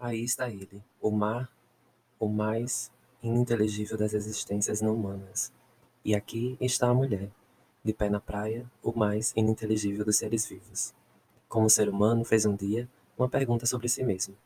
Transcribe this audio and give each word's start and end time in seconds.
Aí 0.00 0.22
está 0.22 0.48
ele, 0.48 0.80
o 1.00 1.10
mar, 1.10 1.50
o 2.20 2.28
mais 2.28 2.88
ininteligível 3.20 3.98
das 3.98 4.14
existências 4.14 4.80
não 4.80 4.94
humanas. 4.94 5.52
E 6.04 6.14
aqui 6.14 6.56
está 6.60 6.88
a 6.88 6.94
mulher, 6.94 7.28
de 7.82 7.92
pé 7.92 8.08
na 8.08 8.20
praia, 8.20 8.70
o 8.80 8.96
mais 8.96 9.32
ininteligível 9.34 10.04
dos 10.04 10.16
seres 10.16 10.46
vivos. 10.46 10.94
Como 11.48 11.66
o 11.66 11.70
ser 11.70 11.88
humano 11.88 12.24
fez 12.24 12.46
um 12.46 12.54
dia 12.54 12.88
uma 13.18 13.28
pergunta 13.28 13.66
sobre 13.66 13.88
si 13.88 14.04
mesmo. 14.04 14.36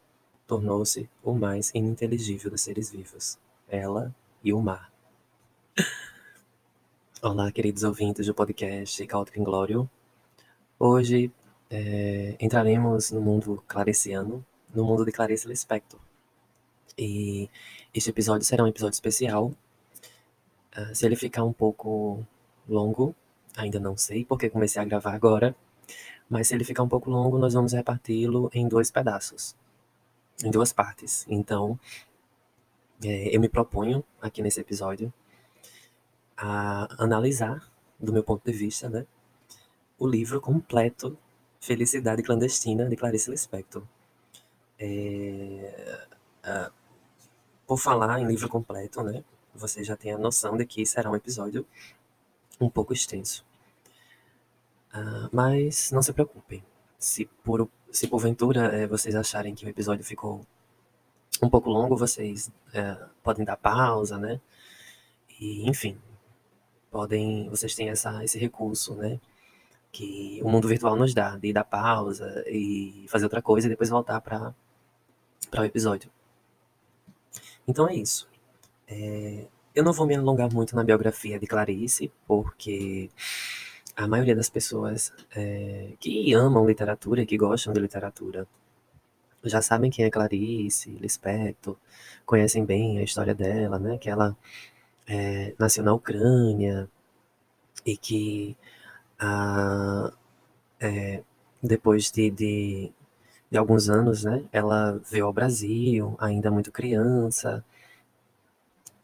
Tornou-se 0.46 1.06
o 1.22 1.34
mais 1.34 1.70
ininteligível 1.74 2.50
dos 2.50 2.62
seres 2.62 2.90
vivos. 2.90 3.38
Ela 3.68 4.14
e 4.42 4.54
o 4.54 4.60
mar. 4.62 4.90
Olá, 7.20 7.52
queridos 7.52 7.82
ouvintes 7.82 8.26
do 8.26 8.34
podcast 8.34 9.06
Caótico 9.06 9.38
Inglório. 9.38 9.88
Hoje 10.78 11.30
é, 11.68 12.36
entraremos 12.40 13.10
no 13.10 13.20
mundo 13.20 13.62
clariciano, 13.68 14.42
no 14.74 14.84
mundo 14.84 15.04
de 15.04 15.12
Clarice 15.12 15.46
Lispector. 15.48 16.00
E 16.96 17.48
este 17.94 18.10
episódio 18.10 18.46
será 18.46 18.64
um 18.64 18.66
episódio 18.66 18.94
especial. 18.94 19.52
Uh, 20.76 20.94
se 20.94 21.04
ele 21.06 21.16
ficar 21.16 21.44
um 21.44 21.52
pouco 21.52 22.26
longo, 22.68 23.14
ainda 23.56 23.78
não 23.78 23.96
sei, 23.96 24.24
porque 24.24 24.50
comecei 24.50 24.80
a 24.80 24.84
gravar 24.84 25.14
agora. 25.14 25.54
Mas 26.28 26.48
se 26.48 26.54
ele 26.54 26.64
ficar 26.64 26.82
um 26.82 26.88
pouco 26.88 27.10
longo, 27.10 27.38
nós 27.38 27.54
vamos 27.54 27.72
reparti-lo 27.72 28.50
em 28.54 28.66
dois 28.66 28.90
pedaços, 28.90 29.54
em 30.42 30.50
duas 30.50 30.72
partes. 30.72 31.26
Então, 31.28 31.78
é, 33.04 33.34
eu 33.34 33.40
me 33.40 33.48
proponho 33.48 34.02
aqui 34.20 34.40
nesse 34.42 34.60
episódio 34.60 35.12
a 36.36 36.88
analisar, 37.02 37.70
do 38.00 38.12
meu 38.12 38.24
ponto 38.24 38.44
de 38.44 38.56
vista, 38.56 38.88
né, 38.88 39.06
o 39.98 40.06
livro 40.06 40.40
completo 40.40 41.16
Felicidade 41.60 42.22
Clandestina 42.22 42.88
de 42.88 42.96
Clarice 42.96 43.30
Lispector. 43.30 43.82
É, 44.84 46.06
uh, 46.44 46.72
por 47.64 47.78
falar 47.78 48.18
em 48.20 48.26
livro 48.26 48.48
completo, 48.48 49.00
né? 49.04 49.22
Você 49.54 49.84
já 49.84 49.96
tem 49.96 50.12
a 50.12 50.18
noção 50.18 50.56
de 50.56 50.66
que 50.66 50.84
será 50.84 51.08
um 51.08 51.14
episódio 51.14 51.64
um 52.60 52.68
pouco 52.68 52.92
extenso. 52.92 53.44
Uh, 54.92 55.28
mas 55.30 55.92
não 55.92 56.02
se 56.02 56.12
preocupem. 56.12 56.64
Se, 56.98 57.26
por, 57.44 57.68
se 57.92 58.08
porventura 58.08 58.66
é, 58.76 58.86
vocês 58.88 59.14
acharem 59.14 59.54
que 59.54 59.64
o 59.64 59.68
episódio 59.68 60.04
ficou 60.04 60.44
um 61.40 61.48
pouco 61.48 61.70
longo, 61.70 61.96
vocês 61.96 62.50
é, 62.74 62.96
podem 63.22 63.44
dar 63.44 63.56
pausa, 63.56 64.18
né? 64.18 64.40
E, 65.40 65.68
enfim, 65.68 65.96
podem, 66.90 67.48
vocês 67.48 67.74
têm 67.74 67.88
essa, 67.88 68.24
esse 68.24 68.38
recurso, 68.38 68.94
né? 68.96 69.20
Que 69.92 70.40
o 70.42 70.48
mundo 70.48 70.66
virtual 70.66 70.96
nos 70.96 71.14
dá, 71.14 71.36
de 71.36 71.52
dar 71.52 71.64
pausa 71.64 72.44
e 72.48 73.06
fazer 73.08 73.26
outra 73.26 73.42
coisa 73.42 73.68
e 73.68 73.70
depois 73.70 73.90
voltar 73.90 74.20
para 74.20 74.54
para 75.52 75.62
o 75.62 75.64
episódio. 75.66 76.10
Então 77.68 77.86
é 77.86 77.94
isso. 77.94 78.26
É, 78.88 79.46
eu 79.74 79.84
não 79.84 79.92
vou 79.92 80.06
me 80.06 80.16
alongar 80.16 80.52
muito 80.52 80.74
na 80.74 80.82
biografia 80.82 81.38
de 81.38 81.46
Clarice, 81.46 82.10
porque 82.26 83.10
a 83.94 84.08
maioria 84.08 84.34
das 84.34 84.48
pessoas 84.48 85.12
é, 85.36 85.92
que 86.00 86.32
amam 86.32 86.66
literatura, 86.66 87.26
que 87.26 87.36
gostam 87.36 87.72
de 87.72 87.80
literatura, 87.80 88.48
já 89.44 89.60
sabem 89.60 89.90
quem 89.90 90.04
é 90.06 90.10
Clarice 90.10 90.90
Lispector, 90.90 91.76
conhecem 92.24 92.64
bem 92.64 92.98
a 92.98 93.02
história 93.02 93.34
dela, 93.34 93.78
né? 93.78 93.98
Que 93.98 94.08
ela 94.08 94.36
é, 95.06 95.54
nasceu 95.58 95.84
na 95.84 95.92
Ucrânia 95.92 96.88
e 97.84 97.96
que 97.96 98.56
a, 99.18 100.12
é, 100.80 101.22
depois 101.62 102.10
de, 102.10 102.30
de 102.30 102.92
de 103.52 103.58
alguns 103.58 103.90
anos, 103.90 104.24
né? 104.24 104.42
Ela 104.50 104.98
veio 105.10 105.26
ao 105.26 105.32
Brasil, 105.32 106.16
ainda 106.18 106.50
muito 106.50 106.72
criança. 106.72 107.62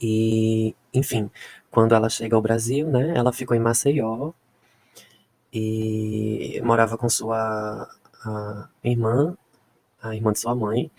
E, 0.01 0.75
enfim, 0.95 1.31
quando 1.71 1.95
ela 1.95 2.09
chega 2.09 2.35
ao 2.35 2.41
Brasil, 2.43 2.89
né? 2.89 3.13
Ela 3.15 3.31
ficou 3.31 3.55
em 3.55 3.61
Maceió 3.61 4.33
e 5.53 6.61
morava 6.65 6.97
com 6.97 7.11
sua 7.11 7.89
irmã, 8.83 9.37
a 10.03 10.15
irmã 10.15 10.33
de 10.33 10.39
sua 10.41 10.55
mãe. 10.55 10.91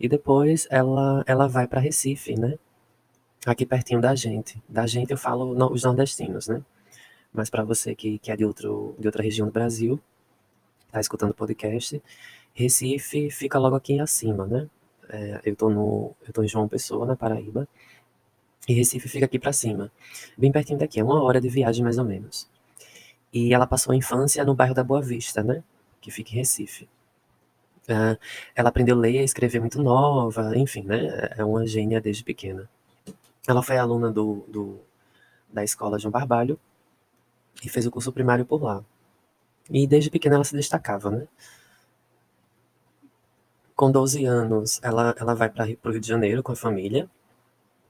E 0.00 0.08
depois 0.08 0.66
ela, 0.70 1.22
ela 1.26 1.46
vai 1.48 1.68
para 1.68 1.80
Recife, 1.80 2.34
né? 2.36 2.58
Aqui 3.46 3.64
pertinho 3.66 4.00
da 4.00 4.16
gente. 4.16 4.60
Da 4.68 4.86
gente 4.86 5.12
eu 5.12 5.16
falo 5.18 5.54
no, 5.54 5.72
os 5.72 5.84
nordestinos, 5.84 6.48
né? 6.48 6.62
Mas 7.32 7.48
para 7.50 7.62
você 7.64 7.94
que, 7.94 8.18
que 8.18 8.32
é 8.32 8.36
de, 8.36 8.44
outro, 8.44 8.96
de 8.98 9.06
outra 9.06 9.22
região 9.22 9.46
do 9.46 9.52
Brasil, 9.52 10.00
tá 10.90 11.00
escutando 11.00 11.30
o 11.30 11.34
podcast, 11.34 12.02
Recife 12.54 13.30
fica 13.30 13.58
logo 13.58 13.76
aqui 13.76 14.00
acima, 14.00 14.46
né? 14.46 14.68
É, 15.08 15.40
eu, 15.44 15.56
tô 15.56 15.70
no, 15.70 16.14
eu 16.26 16.32
tô 16.32 16.42
em 16.42 16.48
João 16.48 16.68
Pessoa, 16.68 17.06
na 17.06 17.16
Paraíba, 17.16 17.66
e 18.68 18.74
Recife 18.74 19.08
fica 19.08 19.24
aqui 19.24 19.38
para 19.38 19.52
cima, 19.52 19.90
bem 20.36 20.52
pertinho 20.52 20.78
daqui, 20.78 21.00
é 21.00 21.04
uma 21.04 21.22
hora 21.22 21.40
de 21.40 21.48
viagem 21.48 21.82
mais 21.82 21.98
ou 21.98 22.04
menos. 22.04 22.48
E 23.32 23.54
ela 23.54 23.66
passou 23.66 23.92
a 23.92 23.96
infância 23.96 24.44
no 24.44 24.54
bairro 24.54 24.74
da 24.74 24.84
Boa 24.84 25.00
Vista, 25.00 25.42
né? 25.42 25.62
Que 26.00 26.10
fica 26.10 26.32
em 26.32 26.36
Recife. 26.36 26.88
É, 27.88 28.18
ela 28.54 28.68
aprendeu 28.68 28.96
a 28.96 28.98
ler 28.98 29.20
e 29.20 29.24
escrever 29.24 29.60
muito 29.60 29.82
nova, 29.82 30.56
enfim, 30.56 30.82
né? 30.82 31.30
É 31.36 31.44
uma 31.44 31.66
gênia 31.66 32.00
desde 32.00 32.22
pequena. 32.24 32.68
Ela 33.46 33.62
foi 33.62 33.76
aluna 33.78 34.10
do, 34.10 34.44
do, 34.48 34.80
da 35.52 35.64
escola 35.64 35.98
João 35.98 36.12
Barbalho 36.12 36.58
e 37.64 37.68
fez 37.68 37.86
o 37.86 37.90
curso 37.90 38.12
primário 38.12 38.44
por 38.44 38.62
lá. 38.62 38.84
E 39.70 39.86
desde 39.86 40.10
pequena 40.10 40.36
ela 40.36 40.44
se 40.44 40.54
destacava, 40.56 41.10
né? 41.10 41.28
Com 43.76 43.90
12 43.90 44.24
anos, 44.26 44.80
ela, 44.82 45.14
ela 45.18 45.34
vai 45.34 45.48
para 45.48 45.64
o 45.64 45.90
Rio 45.90 46.00
de 46.00 46.08
Janeiro 46.08 46.42
com 46.42 46.52
a 46.52 46.56
família 46.56 47.08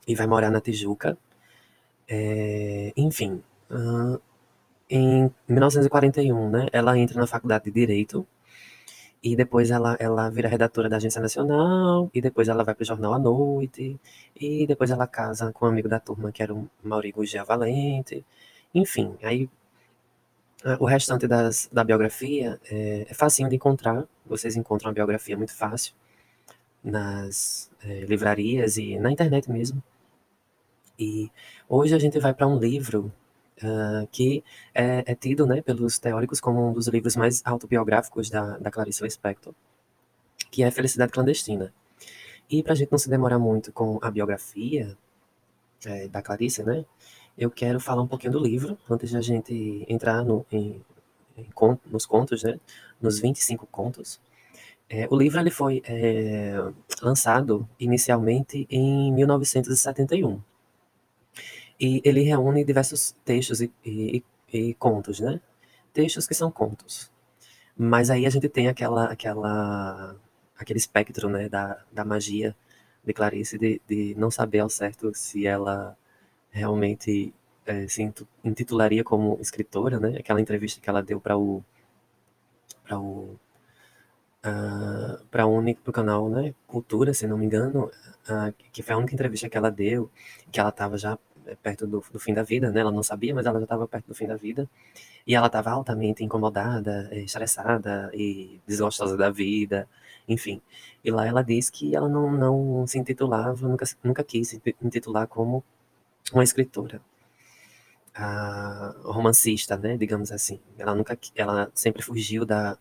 e 0.06 0.14
vai 0.14 0.26
morar 0.26 0.50
na 0.50 0.60
Tijuca. 0.60 1.18
É, 2.08 2.92
enfim, 2.96 3.42
uh, 3.70 4.20
em 4.88 5.30
1941, 5.48 6.50
né, 6.50 6.66
ela 6.72 6.98
entra 6.98 7.20
na 7.20 7.26
faculdade 7.26 7.64
de 7.64 7.70
Direito 7.70 8.26
e 9.22 9.36
depois 9.36 9.70
ela, 9.70 9.96
ela 10.00 10.30
vira 10.30 10.48
redatora 10.48 10.88
da 10.88 10.96
Agência 10.96 11.20
Nacional 11.20 12.10
e 12.14 12.20
depois 12.20 12.48
ela 12.48 12.64
vai 12.64 12.74
para 12.74 12.82
o 12.82 12.86
Jornal 12.86 13.14
à 13.14 13.18
Noite 13.18 14.00
e 14.34 14.66
depois 14.66 14.90
ela 14.90 15.06
casa 15.06 15.52
com 15.52 15.66
um 15.66 15.68
amigo 15.68 15.88
da 15.88 16.00
turma 16.00 16.32
que 16.32 16.42
era 16.42 16.54
o 16.54 16.68
Mauri 16.82 17.12
Guggia 17.12 17.44
Valente. 17.44 18.24
Enfim, 18.74 19.16
aí 19.22 19.48
o 20.78 20.84
restante 20.84 21.26
das, 21.26 21.68
da 21.72 21.82
biografia 21.82 22.60
é, 22.70 23.06
é 23.08 23.14
facinho 23.14 23.48
de 23.48 23.56
encontrar. 23.56 24.06
Vocês 24.26 24.56
encontram 24.56 24.90
a 24.90 24.94
biografia 24.94 25.36
muito 25.36 25.54
fácil 25.54 25.94
nas 26.82 27.70
é, 27.82 28.00
livrarias 28.00 28.76
e 28.76 28.98
na 28.98 29.10
internet 29.10 29.50
mesmo. 29.50 29.82
E 30.98 31.30
hoje 31.68 31.94
a 31.94 31.98
gente 31.98 32.18
vai 32.18 32.34
para 32.34 32.46
um 32.46 32.58
livro 32.58 33.12
uh, 33.62 34.06
que 34.12 34.44
é, 34.74 35.02
é, 35.06 35.14
tido 35.14 35.46
né, 35.46 35.62
pelos 35.62 35.98
teóricos 35.98 36.40
como 36.40 36.68
um 36.68 36.72
dos 36.72 36.88
livros 36.88 37.16
mais 37.16 37.40
autobiográficos 37.44 38.28
da, 38.28 38.58
da 38.58 38.70
Clarice 38.70 39.02
Lispector, 39.02 39.54
que 40.50 40.62
é 40.62 40.70
Felicidade 40.70 41.12
Clandestina. 41.12 41.72
E 42.50 42.62
para 42.62 42.72
a 42.72 42.76
gente 42.76 42.90
não 42.90 42.98
se 42.98 43.08
demorar 43.08 43.38
muito 43.38 43.72
com 43.72 43.98
a 44.02 44.10
biografia 44.10 44.96
é, 45.86 46.08
da 46.08 46.20
Clarice, 46.20 46.62
né, 46.62 46.84
eu 47.40 47.50
quero 47.50 47.80
falar 47.80 48.02
um 48.02 48.06
pouquinho 48.06 48.34
do 48.34 48.38
livro, 48.38 48.78
antes 48.88 49.08
de 49.08 49.16
a 49.16 49.20
gente 49.22 49.86
entrar 49.88 50.22
no, 50.22 50.44
em, 50.52 50.84
em, 51.38 51.48
nos 51.86 52.04
contos, 52.04 52.42
né? 52.42 52.60
Nos 53.00 53.18
25 53.18 53.66
contos. 53.66 54.20
É, 54.90 55.08
o 55.10 55.16
livro 55.16 55.40
ele 55.40 55.50
foi 55.50 55.82
é, 55.86 56.54
lançado 57.02 57.66
inicialmente 57.78 58.66
em 58.70 59.10
1971. 59.14 60.42
E 61.80 62.02
ele 62.04 62.20
reúne 62.22 62.62
diversos 62.62 63.16
textos 63.24 63.62
e, 63.62 63.72
e, 63.86 64.22
e 64.52 64.74
contos, 64.74 65.18
né? 65.20 65.40
Textos 65.94 66.26
que 66.26 66.34
são 66.34 66.50
contos. 66.50 67.10
Mas 67.74 68.10
aí 68.10 68.26
a 68.26 68.30
gente 68.30 68.50
tem 68.50 68.68
aquela, 68.68 69.06
aquela, 69.06 70.14
aquele 70.58 70.78
espectro, 70.78 71.30
né, 71.30 71.48
da, 71.48 71.82
da 71.90 72.04
magia 72.04 72.54
de 73.02 73.14
Clarice, 73.14 73.58
de, 73.58 73.80
de 73.88 74.14
não 74.18 74.30
saber 74.30 74.58
ao 74.60 74.68
certo 74.68 75.12
se 75.14 75.46
ela 75.46 75.96
realmente 76.50 77.32
é, 77.66 77.86
se 77.88 78.02
intitularia 78.44 79.04
como 79.04 79.38
escritora, 79.40 80.00
né? 80.00 80.18
Aquela 80.18 80.40
entrevista 80.40 80.80
que 80.80 80.88
ela 80.90 81.02
deu 81.02 81.20
para 81.20 81.36
o 81.38 81.62
para 82.84 82.98
o 82.98 83.38
uh, 84.44 85.24
para 85.30 85.46
o 85.46 85.50
único 85.54 85.82
pro 85.82 85.92
canal, 85.92 86.28
né? 86.28 86.54
Cultura, 86.66 87.14
se 87.14 87.26
não 87.26 87.38
me 87.38 87.46
engano, 87.46 87.90
uh, 88.28 88.54
que 88.72 88.82
foi 88.82 88.94
a 88.94 88.98
única 88.98 89.14
entrevista 89.14 89.48
que 89.48 89.56
ela 89.56 89.70
deu, 89.70 90.10
que 90.50 90.60
ela 90.60 90.70
estava 90.70 90.98
já 90.98 91.18
perto 91.62 91.86
do, 91.86 92.04
do, 92.12 92.18
fim 92.18 92.34
da 92.34 92.42
vida, 92.42 92.70
né? 92.70 92.80
Ela 92.80 92.92
não 92.92 93.02
sabia, 93.02 93.34
mas 93.34 93.46
ela 93.46 93.58
já 93.58 93.64
estava 93.64 93.86
perto 93.88 94.08
do 94.08 94.14
fim 94.14 94.26
da 94.26 94.36
vida. 94.36 94.68
E 95.26 95.34
ela 95.34 95.46
estava 95.46 95.70
altamente 95.70 96.24
incomodada, 96.24 97.08
estressada 97.12 98.10
e 98.14 98.60
desgostosa 98.66 99.16
da 99.16 99.30
vida, 99.30 99.88
enfim. 100.28 100.60
E 101.04 101.10
lá 101.10 101.26
ela 101.26 101.42
diz 101.42 101.70
que 101.70 101.94
ela 101.94 102.08
não, 102.08 102.32
não 102.32 102.86
se 102.86 102.98
intitulava, 102.98 103.68
nunca, 103.68 103.84
nunca 104.02 104.24
quis 104.24 104.48
se 104.48 104.62
intitular 104.82 105.26
como 105.26 105.64
uma 106.32 106.44
escritora 106.44 107.00
a 108.14 108.94
romancista, 109.04 109.76
né, 109.76 109.96
digamos 109.96 110.32
assim. 110.32 110.60
Ela 110.78 110.94
nunca, 110.94 111.18
ela 111.34 111.70
sempre 111.74 112.02
fugiu 112.02 112.44
da, 112.44 112.76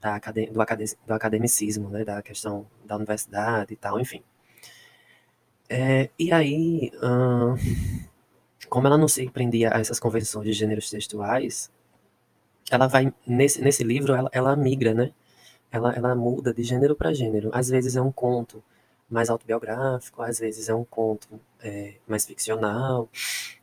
da, 0.00 0.18
do, 0.18 0.62
do 1.06 1.14
academicismo, 1.14 1.88
né, 1.90 2.04
da 2.04 2.22
questão 2.22 2.66
da 2.84 2.96
universidade 2.96 3.72
e 3.74 3.76
tal, 3.76 4.00
enfim. 4.00 4.22
É, 5.68 6.10
e 6.18 6.32
aí, 6.32 6.90
como 8.68 8.86
ela 8.86 8.98
não 8.98 9.08
se 9.08 9.28
prendia 9.30 9.74
a 9.74 9.80
essas 9.80 9.98
convenções 9.98 10.46
de 10.46 10.52
gêneros 10.52 10.90
textuais, 10.90 11.70
ela 12.70 12.86
vai, 12.86 13.12
nesse, 13.26 13.62
nesse 13.62 13.84
livro, 13.84 14.14
ela, 14.14 14.30
ela 14.32 14.56
migra, 14.56 14.94
né? 14.94 15.12
Ela, 15.70 15.92
ela 15.94 16.14
muda 16.14 16.54
de 16.54 16.62
gênero 16.62 16.94
para 16.96 17.12
gênero. 17.12 17.50
Às 17.52 17.68
vezes 17.68 17.96
é 17.96 18.02
um 18.02 18.12
conto 18.12 18.62
mais 19.08 19.30
autobiográfico, 19.30 20.22
às 20.22 20.38
vezes 20.38 20.68
é 20.68 20.74
um 20.74 20.84
conto 20.84 21.40
é, 21.60 21.94
mais 22.06 22.24
ficcional, 22.24 23.08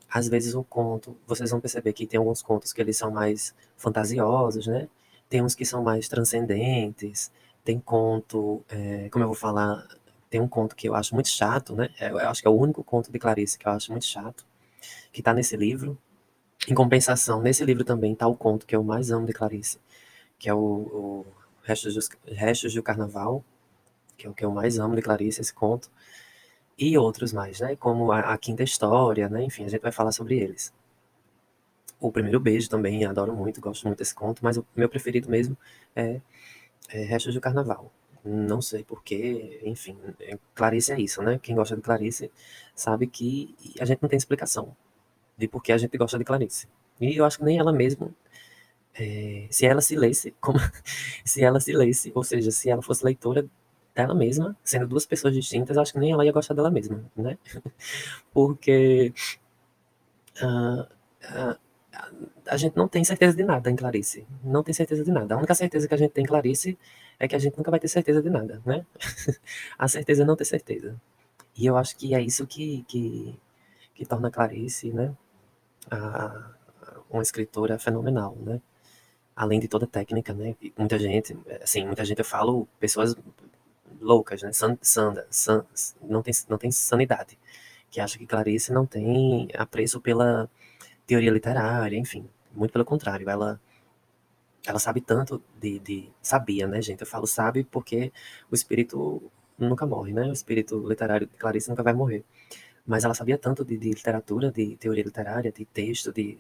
às 0.10 0.28
vezes 0.28 0.56
um 0.56 0.64
conto, 0.64 1.18
vocês 1.26 1.50
vão 1.52 1.60
perceber 1.60 1.94
que 1.94 2.06
tem 2.06 2.18
alguns 2.18 2.42
contos 2.42 2.74
que 2.74 2.82
eles 2.82 2.98
são 2.98 3.12
mais 3.12 3.56
fantasiosos, 3.78 4.68
né? 4.68 4.88
Tem 5.30 5.42
uns 5.42 5.56
que 5.56 5.66
são 5.66 5.84
mais 5.84 6.08
transcendentes, 6.10 7.32
tem 7.64 7.80
conto, 7.80 8.64
é, 8.70 9.10
como 9.10 9.24
eu 9.24 9.28
vou 9.30 9.36
falar, 9.36 9.88
tem 10.30 10.42
um 10.42 10.48
conto 10.48 10.76
que 10.76 10.88
eu 10.88 10.96
acho 10.96 11.14
muito 11.14 11.30
chato, 11.30 11.76
né? 11.76 11.90
Eu 12.00 12.18
acho 12.20 12.42
que 12.42 12.48
é 12.48 12.52
o 12.52 12.56
único 12.56 12.84
conto 12.84 13.12
de 13.12 13.20
Clarice 13.20 13.58
que 13.58 13.68
eu 13.68 13.72
acho 13.72 13.92
muito 13.92 14.06
chato, 14.06 14.46
que 15.12 15.22
tá 15.22 15.34
nesse 15.34 15.56
livro. 15.58 15.98
Em 16.68 16.76
compensação, 16.76 17.42
nesse 17.42 17.66
livro 17.66 17.84
também 17.84 18.16
tá 18.16 18.28
o 18.28 18.36
conto 18.36 18.66
que 18.66 18.76
eu 18.76 18.84
mais 18.84 19.12
amo 19.12 19.26
de 19.26 19.34
Clarice, 19.34 19.80
que 20.38 20.50
é 20.50 20.54
o, 20.54 20.58
o 20.58 21.26
Restos, 21.64 21.96
dos, 21.96 22.10
Restos 22.26 22.74
do 22.74 22.84
Carnaval, 22.84 23.44
que 24.22 24.28
é 24.28 24.30
o 24.30 24.34
que 24.34 24.46
eu 24.46 24.52
mais 24.52 24.78
amo 24.78 24.96
de 24.96 25.02
Clarice, 25.02 25.42
esse 25.42 25.54
conto 25.54 25.90
e 26.78 26.98
outros 26.98 27.34
mais, 27.34 27.60
né? 27.60 27.76
Como 27.76 28.12
a, 28.12 28.20
a, 28.34 28.38
Quinta 28.38 28.64
História, 28.64 29.28
né? 29.30 29.44
Enfim, 29.44 29.66
a 29.66 29.68
gente 29.68 29.82
vai 29.82 29.92
falar 29.92 30.12
sobre 30.12 30.38
eles. 30.40 30.74
O 32.00 32.12
Primeiro 32.12 32.40
Beijo 32.40 32.70
também, 32.70 33.06
adoro 33.06 33.34
muito, 33.34 33.62
gosto 33.62 33.86
muito 33.86 34.00
desse 34.00 34.16
conto, 34.16 34.44
mas 34.44 34.58
o 34.58 34.66
meu 34.76 34.90
preferido 34.90 35.30
mesmo 35.30 35.58
é, 35.96 36.22
é 36.90 37.04
Restos 37.04 37.34
do 37.34 37.42
Carnaval. 37.42 37.92
Não 38.24 38.62
sei 38.62 38.84
porquê, 38.84 39.60
enfim, 39.64 39.98
é, 40.20 40.38
Clarice 40.54 40.92
é 40.92 41.00
isso, 41.00 41.22
né? 41.24 41.40
Quem 41.42 41.56
gosta 41.56 41.76
de 41.76 41.82
Clarice 41.82 42.32
sabe 42.76 43.08
que 43.08 43.56
a 43.80 43.86
gente 43.86 44.02
não 44.02 44.10
tem 44.10 44.18
explicação 44.18 44.76
de 45.38 45.48
por 45.48 45.62
que 45.64 45.72
a 45.72 45.78
gente 45.78 45.98
gosta 45.98 46.18
de 46.18 46.24
Clarice. 46.24 46.68
E 47.00 47.18
eu 47.18 47.26
acho 47.26 47.40
que 47.40 47.44
nem 47.44 47.58
ela 47.60 47.74
mesma, 47.74 48.14
é, 48.94 49.48
se 49.50 49.66
ela 49.66 49.82
se 49.82 49.96
lesse, 49.96 50.32
como, 50.42 50.60
se 51.26 51.44
ela 51.44 51.60
se 51.60 51.74
lesse, 51.74 52.12
ou 52.16 52.24
seja, 52.24 52.52
se 52.52 52.70
ela 52.70 52.82
fosse 52.82 53.04
leitora 53.06 53.48
dela 53.94 54.16
mesma, 54.16 54.56
sendo 54.64 54.88
duas 54.88 55.06
pessoas 55.06 55.34
distintas, 55.34 55.78
acho 55.78 55.94
que 55.94 56.00
nem 56.00 56.12
ela 56.12 56.26
ia 56.26 56.32
gostar 56.32 56.54
dela 56.54 56.72
mesma, 56.72 57.04
né? 57.16 57.38
Porque 58.34 59.14
uh, 60.42 60.82
uh, 60.82 61.60
a 62.48 62.58
gente 62.58 62.76
não 62.76 62.88
tem 62.88 63.04
certeza 63.04 63.36
de 63.36 63.44
nada 63.44 63.70
em 63.70 63.76
Clarice. 63.76 64.26
Não 64.44 64.64
tem 64.64 64.74
certeza 64.74 65.04
de 65.04 65.12
nada. 65.12 65.36
A 65.36 65.38
única 65.38 65.56
certeza 65.56 65.88
que 65.88 65.94
a 65.94 65.98
gente 65.98 66.12
tem 66.12 66.24
em 66.24 66.28
Clarice 66.28 66.78
é 67.20 67.28
que 67.28 67.36
a 67.36 67.40
gente 67.40 67.58
nunca 67.58 67.70
vai 67.70 67.80
ter 67.80 67.88
certeza 67.88 68.22
de 68.22 68.30
nada, 68.30 68.62
né? 68.66 68.86
a 69.78 69.88
certeza 69.88 70.24
é 70.24 70.26
não 70.26 70.36
ter 70.36 70.46
certeza. 70.46 71.00
E 71.58 71.66
eu 71.66 71.78
acho 71.78 71.96
que 71.98 72.16
é 72.16 72.22
isso 72.22 72.48
que, 72.48 72.84
que, 72.88 73.40
que 73.94 74.06
torna 74.06 74.32
Clarice, 74.32 74.92
né? 74.92 75.14
A, 75.90 76.52
uma 77.10 77.22
escritora 77.22 77.78
fenomenal, 77.78 78.36
né? 78.42 78.62
Além 79.36 79.60
de 79.60 79.68
toda 79.68 79.86
técnica, 79.86 80.34
né? 80.34 80.56
Muita 80.78 80.98
gente, 80.98 81.38
assim, 81.62 81.86
muita 81.86 82.06
gente 82.06 82.20
eu 82.20 82.26
falo, 82.26 82.68
pessoas 82.80 83.16
loucas, 84.02 84.42
né? 84.42 84.52
Sanda, 84.54 85.28
san, 85.30 85.66
não, 86.02 86.22
tem, 86.24 86.34
não 86.50 86.58
tem 86.58 86.72
sanidade. 86.72 87.38
Que 87.90 88.00
acha 88.02 88.18
que 88.18 88.26
Clarice 88.26 88.74
não 88.74 88.86
tem 88.86 89.50
apreço 89.56 90.02
pela 90.02 90.50
teoria 91.08 91.32
literária, 91.32 91.98
enfim. 91.98 92.30
Muito 92.54 92.72
pelo 92.74 92.86
contrário, 92.86 93.30
ela 93.30 93.60
ela 94.66 94.80
sabe 94.80 95.02
tanto 95.02 95.42
de, 95.60 95.80
de, 95.80 96.12
sabia, 96.22 96.68
né, 96.68 96.82
gente? 96.82 97.02
Eu 97.02 97.08
falo 97.08 97.26
sabe 97.28 97.64
porque 97.64 98.12
o 98.52 98.56
espírito 98.56 99.22
nunca 99.58 99.86
morre, 99.86 100.14
né? 100.14 100.28
O 100.28 100.34
espírito 100.34 100.88
literário 100.88 101.28
de 101.28 101.36
Clarice 101.38 101.70
nunca 101.70 101.84
vai 101.84 101.94
morrer. 101.94 102.24
Mas 102.86 103.04
ela 103.04 103.14
sabia 103.14 103.38
tanto 103.38 103.66
de, 103.66 103.78
de 103.78 103.90
literatura, 103.90 104.52
de 104.52 104.76
teoria 104.78 105.04
literária, 105.04 105.52
de 105.52 105.66
texto, 105.66 106.12
de 106.14 106.38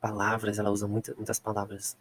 palavras. 0.00 0.58
Ela 0.58 0.70
usa 0.70 0.88
muita, 0.88 1.14
muitas 1.14 1.38
palavras 1.38 1.96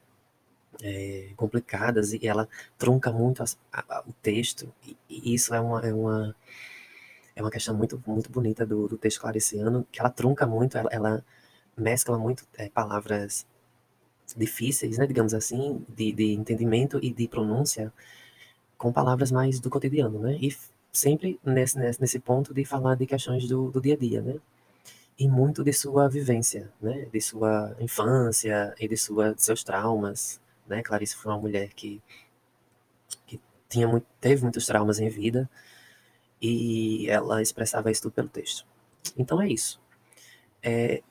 é, 0.82 1.30
complicadas 1.36 2.14
e 2.14 2.28
ela 2.28 2.48
trunca 2.78 3.12
muito 3.12 3.44
a, 3.44 4.04
o 4.08 4.14
texto. 4.22 4.72
E, 4.86 4.98
e, 5.10 5.34
isso 5.34 5.54
é 5.54 5.60
uma, 5.60 5.82
é 5.82 5.94
uma 5.94 6.36
é 7.36 7.42
uma 7.42 7.52
questão 7.52 7.76
muito 7.76 8.02
muito 8.06 8.30
bonita 8.32 8.66
do, 8.66 8.88
do 8.88 8.98
texto 8.98 9.22
clariciano 9.22 9.88
que 9.92 10.00
ela 10.00 10.10
trunca 10.10 10.46
muito 10.46 10.78
ela, 10.78 10.90
ela 10.92 11.26
mescla 11.78 12.18
muito 12.18 12.46
é, 12.58 12.70
palavras 12.70 13.48
difíceis 14.36 14.98
né 14.98 15.08
digamos 15.08 15.34
assim 15.34 15.84
de, 15.90 16.12
de 16.12 16.34
entendimento 16.34 17.00
e 17.02 17.12
de 17.14 17.28
pronúncia 17.28 17.94
com 18.78 18.92
palavras 18.94 19.32
mais 19.32 19.60
do 19.60 19.70
cotidiano 19.70 20.20
né? 20.20 20.38
E 20.42 20.56
sempre 20.92 21.40
nesse, 21.44 21.78
nesse, 21.80 22.02
nesse 22.02 22.20
ponto 22.20 22.54
de 22.54 22.66
falar 22.66 22.96
de 22.96 23.06
questões 23.06 23.48
do, 23.48 23.72
do 23.72 23.82
dia 23.82 23.96
a 23.96 23.98
dia 23.98 24.22
né? 24.22 24.36
E 25.18 25.28
muito 25.28 25.64
de 25.66 25.74
sua 25.74 26.08
vivência, 26.08 26.72
né, 26.82 27.08
de 27.12 27.20
sua 27.20 27.76
infância 27.82 28.74
e 28.80 28.88
de, 28.88 28.96
sua, 28.96 29.34
de 29.34 29.44
seus 29.44 29.66
traumas, 29.66 30.40
né? 30.70 30.82
Clarice 30.84 31.16
foi 31.16 31.32
uma 31.32 31.40
mulher 31.40 31.74
que, 31.74 32.02
que 33.28 33.40
tinha 33.68 33.88
muito, 33.88 34.06
teve 34.22 34.42
muitos 34.44 34.66
traumas 34.66 35.00
em 35.00 35.10
vida 35.10 35.50
e 36.42 37.10
ela 37.10 37.42
expressava 37.42 37.92
isso 37.92 38.04
tudo 38.04 38.14
pelo 38.14 38.30
texto. 38.30 38.66
Então 39.18 39.42
é 39.42 39.48
isso. 39.48 39.80
É, 40.64 41.02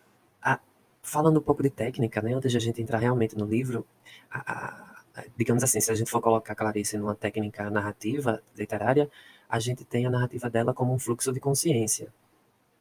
a, 0.42 0.60
falando 1.02 1.38
um 1.38 1.42
pouco 1.42 1.62
de 1.62 1.70
técnica, 1.70 2.22
né, 2.22 2.34
antes 2.34 2.50
de 2.50 2.56
a 2.56 2.60
gente 2.60 2.80
entrar 2.80 2.98
realmente 2.98 3.36
no 3.36 3.46
livro, 3.46 3.86
a, 4.30 4.94
a, 5.16 5.24
digamos 5.36 5.62
assim, 5.62 5.80
se 5.80 5.90
a 5.90 5.94
gente 5.94 6.10
for 6.10 6.20
colocar 6.20 6.54
Clarice 6.54 6.96
numa 6.98 7.14
técnica 7.14 7.70
narrativa 7.70 8.42
literária, 8.56 9.10
a 9.48 9.58
gente 9.58 9.84
tem 9.84 10.06
a 10.06 10.10
narrativa 10.10 10.50
dela 10.50 10.74
como 10.74 10.92
um 10.94 10.98
fluxo 10.98 11.32
de 11.32 11.40
consciência, 11.40 12.12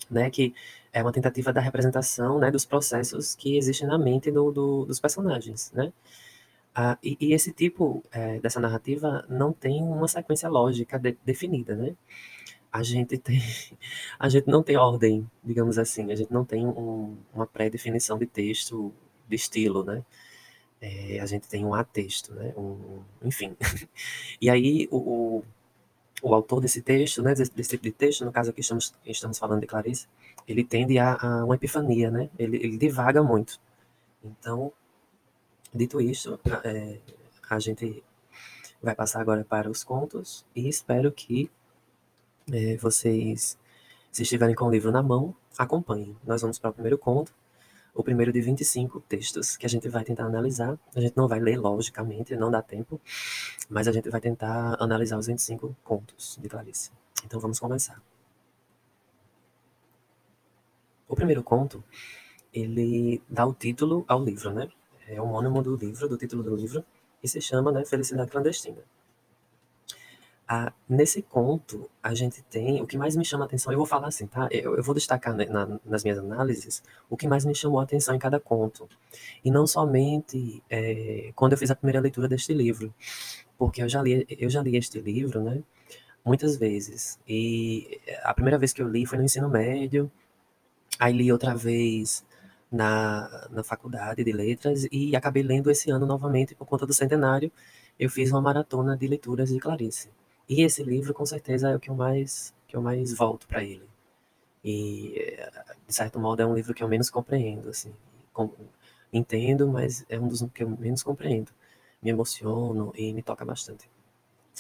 né, 0.10 0.30
que 0.30 0.54
é 0.94 1.02
uma 1.02 1.12
tentativa 1.12 1.52
da 1.54 1.62
representação, 1.62 2.40
né, 2.40 2.52
dos 2.52 2.66
processos 2.66 3.36
que 3.36 3.58
existem 3.58 3.88
na 3.88 3.98
mente 3.98 4.32
do, 4.32 4.52
do, 4.52 4.86
dos 4.86 5.00
personagens, 5.00 5.72
né. 5.74 5.92
Ah, 6.80 6.96
e, 7.02 7.18
e, 7.20 7.34
esse 7.34 7.52
tipo 7.52 8.04
é, 8.12 8.40
dessa 8.40 8.60
narrativa 8.60 9.26
não 9.28 9.52
tem 9.52 9.82
uma 9.82 10.08
sequência 10.08 10.48
lógica 10.48 11.00
de, 11.00 11.18
definida, 11.26 11.76
né? 11.76 11.96
A 12.72 12.84
gente 12.84 13.18
tem, 13.18 13.42
a 14.20 14.30
gente 14.30 14.48
não 14.48 14.62
tem 14.62 14.78
ordem, 14.78 15.28
digamos 15.44 15.80
assim, 15.80 16.12
a 16.12 16.16
gente 16.16 16.32
não 16.32 16.46
tem 16.46 16.68
um, 16.68 17.18
uma 17.34 17.48
pré-definição 17.48 18.20
de 18.20 18.28
texto, 18.28 18.94
de 19.28 19.36
estilo, 19.36 19.84
né? 19.84 20.06
É, 20.80 21.20
a 21.20 21.26
gente 21.26 21.48
tem 21.48 21.66
um 21.66 21.74
atexto, 21.74 22.34
né? 22.36 22.54
Um, 22.56 23.02
enfim. 23.24 23.58
E 24.40 24.50
aí 24.50 24.88
o, 24.92 24.98
o, 24.98 25.44
o, 26.22 26.36
autor 26.36 26.62
desse 26.62 26.82
texto, 26.84 27.24
né? 27.24 27.34
Desse, 27.34 27.52
desse, 27.56 27.70
tipo 27.72 27.84
de 27.86 27.92
texto, 27.92 28.24
no 28.26 28.32
caso 28.32 28.52
aqui 28.52 28.62
estamos, 28.62 28.94
estamos 29.06 29.40
falando 29.40 29.62
de 29.62 29.68
Clarice, 29.68 30.08
ele 30.48 30.64
tende 30.64 31.00
a, 31.00 31.16
a 31.16 31.46
uma 31.46 31.56
epifania, 31.56 32.12
né? 32.12 32.30
Ele, 32.38 32.58
ele 32.58 32.78
divaga 32.78 33.24
muito. 33.24 33.60
Então 34.24 34.72
Dito 35.74 36.00
isso, 36.02 36.40
é, 36.64 37.00
a 37.50 37.60
gente 37.60 38.04
vai 38.82 38.96
passar 38.96 39.22
agora 39.22 39.44
para 39.44 39.70
os 39.70 39.84
contos 39.84 40.46
e 40.56 40.68
espero 40.68 41.12
que 41.12 41.52
é, 42.52 42.78
vocês, 42.78 43.58
se 44.12 44.24
estiverem 44.24 44.56
com 44.56 44.66
o 44.66 44.72
livro 44.72 44.92
na 44.92 45.04
mão, 45.04 45.36
acompanhem. 45.58 46.16
Nós 46.26 46.42
vamos 46.42 46.58
para 46.58 46.70
o 46.70 46.74
primeiro 46.74 46.98
conto, 46.98 47.34
o 47.94 48.04
primeiro 48.04 48.32
de 48.32 48.40
25 48.40 49.02
textos 49.02 49.58
que 49.58 49.66
a 49.66 49.70
gente 49.70 49.90
vai 49.90 50.04
tentar 50.04 50.26
analisar. 50.26 50.78
A 50.96 51.02
gente 51.02 51.18
não 51.18 51.28
vai 51.28 51.40
ler, 51.40 51.58
logicamente, 51.58 52.36
não 52.36 52.52
dá 52.52 52.62
tempo, 52.62 53.02
mas 53.70 53.88
a 53.88 53.92
gente 53.92 54.10
vai 54.10 54.22
tentar 54.22 54.78
analisar 54.80 55.18
os 55.18 55.28
25 55.28 55.76
contos 55.84 56.38
de 56.40 56.48
Clarice. 56.48 56.92
Então 57.26 57.40
vamos 57.40 57.60
começar. 57.60 58.02
O 61.08 61.16
primeiro 61.16 61.42
conto, 61.42 61.84
ele 62.54 63.22
dá 63.30 63.46
o 63.46 63.54
título 63.54 64.06
ao 64.08 64.24
livro, 64.24 64.52
né? 64.54 64.70
É 65.08 65.22
homônimo 65.22 65.62
do 65.62 65.76
livro, 65.76 66.08
do 66.08 66.18
título 66.18 66.44
do 66.44 66.56
livro, 66.56 66.84
e 67.24 67.28
se 67.28 67.42
chama 67.42 67.72
né, 67.72 67.84
Felicidade 67.86 68.30
Clandestina. 68.30 68.84
Ah, 70.50 70.72
nesse 70.88 71.22
conto, 71.22 71.90
a 72.02 72.14
gente 72.14 72.42
tem. 72.44 72.82
O 72.82 72.88
que 72.88 72.98
mais 72.98 73.18
me 73.18 73.26
chama 73.26 73.44
a 73.44 73.48
atenção, 73.48 73.74
eu 73.74 73.78
vou 73.78 73.86
falar 73.86 74.08
assim, 74.08 74.28
tá? 74.28 74.48
Eu, 74.50 74.78
eu 74.78 74.84
vou 74.84 74.96
destacar 74.96 75.36
né, 75.36 75.46
na, 75.46 75.78
nas 75.86 76.04
minhas 76.06 76.18
análises 76.20 76.82
o 77.10 77.18
que 77.18 77.28
mais 77.28 77.44
me 77.44 77.54
chamou 77.54 77.82
a 77.82 77.84
atenção 77.84 78.16
em 78.16 78.20
cada 78.20 78.40
conto. 78.40 78.88
E 79.44 79.52
não 79.52 79.68
somente 79.68 80.64
é, 80.70 81.34
quando 81.36 81.52
eu 81.52 81.58
fiz 81.58 81.70
a 81.70 81.76
primeira 81.76 82.00
leitura 82.00 82.30
deste 82.30 82.54
livro, 82.54 82.94
porque 83.58 83.84
eu 83.84 83.90
já 83.90 84.02
li, 84.02 84.26
eu 84.40 84.50
já 84.50 84.62
li 84.62 84.78
este 84.78 85.02
livro, 85.02 85.44
né? 85.44 85.62
Muitas 86.24 86.56
vezes. 86.58 87.20
E 87.28 88.00
a 88.24 88.34
primeira 88.34 88.58
vez 88.58 88.72
que 88.72 88.82
eu 88.82 88.88
li 88.88 89.06
foi 89.06 89.18
no 89.18 89.26
ensino 89.26 89.50
médio, 89.50 90.10
aí 90.98 91.14
li 91.14 91.30
outra 91.30 91.56
vez 91.56 92.26
na, 92.72 93.48
na 93.50 93.64
faculdade 93.64 94.24
de 94.24 94.32
letras 94.32 94.88
e 94.92 95.16
acabei 95.16 95.44
lendo 95.44 95.72
esse 95.72 95.90
ano 95.90 96.06
novamente 96.06 96.56
por 96.56 96.66
conta 96.66 96.86
do 96.86 96.94
centenário. 96.94 97.52
Eu 98.00 98.10
fiz 98.10 98.32
uma 98.32 98.42
maratona 98.42 98.96
de 98.96 99.08
leituras 99.08 99.50
de 99.50 99.60
Clarice. 99.60 100.10
E 100.48 100.62
esse 100.62 100.84
livro, 100.84 101.14
com 101.14 101.26
certeza, 101.26 101.70
é 101.72 101.76
o 101.76 101.80
que 101.80 101.90
eu 101.90 101.96
mais, 101.96 102.54
que 102.68 102.76
eu 102.76 102.82
mais 102.82 103.14
volto 103.14 103.48
para 103.48 103.64
ele. 103.64 103.88
E, 104.64 105.38
de 105.88 105.94
certo 105.94 106.20
modo, 106.20 106.42
é 106.42 106.46
um 106.46 106.56
livro 106.56 106.74
que 106.74 106.84
eu 106.84 106.88
menos 106.88 107.10
compreendo, 107.10 107.70
assim. 107.70 107.94
Com, 108.34 108.52
entendo, 109.12 109.68
mas 109.68 110.06
é 110.10 110.20
um 110.20 110.28
dos 110.28 110.46
que 110.54 110.64
eu 110.64 110.70
menos 110.70 111.04
compreendo. 111.04 111.52
me 112.02 112.10
emociono 112.12 112.94
e 112.96 113.14
me 113.14 113.24
toca 113.24 113.44
bastante. 113.46 113.90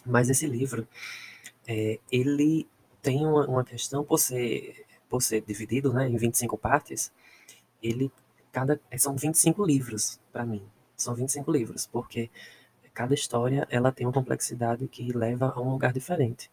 Mas 0.05 0.29
esse 0.29 0.47
livro, 0.47 0.87
é, 1.67 1.99
ele 2.11 2.67
tem 3.01 3.25
uma, 3.25 3.47
uma, 3.47 3.63
questão, 3.63 4.03
por 4.03 4.17
ser, 4.19 4.85
por 5.09 5.21
ser 5.21 5.41
dividido 5.41 5.93
né, 5.93 6.07
em 6.07 6.17
25 6.17 6.57
partes, 6.57 7.11
ele 7.81 8.11
cada 8.51 8.79
são 8.97 9.15
25 9.15 9.63
livros 9.63 10.19
para 10.31 10.45
mim. 10.45 10.63
São 10.95 11.13
25 11.13 11.51
livros, 11.51 11.85
porque 11.85 12.29
cada 12.93 13.13
história 13.13 13.67
ela 13.69 13.91
tem 13.91 14.07
uma 14.07 14.13
complexidade 14.13 14.87
que 14.87 15.11
leva 15.13 15.53
a 15.55 15.61
um 15.61 15.71
lugar 15.71 15.93
diferente. 15.93 16.49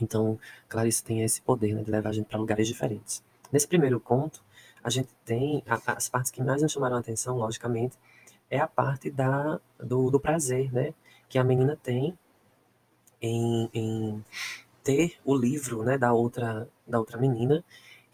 Então, 0.00 0.38
Clarice 0.68 1.04
tem 1.04 1.22
esse 1.22 1.42
poder 1.42 1.74
né, 1.74 1.82
de 1.82 1.90
levar 1.90 2.08
a 2.08 2.12
gente 2.12 2.26
para 2.26 2.38
lugares 2.38 2.66
diferentes. 2.66 3.22
Nesse 3.52 3.68
primeiro 3.68 4.00
conto, 4.00 4.42
a 4.82 4.88
gente 4.88 5.10
tem 5.24 5.62
a, 5.66 5.78
as 5.92 6.08
partes 6.08 6.30
que 6.30 6.42
mais 6.42 6.62
nos 6.62 6.72
chamaram 6.72 6.96
a 6.96 7.00
atenção, 7.00 7.36
logicamente, 7.36 7.98
é 8.48 8.58
a 8.58 8.66
parte 8.66 9.10
da, 9.10 9.60
do, 9.78 10.10
do 10.10 10.18
prazer, 10.18 10.72
né, 10.72 10.94
que 11.28 11.38
a 11.38 11.44
menina 11.44 11.76
tem 11.82 12.18
em, 13.20 13.68
em 13.74 14.24
ter 14.82 15.18
o 15.24 15.36
livro, 15.36 15.82
né, 15.82 15.98
da 15.98 16.12
outra 16.12 16.66
da 16.86 16.98
outra 16.98 17.18
menina 17.18 17.62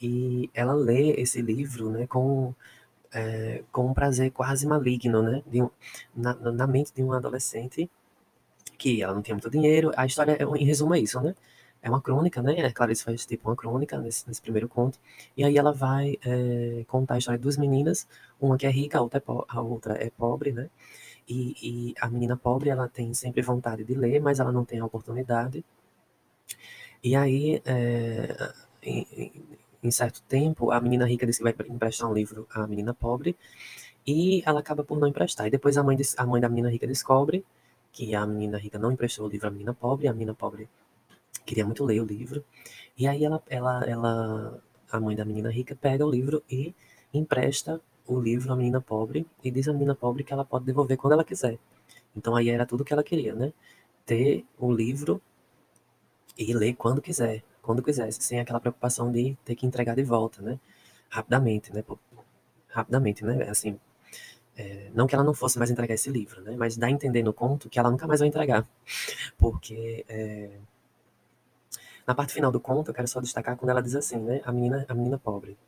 e 0.01 0.51
ela 0.55 0.75
lê 0.75 1.13
esse 1.21 1.41
livro, 1.43 1.91
né, 1.91 2.07
com 2.07 2.55
é, 3.13 3.63
com 3.73 3.87
um 3.87 3.95
prazer 3.95 4.31
quase 4.33 4.67
maligno, 4.67 5.23
né, 5.23 5.43
um, 5.55 5.71
na, 6.15 6.35
na 6.35 6.67
mente 6.67 6.93
de 6.95 7.03
um 7.03 7.13
adolescente 7.13 7.91
que 8.79 9.03
ela 9.03 9.15
não 9.15 9.23
tinha 9.23 9.35
muito 9.35 9.51
dinheiro. 9.51 9.93
A 9.97 10.07
história, 10.07 10.39
em 10.57 10.65
resumo, 10.65 10.95
é 10.95 11.01
isso, 11.01 11.21
né? 11.21 11.35
é 11.87 11.91
uma 11.91 12.01
crônica, 12.03 12.43
né? 12.43 12.67
A 12.67 12.73
Clarice 12.73 13.05
faz 13.05 13.25
tipo 13.27 13.49
uma 13.49 13.57
crônica 13.57 13.99
nesse, 13.99 14.27
nesse 14.29 14.43
primeiro 14.43 14.69
conto. 14.69 14.99
E 15.37 15.45
aí 15.45 15.57
ela 15.57 15.73
vai 15.73 16.19
é, 16.25 16.85
contar 16.89 17.15
a 17.15 17.19
história 17.19 17.39
de 17.39 17.43
duas 17.43 17.57
meninas, 17.57 18.09
uma 18.41 18.57
que 18.59 18.67
é 18.67 18.71
rica, 18.71 18.99
a 18.99 19.03
outra 19.03 19.19
é, 19.21 19.23
a 19.49 19.61
outra 19.61 19.95
é 20.05 20.11
pobre, 20.11 20.53
né? 20.53 20.69
E, 21.29 21.91
e, 21.91 21.95
a 22.01 22.09
menina 22.09 22.37
pobre, 22.37 22.71
ela 22.71 22.89
tem 22.89 23.13
sempre 23.15 23.43
vontade 23.43 23.85
de 23.85 23.95
ler, 23.95 24.21
mas 24.21 24.41
ela 24.41 24.53
não 24.53 24.65
tem 24.65 24.81
a 24.81 24.85
oportunidade. 24.85 25.65
E 27.03 27.15
aí, 27.17 27.63
é, 27.65 28.53
certo 29.91 30.23
tempo, 30.23 30.71
a 30.71 30.81
menina 30.81 31.07
rica 31.07 31.27
diz 31.27 31.39
que 31.39 31.45
vai 31.45 31.55
emprestar 31.69 32.11
um 32.11 32.15
livro 32.15 32.47
à 32.51 32.67
menina 32.67 32.95
pobre, 32.95 33.37
e 34.07 34.43
ela 34.47 34.61
acaba 34.61 34.85
por 34.85 34.99
não 34.99 35.09
emprestar. 35.09 35.47
E 35.47 35.51
depois 35.51 35.77
a 35.77 35.83
mãe, 35.83 35.97
a 36.17 36.27
mãe 36.27 36.41
da 36.41 36.49
menina 36.49 36.71
rica 36.71 36.87
descobre 36.87 37.45
que 37.93 38.15
a 38.15 38.27
menina 38.27 38.59
rica 38.59 38.79
não 38.79 38.93
emprestou 38.93 39.27
o 39.27 39.29
livro 39.29 39.49
à 39.49 39.51
menina 39.51 39.75
pobre, 39.75 40.07
a 40.07 40.13
menina 40.13 40.35
pobre 40.35 40.69
queria 41.45 41.65
muito 41.65 41.85
ler 41.85 42.01
o 42.01 42.05
livro. 42.05 42.45
E 42.97 43.07
aí 43.07 43.25
ela, 43.25 43.43
ela, 43.49 43.85
ela, 43.87 44.63
a 44.91 45.01
mãe 45.01 45.17
da 45.17 45.25
menina 45.25 45.51
rica 45.51 45.75
pega 45.75 46.05
o 46.05 46.11
livro 46.11 46.43
e 46.51 46.75
empresta 47.13 47.81
o 48.07 48.21
livro 48.21 48.53
à 48.53 48.57
menina 48.57 48.81
pobre 48.81 49.27
e 49.43 49.51
diz 49.51 49.69
à 49.69 49.73
menina 49.73 49.95
pobre 49.95 50.23
que 50.25 50.33
ela 50.33 50.45
pode 50.45 50.65
devolver 50.65 50.97
quando 50.97 51.15
ela 51.15 51.25
quiser. 51.25 51.59
Então 52.17 52.37
aí 52.37 52.49
era 52.49 52.67
tudo 52.67 52.85
que 52.85 52.93
ela 52.93 53.03
queria, 53.03 53.35
né? 53.35 53.53
Ter 54.05 54.45
o 54.59 54.73
livro 54.73 55.21
e 56.39 56.55
ler 56.55 56.75
quando 56.75 57.01
quiser, 57.01 57.43
quando 57.67 57.83
quisesse, 57.83 58.23
sem 58.23 58.41
aquela 58.41 58.61
preocupação 58.61 59.11
de 59.11 59.37
ter 59.45 59.57
que 59.57 59.67
entregar 59.67 59.95
de 59.97 60.03
volta, 60.05 60.41
né? 60.41 60.59
Rapidamente, 61.11 61.73
né? 61.75 61.85
Rapidamente, 62.69 63.25
né? 63.25 63.49
Assim, 63.51 63.79
é, 64.57 64.91
não 64.95 65.07
que 65.07 65.15
ela 65.15 65.25
não 65.25 65.35
fosse 65.35 65.59
mais 65.59 65.71
entregar 65.71 65.95
esse 65.95 66.09
livro, 66.11 66.41
né? 66.43 66.55
Mas 66.57 66.77
dá 66.77 66.87
a 66.87 66.91
entender 66.91 67.23
no 67.23 67.33
conto 67.33 67.69
que 67.69 67.79
ela 67.79 67.91
nunca 67.91 68.07
mais 68.07 68.21
vai 68.21 68.29
entregar, 68.29 68.67
porque 69.37 70.05
é, 70.09 70.51
na 72.07 72.15
parte 72.15 72.33
final 72.33 72.53
do 72.53 72.61
conto, 72.61 72.91
eu 72.91 72.95
quero 72.95 73.09
só 73.09 73.21
destacar 73.21 73.57
quando 73.57 73.71
ela 73.71 73.83
diz 73.83 73.97
assim, 73.97 74.17
né? 74.19 74.41
A 74.45 74.53
menina, 74.53 74.87
a 74.89 74.95
menina 74.95 75.19
pobre. 75.19 75.59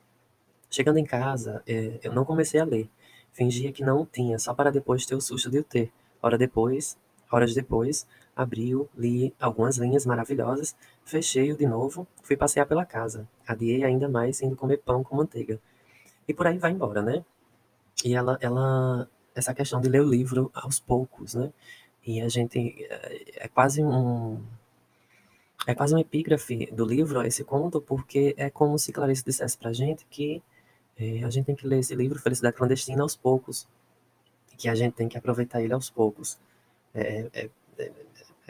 Chegando 0.71 0.99
em 0.99 1.05
casa, 1.05 1.63
é, 1.67 1.99
eu 2.03 2.13
não 2.13 2.25
comecei 2.25 2.61
a 2.61 2.65
ler. 2.65 2.89
Fingia 3.33 3.73
que 3.73 3.83
não 3.83 4.07
tinha, 4.07 4.39
só 4.39 4.55
para 4.55 4.71
depois 4.71 5.05
ter 5.05 5.17
o 5.17 5.21
susto 5.21 5.51
de 5.51 5.59
o 5.59 5.65
ter. 5.65 5.93
Hora 6.23 6.39
depois, 6.39 6.97
horas 7.31 7.55
depois, 7.55 8.07
abriu, 8.39 8.89
li 8.97 9.35
algumas 9.41 9.77
linhas 9.79 10.07
maravilhosas, 10.07 10.77
fechei-o 11.05 11.57
de 11.57 11.67
novo, 11.67 12.07
fui 12.23 12.37
passear 12.37 12.67
pela 12.67 12.87
casa. 12.87 13.29
Adiei 13.45 13.83
ainda 13.83 14.09
mais 14.09 14.41
indo 14.41 14.55
comer 14.55 14.79
pão 14.79 15.03
com 15.03 15.17
manteiga. 15.17 15.61
E 16.29 16.33
por 16.33 16.47
aí 16.47 16.57
vai 16.57 16.71
embora, 16.71 17.03
né? 17.03 17.25
E 18.05 18.15
ela, 18.15 18.39
ela, 18.41 19.09
essa 19.35 19.53
questão 19.53 19.81
de 19.81 19.89
ler 19.89 20.03
o 20.03 20.09
livro 20.09 20.53
aos 20.55 20.79
poucos, 20.79 21.35
né? 21.35 21.53
E 22.07 22.21
a 22.21 22.29
gente, 22.29 22.59
é, 22.89 23.45
é 23.45 23.49
quase 23.49 23.83
um, 23.83 24.41
é 25.67 25.75
quase 25.75 25.93
um 25.97 25.99
epígrafe 25.99 26.67
do 26.67 26.85
livro, 26.85 27.21
esse 27.27 27.43
conto, 27.43 27.81
porque 27.81 28.35
é 28.39 28.49
como 28.49 28.79
se 28.79 28.93
Clarice 28.93 29.25
dissesse 29.25 29.59
pra 29.59 29.73
gente 29.73 30.07
que 30.09 30.41
é, 30.97 31.25
a 31.25 31.31
gente 31.31 31.47
tem 31.47 31.57
que 31.57 31.67
ler 31.67 31.81
esse 31.81 31.95
livro, 31.97 32.21
Felicidade 32.21 32.57
Clandestina, 32.57 33.03
aos 33.03 33.17
poucos. 33.17 33.67
Que 34.57 34.69
a 34.69 34.75
gente 34.77 34.95
tem 34.95 35.09
que 35.09 35.19
aproveitar 35.19 35.61
ele 35.61 35.73
aos 35.73 35.91
poucos. 35.91 36.39
É, 36.95 37.29
é, 37.33 37.51
é 37.79 37.93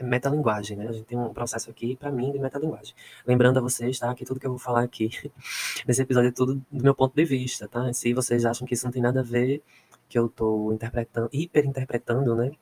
metalinguagem, 0.03 0.77
né? 0.77 0.89
A 0.89 0.93
gente 0.93 1.05
tem 1.05 1.19
um 1.19 1.33
processo 1.33 1.71
aqui, 1.71 1.97
para 1.97 2.11
mim, 2.11 2.33
de 2.33 2.39
metalinguagem. 2.39 2.95
Lembrando 3.27 3.59
a 3.59 3.61
vocês, 3.61 3.99
tá? 3.99 4.15
Que 4.15 4.25
tudo 4.25 4.41
que 4.41 4.47
eu 4.47 4.51
vou 4.51 4.59
falar 4.59 4.83
aqui 4.83 5.11
nesse 5.87 6.03
episódio 6.03 6.29
é 6.29 6.33
tudo 6.33 6.55
do 6.71 6.83
meu 6.83 6.95
ponto 6.95 7.15
de 7.15 7.25
vista, 7.25 7.69
tá? 7.69 7.93
Se 7.93 8.13
vocês 8.13 8.45
acham 8.45 8.67
que 8.67 8.75
isso 8.75 8.85
não 8.85 8.93
tem 8.93 9.03
nada 9.03 9.21
a 9.21 9.23
ver, 9.23 9.63
que 10.09 10.19
eu 10.19 10.29
tô 10.29 10.73
interpretando, 10.73 11.29
hiperinterpretando, 11.33 12.35
né? 12.35 12.53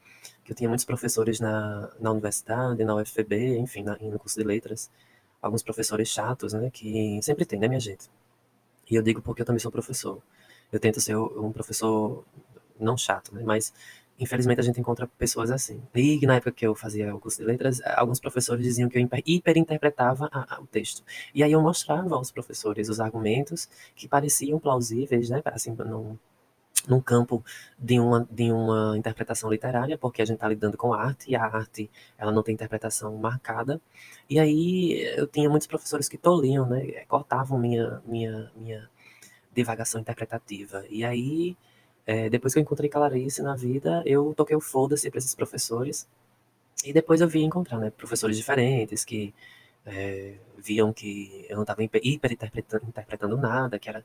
que 0.47 0.52
eu 0.52 0.57
tinha 0.57 0.69
muitos 0.69 0.85
professores 0.85 1.40
na, 1.40 1.90
na 1.99 2.12
universidade, 2.12 2.85
na 2.85 2.95
UFB, 2.95 3.59
enfim, 3.59 3.83
na, 3.83 3.97
no 3.99 4.19
curso 4.19 4.38
de 4.38 4.45
letras, 4.45 4.88
alguns 5.43 5.62
professores 5.62 6.09
chatos, 6.09 6.52
né, 6.52 6.71
que 6.71 7.21
sempre 7.21 7.45
tem, 7.45 7.59
né, 7.59 7.66
minha 7.66 7.81
gente? 7.81 8.09
E 8.88 8.95
eu 8.95 9.02
digo 9.02 9.21
porque 9.21 9.43
eu 9.43 9.47
também 9.47 9.59
sou 9.59 9.73
professor. 9.73 10.23
Eu 10.73 10.78
tento 10.78 11.00
ser 11.00 11.16
um 11.16 11.52
professor 11.52 12.25
não 12.78 12.97
chato, 12.97 13.35
né, 13.35 13.43
mas 13.45 13.73
infelizmente 14.18 14.61
a 14.61 14.62
gente 14.62 14.80
encontra 14.80 15.06
pessoas 15.06 15.50
assim. 15.50 15.80
E 15.94 16.25
na 16.26 16.37
época 16.37 16.52
que 16.52 16.66
eu 16.66 16.75
fazia 16.75 17.14
o 17.14 17.20
curso 17.20 17.38
de 17.38 17.44
letras, 17.44 17.80
alguns 17.96 18.20
professores 18.20 18.64
diziam 18.64 18.88
que 18.88 18.99
eu 18.99 19.08
hiperinterpretava 19.26 20.28
a, 20.32 20.56
a, 20.56 20.61
o 20.61 20.66
texto. 20.66 21.02
E 21.35 21.42
aí 21.42 21.52
eu 21.52 21.61
mostrava 21.62 22.14
aos 22.14 22.30
professores 22.30 22.88
os 22.88 23.00
argumentos 23.00 23.68
que 23.94 24.08
pareciam 24.08 24.58
plausíveis, 24.58 25.30
né, 25.30 25.42
assim, 25.44 25.75
não 25.75 26.18
num 26.87 27.00
campo 27.00 27.44
de 27.78 27.99
uma, 27.99 28.26
de 28.30 28.52
uma 28.52 28.96
interpretação 28.96 29.50
literária, 29.50 29.99
porque 29.99 30.23
a 30.23 30.25
gente 30.25 30.37
está 30.37 30.49
lidando 30.49 30.76
com 30.76 30.92
arte, 30.94 31.30
e 31.30 31.37
a 31.37 31.42
arte 31.42 31.90
ela 32.16 32.32
não 32.32 32.42
tem 32.42 32.54
interpretação 32.54 33.16
marcada. 33.16 33.80
E 34.30 34.38
aí 34.38 35.02
eu 35.16 35.26
tinha 35.26 35.49
muitos 35.49 35.66
professores 35.66 36.08
que 36.08 36.18
toliam, 36.18 36.66
né, 36.68 37.04
cortavam 37.08 37.58
minha, 37.58 38.02
minha, 38.06 38.52
minha 38.54 38.88
divagação 39.54 40.00
interpretativa. 40.00 40.85
E 40.90 41.04
aí, 41.04 41.56
é, 42.06 42.30
depois 42.30 42.52
que 42.52 42.60
eu 42.60 42.62
encontrei 42.62 42.88
Clarice 42.88 43.42
na 43.42 43.56
vida, 43.56 44.02
eu 44.06 44.32
toquei 44.34 44.56
o 44.56 44.60
foda-se 44.60 45.10
para 45.10 45.18
esses 45.18 45.34
professores. 45.34 46.08
E 46.84 46.92
depois 46.92 47.20
eu 47.20 47.28
vi 47.28 47.42
encontrar 47.42 47.78
né, 47.78 47.90
professores 47.90 48.36
diferentes 48.36 49.04
que 49.04 49.34
é, 49.84 50.36
viam 50.58 50.92
que 50.92 51.46
eu 51.48 51.56
não 51.56 51.62
estava 51.62 51.82
hiper 51.82 52.32
interpretando, 52.32 52.84
interpretando 52.88 53.36
nada, 53.36 53.78
que 53.78 53.88
era, 53.88 54.04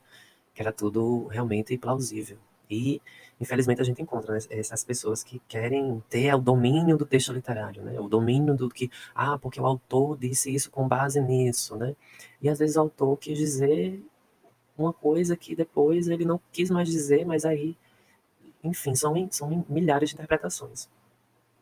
que 0.54 0.62
era 0.62 0.72
tudo 0.72 1.28
realmente 1.28 1.78
plausível. 1.78 2.38
E, 2.70 3.02
infelizmente, 3.40 3.82
a 3.82 3.84
gente 3.84 4.02
encontra 4.02 4.34
né, 4.34 4.40
essas 4.50 4.84
pessoas 4.84 5.24
que 5.24 5.40
querem 5.48 6.02
ter 6.10 6.34
o 6.34 6.40
domínio 6.40 6.98
do 6.98 7.06
texto 7.06 7.34
literário, 7.34 7.84
né? 7.84 8.00
O 8.00 8.08
domínio 8.08 8.56
do 8.56 8.70
que, 8.70 8.90
ah, 9.14 9.38
porque 9.38 9.60
o 9.60 9.66
autor 9.66 10.18
disse 10.18 10.54
isso 10.54 10.72
com 10.72 10.88
base 10.88 11.20
nisso, 11.20 11.76
né? 11.76 11.96
E 12.42 12.50
às 12.50 12.60
vezes 12.60 12.78
o 12.78 12.80
autor 12.80 13.18
quis 13.18 13.38
dizer 13.38 14.02
uma 14.78 14.94
coisa 14.94 15.36
que 15.36 15.54
depois 15.54 16.08
ele 16.08 16.24
não 16.24 16.40
quis 16.52 16.70
mais 16.72 16.88
dizer, 16.88 17.26
mas 17.26 17.44
aí, 17.44 17.76
enfim, 18.64 18.96
são, 18.96 19.14
são 19.32 19.66
milhares 19.70 20.10
de 20.10 20.16
interpretações. 20.16 20.90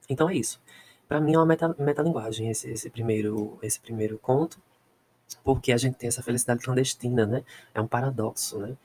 Então 0.10 0.30
é 0.30 0.36
isso. 0.36 0.62
Para 1.08 1.20
mim 1.20 1.34
é 1.36 1.38
uma 1.38 1.46
meta, 1.46 1.76
metalinguagem 1.80 2.50
esse, 2.50 2.70
esse, 2.70 2.90
primeiro, 2.90 3.58
esse 3.62 3.80
primeiro 3.80 4.18
conto, 4.20 4.62
porque 5.44 5.72
a 5.72 5.78
gente 5.78 5.96
tem 5.96 6.08
essa 6.08 6.24
felicidade 6.24 6.64
clandestina, 6.64 7.26
né? 7.26 7.44
É 7.74 7.82
um 7.82 7.88
paradoxo, 7.88 8.60
né? 8.60 8.78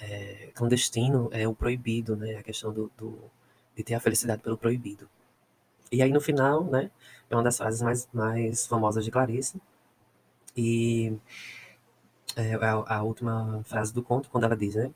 é, 0.00 0.50
clandestino 0.54 1.28
é 1.32 1.46
o 1.46 1.54
proibido, 1.54 2.16
né? 2.16 2.36
A 2.36 2.42
questão 2.42 2.72
do, 2.72 2.90
do, 2.96 3.18
de 3.76 3.82
ter 3.84 3.94
a 3.94 4.00
felicidade 4.00 4.42
pelo 4.42 4.56
proibido. 4.56 5.08
E 5.92 6.02
aí 6.02 6.10
no 6.10 6.20
final, 6.20 6.64
né? 6.64 6.90
É 7.28 7.36
uma 7.36 7.42
das 7.42 7.58
frases 7.58 7.82
mais, 7.82 8.08
mais 8.12 8.66
famosas 8.66 9.04
de 9.04 9.10
Clarice. 9.10 9.60
E 10.56 11.16
é, 12.36 12.50
é 12.52 12.54
a, 12.54 12.96
a 12.96 13.02
última 13.02 13.62
frase 13.64 13.92
do 13.92 14.02
conto, 14.02 14.30
quando 14.30 14.44
ela 14.44 14.56
diz, 14.56 14.74
né? 14.74 14.90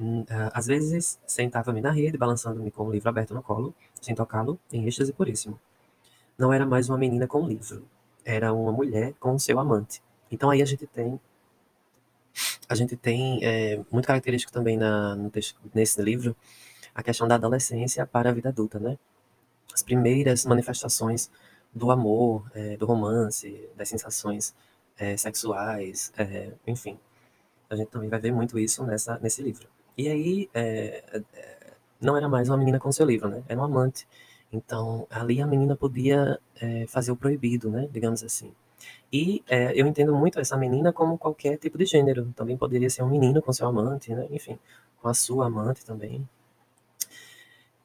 Hum, 0.00 0.24
às 0.52 0.66
vezes 0.66 1.18
sentava-me 1.26 1.80
na 1.80 1.90
rede, 1.90 2.16
balançando-me 2.16 2.70
com 2.70 2.86
o 2.86 2.92
livro 2.92 3.08
aberto 3.08 3.34
no 3.34 3.42
colo, 3.42 3.74
sem 4.00 4.14
tocá-lo, 4.14 4.58
em 4.72 4.86
êxtase 4.86 5.12
puríssimo. 5.12 5.58
Não 6.38 6.52
era 6.52 6.64
mais 6.64 6.88
uma 6.88 6.96
menina 6.96 7.26
com 7.26 7.42
o 7.42 7.48
livro, 7.48 7.84
era 8.24 8.52
uma 8.52 8.70
mulher 8.72 9.14
com 9.18 9.38
seu 9.38 9.58
amante. 9.58 10.02
Então 10.30 10.50
aí 10.50 10.62
a 10.62 10.64
gente 10.64 10.86
tem 10.86 11.20
a 12.68 12.74
gente 12.74 12.96
tem 12.96 13.40
é, 13.42 13.80
muito 13.90 14.06
característico 14.06 14.52
também 14.52 14.76
na, 14.76 15.16
texto, 15.32 15.58
nesse 15.74 16.00
livro 16.02 16.36
a 16.94 17.02
questão 17.02 17.26
da 17.26 17.36
adolescência 17.36 18.06
para 18.06 18.30
a 18.30 18.32
vida 18.32 18.50
adulta, 18.50 18.78
né? 18.78 18.98
As 19.72 19.82
primeiras 19.82 20.44
manifestações 20.44 21.30
do 21.74 21.90
amor, 21.90 22.50
é, 22.54 22.76
do 22.76 22.86
romance, 22.86 23.68
das 23.76 23.88
sensações 23.88 24.54
é, 24.98 25.16
sexuais, 25.16 26.12
é, 26.18 26.52
enfim. 26.66 26.98
A 27.70 27.76
gente 27.76 27.88
também 27.88 28.08
vai 28.08 28.20
ver 28.20 28.32
muito 28.32 28.58
isso 28.58 28.84
nessa, 28.84 29.18
nesse 29.20 29.42
livro. 29.42 29.68
E 29.98 30.08
aí, 30.08 30.48
é, 30.54 31.02
é, 31.34 31.72
não 32.00 32.16
era 32.16 32.28
mais 32.28 32.48
uma 32.48 32.56
menina 32.56 32.78
com 32.78 32.92
seu 32.92 33.04
livro, 33.04 33.28
né? 33.28 33.42
Era 33.48 33.60
um 33.60 33.64
amante. 33.64 34.06
Então, 34.52 35.08
ali 35.10 35.42
a 35.42 35.46
menina 35.46 35.74
podia 35.76 36.38
é, 36.60 36.86
fazer 36.86 37.10
o 37.10 37.16
proibido, 37.16 37.68
né? 37.68 37.88
Digamos 37.90 38.22
assim. 38.22 38.54
E 39.12 39.42
é, 39.48 39.72
eu 39.80 39.86
entendo 39.88 40.14
muito 40.14 40.38
essa 40.38 40.56
menina 40.56 40.92
como 40.92 41.18
qualquer 41.18 41.58
tipo 41.58 41.76
de 41.76 41.84
gênero. 41.84 42.32
Também 42.36 42.56
poderia 42.56 42.88
ser 42.88 43.02
um 43.02 43.10
menino 43.10 43.42
com 43.42 43.52
seu 43.52 43.66
amante, 43.66 44.14
né? 44.14 44.28
Enfim, 44.30 44.56
com 45.02 45.08
a 45.08 45.14
sua 45.14 45.46
amante 45.46 45.84
também. 45.84 46.28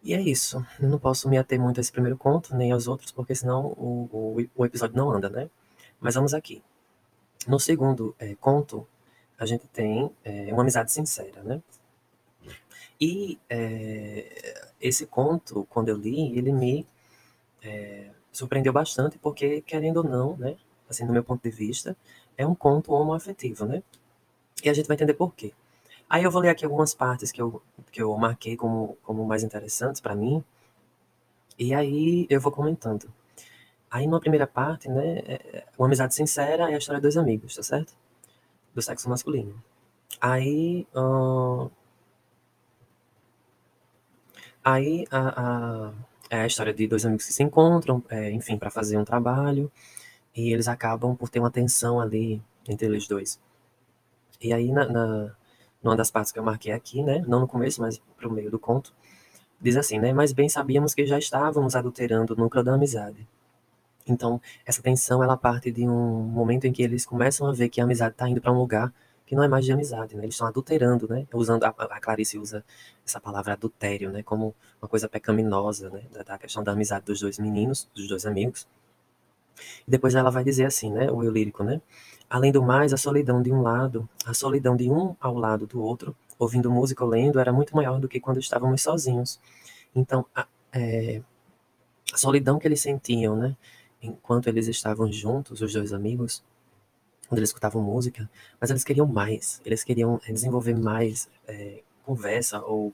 E 0.04 0.14
é 0.14 0.22
isso. 0.22 0.64
Eu 0.80 0.90
não 0.90 1.00
posso 1.00 1.28
me 1.28 1.38
ater 1.38 1.60
muito 1.60 1.80
a 1.80 1.82
esse 1.82 1.92
primeiro 1.92 2.18
conto, 2.18 2.56
nem 2.56 2.72
aos 2.72 2.88
outros, 2.88 3.12
porque 3.12 3.34
senão 3.34 3.68
o, 3.68 4.10
o, 4.12 4.46
o 4.56 4.66
episódio 4.66 4.96
não 4.96 5.10
anda, 5.12 5.30
né? 5.30 5.50
Mas 6.00 6.14
vamos 6.14 6.34
aqui. 6.36 6.62
No 7.48 7.60
segundo 7.60 8.16
é, 8.20 8.36
conto, 8.36 8.88
a 9.40 9.46
gente 9.48 9.68
tem 9.68 10.12
é, 10.24 10.54
uma 10.54 10.62
amizade 10.62 10.92
sincera, 10.92 11.42
né? 11.44 11.62
E 13.06 13.38
é, 13.50 14.70
esse 14.80 15.06
conto, 15.06 15.68
quando 15.70 15.90
eu 15.90 15.98
li, 15.98 16.38
ele 16.38 16.54
me 16.54 16.88
é, 17.62 18.10
surpreendeu 18.32 18.72
bastante, 18.72 19.18
porque, 19.18 19.60
querendo 19.60 19.98
ou 19.98 20.04
não, 20.06 20.38
né? 20.38 20.56
Assim, 20.90 21.06
do 21.06 21.12
meu 21.12 21.22
ponto 21.22 21.44
de 21.44 21.50
vista, 21.50 21.98
é 22.38 22.48
um 22.48 22.56
conto 22.56 22.94
homoafetivo, 22.94 23.66
né? 23.66 23.84
E 24.64 24.70
a 24.70 24.74
gente 24.74 24.88
vai 24.88 24.96
entender 24.96 25.16
por 25.16 25.36
quê. 25.36 25.52
Aí 26.10 26.24
eu 26.24 26.32
vou 26.32 26.42
ler 26.42 26.48
aqui 26.48 26.64
algumas 26.64 26.94
partes 26.94 27.30
que 27.30 27.42
eu, 27.42 27.62
que 27.92 28.02
eu 28.02 28.16
marquei 28.18 28.56
como, 28.56 28.98
como 29.04 29.26
mais 29.26 29.44
interessantes 29.44 30.00
para 30.00 30.16
mim. 30.16 30.42
E 31.60 31.74
aí 31.74 32.26
eu 32.30 32.40
vou 32.40 32.54
comentando. 32.54 33.12
Aí 33.92 34.08
numa 34.08 34.22
primeira 34.22 34.48
parte, 34.48 34.88
né, 34.88 35.20
é, 35.26 35.66
uma 35.78 35.88
amizade 35.88 36.16
sincera 36.16 36.72
é 36.72 36.76
a 36.76 36.78
história 36.78 37.00
de 37.00 37.04
dois 37.04 37.18
amigos, 37.18 37.54
tá 37.54 37.64
certo? 37.64 37.94
Do 38.74 38.82
sexo 38.82 39.10
masculino. 39.10 39.62
Aí, 40.22 40.88
aí 44.64 45.06
a, 45.12 45.42
a, 45.42 45.94
é 46.30 46.42
a 46.42 46.48
história 46.48 46.74
de 46.74 46.88
dois 46.88 47.06
amigos 47.06 47.26
que 47.26 47.34
se 47.34 47.44
encontram, 47.44 48.04
é, 48.10 48.32
enfim, 48.32 48.58
para 48.58 48.70
fazer 48.70 48.98
um 48.98 49.06
trabalho, 49.06 49.72
e 50.36 50.52
eles 50.54 50.68
acabam 50.68 51.16
por 51.16 51.30
ter 51.30 51.40
uma 51.40 51.52
tensão 51.52 52.00
ali 52.00 52.42
entre 52.68 52.88
eles 52.88 53.08
dois. 53.08 53.40
E 54.42 54.54
aí 54.54 54.72
na, 54.72 54.86
na 54.88 55.36
numa 55.84 55.98
das 55.98 56.10
partes 56.10 56.32
que 56.32 56.40
eu 56.40 56.44
marquei 56.44 56.72
aqui, 56.72 57.04
né, 57.04 57.24
não 57.28 57.42
no 57.42 57.48
começo, 57.48 57.82
mas 57.82 58.02
pro 58.18 58.32
meio 58.32 58.50
do 58.50 58.58
conto, 58.58 58.94
diz 59.60 59.76
assim, 59.76 60.00
né, 60.00 60.14
mas 60.14 60.32
bem 60.32 60.48
sabíamos 60.48 60.94
que 60.94 61.06
já 61.06 61.20
estávamos 61.20 61.76
adulterando 61.76 62.34
o 62.34 62.38
núcleo 62.38 62.64
da 62.64 62.74
amizade. 62.74 63.28
Então, 64.08 64.42
essa 64.66 64.82
tensão, 64.82 65.24
ela 65.24 65.38
parte 65.38 65.72
de 65.72 65.88
um 65.88 66.24
momento 66.24 66.66
em 66.66 66.72
que 66.72 66.84
eles 66.84 67.06
começam 67.06 67.48
a 67.48 67.54
ver 67.54 67.70
que 67.70 67.82
a 67.82 67.84
amizade 67.84 68.14
está 68.14 68.28
indo 68.28 68.42
para 68.42 68.52
um 68.52 68.58
lugar 68.58 68.94
que 69.34 69.36
não 69.36 69.44
é 69.44 69.48
mais 69.48 69.66
de 69.66 69.74
amizade, 69.74 70.16
né? 70.16 70.24
Eles 70.24 70.36
estão 70.36 70.48
adulterando, 70.48 71.08
né? 71.08 71.26
Usando 71.34 71.64
a, 71.64 71.70
a, 71.70 72.00
Clarice 72.00 72.38
usa 72.38 72.64
essa 73.04 73.20
palavra 73.20 73.54
adultério, 73.54 74.12
né? 74.12 74.22
Como 74.22 74.54
uma 74.80 74.88
coisa 74.88 75.10
pecaminosa, 75.10 75.90
né? 75.90 76.04
Da, 76.14 76.22
da, 76.22 76.38
questão 76.38 76.64
da 76.64 76.72
amizade 76.72 77.06
dos 77.06 77.20
dois 77.20 77.40
meninos, 77.40 77.90
dos 77.96 78.08
dois 78.08 78.28
amigos. 78.28 78.68
E 79.88 79.90
depois 79.90 80.14
ela 80.14 80.30
vai 80.30 80.44
dizer 80.44 80.66
assim, 80.66 80.92
né? 80.92 81.10
O 81.12 81.24
eu 81.24 81.32
lírico, 81.32 81.64
né? 81.64 81.82
Além 82.30 82.52
do 82.52 82.62
mais, 82.62 82.94
a 82.94 82.98
solidão 82.98 83.42
de 83.42 83.52
um 83.52 83.64
lado, 83.64 84.08
a 84.24 84.36
solidão 84.36 84.78
de 84.78 84.88
um 84.90 85.16
ao 85.20 85.36
lado 85.36 85.66
do 85.66 85.82
outro, 85.82 86.16
ouvindo 86.38 86.70
música 86.70 87.04
ou 87.04 87.10
lendo, 87.10 87.40
era 87.40 87.52
muito 87.52 87.76
maior 87.76 88.00
do 88.00 88.08
que 88.08 88.20
quando 88.20 88.40
estávamos 88.40 88.84
sozinhos. 88.84 89.40
Então, 89.96 90.28
a, 90.36 90.46
é, 90.72 91.24
a 92.14 92.18
solidão 92.18 92.60
que 92.60 92.68
eles 92.68 92.82
sentiam, 92.82 93.36
né, 93.36 93.56
enquanto 94.02 94.48
eles 94.48 94.68
estavam 94.68 95.12
juntos, 95.12 95.62
os 95.62 95.74
dois 95.74 95.92
amigos, 95.92 96.44
quando 97.34 97.40
eles 97.40 97.50
escutavam 97.50 97.82
música, 97.82 98.30
mas 98.62 98.70
eles 98.70 98.84
queriam 98.84 99.08
mais, 99.08 99.60
eles 99.66 99.84
queriam 99.84 100.22
é, 100.28 100.32
desenvolver 100.32 100.76
mais 100.76 101.28
é, 101.48 101.82
conversa 102.04 102.60
ou 102.62 102.94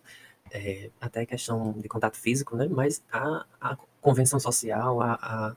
é, 0.50 0.90
até 1.02 1.26
questão 1.26 1.74
de 1.74 1.90
contato 1.90 2.16
físico, 2.16 2.56
né? 2.56 2.66
Mas 2.70 3.04
a, 3.12 3.46
a 3.60 3.78
convenção 4.00 4.40
social, 4.40 5.02
a, 5.02 5.56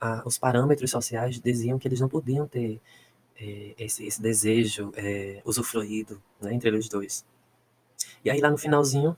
a, 0.00 0.22
os 0.24 0.38
parâmetros 0.38 0.88
sociais 0.88 1.40
diziam 1.40 1.80
que 1.80 1.88
eles 1.88 1.98
não 1.98 2.08
podiam 2.08 2.46
ter 2.46 2.80
é, 3.36 3.74
esse, 3.76 4.06
esse, 4.06 4.22
desejo 4.22 4.92
usufruído 5.44 6.22
né, 6.40 6.54
entre 6.54 6.70
os 6.70 6.88
dois. 6.88 7.24
E 8.24 8.30
aí 8.30 8.40
lá 8.40 8.50
no 8.50 8.56
finalzinho, 8.56 9.16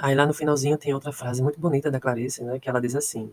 aí 0.00 0.14
lá 0.14 0.24
no 0.24 0.32
finalzinho 0.32 0.78
tem 0.78 0.94
outra 0.94 1.12
frase 1.12 1.42
muito 1.42 1.60
bonita 1.60 1.90
da 1.90 2.00
Clarice, 2.00 2.42
né, 2.42 2.58
que 2.58 2.68
ela 2.70 2.80
diz 2.80 2.94
assim, 2.96 3.30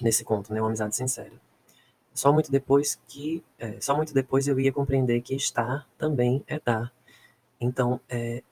nesse 0.00 0.22
conto, 0.22 0.52
né, 0.54 0.60
uma 0.60 0.68
amizade 0.68 0.94
sincera. 0.94 1.32
Só 2.16 2.32
muito 2.32 2.50
depois 2.50 2.98
que, 3.06 3.44
é, 3.58 3.80
só 3.80 3.96
muito 3.96 4.14
depois 4.14 4.48
eu 4.48 4.58
ia 4.58 4.72
compreender 4.72 5.20
que 5.20 5.34
estar 5.34 5.86
também 5.98 6.42
é 6.48 6.58
dar. 6.58 6.92
Então, 7.60 8.00
é, 8.08 8.42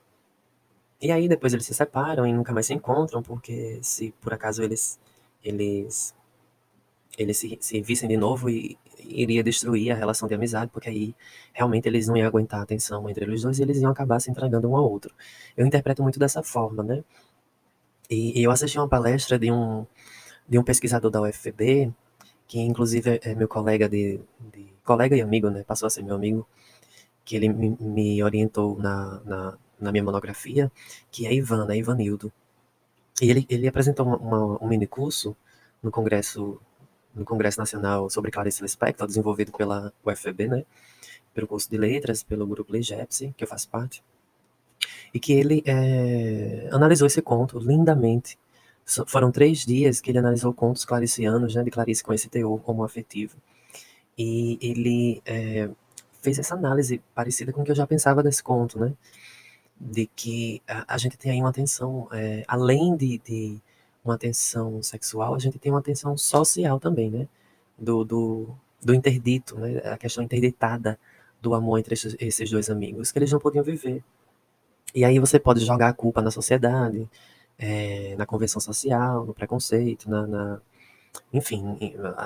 e 1.00 1.10
aí 1.12 1.28
depois 1.28 1.52
eles 1.52 1.66
se 1.66 1.74
separam 1.74 2.26
e 2.26 2.32
nunca 2.32 2.52
mais 2.52 2.66
se 2.66 2.74
encontram, 2.74 3.22
porque 3.22 3.78
se 3.82 4.12
por 4.20 4.32
acaso 4.34 4.62
eles 4.62 4.98
eles 5.42 6.14
eles 7.18 7.38
se, 7.38 7.58
se 7.60 7.80
vissem 7.80 8.08
de 8.08 8.16
novo 8.16 8.50
e 8.50 8.78
iria 8.98 9.42
destruir 9.42 9.92
a 9.92 9.94
relação 9.94 10.28
de 10.28 10.34
amizade, 10.34 10.70
porque 10.72 10.88
aí 10.88 11.14
realmente 11.52 11.86
eles 11.88 12.08
não 12.08 12.16
iam 12.16 12.26
aguentar 12.26 12.62
a 12.62 12.66
tensão 12.66 13.08
entre 13.08 13.24
eles 13.24 13.42
dois 13.42 13.58
e 13.58 13.62
eles 13.62 13.80
iam 13.80 13.90
acabar 13.90 14.20
se 14.20 14.30
entregando 14.30 14.68
um 14.70 14.76
ao 14.76 14.90
outro. 14.90 15.14
Eu 15.56 15.66
interpreto 15.66 16.02
muito 16.02 16.18
dessa 16.18 16.42
forma, 16.42 16.82
né? 16.82 17.04
E, 18.10 18.40
e 18.40 18.44
eu 18.44 18.50
assisti 18.50 18.78
uma 18.78 18.88
palestra 18.88 19.38
de 19.38 19.50
um, 19.50 19.86
de 20.48 20.58
um 20.58 20.64
pesquisador 20.64 21.10
da 21.10 21.22
UFB, 21.22 21.92
que 22.46 22.60
inclusive 22.60 23.20
é 23.22 23.34
meu 23.34 23.48
colega 23.48 23.88
de, 23.88 24.20
de 24.52 24.72
colega 24.84 25.16
e 25.16 25.20
amigo, 25.22 25.50
né? 25.50 25.64
Passou 25.64 25.86
a 25.86 25.90
ser 25.90 26.02
meu 26.02 26.14
amigo, 26.14 26.46
que 27.24 27.36
ele 27.36 27.48
me, 27.48 27.76
me 27.80 28.22
orientou 28.22 28.78
na, 28.78 29.20
na, 29.24 29.58
na, 29.80 29.92
minha 29.92 30.04
monografia, 30.04 30.70
que 31.10 31.26
é 31.26 31.34
Ivan, 31.34 31.66
né? 31.66 31.76
Ivanildo. 31.76 32.32
E 33.22 33.30
ele, 33.30 33.46
ele 33.48 33.68
apresentou 33.68 34.06
uma, 34.06 34.16
uma, 34.18 34.64
um 34.64 34.68
mini 34.68 34.86
curso 34.86 35.36
no 35.82 35.90
congresso 35.90 36.60
no 37.14 37.24
Congresso 37.24 37.60
Nacional 37.60 38.10
sobre 38.10 38.30
Clarice 38.30 38.62
Lispector, 38.62 39.06
desenvolvido 39.06 39.52
pela 39.52 39.92
UFB, 40.04 40.48
né, 40.48 40.64
pelo 41.32 41.46
curso 41.46 41.70
de 41.70 41.78
letras, 41.78 42.22
pelo 42.22 42.46
grupo 42.46 42.72
Legepsi, 42.72 43.32
que 43.36 43.44
eu 43.44 43.48
faço 43.48 43.68
parte, 43.68 44.02
e 45.12 45.20
que 45.20 45.32
ele 45.32 45.62
é, 45.64 46.68
analisou 46.72 47.06
esse 47.06 47.22
conto 47.22 47.58
lindamente. 47.58 48.36
Foram 49.06 49.32
três 49.32 49.64
dias 49.64 50.00
que 50.00 50.10
ele 50.10 50.18
analisou 50.18 50.52
contos 50.52 50.84
claricianos, 50.84 51.54
né, 51.54 51.62
de 51.62 51.70
Clarice 51.70 52.04
com 52.04 52.12
esse 52.12 52.28
teor 52.28 52.60
homoafetivo. 52.68 53.36
E 54.16 54.58
ele 54.60 55.22
é, 55.24 55.70
fez 56.22 56.38
essa 56.38 56.54
análise 56.54 57.02
parecida 57.14 57.52
com 57.52 57.62
o 57.62 57.64
que 57.64 57.70
eu 57.70 57.76
já 57.76 57.86
pensava 57.86 58.22
desse 58.22 58.42
conto, 58.42 58.78
né, 58.78 58.92
de 59.80 60.06
que 60.06 60.62
a, 60.68 60.94
a 60.94 60.98
gente 60.98 61.16
tem 61.16 61.32
aí 61.32 61.40
uma 61.40 61.50
atenção, 61.50 62.08
é, 62.12 62.44
além 62.46 62.96
de, 62.96 63.18
de 63.18 63.60
uma 64.04 64.18
tensão 64.18 64.82
sexual, 64.82 65.34
a 65.34 65.38
gente 65.38 65.58
tem 65.58 65.72
uma 65.72 65.82
tensão 65.82 66.16
social 66.16 66.78
também, 66.78 67.10
né? 67.10 67.26
Do, 67.78 68.04
do, 68.04 68.48
do 68.82 68.94
interdito, 68.94 69.58
né? 69.58 69.78
A 69.84 69.96
questão 69.96 70.22
interditada 70.22 70.98
do 71.40 71.54
amor 71.54 71.78
entre 71.78 71.94
esses, 71.94 72.14
esses 72.20 72.50
dois 72.50 72.70
amigos, 72.70 73.10
que 73.10 73.18
eles 73.18 73.32
não 73.32 73.40
podiam 73.40 73.64
viver. 73.64 74.04
E 74.94 75.04
aí 75.04 75.18
você 75.18 75.38
pode 75.38 75.64
jogar 75.64 75.88
a 75.88 75.92
culpa 75.92 76.22
na 76.22 76.30
sociedade, 76.30 77.08
é, 77.58 78.14
na 78.16 78.26
convenção 78.26 78.60
social, 78.60 79.24
no 79.24 79.34
preconceito, 79.34 80.08
na, 80.08 80.26
na, 80.26 80.60
enfim, 81.32 81.62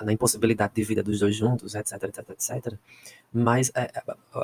na 0.04 0.12
impossibilidade 0.12 0.74
de 0.74 0.82
vida 0.84 1.02
dos 1.02 1.20
dois 1.20 1.36
juntos, 1.36 1.74
etc, 1.74 2.04
etc, 2.04 2.30
etc. 2.30 2.74
Mas 3.32 3.70
é, 3.74 3.90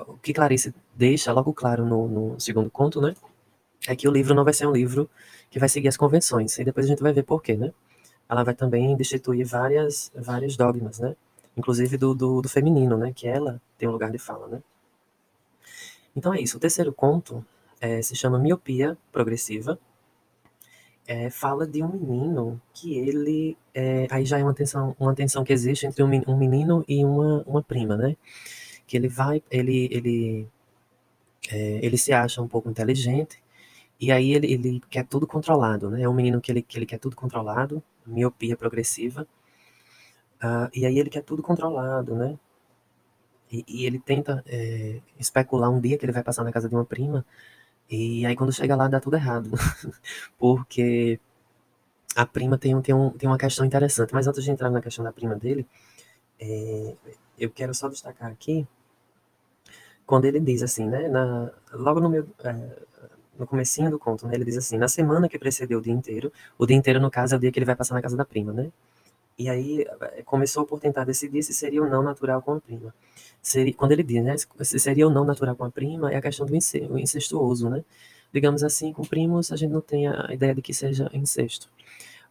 o 0.08 0.16
que 0.18 0.32
Clarice 0.32 0.74
deixa 0.94 1.32
logo 1.32 1.52
claro 1.52 1.84
no, 1.84 2.08
no 2.08 2.40
segundo 2.40 2.70
conto, 2.70 3.00
né? 3.00 3.14
É 3.86 3.94
que 3.94 4.08
o 4.08 4.12
livro 4.12 4.34
não 4.34 4.44
vai 4.44 4.54
ser 4.54 4.66
um 4.66 4.72
livro 4.72 5.08
que 5.50 5.58
vai 5.58 5.68
seguir 5.68 5.88
as 5.88 5.96
convenções. 5.96 6.58
E 6.58 6.64
depois 6.64 6.86
a 6.86 6.88
gente 6.88 7.02
vai 7.02 7.12
ver 7.12 7.22
por 7.22 7.42
quê, 7.42 7.54
né? 7.56 7.72
Ela 8.28 8.42
vai 8.42 8.54
também 8.54 8.96
destituir 8.96 9.44
várias, 9.44 10.10
vários 10.14 10.56
dogmas, 10.56 10.98
né? 10.98 11.14
Inclusive 11.56 11.96
do, 11.96 12.14
do, 12.14 12.40
do 12.42 12.48
feminino, 12.48 12.96
né? 12.96 13.12
Que 13.14 13.28
ela 13.28 13.60
tem 13.78 13.88
um 13.88 13.92
lugar 13.92 14.10
de 14.10 14.18
fala, 14.18 14.48
né? 14.48 14.62
Então 16.16 16.32
é 16.32 16.40
isso. 16.40 16.56
O 16.56 16.60
terceiro 16.60 16.92
conto 16.92 17.44
é, 17.80 18.00
se 18.02 18.14
chama 18.16 18.38
Miopia 18.38 18.96
Progressiva. 19.12 19.78
É, 21.06 21.28
fala 21.30 21.66
de 21.66 21.82
um 21.82 21.88
menino 21.88 22.60
que 22.72 22.96
ele. 22.98 23.56
É, 23.74 24.06
aí 24.10 24.24
já 24.24 24.38
é 24.38 24.42
uma 24.42 24.54
tensão, 24.54 24.96
uma 24.98 25.14
tensão 25.14 25.44
que 25.44 25.52
existe 25.52 25.86
entre 25.86 26.02
um, 26.02 26.36
menino 26.36 26.84
e 26.88 27.04
uma, 27.04 27.42
uma 27.46 27.62
prima, 27.62 27.96
né? 27.96 28.16
Que 28.86 28.96
ele 28.96 29.08
vai. 29.08 29.42
Ele, 29.50 29.88
ele, 29.92 30.48
é, 31.50 31.80
ele 31.84 31.98
se 31.98 32.12
acha 32.12 32.40
um 32.42 32.48
pouco 32.48 32.70
inteligente 32.70 33.42
e 34.00 34.12
aí 34.12 34.32
ele, 34.32 34.52
ele 34.52 34.80
quer 34.90 35.06
tudo 35.06 35.26
controlado, 35.26 35.90
né? 35.90 36.02
É 36.02 36.08
um 36.08 36.14
menino 36.14 36.40
que 36.40 36.50
ele, 36.52 36.62
que 36.62 36.78
ele 36.78 36.86
quer 36.86 36.98
tudo 36.98 37.16
controlado, 37.16 37.82
miopia 38.06 38.56
progressiva. 38.56 39.26
Uh, 40.42 40.68
e 40.74 40.84
aí 40.86 40.98
ele 40.98 41.10
quer 41.10 41.22
tudo 41.22 41.42
controlado, 41.42 42.14
né? 42.14 42.38
E, 43.50 43.64
e 43.68 43.86
ele 43.86 43.98
tenta 43.98 44.42
é, 44.46 45.00
especular 45.18 45.70
um 45.70 45.80
dia 45.80 45.96
que 45.98 46.04
ele 46.04 46.12
vai 46.12 46.22
passar 46.22 46.44
na 46.44 46.52
casa 46.52 46.68
de 46.68 46.74
uma 46.74 46.84
prima. 46.84 47.24
E 47.90 48.24
aí 48.26 48.36
quando 48.36 48.52
chega 48.52 48.76
lá 48.76 48.88
dá 48.88 49.00
tudo 49.00 49.16
errado. 49.16 49.50
Porque 50.38 51.20
a 52.16 52.26
prima 52.26 52.58
tem, 52.58 52.80
tem, 52.80 52.94
um, 52.94 53.10
tem 53.10 53.28
uma 53.28 53.38
questão 53.38 53.64
interessante. 53.64 54.14
Mas 54.14 54.26
antes 54.26 54.44
de 54.44 54.50
entrar 54.50 54.70
na 54.70 54.80
questão 54.80 55.04
da 55.04 55.12
prima 55.12 55.36
dele, 55.36 55.66
é, 56.40 56.94
eu 57.38 57.50
quero 57.50 57.74
só 57.74 57.88
destacar 57.88 58.30
aqui 58.30 58.66
quando 60.06 60.26
ele 60.26 60.40
diz 60.40 60.62
assim, 60.62 60.88
né? 60.88 61.08
Na, 61.08 61.50
logo 61.72 62.00
no 62.00 62.08
meu. 62.08 62.26
É, 62.44 62.84
no 63.38 63.46
comecinho 63.46 63.90
do 63.90 63.98
conto, 63.98 64.26
né, 64.26 64.34
ele 64.36 64.44
diz 64.44 64.56
assim, 64.56 64.78
na 64.78 64.86
semana 64.88 65.28
que 65.28 65.38
precedeu 65.38 65.80
o 65.80 65.82
dia 65.82 65.92
inteiro, 65.92 66.32
o 66.56 66.66
dia 66.66 66.76
inteiro, 66.76 67.00
no 67.00 67.10
caso, 67.10 67.34
é 67.34 67.36
o 67.36 67.40
dia 67.40 67.50
que 67.50 67.58
ele 67.58 67.66
vai 67.66 67.74
passar 67.74 67.94
na 67.94 68.00
casa 68.00 68.16
da 68.16 68.24
prima, 68.24 68.52
né? 68.52 68.70
E 69.36 69.48
aí 69.48 69.84
começou 70.24 70.64
por 70.64 70.78
tentar 70.78 71.04
decidir 71.04 71.42
se 71.42 71.52
seria 71.52 71.82
ou 71.82 71.88
não 71.88 72.02
natural 72.02 72.40
com 72.40 72.52
a 72.54 72.60
prima. 72.60 72.94
Seria, 73.44 73.74
quando 73.74 73.92
ele 73.92 74.02
diz, 74.02 74.24
né, 74.24 74.34
se 74.38 74.78
seria 74.78 75.06
ou 75.06 75.12
não 75.12 75.24
natural 75.24 75.54
com 75.54 75.64
a 75.64 75.70
prima, 75.70 76.10
é 76.10 76.16
a 76.16 76.22
questão 76.22 76.46
do 76.46 76.56
incestuoso, 76.56 77.68
né? 77.68 77.84
Digamos 78.32 78.64
assim, 78.64 78.92
com 78.92 79.04
primos 79.04 79.52
a 79.52 79.56
gente 79.56 79.70
não 79.72 79.82
tem 79.82 80.08
a 80.08 80.32
ideia 80.32 80.54
de 80.54 80.62
que 80.62 80.72
seja 80.74 81.10
incesto. 81.12 81.70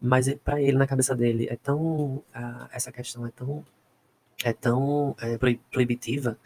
Mas 0.02 0.34
para 0.44 0.62
ele, 0.62 0.78
na 0.78 0.88
cabeça 0.88 1.16
dele, 1.16 1.48
é 1.50 1.56
tão 1.56 2.24
essa 2.72 2.92
questão 2.92 3.26
é 3.28 3.32
tão 3.32 3.66
é 4.44 4.54
tão 4.54 5.16
é, 5.22 5.38
proibitiva 5.72 6.38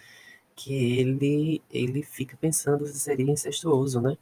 que 0.55 0.99
ele 0.99 1.61
ele 1.71 2.03
fica 2.03 2.37
pensando 2.37 2.85
se 2.87 2.99
seria 2.99 3.31
incestuoso, 3.31 4.01
né? 4.01 4.17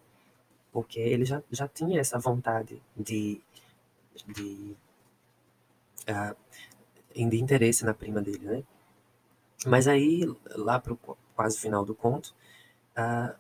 Porque 0.72 1.00
ele 1.00 1.26
já, 1.26 1.42
já 1.52 1.68
tinha 1.68 2.00
essa 2.02 2.20
vontade 2.20 2.82
de, 2.98 3.42
de, 4.28 4.76
uh, 6.10 6.36
de 7.30 7.38
interesse 7.42 7.86
na 7.86 7.94
prima 7.94 8.22
dele, 8.22 8.46
né? 8.46 8.64
Mas 9.66 9.88
aí, 9.88 10.24
lá 10.56 10.80
para 10.80 10.94
o 10.94 11.00
quase 11.36 11.60
final 11.60 11.86
do 11.86 11.96
conto, 11.96 12.34
uh, 12.98 13.36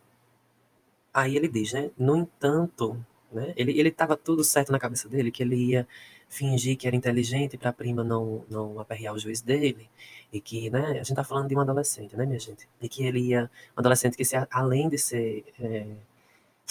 aí 1.13 1.35
ele 1.35 1.47
diz, 1.47 1.73
né? 1.73 1.91
No 1.97 2.15
entanto, 2.15 2.97
né? 3.31 3.53
Ele 3.55 3.77
ele 3.79 3.89
estava 3.89 4.15
tudo 4.17 4.43
certo 4.43 4.71
na 4.71 4.79
cabeça 4.79 5.07
dele 5.09 5.31
que 5.31 5.43
ele 5.43 5.55
ia 5.55 5.88
fingir 6.29 6.77
que 6.77 6.88
era 6.88 6.95
inteligente 6.95 7.57
para 7.57 7.69
a 7.69 7.73
prima 7.73 8.03
não 8.03 8.43
não 8.49 8.79
aperrear 8.79 9.13
o 9.13 9.19
juiz 9.19 9.41
dele 9.41 9.89
e 10.33 10.41
que, 10.41 10.69
né? 10.69 10.91
A 10.91 10.93
gente 10.95 11.11
está 11.11 11.23
falando 11.23 11.47
de 11.49 11.55
um 11.55 11.59
adolescente, 11.61 12.15
né, 12.17 12.25
minha 12.25 12.39
gente? 12.39 12.67
E 12.81 12.89
que 12.89 13.05
ele 13.05 13.19
ia 13.19 13.49
um 13.77 13.79
adolescente 13.79 14.17
que 14.17 14.25
se, 14.25 14.35
além 14.51 14.89
de 14.89 14.97
ser 14.97 15.45
é, 15.59 15.88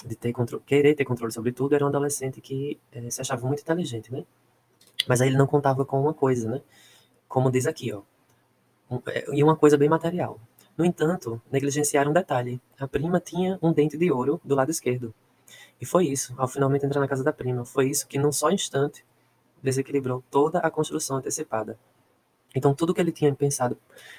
de 0.05 0.17
ter 0.17 0.33
controle, 0.33 0.63
querer 0.67 0.95
ter 0.95 1.05
controle 1.05 1.33
sobre 1.33 1.53
tudo, 1.53 1.75
era 1.75 1.85
um 1.85 1.89
adolescente 1.89 2.41
que 2.41 2.79
é, 2.93 3.11
se 3.11 3.21
achava 3.21 3.47
muito 3.47 3.61
inteligente, 3.63 4.13
né? 4.13 4.25
Mas 5.09 5.21
aí 5.21 5.29
ele 5.29 5.37
não 5.39 5.47
contava 5.47 5.85
com 5.85 6.01
uma 6.01 6.15
coisa, 6.15 6.51
né? 6.51 6.63
Como 7.29 7.51
diz 7.51 7.67
aqui, 7.67 7.93
ó. 7.93 8.03
É, 9.09 9.25
e 9.33 9.43
uma 9.43 9.57
coisa 9.57 9.77
bem 9.77 9.89
material. 9.89 10.41
No 10.77 10.85
entanto, 10.85 11.41
negligenciaram 11.51 12.11
um 12.11 12.15
detalhe. 12.15 12.61
A 12.79 12.87
prima 12.87 13.21
tinha 13.21 13.59
um 13.63 13.73
dente 13.73 13.97
de 13.97 14.11
ouro 14.11 14.41
do 14.45 14.55
lado 14.55 14.71
esquerdo. 14.71 15.15
E 15.81 15.87
foi 15.87 16.07
isso, 16.07 16.35
ao 16.37 16.49
finalmente 16.49 16.85
entrar 16.87 17.01
na 17.01 17.09
casa 17.09 17.25
da 17.25 17.33
prima, 17.33 17.65
foi 17.65 17.89
isso 17.89 18.07
que 18.07 18.19
num 18.19 18.33
só 18.33 18.51
instante 18.51 19.05
desequilibrou 19.63 20.23
toda 20.31 20.59
a 20.59 20.71
construção 20.71 21.17
antecipada. 21.17 21.79
Então, 22.55 22.73
tudo 22.73 22.95
que 22.95 23.01
ele 23.01 23.11
tinha 23.11 23.35
pensado 23.35 23.77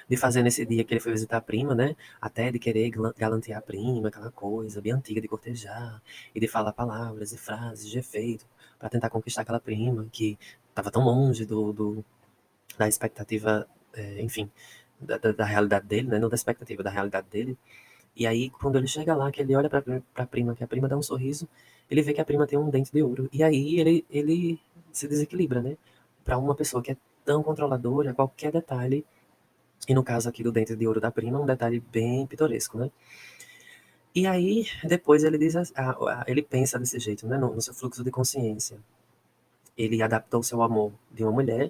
de 0.09 0.17
fazer 0.17 0.43
nesse 0.43 0.65
dia 0.65 0.83
que 0.83 0.93
ele 0.93 0.99
foi 0.99 1.13
visitar 1.13 1.37
a 1.37 1.41
prima, 1.41 1.73
né? 1.73 1.95
Até 2.19 2.51
de 2.51 2.59
querer 2.59 2.91
galantear 3.17 3.59
a 3.59 3.61
prima, 3.61 4.09
aquela 4.09 4.29
coisa 4.29 4.81
bem 4.81 4.91
antiga 4.91 5.21
de 5.21 5.27
cortejar, 5.27 6.01
e 6.33 6.39
de 6.39 6.47
falar 6.47 6.73
palavras 6.73 7.31
e 7.31 7.37
frases 7.37 7.89
de 7.89 7.97
efeito 7.97 8.45
para 8.77 8.89
tentar 8.89 9.09
conquistar 9.09 9.43
aquela 9.43 9.59
prima 9.59 10.05
que 10.11 10.37
estava 10.69 10.91
tão 10.91 11.03
longe 11.05 11.45
do, 11.45 11.71
do 11.71 12.05
da 12.77 12.89
expectativa, 12.89 13.65
é, 13.95 14.21
enfim, 14.21 14.49
da, 14.99 15.17
da, 15.17 15.31
da, 15.31 15.45
realidade 15.45 15.85
dele, 15.87 16.07
né? 16.07 16.19
Não 16.19 16.29
da 16.29 16.35
expectativa, 16.35 16.83
da 16.83 16.89
realidade 16.89 17.27
dele. 17.29 17.57
E 18.15 18.25
aí, 18.27 18.49
quando 18.49 18.77
ele 18.77 18.87
chega 18.87 19.15
lá, 19.15 19.31
que 19.31 19.41
ele 19.41 19.55
olha 19.55 19.69
para 19.69 19.83
a 20.15 20.25
prima, 20.25 20.55
que 20.55 20.63
a 20.63 20.67
prima 20.67 20.87
dá 20.87 20.97
um 20.97 21.01
sorriso, 21.01 21.47
ele 21.89 22.01
vê 22.01 22.13
que 22.13 22.21
a 22.21 22.25
prima 22.25 22.47
tem 22.47 22.57
um 22.57 22.69
dente 22.69 22.91
de 22.91 23.01
ouro. 23.03 23.29
E 23.31 23.43
aí 23.43 23.79
ele, 23.79 24.05
ele 24.09 24.59
se 24.91 25.07
desequilibra, 25.07 25.61
né? 25.61 25.77
Para 26.23 26.37
uma 26.37 26.55
pessoa 26.55 26.81
que 26.81 26.91
é 26.91 26.97
tão 27.23 27.43
controladora, 27.43 28.13
qualquer 28.13 28.51
detalhe, 28.51 29.05
e 29.87 29.93
no 29.93 30.03
caso 30.03 30.29
aqui 30.29 30.43
do 30.43 30.51
dente 30.51 30.75
de 30.75 30.87
ouro 30.87 31.01
da 31.01 31.11
prima, 31.11 31.39
um 31.39 31.45
detalhe 31.45 31.79
bem 31.91 32.25
pitoresco, 32.25 32.77
né? 32.77 32.91
E 34.13 34.25
aí, 34.25 34.65
depois 34.83 35.25
ele 35.25 35.37
diz, 35.37 35.55
ele 36.25 36.41
pensa 36.41 36.79
desse 36.79 36.97
jeito, 36.99 37.27
né, 37.27 37.37
no, 37.37 37.53
no 37.53 37.61
seu 37.61 37.73
fluxo 37.73 38.01
de 38.01 38.09
consciência. 38.09 38.79
Ele 39.77 40.01
adaptou 40.01 40.41
seu 40.41 40.61
amor 40.61 40.93
de 41.11 41.23
uma 41.23 41.33
mulher, 41.33 41.69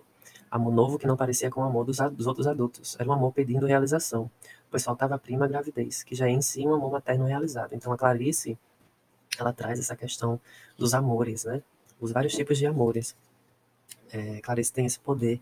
amor 0.50 0.74
novo 0.74 0.98
que 0.98 1.08
não 1.08 1.18
parecia 1.18 1.50
com 1.50 1.62
o 1.62 1.64
amor 1.64 1.86
dos, 1.86 1.98
dos 2.14 2.28
outros 2.28 2.48
adultos. 2.48 2.96
Era 3.00 3.10
um 3.10 3.14
amor 3.14 3.34
pedindo 3.34 3.66
realização, 3.66 4.30
pois 4.70 4.84
faltava 4.84 5.16
a 5.16 5.18
prima 5.18 5.48
gravidez, 5.48 6.04
que 6.04 6.16
já 6.16 6.28
é 6.28 6.32
em 6.32 6.42
si 6.42 6.66
um 6.68 6.74
amor 6.74 6.92
materno 6.92 7.26
realizado. 7.26 7.74
Então 7.74 7.92
a 7.92 7.98
Clarice, 7.98 8.58
ela 9.38 9.54
traz 9.54 9.80
essa 9.80 9.96
questão 9.96 10.40
dos 10.78 10.94
amores, 10.94 11.46
né? 11.46 11.62
Os 12.00 12.12
vários 12.12 12.34
tipos 12.34 12.58
de 12.58 12.66
amores 12.66 13.16
é, 14.12 14.40
Clarice 14.42 14.72
tem 14.72 14.86
esse 14.86 15.00
poder 15.00 15.42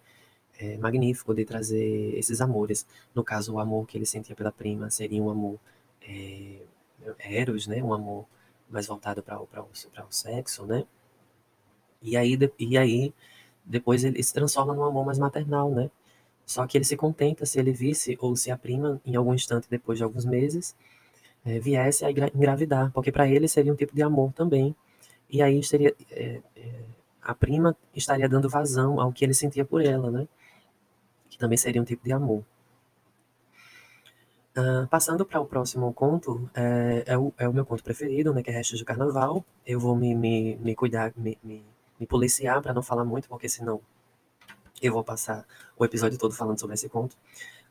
é, 0.58 0.78
magnífico 0.78 1.34
de 1.34 1.46
trazer 1.46 2.18
esses 2.18 2.42
amores. 2.42 2.86
No 3.14 3.24
caso, 3.24 3.54
o 3.54 3.60
amor 3.60 3.86
que 3.88 3.98
ele 3.98 4.06
sentia 4.06 4.36
pela 4.36 4.52
prima 4.52 4.90
seria 4.90 5.22
um 5.22 5.30
amor 5.30 5.60
é, 6.02 6.62
eros, 7.20 7.68
né? 7.68 7.84
Um 7.84 7.94
amor 7.94 8.26
mais 8.70 8.88
voltado 8.88 9.22
para 9.22 9.40
o, 9.40 9.48
o 9.54 10.12
sexo, 10.12 10.66
né? 10.66 10.86
E 12.02 12.18
aí, 12.18 12.38
e 12.60 12.78
aí, 12.78 13.14
depois 13.66 14.04
ele 14.04 14.22
se 14.22 14.34
transforma 14.34 14.74
num 14.74 14.84
amor 14.84 15.06
mais 15.06 15.20
maternal, 15.20 15.72
né? 15.72 15.90
Só 16.46 16.68
que 16.68 16.78
ele 16.78 16.86
se 16.86 16.98
contenta 16.98 17.46
se 17.46 17.60
ele 17.60 17.72
visse 17.72 18.18
ou 18.22 18.36
se 18.36 18.52
a 18.52 18.58
prima, 18.58 19.02
em 19.06 19.16
algum 19.16 19.34
instante 19.34 19.68
depois 19.70 19.98
de 19.98 20.04
alguns 20.04 20.26
meses, 20.26 20.76
é, 21.46 21.60
viesse 21.60 22.06
a 22.06 22.12
engravidar, 22.12 22.92
porque 22.92 23.12
para 23.12 23.28
ele 23.28 23.48
seria 23.48 23.72
um 23.72 23.76
tipo 23.76 23.96
de 23.96 24.04
amor 24.04 24.34
também. 24.34 24.76
E 25.30 25.42
aí 25.42 25.64
seria 25.64 25.96
é, 26.12 26.42
é, 26.56 26.84
a 27.22 27.34
prima 27.34 27.76
estaria 27.96 28.28
dando 28.30 28.50
vazão 28.50 29.00
ao 29.00 29.12
que 29.12 29.24
ele 29.26 29.34
sentia 29.34 29.66
por 29.66 29.84
ela, 29.84 30.12
né? 30.12 30.28
Que 31.30 31.38
também 31.38 31.58
seria 31.58 31.82
um 31.82 31.86
tipo 31.86 32.04
de 32.04 32.12
amor. 32.12 32.44
Uh, 34.56 34.88
passando 34.88 35.26
para 35.26 35.42
o 35.42 35.48
próximo 35.48 35.92
conto, 35.94 36.48
é, 36.54 37.04
é, 37.08 37.18
o, 37.18 37.34
é, 37.40 37.48
o, 37.50 37.54
meu 37.54 37.66
conto 37.66 37.84
preferido, 37.84 38.32
né, 38.32 38.44
que 38.44 38.52
é 38.52 38.54
Restos 38.54 38.80
do 38.80 38.86
Carnaval. 38.86 39.44
Eu 39.66 39.80
vou 39.80 39.96
me, 39.96 40.14
me, 40.14 40.56
me 40.58 40.76
cuidar, 40.76 41.12
me, 41.18 41.40
me, 41.44 41.66
me 42.00 42.08
policiar 42.08 42.62
para 42.62 42.74
não 42.74 42.82
falar 42.82 43.06
muito, 43.06 43.28
porque 43.28 43.48
senão 43.50 43.82
eu 44.82 44.94
vou 44.94 45.04
passar 45.04 45.46
o 45.78 45.86
episódio 45.86 46.18
todo 46.18 46.34
falando 46.34 46.60
sobre 46.60 46.74
esse 46.76 46.90
conto. 46.90 47.16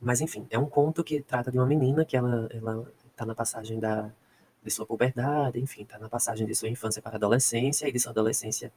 Mas 0.00 0.20
enfim, 0.20 0.46
é 0.50 0.58
um 0.58 0.66
conto 0.66 1.04
que 1.04 1.20
trata 1.20 1.50
de 1.50 1.58
uma 1.58 1.66
menina 1.66 2.04
que 2.04 2.16
ela, 2.16 2.48
ela 2.52 2.86
tá 3.16 3.26
na 3.26 3.34
passagem 3.34 3.78
da, 3.78 4.10
de 4.62 4.70
sua 4.70 4.86
puberdade, 4.86 5.60
enfim, 5.60 5.84
tá 5.84 5.98
na 5.98 6.08
passagem 6.08 6.46
de 6.46 6.54
sua 6.54 6.68
infância 6.68 7.02
para 7.02 7.12
a 7.12 7.16
adolescência 7.16 7.88
e 7.88 7.92
de 7.92 8.00
sua 8.00 8.12
adolescência 8.12 8.72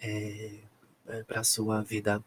é, 0.00 0.60
é 1.08 1.22
para 1.22 1.42
sua 1.44 1.82
vida 1.82 2.22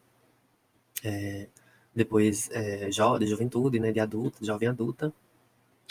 é, 1.03 1.47
depois 1.93 2.49
é, 2.51 2.91
jo, 2.91 3.17
de 3.17 3.27
juventude, 3.27 3.79
né, 3.79 3.91
de 3.91 3.99
adulta, 3.99 4.39
de 4.39 4.47
jovem 4.47 4.69
adulta. 4.69 5.13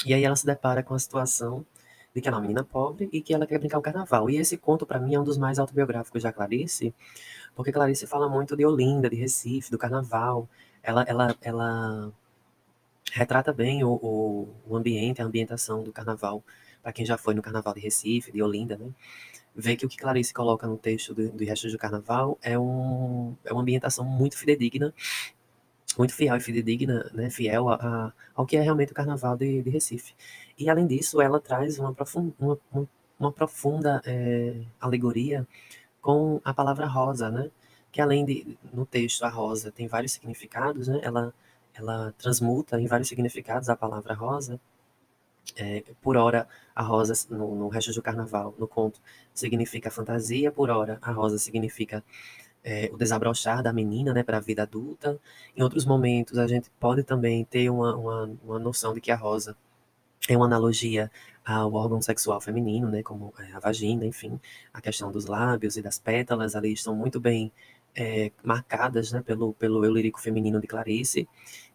E 0.05 0.13
aí 0.13 0.25
ela 0.25 0.37
se 0.37 0.47
depara 0.47 0.83
com 0.83 0.95
a 0.95 0.99
situação 0.99 1.65
de 2.17 2.23
que 2.23 2.29
ela 2.29 2.39
é 2.39 2.39
uma 2.39 2.43
menina 2.43 2.65
pobre 2.65 3.11
e 3.13 3.21
que 3.21 3.35
ela 3.35 3.47
quer 3.47 3.59
brincar 3.59 3.79
o 3.79 3.83
carnaval. 3.83 4.31
E 4.31 4.39
esse 4.39 4.57
conto, 4.57 4.87
para 4.87 4.99
mim, 4.99 5.15
é 5.15 5.21
um 5.21 5.25
dos 5.25 5.37
mais 5.37 5.59
autobiográficos 5.59 6.23
da 6.23 6.33
Clarice, 6.33 6.95
porque 7.55 7.71
Clarice 7.71 8.07
fala 8.07 8.27
muito 8.27 8.57
de 8.57 8.65
Olinda, 8.65 9.11
de 9.11 9.17
Recife, 9.17 9.71
do 9.71 9.77
carnaval. 9.77 10.49
Ela, 10.83 11.03
ela, 11.03 11.37
ela 11.43 12.13
retrata 13.13 13.53
bem 13.53 13.85
o, 13.85 13.91
o, 13.91 14.49
o 14.67 14.77
ambiente, 14.77 15.21
a 15.21 15.27
ambientação 15.27 15.83
do 15.83 15.93
carnaval, 15.93 16.43
para 16.83 16.91
quem 16.91 17.05
já 17.05 17.19
foi 17.19 17.35
no 17.35 17.43
carnaval 17.43 17.75
de 17.75 17.81
Recife, 17.81 18.33
de 18.33 18.43
Olinda, 18.43 18.79
né? 18.79 18.91
vê 19.55 19.77
que 19.77 19.85
o 19.87 19.89
que 19.89 19.97
Clarice 19.97 20.33
coloca 20.33 20.67
no 20.67 20.77
texto 20.79 21.15
do, 21.15 21.31
do 21.31 21.45
do 21.45 21.79
Carnaval 21.79 22.39
é, 22.43 22.59
um, 22.59 23.35
é 23.45 23.53
uma 23.53 23.63
ambientação 23.63 24.05
muito 24.05 24.37
fidedigna, 24.37 24.93
muito 25.99 26.15
fiel 26.15 26.37
e 26.37 26.41
fidedigna, 26.41 27.11
né, 27.15 27.31
fiel 27.31 27.69
a, 27.69 27.75
a, 27.77 28.13
ao 28.35 28.47
que 28.47 28.57
é 28.57 28.61
realmente 28.61 28.93
o 28.93 28.95
Carnaval 28.95 29.37
de, 29.37 29.63
de 29.63 29.71
Recife. 29.71 30.15
E, 30.59 30.69
além 30.71 30.87
disso, 30.87 31.21
ela 31.21 31.41
traz 31.41 31.79
uma, 31.79 31.93
profunda, 31.95 32.35
uma, 32.39 32.59
uma 33.19 33.33
profunda 33.33 34.03
é, 34.05 34.61
alegoria 34.81 35.47
com 36.01 36.41
a 36.45 36.55
palavra 36.55 36.87
rosa, 36.87 37.31
né? 37.31 37.51
Que 37.93 38.01
além 38.01 38.25
de, 38.25 38.59
no 38.73 38.87
texto, 38.87 39.25
a 39.25 39.29
rosa 39.29 39.73
tem 39.73 39.87
vários 39.89 40.13
significados, 40.13 40.89
né? 40.89 41.01
Ela, 41.03 41.35
ela 41.75 42.15
transmuta 42.19 42.81
em 42.81 42.87
vários 42.87 43.09
significados 43.09 43.69
a 43.69 43.77
palavra 43.77 44.15
rosa, 44.15 44.61
é, 45.57 45.83
por 46.03 46.17
hora, 46.17 46.49
a 46.75 46.83
rosa, 46.83 47.15
no, 47.31 47.55
no 47.55 47.69
resto 47.69 47.93
do 47.93 48.03
carnaval, 48.03 48.55
no 48.59 48.67
conto, 48.67 49.01
significa 49.33 49.91
fantasia, 49.91 50.51
por 50.51 50.71
hora, 50.71 50.99
a 51.01 51.13
rosa 51.13 51.39
significa 51.39 52.03
é, 52.67 52.91
o 52.93 52.97
desabrochar 52.97 53.63
da 53.63 53.73
menina 53.73 54.13
né, 54.13 54.25
para 54.25 54.39
a 54.39 54.41
vida 54.41 54.65
adulta. 54.65 55.21
Em 55.57 55.63
outros 55.63 55.85
momentos, 55.85 56.37
a 56.39 56.47
gente 56.49 56.69
pode 56.81 57.05
também 57.05 57.45
ter 57.45 57.71
uma, 57.71 57.97
uma, 57.97 58.39
uma 58.45 58.59
noção 58.59 58.93
de 58.93 59.01
que 59.01 59.13
a 59.13 59.17
rosa 59.17 59.57
é 60.29 60.37
uma 60.37 60.47
analogia 60.47 61.11
ao 61.45 61.73
órgão 61.75 62.03
sexual 62.03 62.41
feminino, 62.41 62.89
né, 62.91 63.03
como 63.03 63.33
é, 63.39 63.53
a 63.53 63.61
vagina, 63.61 64.05
enfim, 64.05 64.41
a 64.75 64.81
questão 64.81 65.13
dos 65.13 65.27
lábios 65.27 65.77
e 65.77 65.83
das 65.83 65.99
pétalas 65.99 66.57
ali 66.57 66.73
estão 66.73 66.95
muito 66.97 67.21
bem 67.21 67.53
é, 67.95 68.33
marcadas 68.43 69.13
né, 69.13 69.23
pelo, 69.23 69.55
pelo 69.55 69.85
eu 69.85 69.93
lírico 69.93 70.21
feminino 70.21 70.61
de 70.61 70.67
Clarice, 70.67 71.29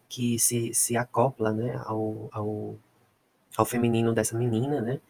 que 0.08 0.38
se, 0.38 0.74
se 0.74 0.96
acopla 0.96 1.52
né, 1.52 1.80
ao, 1.86 2.28
ao 2.32 2.76
ao 3.56 3.64
feminino 3.66 4.12
dessa 4.14 4.36
menina, 4.36 4.80
né? 4.80 5.00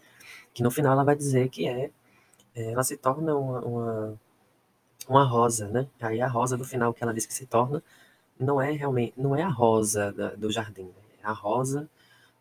Que 0.54 0.62
no 0.62 0.70
final 0.70 0.92
ela 0.92 1.04
vai 1.04 1.16
dizer 1.16 1.48
que 1.48 1.66
é, 1.68 1.90
é 2.54 2.72
ela 2.72 2.82
se 2.84 2.96
torna 2.96 3.34
uma, 3.36 3.60
uma, 3.60 4.20
uma, 5.08 5.24
rosa, 5.24 5.68
né? 5.68 5.86
Aí 6.00 6.20
a 6.20 6.28
rosa 6.28 6.56
do 6.56 6.64
final 6.64 6.92
que 6.94 7.02
ela 7.02 7.14
diz 7.14 7.26
que 7.26 7.34
se 7.34 7.46
torna 7.46 7.82
não 8.38 8.60
é 8.60 8.72
realmente, 8.72 9.14
não 9.16 9.36
é 9.36 9.42
a 9.42 9.48
rosa 9.48 10.12
da, 10.12 10.34
do 10.34 10.50
jardim, 10.50 10.84
né? 10.84 10.92
é 11.22 11.26
a 11.26 11.32
rosa 11.32 11.88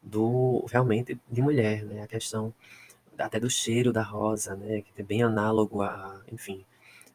do 0.02 0.66
realmente 0.70 1.20
de 1.30 1.42
mulher, 1.42 1.84
né? 1.86 2.04
A 2.04 2.08
questão 2.08 2.54
até 3.18 3.40
do 3.40 3.50
cheiro 3.50 3.94
da 3.94 4.04
rosa, 4.04 4.56
né, 4.56 4.82
que 4.82 4.92
é 5.02 5.04
bem 5.04 5.24
análogo 5.24 5.82
a, 5.82 6.22
enfim, 6.32 6.66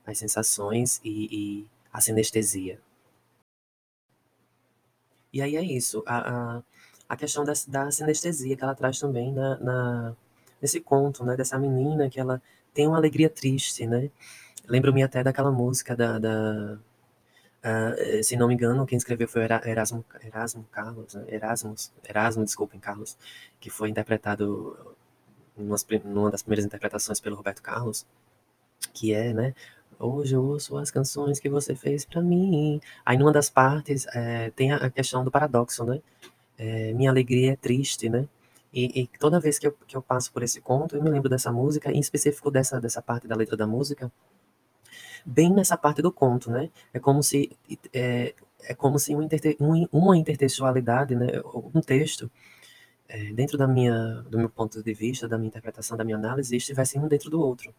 as 0.06 0.18
sensações 0.18 1.00
e, 1.04 1.28
e 1.30 1.66
a 1.92 2.00
sinestesia. 2.00 2.80
E 5.32 5.42
aí 5.42 5.56
é 5.56 5.62
isso, 5.62 6.02
a, 6.06 6.56
a, 6.58 6.62
a 7.08 7.16
questão 7.16 7.44
da, 7.44 7.52
da 7.68 7.90
sinestesia 7.90 8.56
que 8.56 8.62
ela 8.62 8.74
traz 8.74 8.98
também 8.98 9.32
na, 9.32 9.58
na, 9.58 10.16
nesse 10.60 10.80
conto, 10.80 11.24
né, 11.24 11.36
dessa 11.36 11.58
menina 11.58 12.08
que 12.08 12.20
ela 12.20 12.40
tem 12.72 12.86
uma 12.86 12.96
alegria 12.96 13.28
triste, 13.28 13.86
né? 13.86 14.10
Lembro-me 14.68 15.02
até 15.02 15.22
daquela 15.22 15.50
música 15.50 15.94
da, 15.94 16.18
da 16.18 16.78
uh, 17.64 18.22
se 18.22 18.36
não 18.36 18.48
me 18.48 18.54
engano, 18.54 18.86
quem 18.86 18.96
escreveu 18.98 19.28
foi 19.28 19.42
Erasmo, 19.42 20.04
Erasmo 20.22 20.64
Carlos, 20.70 21.14
né? 21.14 21.24
Erasmus, 21.28 21.92
Erasmo, 22.08 22.44
desculpem, 22.44 22.80
Carlos, 22.80 23.16
que 23.60 23.70
foi 23.70 23.88
interpretado 23.90 24.96
numa, 25.56 25.76
numa 26.04 26.30
das 26.30 26.42
primeiras 26.42 26.64
interpretações 26.64 27.20
pelo 27.20 27.36
Roberto 27.36 27.62
Carlos, 27.62 28.06
que 28.92 29.14
é, 29.14 29.32
né? 29.32 29.54
Hoje 29.98 30.34
eu 30.34 30.44
ouço 30.44 30.76
as 30.76 30.90
canções 30.90 31.40
que 31.40 31.48
você 31.48 31.74
fez 31.74 32.04
para 32.04 32.20
mim. 32.20 32.80
Aí 33.04 33.16
numa 33.16 33.32
das 33.32 33.48
partes 33.48 34.06
é, 34.14 34.50
tem 34.50 34.72
a 34.72 34.90
questão 34.90 35.24
do 35.24 35.30
paradoxo, 35.30 35.84
né? 35.84 36.00
É, 36.58 36.92
minha 36.92 37.10
alegria 37.10 37.52
é 37.52 37.56
triste, 37.56 38.08
né? 38.08 38.28
E, 38.72 39.02
e, 39.02 39.06
toda 39.18 39.40
vez 39.40 39.58
que 39.58 39.66
eu, 39.66 39.72
que 39.86 39.96
eu 39.96 40.02
passo 40.02 40.30
por 40.32 40.42
esse 40.42 40.60
conto, 40.60 40.96
eu 40.96 41.02
me 41.02 41.08
lembro 41.10 41.30
dessa 41.30 41.50
música, 41.50 41.90
em 41.90 41.98
específico 41.98 42.50
dessa, 42.50 42.78
dessa 42.80 43.00
parte 43.00 43.26
da 43.26 43.34
letra 43.34 43.56
da 43.56 43.66
música, 43.66 44.12
bem 45.26 45.52
nessa 45.52 45.76
parte 45.76 46.00
do 46.00 46.12
conto, 46.12 46.50
né? 46.50 46.70
É 46.94 47.00
como 47.00 47.22
se 47.22 47.50
é, 47.92 48.32
é 48.62 48.74
como 48.74 48.98
se 48.98 49.12
uma, 49.92 50.16
intertextualidade, 50.16 51.16
né? 51.16 51.26
Um 51.74 51.80
texto 51.80 52.30
é, 53.08 53.32
dentro 53.32 53.58
da 53.58 53.66
minha, 53.66 54.22
do 54.30 54.38
meu 54.38 54.48
ponto 54.48 54.82
de 54.82 54.94
vista, 54.94 55.28
da 55.28 55.36
minha 55.36 55.48
interpretação, 55.48 55.96
da 55.96 56.04
minha 56.04 56.16
análise, 56.16 56.56
estivessem 56.56 57.00
um 57.00 57.08
dentro 57.08 57.28
do 57.28 57.40
outro. 57.40 57.74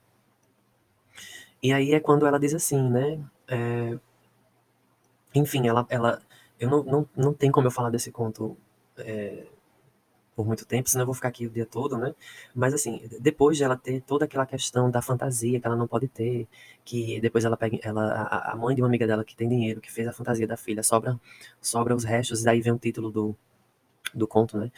E 1.64 1.74
aí 1.74 1.94
é 1.94 2.00
quando 2.00 2.28
ela 2.28 2.40
diz 2.40 2.54
assim, 2.54 2.90
né? 2.90 3.20
É, 3.48 3.98
enfim, 5.34 5.68
ela, 5.68 5.86
ela, 5.90 6.22
eu 6.60 6.70
não, 6.70 6.84
não, 6.84 7.10
não 7.16 7.34
tem 7.34 7.52
como 7.52 7.68
eu 7.68 7.72
falar 7.72 7.90
desse 7.90 8.12
conto 8.12 8.58
é, 8.98 9.46
por 10.38 10.46
muito 10.46 10.68
tempo, 10.68 10.88
senão 10.88 11.02
eu 11.02 11.08
vou 11.08 11.16
ficar 11.16 11.30
aqui 11.30 11.48
o 11.48 11.50
dia 11.50 11.66
todo, 11.66 11.98
né? 11.98 12.14
Mas 12.54 12.72
assim, 12.72 13.02
depois 13.20 13.58
de 13.58 13.64
ela 13.64 13.76
ter 13.76 14.02
toda 14.02 14.26
aquela 14.26 14.46
questão 14.46 14.92
da 14.92 15.02
fantasia 15.02 15.60
que 15.60 15.66
ela 15.66 15.76
não 15.76 15.88
pode 15.88 16.08
ter, 16.08 16.48
que 16.86 17.20
depois 17.20 17.44
ela 17.44 17.58
pega, 17.58 17.80
ela, 17.82 18.28
a, 18.52 18.56
mãe 18.56 18.76
de 18.76 18.82
uma 18.84 18.88
amiga 18.88 19.08
dela 19.08 19.26
que 19.26 19.36
tem 19.36 19.50
dinheiro, 19.50 19.82
que 19.82 19.92
fez 19.92 20.08
a 20.08 20.14
fantasia 20.14 20.46
da 20.48 20.56
filha, 20.56 20.84
sobra, 20.84 21.20
sobra 21.60 21.96
os 21.96 22.04
restos, 22.04 22.42
e 22.42 22.46
daí 22.46 22.62
vem 22.62 22.72
o 22.72 22.78
título 22.78 23.12
do, 23.12 23.36
do 24.14 24.28
conto, 24.28 24.58
né? 24.60 24.72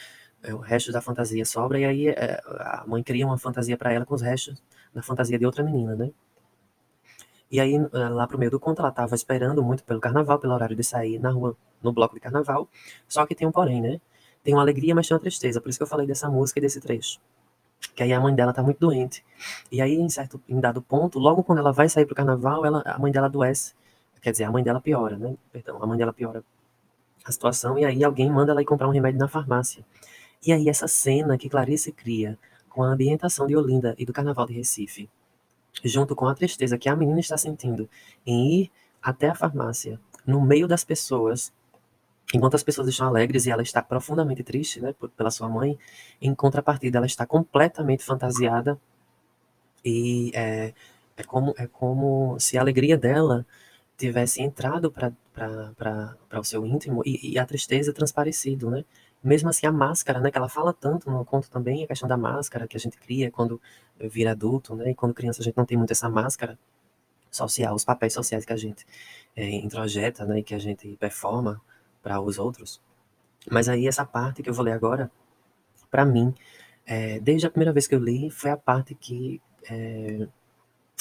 É, 0.43 0.54
o 0.54 0.60
resto 0.60 0.91
da 0.93 1.02
fantasia 1.02 1.43
sobra, 1.45 1.80
e 1.80 1.86
aí 1.86 2.08
é, 2.08 2.41
a 2.45 2.86
mãe 2.88 3.04
cria 3.04 3.26
uma 3.26 3.38
fantasia 3.38 3.78
para 3.78 3.91
ela 3.91 4.06
com 4.06 4.15
os 4.15 4.22
restos 4.22 4.63
da 4.93 5.02
fantasia 5.04 5.38
de 5.38 5.45
outra 5.45 5.62
menina, 5.63 5.93
né? 5.95 6.12
E 7.52 7.60
aí, 7.60 7.76
eh, 7.76 8.10
lá 8.10 8.28
pro 8.28 8.38
meio 8.38 8.52
do 8.52 8.60
conto, 8.60 8.80
ela 8.82 8.91
tava 8.91 9.15
esperando 9.15 9.63
muito 9.63 9.84
pelo 9.84 10.00
carnaval, 10.00 10.39
pelo 10.39 10.54
horário 10.54 10.76
de 10.76 10.84
sair 10.84 11.19
na 11.19 11.32
rua, 11.32 11.58
no 11.82 11.91
bloco 11.91 12.13
de 12.15 12.22
carnaval. 12.22 12.69
Só 13.08 13.26
que 13.26 13.34
tem 13.36 13.48
um 13.48 13.52
porém, 13.52 13.82
né? 13.82 14.00
Tem 14.43 14.54
uma 14.54 14.62
alegria, 14.62 14.95
mas 14.95 15.08
tem 15.08 15.15
uma 15.15 15.21
tristeza. 15.21 15.60
Por 15.62 15.69
isso 15.69 15.80
que 15.80 15.84
eu 15.84 15.88
falei 15.88 16.08
dessa 16.08 16.30
música 16.30 16.60
e 16.60 16.62
desse 16.62 16.80
trecho. 16.80 17.19
Que 17.95 18.04
aí 18.04 18.13
a 18.13 18.19
mãe 18.19 18.34
dela 18.34 18.54
tá 18.54 18.63
muito 18.63 18.80
doente. 18.80 19.23
E 19.71 19.82
aí, 19.82 19.95
em 19.95 20.10
certo, 20.10 20.41
em 20.47 20.60
dado 20.60 20.82
ponto, 20.82 21.19
logo 21.19 21.43
quando 21.43 21.60
ela 21.60 21.71
vai 21.71 21.89
sair 21.89 22.06
pro 22.06 22.15
carnaval, 22.15 22.65
ela, 22.65 22.82
a 22.86 22.97
mãe 22.97 23.12
dela 23.12 23.28
adoece. 23.28 23.73
Quer 24.21 24.32
dizer, 24.32 24.43
a 24.43 24.52
mãe 24.52 24.63
dela 24.63 24.82
piora, 24.82 25.17
né? 25.17 25.36
Perdão, 25.52 25.82
a 25.82 25.88
mãe 25.88 25.97
dela 25.97 26.12
piora 26.12 26.43
a 27.23 27.32
situação. 27.32 27.78
E 27.78 27.86
aí 27.86 28.04
alguém 28.04 28.30
manda 28.30 28.52
ela 28.52 28.62
ir 28.62 28.65
comprar 28.65 28.88
um 28.88 28.91
remédio 28.91 29.19
na 29.19 29.28
farmácia. 29.28 29.86
E 30.45 30.52
aí 30.52 30.69
essa 30.69 30.88
cena 30.88 31.38
que 31.38 31.49
Clarice 31.49 31.91
cria 31.91 32.38
com 32.69 32.84
a 32.84 32.88
ambientação 32.88 33.47
de 33.47 33.56
Olinda 33.56 33.95
e 33.97 34.06
do 34.06 34.13
Carnaval 34.13 34.45
de 34.45 34.54
Recife, 34.54 35.10
junto 35.84 36.15
com 36.15 36.28
a 36.28 36.36
tristeza 36.36 36.78
que 36.78 36.89
a 36.89 36.95
menina 36.95 37.19
está 37.19 37.38
sentindo 37.38 37.89
em 38.25 38.62
ir 38.62 38.71
até 39.02 39.30
a 39.30 39.36
farmácia, 39.36 39.99
no 40.25 40.41
meio 40.41 40.67
das 40.67 40.84
pessoas, 40.84 41.52
enquanto 42.34 42.56
as 42.56 42.63
pessoas 42.63 42.88
estão 42.88 43.08
alegres 43.08 43.46
e 43.46 43.52
ela 43.52 43.62
está 43.62 43.82
profundamente 43.82 44.44
triste, 44.44 44.82
né, 44.82 44.94
pela 45.18 45.32
sua 45.32 45.50
mãe, 45.50 45.78
em 46.22 46.34
contrapartida 46.36 46.98
ela 46.98 47.08
está 47.08 47.26
completamente 47.26 48.04
fantasiada 48.04 48.80
e 49.84 50.32
é, 50.34 50.74
é 51.18 51.24
como 51.24 51.54
é 51.58 51.68
como 51.68 52.39
se 52.39 52.58
a 52.58 52.62
alegria 52.62 52.98
dela 52.98 53.46
tivesse 53.98 54.42
entrado 54.42 54.92
para 54.92 55.13
o 56.39 56.44
seu 56.44 56.65
íntimo 56.65 57.02
e, 57.06 57.34
e, 57.34 57.39
a 57.39 57.46
tristeza 57.46 57.94
transparecido, 57.94 58.70
né? 58.72 58.86
Mesmo 59.22 59.50
assim, 59.50 59.68
a 59.68 59.72
máscara, 59.72 60.22
né, 60.22 60.32
que 60.32 60.38
ela 60.38 60.48
fala 60.48 60.74
tanto 60.74 61.12
no 61.12 61.26
conto 61.26 61.50
também, 61.50 61.84
a 61.84 61.88
questão 61.88 62.08
da 62.08 62.15
máscara 62.15 62.68
que 62.68 62.78
a 62.78 62.80
gente 62.80 62.98
cria 62.98 63.30
quando 63.30 63.62
vira 64.00 64.32
adulto, 64.32 64.76
né, 64.76 64.92
e 64.92 64.96
quando 64.96 65.13
criança 65.13 65.42
a 65.42 65.44
gente 65.44 65.58
não 65.58 65.65
tem 65.65 65.78
muito 65.78 65.92
essa 65.92 66.10
máscara 66.10 66.58
social, 67.32 67.76
os 67.76 67.84
papéis 67.84 68.13
sociais 68.13 68.46
que 68.46 68.54
a 68.54 68.58
gente 68.58 68.86
é, 69.36 69.50
introjeta, 69.50 70.26
né, 70.26 70.39
e 70.39 70.44
que 70.44 70.56
a 70.56 70.60
gente 70.60 70.96
performa 70.98 71.62
para 72.02 72.20
os 72.20 72.40
outros. 72.40 72.82
Mas 73.50 73.70
aí 73.70 73.88
essa 73.88 74.06
parte 74.06 74.44
que 74.44 74.50
eu 74.50 74.54
vou 74.54 74.66
ler 74.66 74.74
agora, 74.74 75.12
para 75.90 76.06
mim, 76.06 76.34
é, 76.86 77.20
desde 77.20 77.48
a 77.48 77.50
primeira 77.50 77.74
vez 77.74 77.88
que 77.88 77.96
eu 77.96 78.00
li, 78.00 78.30
foi 78.30 78.52
a 78.52 78.58
parte 78.58 78.96
que 78.96 79.42
é, 79.70 80.28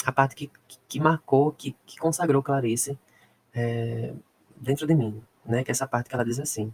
a 0.05 0.11
parte 0.11 0.35
que, 0.35 0.51
que 0.87 0.99
marcou, 0.99 1.51
que, 1.51 1.75
que 1.85 1.97
consagrou 1.97 2.41
Clarice 2.41 2.97
é, 3.53 4.13
dentro 4.55 4.87
de 4.87 4.95
mim, 4.95 5.21
né? 5.45 5.63
Que 5.63 5.71
é 5.71 5.73
essa 5.73 5.87
parte 5.87 6.09
que 6.09 6.15
ela 6.15 6.25
diz 6.25 6.39
assim: 6.39 6.73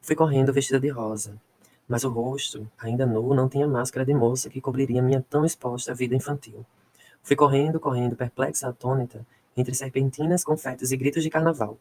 Fui 0.00 0.16
correndo 0.16 0.52
vestida 0.52 0.80
de 0.80 0.88
rosa, 0.88 1.40
mas 1.88 2.04
o 2.04 2.10
rosto, 2.10 2.70
ainda 2.78 3.06
nu, 3.06 3.34
não 3.34 3.48
tinha 3.48 3.66
máscara 3.66 4.04
de 4.04 4.14
moça 4.14 4.48
que 4.48 4.60
cobriria 4.60 5.02
minha 5.02 5.24
tão 5.28 5.44
exposta 5.44 5.94
vida 5.94 6.14
infantil. 6.14 6.64
Fui 7.22 7.36
correndo, 7.36 7.78
correndo, 7.78 8.16
perplexa, 8.16 8.68
atônita, 8.68 9.26
entre 9.56 9.74
serpentinas, 9.74 10.44
confetes 10.44 10.90
e 10.90 10.96
gritos 10.96 11.22
de 11.22 11.30
carnaval. 11.30 11.78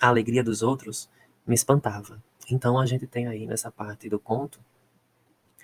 A 0.00 0.08
alegria 0.08 0.42
dos 0.42 0.62
outros 0.62 1.08
me 1.46 1.54
espantava. 1.54 2.22
Então 2.50 2.78
a 2.78 2.86
gente 2.86 3.06
tem 3.06 3.26
aí 3.26 3.46
nessa 3.46 3.70
parte 3.70 4.08
do 4.08 4.18
conto 4.18 4.60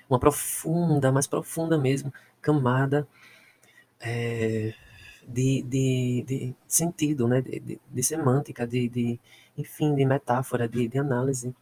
uma 0.09 0.18
profunda, 0.18 1.11
mais 1.11 1.27
profunda 1.27 1.79
mesmo, 1.79 2.12
camada 2.40 3.09
é, 4.01 4.75
de, 5.27 5.62
de, 5.62 6.25
de, 6.27 6.55
sentido, 6.66 7.27
né? 7.27 7.40
de, 7.40 7.61
de, 7.61 7.81
de 7.90 8.03
semântica, 8.03 8.66
de, 8.66 8.88
de, 8.88 9.21
enfim, 9.57 9.95
de 9.95 10.05
metáfora, 10.05 10.68
de, 10.68 10.88
de 10.88 10.99
análise 10.99 11.55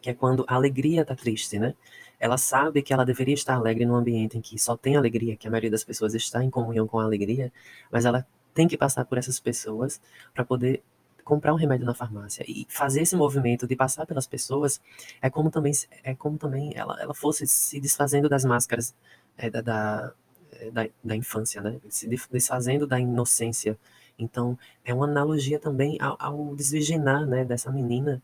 que 0.00 0.10
é 0.10 0.14
quando 0.14 0.44
a 0.48 0.54
alegria 0.54 1.02
está 1.02 1.14
triste, 1.14 1.58
né? 1.58 1.74
Ela 2.20 2.36
sabe 2.36 2.82
que 2.82 2.92
ela 2.92 3.04
deveria 3.04 3.34
estar 3.34 3.54
alegre 3.54 3.84
num 3.84 3.94
ambiente 3.94 4.36
em 4.36 4.40
que 4.40 4.58
só 4.58 4.76
tem 4.76 4.96
alegria, 4.96 5.36
que 5.36 5.46
a 5.46 5.50
maioria 5.50 5.70
das 5.70 5.84
pessoas 5.84 6.14
está 6.14 6.42
em 6.42 6.50
comunhão 6.50 6.86
com 6.86 6.98
a 6.98 7.04
alegria, 7.04 7.52
mas 7.90 8.04
ela 8.04 8.26
tem 8.54 8.66
que 8.66 8.76
passar 8.76 9.04
por 9.04 9.18
essas 9.18 9.38
pessoas 9.38 10.00
para 10.34 10.44
poder 10.44 10.82
comprar 11.28 11.52
um 11.52 11.56
remédio 11.56 11.84
na 11.84 11.92
farmácia 11.92 12.42
e 12.48 12.66
fazer 12.70 13.02
esse 13.02 13.14
movimento 13.14 13.66
de 13.66 13.76
passar 13.76 14.06
pelas 14.06 14.26
pessoas 14.26 14.80
é 15.20 15.28
como 15.28 15.50
também 15.50 15.72
é 16.02 16.14
como 16.14 16.38
também 16.38 16.72
ela, 16.74 16.98
ela 17.02 17.12
fosse 17.12 17.46
se 17.46 17.78
desfazendo 17.78 18.30
das 18.30 18.46
máscaras 18.46 18.94
é, 19.36 19.50
da, 19.50 19.60
da, 19.60 20.12
é, 20.52 20.70
da, 20.70 20.88
da, 21.04 21.14
infância, 21.14 21.60
né? 21.60 21.78
Se 21.90 22.08
desfazendo 22.08 22.86
da 22.86 22.98
inocência. 22.98 23.78
Então 24.18 24.58
é 24.82 24.94
uma 24.94 25.04
analogia 25.04 25.58
também 25.58 25.98
ao, 26.00 26.16
ao 26.18 26.56
desvirginar, 26.56 27.26
né, 27.26 27.44
dessa 27.44 27.70
menina 27.70 28.22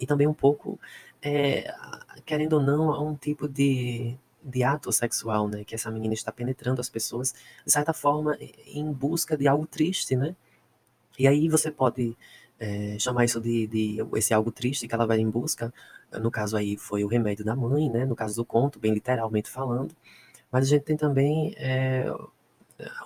e 0.00 0.06
também 0.06 0.28
um 0.28 0.34
pouco, 0.34 0.78
é, 1.20 1.74
querendo 2.24 2.54
ou 2.54 2.62
não, 2.62 2.92
a 2.92 3.00
um 3.02 3.16
tipo 3.16 3.48
de, 3.48 4.16
de 4.42 4.62
ato 4.62 4.92
sexual, 4.92 5.48
né? 5.48 5.64
Que 5.64 5.74
essa 5.74 5.90
menina 5.90 6.14
está 6.14 6.30
penetrando 6.30 6.80
as 6.80 6.88
pessoas, 6.88 7.34
de 7.66 7.72
certa 7.72 7.92
forma, 7.92 8.38
em 8.66 8.92
busca 8.92 9.36
de 9.36 9.48
algo 9.48 9.66
triste, 9.66 10.14
né? 10.16 10.36
E 11.18 11.28
aí 11.28 11.48
você 11.48 11.70
pode 11.70 12.16
é, 12.58 12.98
chamar 12.98 13.24
isso 13.24 13.40
de, 13.40 13.66
de, 13.66 13.98
esse 14.16 14.34
algo 14.34 14.50
triste 14.50 14.88
que 14.88 14.94
ela 14.94 15.06
vai 15.06 15.18
em 15.18 15.30
busca. 15.30 15.72
No 16.12 16.30
caso 16.30 16.56
aí 16.56 16.76
foi 16.76 17.04
o 17.04 17.08
remédio 17.08 17.44
da 17.44 17.56
mãe, 17.56 17.90
né? 17.90 18.04
No 18.04 18.16
caso 18.16 18.36
do 18.36 18.44
conto, 18.44 18.78
bem 18.78 18.92
literalmente 18.94 19.50
falando. 19.50 19.94
Mas 20.50 20.64
a 20.66 20.68
gente 20.68 20.82
tem 20.82 20.96
também 20.96 21.54
é, 21.56 22.06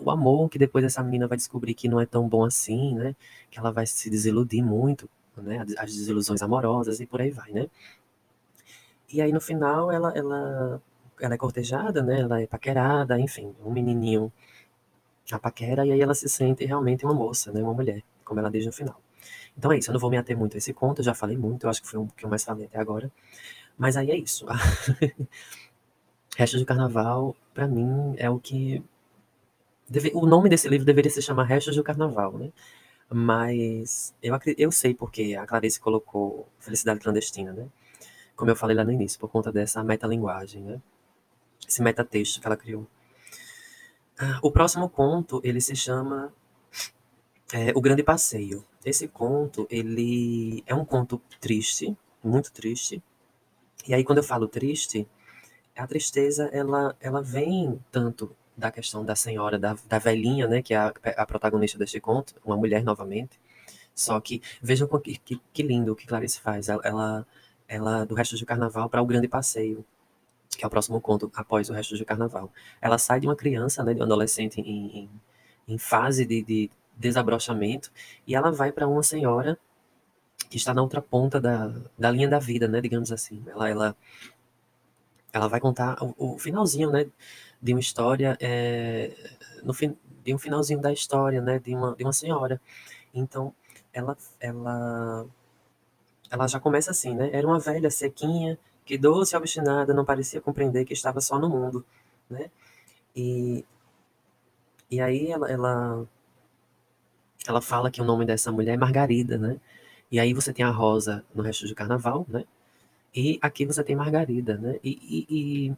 o 0.01 0.11
amor 0.11 0.49
que 0.51 0.59
depois 0.59 0.85
essa 0.85 1.03
menina 1.03 1.27
vai 1.27 1.37
descobrir 1.37 1.75
que 1.75 1.89
não 1.89 2.01
é 2.01 2.07
tão 2.07 2.29
bom 2.29 2.45
assim, 2.45 2.95
né? 2.95 3.15
Que 3.51 3.59
ela 3.59 3.71
vai 3.73 3.87
se 3.87 4.11
desiludir 4.11 4.63
muito 4.63 5.09
né? 5.43 5.65
As 5.79 5.95
desilusões 5.95 6.43
amorosas 6.43 7.01
e 7.01 7.07
por 7.07 7.21
aí 7.21 7.31
vai, 7.31 7.51
né? 7.53 7.69
E 9.13 9.23
aí 9.23 9.33
no 9.33 9.41
final 9.41 9.91
ela, 9.91 10.13
ela, 10.15 10.83
ela 11.21 11.35
é 11.35 11.39
cortejada, 11.39 12.03
né? 12.03 12.21
Ela 12.21 12.43
é 12.43 12.47
paquerada, 12.47 13.19
enfim, 13.19 13.55
um 13.65 13.71
menininho 13.71 14.33
a 15.35 15.39
paquera 15.39 15.87
e 15.87 15.93
aí 15.93 16.01
ela 16.01 16.15
se 16.15 16.29
sente 16.29 16.65
realmente 16.65 17.05
uma 17.05 17.15
moça, 17.15 17.53
né? 17.53 17.63
Uma 17.63 17.75
mulher, 17.75 18.03
como 18.25 18.41
ela 18.41 18.51
diz 18.51 18.67
no 18.67 18.73
final. 18.73 19.01
Então 19.57 19.73
é 19.73 19.79
isso, 19.79 19.91
eu 19.91 19.93
não 19.95 20.01
vou 20.01 20.11
me 20.11 20.17
ater 20.17 20.37
muito 20.37 20.55
a 20.55 20.59
esse 20.59 20.73
conto, 20.73 21.01
eu 21.01 21.05
já 21.05 21.15
falei 21.15 21.37
muito, 21.37 21.65
eu 21.65 21.71
acho 21.71 21.83
que 21.83 21.89
foi 21.89 21.99
um 21.99 22.07
que 22.07 22.25
eu 22.25 22.29
mais 22.31 22.45
falei 22.45 22.67
até 22.67 22.79
agora. 22.79 23.11
Mas 23.77 23.97
aí 23.97 24.11
é 24.11 24.17
isso. 24.17 24.47
Restos 26.37 26.61
de 26.61 26.67
Carnaval, 26.67 27.37
para 27.55 27.67
mim, 27.67 28.15
é 28.17 28.31
o 28.31 28.39
que. 28.39 28.83
Deve... 29.89 30.13
O 30.15 30.27
nome 30.27 30.49
desse 30.49 30.69
livro 30.69 30.87
deveria 30.87 31.11
se 31.11 31.23
chamar 31.23 31.45
Restos 31.45 31.77
do 31.77 31.83
Carnaval, 31.83 32.39
né? 32.39 32.53
Mas 33.11 34.15
eu, 34.23 34.39
eu 34.57 34.71
sei 34.71 34.95
porque 34.95 35.35
a 35.35 35.47
Clarice 35.47 35.81
colocou 35.81 36.49
Felicidade 36.61 37.01
Clandestina, 37.01 37.53
né? 37.53 37.67
Como 38.37 38.51
eu 38.51 38.57
falei 38.57 38.77
lá 38.77 38.85
no 38.85 38.93
início, 38.93 39.19
por 39.19 39.29
conta 39.29 39.51
dessa 39.51 39.83
metalinguagem, 39.83 40.63
né? 40.63 40.81
esse 41.67 41.83
metatexto 41.83 42.41
que 42.41 42.47
ela 42.47 42.57
criou. 42.57 42.87
O 44.43 44.51
próximo 44.51 44.89
conto, 44.89 45.41
ele 45.45 45.61
se 45.61 45.77
chama 45.77 46.33
é, 47.53 47.73
O 47.75 47.81
Grande 47.81 48.03
Passeio. 48.03 48.65
Esse 48.85 49.07
conto, 49.07 49.67
ele 49.71 50.63
é 50.67 50.75
um 50.75 50.85
conto 50.85 51.21
triste, 51.41 51.97
muito 52.23 52.53
triste. 52.53 53.03
E 53.87 53.95
aí, 53.95 54.03
quando 54.03 54.19
eu 54.19 54.25
falo 54.25 54.49
triste, 54.49 55.07
a 55.77 55.87
tristeza, 55.87 56.49
ela, 56.53 56.97
ela 57.01 57.23
vem 57.23 57.81
tanto 57.93 58.35
da 58.57 58.73
questão 58.73 59.05
da 59.05 59.15
senhora, 59.15 59.57
da, 59.57 59.77
da 59.89 59.99
velhinha, 60.01 60.49
né, 60.49 60.63
que 60.63 60.75
é 60.75 60.79
a, 60.79 60.93
a 61.17 61.25
protagonista 61.25 61.79
deste 61.79 62.01
conto, 62.01 62.35
uma 62.45 62.57
mulher 62.57 62.83
novamente. 62.83 63.39
Só 63.95 64.21
que 64.21 64.43
vejam 64.61 64.89
que, 64.89 65.17
que, 65.19 65.41
que 65.53 65.63
lindo 65.63 65.93
o 65.93 65.97
que 65.97 66.07
Clarice 66.07 66.41
faz. 66.41 66.69
Ela, 66.69 67.27
ela 67.69 68.05
do 68.05 68.15
resto 68.15 68.37
do 68.37 68.47
carnaval 68.47 68.89
para 68.89 69.03
o 69.03 69.07
grande 69.07 69.29
passeio 69.29 69.85
que 70.59 70.65
é 70.65 70.67
o 70.67 70.71
próximo 70.71 71.01
conto 71.01 71.31
após 71.37 71.71
o 71.71 71.73
resto 71.73 71.97
do 71.97 72.05
carnaval. 72.05 72.53
Ela 72.83 72.99
sai 72.99 73.21
de 73.21 73.29
uma 73.29 73.37
criança, 73.37 73.85
né, 73.85 73.95
de 73.95 74.01
um 74.01 74.03
adolescente 74.03 74.61
em, 74.61 75.05
em, 75.05 75.11
em 75.69 75.79
fase 75.79 76.27
de, 76.27 76.43
de, 76.43 76.71
desabrochamento, 76.97 77.93
e 78.27 78.35
ela 78.35 78.51
vai 78.51 78.73
para 78.73 78.89
uma 78.89 79.05
senhora 79.05 79.57
que 80.51 80.57
está 80.57 80.75
na 80.75 80.83
outra 80.83 81.01
ponta 81.01 81.41
da, 81.41 81.73
da 81.97 82.11
linha 82.11 82.29
da 82.29 82.41
vida, 82.41 82.67
né, 82.67 82.81
digamos 82.81 83.13
assim. 83.13 83.41
Ela, 83.47 83.71
ela, 83.71 83.97
ela 85.33 85.47
vai 85.47 85.61
contar 85.61 85.97
o, 86.03 86.35
o 86.35 86.39
finalzinho, 86.41 86.91
né, 86.91 87.07
de 87.63 87.73
uma 87.73 87.79
história, 87.79 88.37
é, 88.41 89.15
no 89.63 89.73
fim, 89.73 89.97
de 90.25 90.35
um 90.35 90.39
finalzinho 90.39 90.81
da 90.81 90.93
história, 90.93 91.41
né, 91.41 91.61
de 91.61 91.73
uma, 91.73 91.95
de 91.95 92.03
uma 92.03 92.13
senhora. 92.13 92.61
Então, 93.15 93.55
ela, 93.93 94.17
ela, 94.41 95.25
ela 96.29 96.49
já 96.49 96.59
começa 96.59 96.91
assim, 96.91 97.15
né, 97.15 97.31
era 97.33 97.47
uma 97.47 97.61
velha 97.61 97.91
sequinha, 97.91 98.59
que 98.89 98.97
doce 98.97 99.35
e 99.35 99.39
obstinada 99.39 99.93
não 99.93 100.03
parecia 100.03 100.41
compreender 100.41 100.87
que 100.87 100.95
estava 100.95 101.21
só 101.21 101.39
no 101.39 101.47
mundo, 101.51 101.85
né? 102.31 102.51
E, 103.15 103.63
e 104.91 104.99
aí 104.99 105.31
ela, 105.31 105.51
ela, 105.51 106.07
ela 107.47 107.61
fala 107.61 107.91
que 107.91 108.01
o 108.01 108.05
nome 108.05 108.25
dessa 108.25 108.51
mulher 108.51 108.75
é 108.75 108.77
Margarida, 108.79 109.37
né? 109.37 109.61
E 110.11 110.19
aí 110.19 110.33
você 110.33 110.55
tem 110.55 110.65
a 110.65 110.71
Rosa 110.71 111.23
no 111.35 111.43
resto 111.43 111.69
do 111.69 111.75
carnaval, 111.75 112.25
né? 112.27 112.45
E 113.15 113.39
aqui 113.43 113.67
você 113.67 113.85
tem 113.85 113.95
Margarida, 113.95 114.57
né? 114.57 114.81
E, 114.83 115.27
e, 115.29 115.69
e 115.69 115.77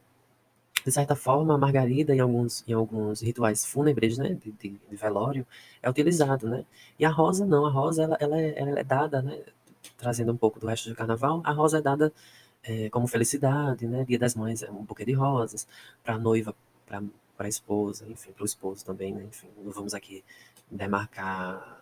de 0.85 0.93
certa 0.93 1.17
forma, 1.17 1.55
a 1.55 1.59
Margarida 1.59 2.15
em 2.15 2.21
alguns, 2.21 2.65
em 2.69 2.73
alguns 2.73 3.21
rituais 3.23 3.67
fúnebres, 3.67 4.19
né? 4.19 4.35
De, 4.35 4.53
de, 4.53 4.69
de, 4.89 4.97
velório, 4.97 5.45
é 5.83 5.91
utilizado, 5.91 6.49
né? 6.49 6.65
E 6.97 7.05
a 7.05 7.11
Rosa 7.11 7.45
não, 7.45 7.67
a 7.67 7.71
Rosa 7.71 8.05
ela, 8.05 8.17
ela, 8.21 8.41
é, 8.41 8.55
ela 8.57 8.79
é 8.79 8.85
dada, 8.85 9.21
né? 9.21 9.43
Trazendo 9.97 10.31
um 10.33 10.37
pouco 10.37 10.61
do 10.61 10.67
resto 10.69 10.89
do 10.89 10.95
carnaval, 10.95 11.41
a 11.45 11.51
Rosa 11.51 11.79
é 11.79 11.83
dada 11.83 12.13
é, 12.63 12.91
como 12.91 13.07
felicidade, 13.07 13.87
né? 13.87 14.05
Dia 14.05 14.19
das 14.19 14.35
Mães 14.35 14.63
é 14.63 14.71
um 14.71 14.85
buquê 14.85 15.05
de 15.05 15.13
rosas, 15.13 15.67
para 16.03 16.15
a 16.15 16.19
noiva, 16.19 16.55
para 16.87 17.03
a 17.39 17.49
esposa, 17.49 18.07
enfim, 18.09 18.33
para 18.33 18.43
o 18.43 18.47
esposo 18.47 18.85
também, 18.85 19.15
né? 19.15 19.25
Enfim, 19.25 19.49
não 19.63 19.73
vamos 19.73 19.95
aqui 19.95 20.25
demarcar 20.71 21.81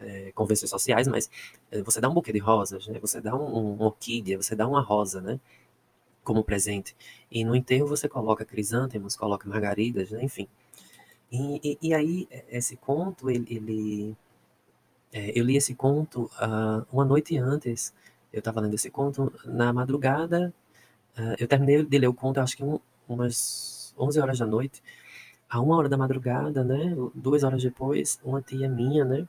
é, 0.00 0.32
convenções 0.32 0.70
sociais, 0.70 1.08
mas 1.08 1.30
é, 1.70 1.82
você 1.82 2.00
dá 2.00 2.08
um 2.08 2.14
buquê 2.14 2.32
de 2.32 2.38
rosas, 2.38 2.86
né? 2.86 2.98
Você 3.00 3.20
dá 3.20 3.34
um, 3.34 3.76
um, 3.76 3.82
orquídea, 3.82 4.40
você 4.40 4.54
dá 4.54 4.66
uma 4.66 4.80
rosa, 4.80 5.20
né? 5.20 5.40
Como 6.24 6.44
presente. 6.44 6.94
E 7.30 7.44
no 7.44 7.56
enterro 7.56 7.86
você 7.86 8.08
coloca 8.08 8.44
crisântemos, 8.44 9.16
coloca 9.16 9.48
margaridas, 9.48 10.10
né? 10.10 10.22
Enfim. 10.22 10.48
E, 11.30 11.60
e, 11.64 11.78
e, 11.88 11.94
aí, 11.94 12.28
esse 12.48 12.76
conto, 12.76 13.30
ele... 13.30 13.46
ele 13.48 14.16
é, 15.14 15.38
eu 15.38 15.44
li 15.44 15.56
esse 15.56 15.74
conto 15.74 16.30
uh, 16.40 16.86
uma 16.90 17.04
noite 17.04 17.36
antes 17.36 17.92
eu 18.32 18.38
estava 18.38 18.60
lendo 18.60 18.74
esse 18.74 18.90
conto 18.90 19.32
na 19.44 19.72
madrugada. 19.72 20.52
Uh, 21.16 21.36
eu 21.38 21.46
terminei 21.46 21.84
de 21.84 21.98
ler 21.98 22.08
o 22.08 22.14
conto, 22.14 22.38
acho 22.38 22.56
que 22.56 22.64
um, 22.64 22.78
umas 23.08 23.94
11 23.98 24.20
horas 24.20 24.38
da 24.38 24.46
noite. 24.46 24.82
A 25.48 25.60
uma 25.60 25.76
hora 25.76 25.88
da 25.88 25.98
madrugada, 25.98 26.64
né? 26.64 26.96
Duas 27.14 27.44
horas 27.44 27.62
depois, 27.62 28.18
uma 28.24 28.40
tia 28.40 28.68
minha, 28.68 29.04
né? 29.04 29.28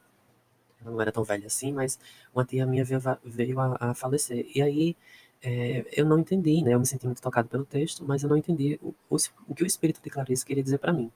Ela 0.82 0.92
não 0.92 1.02
era 1.02 1.12
tão 1.12 1.24
velha 1.24 1.48
assim, 1.48 1.74
mas 1.74 2.00
uma 2.34 2.46
tia 2.46 2.66
minha 2.66 2.84
veio, 2.86 3.02
veio 3.24 3.60
a, 3.60 3.78
a 3.80 3.94
falecer. 3.94 4.48
E 4.56 4.62
aí 4.62 4.96
é, 5.42 5.86
eu 5.92 6.06
não 6.06 6.20
entendi, 6.20 6.62
né? 6.64 6.74
Eu 6.74 6.80
me 6.80 6.86
senti 6.86 7.06
muito 7.06 7.22
tocado 7.22 7.50
pelo 7.50 7.66
texto, 7.66 8.06
mas 8.06 8.24
eu 8.24 8.30
não 8.30 8.38
entendi 8.38 8.80
o, 8.82 8.94
o, 9.10 9.18
o 9.50 9.56
que 9.56 9.64
o 9.64 9.68
espírito 9.68 10.02
de 10.02 10.10
Clarice 10.10 10.46
queria 10.46 10.64
dizer 10.64 10.78
para 10.78 10.94
mim. 10.94 11.12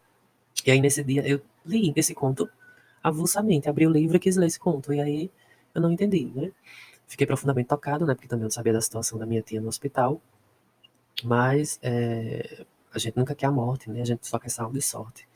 E 0.65 0.71
aí 0.71 0.81
nesse 0.81 1.03
dia 1.03 1.25
eu 1.27 1.41
li 1.65 1.93
esse 1.95 2.13
conto 2.13 2.49
avulsamente, 3.01 3.69
abri 3.69 3.87
o 3.87 3.91
livro 3.91 4.17
e 4.17 4.19
quis 4.19 4.35
ler 4.35 4.47
esse 4.47 4.59
conto. 4.59 4.93
E 4.93 4.99
aí 4.99 5.31
eu 5.73 5.81
não 5.81 5.91
entendi, 5.91 6.25
né? 6.35 6.51
Fiquei 7.07 7.25
profundamente 7.25 7.69
tocado, 7.69 8.05
né? 8.05 8.13
Porque 8.13 8.27
também 8.27 8.45
eu 8.45 8.51
sabia 8.51 8.73
da 8.73 8.81
situação 8.81 9.17
da 9.17 9.25
minha 9.25 9.41
tia 9.41 9.61
no 9.61 9.69
hospital. 9.69 10.21
Mas 11.23 11.79
é, 11.81 12.65
a 12.93 12.99
gente 12.99 13.17
nunca 13.17 13.33
quer 13.33 13.47
a 13.47 13.51
morte, 13.51 13.89
né? 13.89 14.01
A 14.01 14.05
gente 14.05 14.27
só 14.27 14.37
quer 14.37 14.49
saúde 14.49 14.79
e 14.79 14.81
sorte. 14.81 15.27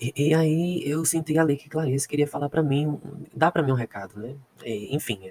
E, 0.00 0.12
e 0.16 0.34
aí 0.34 0.82
eu 0.88 1.04
senti 1.04 1.36
ali 1.38 1.56
que 1.56 1.68
Clarice 1.68 2.08
queria 2.08 2.26
falar 2.26 2.48
para 2.48 2.62
mim, 2.62 2.98
dar 3.34 3.50
para 3.50 3.62
mim 3.62 3.72
um 3.72 3.74
recado, 3.74 4.18
né? 4.18 4.36
E, 4.64 4.94
enfim, 4.94 5.30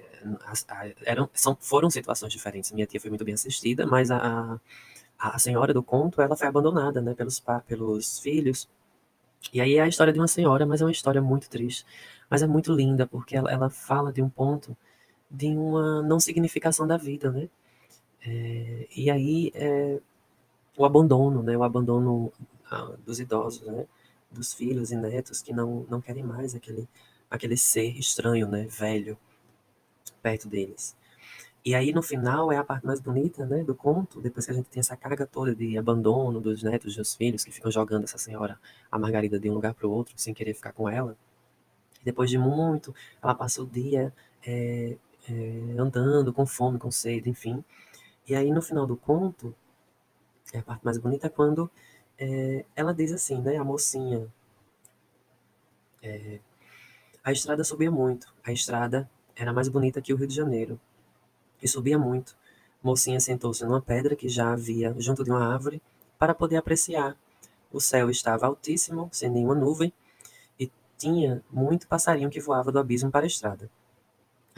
eram, 1.04 1.28
são, 1.34 1.56
foram 1.60 1.90
situações 1.90 2.32
diferentes. 2.32 2.70
Minha 2.72 2.86
tia 2.86 3.00
foi 3.00 3.10
muito 3.10 3.24
bem 3.24 3.34
assistida, 3.34 3.86
mas 3.86 4.10
a, 4.10 4.60
a, 5.18 5.34
a 5.34 5.38
senhora 5.38 5.74
do 5.74 5.82
conto, 5.82 6.22
ela 6.22 6.36
foi 6.36 6.46
abandonada, 6.46 7.00
né? 7.00 7.14
Pelos, 7.14 7.42
pelos 7.66 8.18
filhos. 8.20 8.68
E 9.52 9.60
aí 9.60 9.76
é 9.76 9.82
a 9.82 9.88
história 9.88 10.12
de 10.12 10.18
uma 10.18 10.28
senhora, 10.28 10.66
mas 10.66 10.80
é 10.80 10.84
uma 10.84 10.92
história 10.92 11.22
muito 11.22 11.48
triste. 11.48 11.84
Mas 12.30 12.42
é 12.42 12.46
muito 12.46 12.72
linda, 12.72 13.06
porque 13.06 13.36
ela, 13.36 13.50
ela 13.50 13.70
fala 13.70 14.12
de 14.12 14.22
um 14.22 14.28
ponto 14.28 14.76
de 15.30 15.48
uma 15.48 16.02
não 16.02 16.20
significação 16.20 16.86
da 16.86 16.96
vida, 16.96 17.30
né? 17.30 17.48
É, 18.26 18.88
e 18.96 19.10
aí 19.10 19.52
é, 19.54 20.00
o 20.76 20.84
abandono, 20.84 21.42
né? 21.42 21.56
O 21.56 21.62
abandono 21.62 22.32
ah, 22.70 22.94
dos 23.04 23.20
idosos, 23.20 23.66
né? 23.66 23.86
Dos 24.30 24.52
filhos 24.54 24.90
e 24.92 24.96
netos 24.96 25.42
que 25.42 25.52
não, 25.52 25.86
não 25.88 26.00
querem 26.00 26.22
mais 26.22 26.54
aquele, 26.54 26.88
aquele 27.30 27.56
ser 27.56 27.98
estranho, 27.98 28.48
né? 28.48 28.66
Velho, 28.68 29.18
perto 30.22 30.48
deles. 30.48 30.96
E 31.64 31.74
aí 31.74 31.92
no 31.92 32.02
final 32.02 32.50
é 32.52 32.56
a 32.56 32.64
parte 32.64 32.86
mais 32.86 33.00
bonita, 33.00 33.44
né? 33.46 33.62
Do 33.64 33.74
conto, 33.74 34.20
depois 34.20 34.46
que 34.46 34.52
a 34.52 34.54
gente 34.54 34.68
tem 34.70 34.80
essa 34.80 34.96
carga 34.96 35.26
toda 35.26 35.54
de 35.54 35.76
abandono 35.76 36.40
dos 36.40 36.62
netos, 36.62 36.96
dos 36.96 37.14
filhos 37.14 37.44
que 37.44 37.50
ficam 37.50 37.70
jogando 37.70 38.04
essa 38.04 38.18
senhora, 38.18 38.58
a 38.90 38.98
Margarida, 38.98 39.38
de 39.38 39.50
um 39.50 39.54
lugar 39.54 39.74
para 39.74 39.86
o 39.86 39.90
outro, 39.90 40.14
sem 40.16 40.32
querer 40.32 40.54
ficar 40.54 40.72
com 40.72 40.88
ela. 40.88 41.16
E 42.00 42.04
depois 42.04 42.30
de 42.30 42.38
muito, 42.38 42.94
ela 43.22 43.34
passa 43.34 43.62
o 43.62 43.66
dia 43.66 44.12
é, 44.46 44.96
é, 45.30 45.80
andando 45.80 46.32
com 46.32 46.46
fome, 46.46 46.78
com 46.78 46.90
sede, 46.90 47.28
enfim. 47.30 47.64
E 48.26 48.34
aí 48.34 48.50
no 48.50 48.62
final 48.62 48.86
do 48.86 48.96
conto, 48.96 49.54
é 50.52 50.58
a 50.58 50.62
parte 50.62 50.84
mais 50.84 50.98
bonita 50.98 51.26
é 51.26 51.30
quando 51.30 51.70
é, 52.18 52.64
ela 52.74 52.94
diz 52.94 53.12
assim, 53.12 53.40
né, 53.40 53.56
a 53.56 53.64
mocinha, 53.64 54.26
é, 56.02 56.40
a 57.22 57.32
estrada 57.32 57.62
subia 57.64 57.90
muito, 57.90 58.32
a 58.44 58.52
estrada 58.52 59.08
era 59.36 59.52
mais 59.52 59.68
bonita 59.68 60.00
que 60.00 60.12
o 60.12 60.16
Rio 60.16 60.26
de 60.26 60.34
Janeiro, 60.34 60.80
e 61.62 61.68
subia 61.68 61.98
muito. 61.98 62.36
Mocinha 62.82 63.20
sentou-se 63.20 63.64
numa 63.64 63.82
pedra 63.82 64.14
que 64.14 64.28
já 64.28 64.52
havia 64.52 64.94
junto 64.98 65.24
de 65.24 65.30
uma 65.30 65.52
árvore 65.52 65.82
para 66.18 66.34
poder 66.34 66.56
apreciar. 66.56 67.16
O 67.72 67.80
céu 67.80 68.08
estava 68.08 68.46
altíssimo, 68.46 69.08
sem 69.12 69.28
nenhuma 69.28 69.54
nuvem, 69.54 69.92
e 70.58 70.70
tinha 70.96 71.42
muito 71.50 71.86
passarinho 71.86 72.30
que 72.30 72.40
voava 72.40 72.72
do 72.72 72.78
abismo 72.78 73.10
para 73.10 73.24
a 73.24 73.26
estrada. 73.26 73.68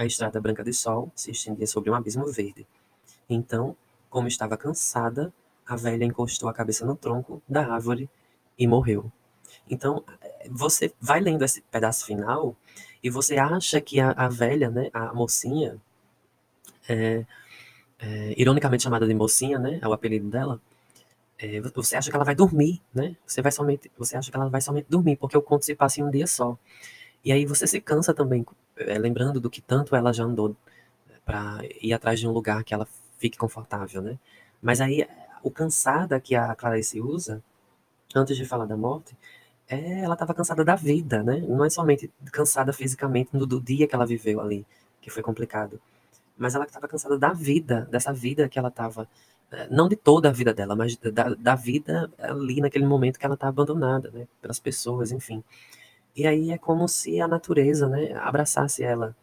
A 0.01 0.07
estrada 0.07 0.41
branca 0.41 0.65
de 0.65 0.73
sol 0.73 1.13
se 1.15 1.31
estendia 1.31 1.67
sobre 1.67 1.91
um 1.91 1.95
abismo 1.95 2.25
verde. 2.25 2.67
Então, 3.29 3.77
como 4.09 4.29
estava 4.29 4.57
cansada, 4.57 5.31
a 5.67 5.77
velha 5.77 6.07
encostou 6.07 6.49
a 6.49 6.55
cabeça 6.55 6.87
no 6.87 6.97
tronco 6.97 7.43
da 7.47 7.71
árvore 7.71 8.09
e 8.59 8.67
morreu. 8.67 9.13
Então, 9.69 10.03
você 10.49 10.91
vai 10.99 11.21
lendo 11.21 11.45
esse 11.45 11.61
pedaço 11.61 12.07
final 12.07 12.57
e 13.03 13.11
você 13.11 13.37
acha 13.37 13.79
que 13.79 14.01
a, 14.01 14.13
a 14.13 14.27
velha, 14.27 14.71
né, 14.71 14.89
a 14.95 15.13
mocinha, 15.13 15.77
é, 16.89 17.27
é, 17.99 18.35
ironicamente 18.41 18.85
chamada 18.85 19.07
de 19.07 19.13
mocinha, 19.13 19.59
né, 19.59 19.81
é 19.83 19.87
o 19.87 19.93
apelido 19.93 20.31
dela, 20.31 20.59
é, 21.39 21.61
você 21.61 21.95
acha 21.95 22.09
que 22.09 22.17
ela 22.17 22.25
vai 22.25 22.35
dormir, 22.35 22.81
né? 22.95 23.17
Você 23.27 23.43
vai 23.43 23.53
somente, 23.53 23.93
você 23.99 24.17
acha 24.17 24.31
que 24.31 24.37
ela 24.37 24.49
vai 24.49 24.63
somente 24.63 24.87
dormir 24.89 25.17
porque 25.17 25.37
o 25.37 25.43
conto 25.43 25.67
se 25.67 25.75
passa 25.75 26.01
em 26.01 26.05
um 26.05 26.11
dia 26.11 26.27
só. 26.27 26.59
E 27.23 27.33
aí 27.33 27.45
você 27.45 27.67
se 27.67 27.81
cansa 27.83 28.15
também 28.15 28.47
é, 28.87 28.99
lembrando 28.99 29.41
do 29.41 29.51
que 29.51 29.61
tanto 29.61 29.95
ela 29.97 30.13
já 30.13 30.25
andou 30.25 30.57
para 31.25 31.61
ir 31.81 31.93
atrás 31.93 32.19
de 32.21 32.27
um 32.27 32.33
lugar 32.33 32.65
que 32.65 32.75
ela 32.75 32.87
fique 33.19 33.39
confortável, 33.39 34.03
né? 34.03 34.19
Mas 34.63 34.81
aí 34.81 35.07
o 35.43 35.51
cansada 35.51 36.21
que 36.21 36.35
a 36.35 36.55
Clarice 36.55 37.01
usa 37.01 37.43
antes 38.15 38.37
de 38.37 38.45
falar 38.45 38.67
da 38.67 38.77
morte 38.77 39.17
é 39.69 40.01
ela 40.01 40.15
estava 40.15 40.35
cansada 40.35 40.65
da 40.65 40.75
vida, 40.75 41.23
né? 41.23 41.39
Não 41.39 41.65
é 41.65 41.71
somente 41.71 42.11
cansada 42.33 42.73
fisicamente 42.73 43.31
do, 43.37 43.47
do 43.47 43.61
dia 43.61 43.87
que 43.87 43.95
ela 43.95 44.07
viveu 44.07 44.41
ali, 44.41 44.67
que 45.01 45.11
foi 45.11 45.23
complicado, 45.23 45.81
mas 46.37 46.55
ela 46.55 46.65
estava 46.65 46.89
cansada 46.89 47.19
da 47.19 47.33
vida, 47.33 47.87
dessa 47.91 48.13
vida 48.13 48.49
que 48.49 48.59
ela 48.59 48.69
estava 48.69 49.09
é, 49.53 49.69
não 49.69 49.89
de 49.89 49.97
toda 49.97 50.29
a 50.29 50.33
vida 50.33 50.55
dela, 50.55 50.77
mas 50.77 50.97
da, 50.97 51.35
da 51.35 51.55
vida 51.55 52.11
ali 52.19 52.61
naquele 52.61 52.87
momento 52.87 53.19
que 53.19 53.27
ela 53.27 53.35
está 53.35 53.49
abandonada, 53.49 54.11
né? 54.11 54.27
Pelas 54.41 54.61
pessoas, 54.61 55.13
enfim. 55.13 55.43
E 56.21 56.27
aí 56.27 56.51
é 56.51 56.59
como 56.59 56.87
se 56.87 57.19
a 57.19 57.27
natureza, 57.27 57.89
né, 57.89 58.13
abraçasse 58.13 58.83
ela 58.83 59.17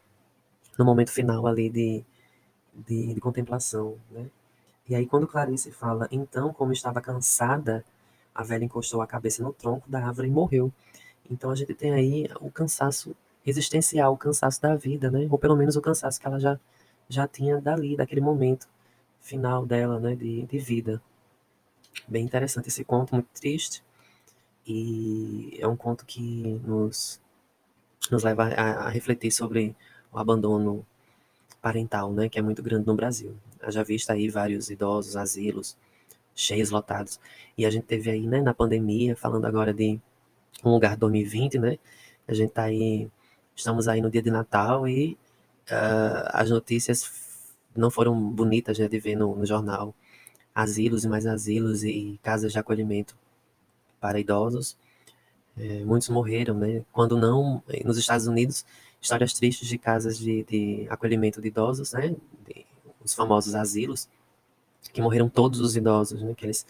no 0.79 0.83
momento 0.83 1.11
final 1.11 1.45
ali 1.45 1.69
de, 1.69 2.03
de, 2.73 3.13
de 3.13 3.21
contemplação, 3.21 3.99
né? 4.09 4.25
E 4.89 4.95
aí, 4.95 5.05
quando 5.05 5.27
Clarice 5.27 5.71
fala, 5.71 6.07
então, 6.11 6.51
como 6.51 6.73
estava 6.73 6.99
cansada, 6.99 7.85
a 8.33 8.43
velha 8.43 8.65
encostou 8.65 9.03
a 9.03 9.07
cabeça 9.07 9.43
no 9.43 9.53
tronco 9.53 9.87
da 9.87 9.99
árvore 10.07 10.27
e 10.27 10.31
morreu. 10.31 10.73
Então, 11.29 11.51
a 11.51 11.55
gente 11.55 11.75
tem 11.75 11.93
aí 11.93 12.27
o 12.41 12.49
cansaço 12.49 13.15
existencial, 13.45 14.11
o 14.13 14.17
cansaço 14.17 14.59
da 14.59 14.75
vida, 14.75 15.11
né? 15.11 15.27
Ou 15.29 15.37
pelo 15.37 15.55
menos 15.55 15.75
o 15.75 15.81
cansaço 15.81 16.19
que 16.19 16.25
ela 16.25 16.39
já, 16.39 16.59
já 17.07 17.27
tinha 17.27 17.61
dali, 17.61 17.95
daquele 17.95 18.21
momento 18.21 18.67
final 19.21 19.67
dela, 19.67 19.99
né? 19.99 20.15
De, 20.15 20.47
de 20.47 20.57
vida. 20.57 20.99
Bem 22.07 22.25
interessante 22.25 22.69
esse 22.69 22.83
conto, 22.83 23.13
muito 23.13 23.29
triste. 23.39 23.83
E 24.67 25.57
é 25.59 25.67
um 25.67 25.77
conto 25.77 26.05
que 26.05 26.59
nos, 26.65 27.21
nos 28.11 28.23
leva 28.23 28.49
a, 28.49 28.87
a 28.87 28.89
refletir 28.89 29.31
sobre 29.31 29.75
o 30.11 30.19
abandono 30.19 30.85
parental, 31.61 32.11
né, 32.11 32.27
que 32.29 32.37
é 32.37 32.41
muito 32.41 32.61
grande 32.61 32.85
no 32.85 32.95
Brasil. 32.95 33.35
Eu 33.61 33.71
já 33.71 33.83
visto 33.83 34.09
aí 34.11 34.29
vários 34.29 34.69
idosos, 34.69 35.15
asilos, 35.15 35.77
cheios, 36.35 36.69
lotados. 36.69 37.19
E 37.57 37.65
a 37.65 37.69
gente 37.69 37.85
teve 37.85 38.09
aí, 38.11 38.27
né, 38.27 38.41
na 38.41 38.53
pandemia, 38.53 39.15
falando 39.15 39.45
agora 39.45 39.73
de 39.73 39.99
um 40.63 40.71
lugar 40.71 40.97
2020, 40.97 41.59
né, 41.59 41.79
a 42.27 42.33
gente 42.33 42.51
tá 42.51 42.63
aí, 42.63 43.09
estamos 43.55 43.87
aí 43.87 44.01
no 44.01 44.11
dia 44.11 44.21
de 44.21 44.31
Natal 44.31 44.87
e 44.87 45.17
uh, 45.71 46.27
as 46.33 46.49
notícias 46.49 47.09
não 47.75 47.89
foram 47.89 48.19
bonitas, 48.31 48.77
né, 48.79 48.87
de 48.87 48.99
ver 48.99 49.15
no, 49.15 49.35
no 49.35 49.45
jornal. 49.45 49.95
Asilos 50.53 51.05
e 51.05 51.07
mais 51.07 51.25
asilos 51.25 51.83
e 51.83 52.19
casas 52.23 52.51
de 52.51 52.59
acolhimento 52.59 53.15
para 53.99 54.19
idosos. 54.19 54.77
É, 55.57 55.83
muitos 55.83 56.09
morreram, 56.09 56.55
né? 56.55 56.83
Quando 56.91 57.17
não, 57.17 57.63
nos 57.83 57.97
Estados 57.97 58.27
Unidos, 58.27 58.65
histórias 59.01 59.33
tristes 59.33 59.67
de 59.67 59.77
casas 59.77 60.17
de, 60.17 60.43
de 60.43 60.87
acolhimento 60.89 61.41
de 61.41 61.47
idosos, 61.47 61.93
né? 61.93 62.15
De, 62.45 62.65
os 63.03 63.13
famosos 63.13 63.55
asilos, 63.55 64.09
que 64.93 65.01
morreram 65.01 65.29
todos 65.29 65.59
os 65.59 65.75
idosos, 65.75 66.21
né? 66.21 66.33
Que 66.35 66.45
eles, 66.45 66.65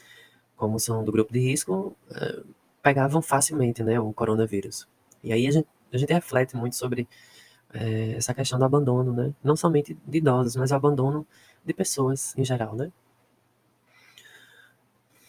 como 0.55 0.79
são 0.79 1.03
do 1.03 1.11
grupo 1.11 1.33
de 1.33 1.39
risco, 1.39 1.95
é, 2.11 2.43
pegavam 2.81 3.21
facilmente, 3.21 3.83
né? 3.83 3.99
O 3.99 4.13
coronavírus. 4.13 4.87
E 5.23 5.33
aí 5.33 5.47
a 5.47 5.51
gente, 5.51 5.67
a 5.91 5.97
gente 5.97 6.13
reflete 6.13 6.55
muito 6.55 6.75
sobre 6.75 7.07
é, 7.73 8.13
essa 8.13 8.33
questão 8.33 8.57
do 8.59 8.65
abandono, 8.65 9.13
né? 9.13 9.33
Não 9.43 9.55
somente 9.55 9.97
de 10.07 10.17
idosos, 10.17 10.55
mas 10.55 10.71
o 10.71 10.75
abandono 10.75 11.25
de 11.65 11.73
pessoas 11.73 12.37
em 12.37 12.45
geral, 12.45 12.75
né? 12.75 12.91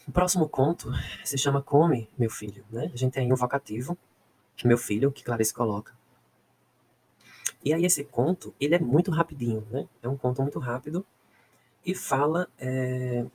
O 0.09 0.13
próximo 0.13 0.49
conto 0.49 0.91
se 1.23 1.37
chama 1.37 1.63
Come, 1.63 2.09
meu 2.19 2.31
filho, 2.31 2.65
né? 2.71 2.91
A 2.95 2.97
gente 2.97 3.13
tem 3.13 3.27
aí 3.27 3.33
um 3.33 3.37
vocativo, 3.37 3.97
meu 4.65 4.79
filho, 4.79 5.13
que 5.13 5.23
Clarice 5.23 5.53
coloca. 5.53 5.93
E 7.63 7.75
aí 7.75 7.85
esse 7.85 8.03
conto, 8.05 8.55
ele 8.59 8.75
é 8.75 8.79
muito 8.79 9.11
rapidinho, 9.11 9.67
né? 9.71 9.87
É 10.03 10.09
um 10.09 10.17
conto 10.17 10.41
muito 10.41 10.59
rápido 10.59 11.05
e 11.85 11.95
fala 11.95 12.49
é, 12.59 13.27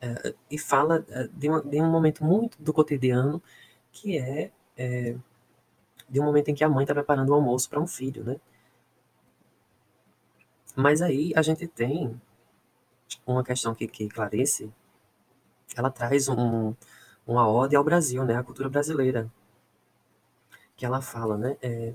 é, 0.00 0.34
e 0.50 0.58
fala 0.58 1.04
é, 1.10 1.28
de, 1.28 1.50
uma, 1.50 1.62
de, 1.62 1.82
um 1.82 1.90
momento 1.90 2.24
muito 2.24 2.60
do 2.62 2.72
cotidiano 2.72 3.42
que 3.92 4.18
é, 4.18 4.50
é 4.74 5.16
de 6.08 6.18
um 6.18 6.24
momento 6.24 6.48
em 6.48 6.54
que 6.54 6.64
a 6.64 6.68
mãe 6.68 6.84
está 6.84 6.94
preparando 6.94 7.28
o 7.28 7.34
almoço 7.34 7.68
para 7.68 7.80
um 7.80 7.86
filho, 7.86 8.24
né? 8.24 8.40
Mas 10.74 11.02
aí 11.02 11.32
a 11.36 11.42
gente 11.42 11.66
tem 11.66 12.18
uma 13.26 13.44
questão 13.44 13.74
que, 13.74 13.86
que 13.86 14.08
Clarice 14.08 14.72
ela 15.74 15.90
traz 15.90 16.28
um, 16.28 16.74
uma 17.26 17.48
ode 17.48 17.74
ao 17.74 17.84
Brasil, 17.84 18.24
né? 18.24 18.36
A 18.36 18.42
cultura 18.42 18.68
brasileira, 18.68 19.30
que 20.76 20.84
ela 20.86 21.00
fala, 21.00 21.36
né? 21.36 21.56
É, 21.62 21.94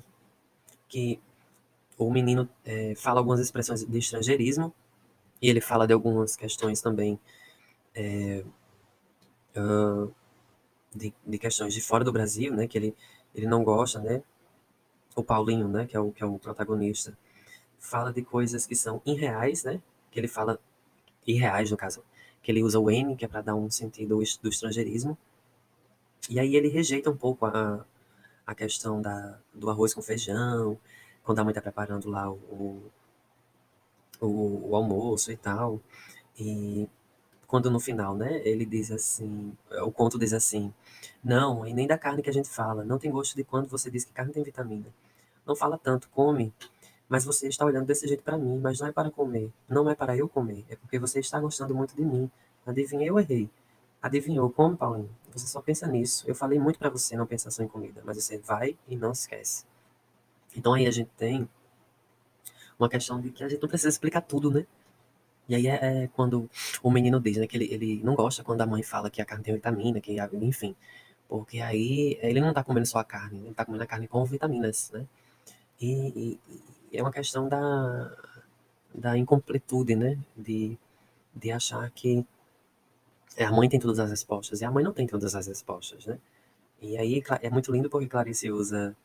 que 0.88 1.22
o 1.98 2.12
menino 2.12 2.50
é, 2.66 2.96
fala 2.96 3.20
algumas 3.20 3.40
expressões 3.40 3.86
de 3.86 3.98
estrangeirismo 3.98 4.74
e 5.42 5.50
ele 5.50 5.62
fala 5.62 5.88
de 5.88 5.94
algumas 5.94 6.36
questões 6.36 6.82
também 6.82 7.20
é, 7.96 8.44
uh, 9.58 10.14
de, 10.96 11.14
de, 11.26 11.38
questões 11.38 11.74
de 11.74 11.82
fora 11.82 12.04
do 12.04 12.12
Brasil, 12.12 12.54
né? 12.56 12.68
Que 12.68 12.78
ele 12.78 12.96
ele 13.34 13.48
não 13.48 13.64
gosta, 13.64 14.00
né? 14.00 14.24
O 15.16 15.24
Paulinho, 15.24 15.68
né? 15.68 15.86
Que 15.88 15.96
é 15.96 16.00
o 16.00 16.12
que 16.12 16.24
é 16.24 16.26
o 16.26 16.38
protagonista, 16.40 17.18
fala 17.80 18.14
de 18.14 18.22
coisas 18.22 18.66
que 18.66 18.76
são 18.76 19.02
irreais, 19.06 19.64
né? 19.64 19.82
Que 20.12 20.20
ele 20.20 20.28
fala 20.28 20.60
irreais 21.26 21.72
no 21.72 21.78
caso, 21.78 22.04
que 22.42 22.52
ele 22.52 22.64
usa 22.64 22.80
o 22.80 22.90
N, 22.90 23.16
que 23.16 23.26
é 23.26 23.28
para 23.28 23.42
dar 23.42 23.56
um 23.56 23.70
sentido 23.70 24.18
do 24.42 24.50
estrangeirismo. 24.50 25.18
E 26.30 26.40
aí 26.40 26.56
ele 26.56 26.68
rejeita 26.68 27.10
um 27.10 27.18
pouco 27.18 27.46
a, 27.46 27.86
a 28.46 28.56
questão 28.56 29.02
da, 29.02 29.40
do 29.54 29.70
arroz 29.70 29.94
com 29.94 30.02
feijão, 30.02 30.78
quando 31.24 31.40
a 31.40 31.44
mãe 31.44 31.52
está 31.52 31.62
preparando 31.62 32.10
lá 32.10 32.32
o, 32.32 32.82
o, 34.20 34.70
o, 34.70 34.76
almoço 34.76 35.32
e 35.32 35.38
tal. 35.38 35.80
E 36.38 36.88
quando 37.48 37.70
no 37.70 37.80
final, 37.80 38.16
né, 38.16 38.42
ele 38.46 38.66
diz 38.66 38.92
assim, 38.92 39.56
o 39.84 39.92
conto 39.92 40.18
diz 40.18 40.34
assim, 40.34 40.74
não, 41.24 41.66
e 41.66 41.74
nem 41.74 41.88
da 41.88 41.98
carne 41.98 42.22
que 42.22 42.30
a 42.30 42.34
gente 42.34 42.50
fala, 42.50 42.84
não 42.84 42.98
tem 42.98 43.12
gosto 43.12 43.36
de 43.36 43.44
quando 43.44 43.68
você 43.68 43.92
diz 43.92 44.06
que 44.06 44.14
carne 44.14 44.34
tem 44.34 44.44
vitamina. 44.44 44.88
Não 45.46 45.56
fala 45.56 45.78
tanto, 45.78 46.10
come, 46.10 46.54
mas 47.12 47.26
você 47.26 47.50
está 47.50 47.66
olhando 47.66 47.86
desse 47.86 48.08
jeito 48.08 48.24
para 48.24 48.38
mim, 48.38 48.58
mas 48.58 48.80
não 48.80 48.88
é 48.88 48.92
para 48.94 49.12
comer, 49.12 49.52
não 49.68 49.90
é 49.90 49.94
para 49.94 50.16
eu 50.16 50.30
comer, 50.30 50.64
é 50.70 50.78
porque 50.78 50.98
você 50.98 51.20
está 51.20 51.38
gostando 51.42 51.76
muito 51.76 51.94
de 51.94 52.06
mim. 52.06 52.32
Adivinha, 52.66 53.06
eu 53.06 53.20
errei. 53.20 53.50
Adivinhou, 54.02 54.50
come, 54.50 54.78
Paulinho? 54.78 55.10
Você 55.34 55.46
só 55.46 55.62
pensa 55.62 55.86
nisso. 55.88 56.24
Eu 56.26 56.34
falei 56.34 56.58
muito 56.58 56.80
para 56.80 56.90
você 56.90 57.18
não 57.18 57.28
pensar 57.28 57.52
só 57.52 57.62
em 57.64 57.68
comida, 57.68 58.02
mas 58.06 58.16
você 58.16 58.38
vai 58.38 58.78
e 58.88 58.96
não 58.96 59.12
esquece. 59.12 59.66
Então 60.56 60.74
aí 60.74 60.88
a 60.88 60.92
gente 60.92 61.10
tem 61.18 61.50
uma 62.80 62.88
questão 62.88 63.20
de 63.20 63.30
que 63.30 63.44
a 63.44 63.50
gente 63.50 63.62
não 63.62 63.68
precisa 63.68 63.90
explicar 63.90 64.22
tudo, 64.22 64.50
né? 64.50 64.66
E 65.50 65.56
aí 65.56 65.68
é, 65.68 66.04
é 66.04 66.08
quando 66.08 66.50
o 66.82 66.90
menino 66.90 67.20
diz, 67.20 67.36
né, 67.36 67.46
que 67.46 67.58
ele, 67.58 67.74
ele 67.74 68.02
não 68.06 68.16
gosta 68.16 68.42
quando 68.42 68.62
a 68.62 68.66
mãe 68.66 68.84
fala 68.84 69.10
que 69.10 69.22
a 69.22 69.26
carne 69.26 69.44
tem 69.44 69.54
vitamina, 69.54 70.00
que 70.00 70.16
enfim. 70.42 70.78
Porque 71.28 71.60
aí 71.60 72.18
ele 72.22 72.40
não 72.40 72.54
tá 72.54 72.64
comendo 72.64 72.86
só 72.86 73.00
a 73.00 73.04
carne, 73.04 73.48
ele 73.48 73.54
tá 73.54 73.66
comendo 73.66 73.84
a 73.84 73.88
carne 73.88 74.08
com 74.08 74.24
vitaminas, 74.24 74.92
né? 74.94 75.06
E, 75.82 76.40
e, 76.50 76.62
é 76.98 77.02
uma 77.02 77.12
questão 77.12 77.48
da, 77.48 78.16
da 78.94 79.18
incompletude, 79.18 79.96
né? 79.96 80.18
De, 80.36 80.78
de 81.36 81.52
achar 81.52 81.90
que 81.92 82.26
a 83.38 83.52
mãe 83.52 83.70
tem 83.70 83.80
todas 83.80 84.00
as 84.00 84.10
respostas 84.10 84.62
e 84.62 84.66
a 84.66 84.72
mãe 84.72 84.84
não 84.84 84.94
tem 84.94 85.08
todas 85.08 85.36
as 85.36 85.48
respostas, 85.48 86.06
né? 86.06 86.20
E 86.82 86.98
aí 86.98 87.24
é 87.42 87.50
muito 87.50 87.72
lindo 87.72 87.90
porque 87.90 88.08
Clarice 88.08 88.52
usa 88.52 88.96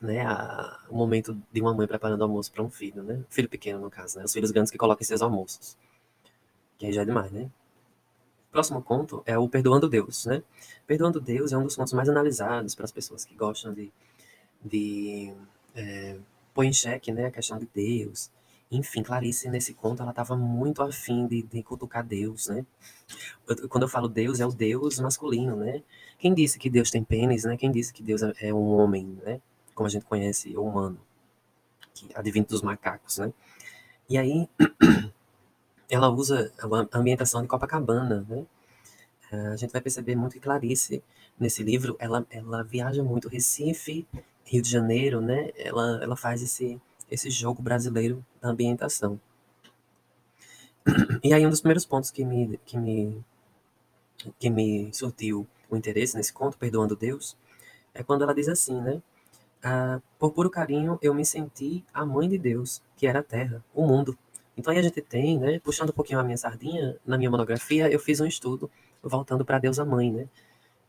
né, 0.00 0.24
a, 0.26 0.80
o 0.88 0.96
momento 0.96 1.40
de 1.52 1.60
uma 1.60 1.72
mãe 1.72 1.86
preparando 1.86 2.22
almoço 2.22 2.50
para 2.52 2.62
um 2.62 2.70
filho, 2.70 3.02
né? 3.02 3.22
Filho 3.30 3.48
pequeno, 3.48 3.78
no 3.78 3.90
caso, 3.90 4.18
né? 4.18 4.24
Os 4.24 4.32
filhos 4.32 4.50
grandes 4.50 4.70
que 4.70 4.78
colocam 4.78 5.04
seus 5.04 5.22
almoços. 5.22 5.76
Que 6.78 6.86
aí 6.86 6.92
já 6.92 7.02
é 7.02 7.04
demais, 7.04 7.30
né? 7.30 7.50
Próximo 8.50 8.82
conto 8.82 9.22
é 9.24 9.38
o 9.38 9.48
Perdoando 9.48 9.88
Deus, 9.88 10.26
né? 10.26 10.42
Perdoando 10.86 11.20
Deus 11.20 11.52
é 11.52 11.58
um 11.58 11.64
dos 11.64 11.76
contos 11.76 11.92
mais 11.92 12.08
analisados 12.08 12.74
para 12.74 12.84
as 12.84 12.90
pessoas 12.90 13.24
que 13.24 13.34
gostam 13.34 13.72
de, 13.72 13.92
de 14.64 15.32
é, 15.76 16.16
põe 16.54 16.68
em 16.68 16.72
xeque 16.72 17.12
né, 17.12 17.26
a 17.26 17.30
questão 17.30 17.58
de 17.58 17.68
Deus. 17.74 18.30
Enfim, 18.70 19.02
Clarice, 19.02 19.50
nesse 19.50 19.74
conto, 19.74 20.00
ela 20.00 20.10
estava 20.10 20.36
muito 20.36 20.80
afim 20.80 21.26
de, 21.26 21.42
de 21.42 21.62
cutucar 21.62 22.06
Deus, 22.06 22.46
né? 22.46 22.64
Eu, 23.48 23.68
quando 23.68 23.82
eu 23.82 23.88
falo 23.88 24.08
Deus, 24.08 24.38
é 24.38 24.46
o 24.46 24.52
Deus 24.52 25.00
masculino, 25.00 25.56
né? 25.56 25.82
Quem 26.18 26.32
disse 26.32 26.56
que 26.56 26.70
Deus 26.70 26.88
tem 26.88 27.02
pênis, 27.02 27.44
né? 27.44 27.56
Quem 27.56 27.72
disse 27.72 27.92
que 27.92 28.00
Deus 28.00 28.22
é, 28.22 28.32
é 28.40 28.54
um 28.54 28.68
homem, 28.78 29.18
né? 29.24 29.40
Como 29.74 29.88
a 29.88 29.90
gente 29.90 30.04
conhece, 30.04 30.56
o 30.56 30.62
humano, 30.62 31.00
que 31.92 32.08
advindo 32.14 32.46
dos 32.46 32.62
macacos, 32.62 33.18
né? 33.18 33.32
E 34.08 34.16
aí, 34.16 34.48
ela 35.90 36.08
usa 36.08 36.52
a 36.60 36.98
ambientação 36.98 37.42
de 37.42 37.48
Copacabana, 37.48 38.24
né? 38.28 38.46
A 39.32 39.56
gente 39.56 39.72
vai 39.72 39.80
perceber 39.80 40.14
muito 40.14 40.34
que 40.34 40.40
Clarice, 40.40 41.02
nesse 41.38 41.62
livro, 41.62 41.96
ela, 41.98 42.26
ela 42.30 42.62
viaja 42.62 43.02
muito 43.02 43.28
Recife, 43.28 44.06
Rio 44.50 44.62
de 44.62 44.68
Janeiro, 44.68 45.20
né, 45.20 45.52
ela, 45.54 46.02
ela 46.02 46.16
faz 46.16 46.42
esse, 46.42 46.80
esse 47.08 47.30
jogo 47.30 47.62
brasileiro 47.62 48.26
da 48.42 48.48
ambientação. 48.48 49.20
E 51.22 51.32
aí 51.32 51.46
um 51.46 51.50
dos 51.50 51.60
primeiros 51.60 51.86
pontos 51.86 52.10
que 52.10 52.24
me, 52.24 52.58
que 52.66 52.76
me, 52.76 53.24
que 54.40 54.50
me 54.50 54.92
surtiu 54.92 55.46
o 55.70 55.76
interesse 55.76 56.16
nesse 56.16 56.32
conto, 56.32 56.58
Perdoando 56.58 56.96
Deus, 56.96 57.36
é 57.94 58.02
quando 58.02 58.22
ela 58.22 58.34
diz 58.34 58.48
assim, 58.48 58.80
né, 58.80 59.00
ah, 59.62 60.00
por 60.18 60.32
puro 60.32 60.50
carinho 60.50 60.98
eu 61.00 61.14
me 61.14 61.24
senti 61.24 61.84
a 61.94 62.04
mãe 62.04 62.28
de 62.28 62.36
Deus, 62.36 62.82
que 62.96 63.06
era 63.06 63.20
a 63.20 63.22
terra, 63.22 63.64
o 63.72 63.86
mundo. 63.86 64.18
Então 64.56 64.72
aí 64.72 64.80
a 64.80 64.82
gente 64.82 65.00
tem, 65.00 65.38
né, 65.38 65.60
puxando 65.60 65.90
um 65.90 65.92
pouquinho 65.92 66.18
a 66.18 66.24
minha 66.24 66.36
sardinha, 66.36 66.96
na 67.06 67.16
minha 67.16 67.30
monografia 67.30 67.88
eu 67.88 68.00
fiz 68.00 68.20
um 68.20 68.26
estudo 68.26 68.68
voltando 69.00 69.44
para 69.44 69.60
Deus 69.60 69.78
a 69.78 69.84
mãe, 69.84 70.10
né, 70.10 70.28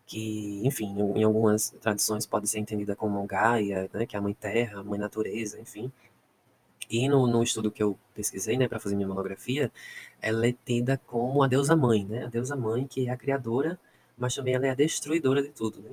que, 0.05 0.61
enfim, 0.65 0.95
em 1.15 1.23
algumas 1.23 1.71
tradições 1.81 2.25
pode 2.25 2.47
ser 2.47 2.59
entendida 2.59 2.95
como 2.95 3.25
Gaia, 3.25 3.89
né, 3.93 4.05
que 4.05 4.15
é 4.15 4.19
a 4.19 4.21
mãe 4.21 4.33
terra, 4.33 4.79
a 4.79 4.83
mãe 4.83 4.99
natureza, 4.99 5.59
enfim. 5.59 5.91
E 6.89 7.07
no, 7.07 7.25
no 7.27 7.41
estudo 7.41 7.71
que 7.71 7.81
eu 7.81 7.97
pesquisei, 8.13 8.57
né, 8.57 8.67
para 8.67 8.79
fazer 8.79 8.95
minha 8.95 9.07
monografia, 9.07 9.71
ela 10.21 10.45
é 10.47 10.51
tida 10.53 10.97
como 11.07 11.41
a 11.43 11.47
deusa 11.47 11.75
mãe, 11.75 12.05
né, 12.05 12.25
a 12.25 12.27
deusa 12.27 12.55
mãe 12.55 12.85
que 12.85 13.07
é 13.07 13.11
a 13.11 13.17
criadora, 13.17 13.79
mas 14.17 14.35
também 14.35 14.53
ela 14.55 14.67
é 14.67 14.71
a 14.71 14.75
destruidora 14.75 15.41
de 15.41 15.49
tudo, 15.49 15.81
né. 15.81 15.91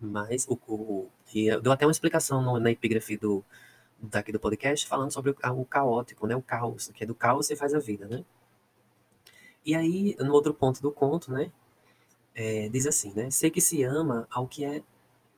Mas 0.00 0.46
o, 0.48 0.58
o 0.66 1.08
e 1.34 1.46
eu 1.48 1.60
dou 1.60 1.72
até 1.72 1.86
uma 1.86 1.92
explicação 1.92 2.42
no, 2.42 2.58
na 2.58 2.70
epígrafe 2.70 3.16
do 3.16 3.44
daqui 3.98 4.32
do 4.32 4.40
podcast 4.40 4.86
falando 4.86 5.12
sobre 5.12 5.30
o, 5.32 5.36
o 5.60 5.64
caótico, 5.66 6.26
né, 6.26 6.34
o 6.34 6.42
caos, 6.42 6.88
que 6.94 7.04
é 7.04 7.06
do 7.06 7.14
caos 7.14 7.46
você 7.46 7.56
faz 7.56 7.74
a 7.74 7.78
vida, 7.78 8.08
né. 8.08 8.24
E 9.64 9.74
aí, 9.74 10.16
no 10.18 10.32
outro 10.32 10.54
ponto 10.54 10.80
do 10.80 10.90
conto, 10.90 11.30
né, 11.32 11.52
é, 12.34 12.68
diz 12.68 12.86
assim, 12.86 13.12
né, 13.14 13.30
sei 13.30 13.50
que 13.50 13.60
se 13.60 13.82
ama 13.82 14.26
ao 14.30 14.46
que 14.46 14.64
é 14.64 14.82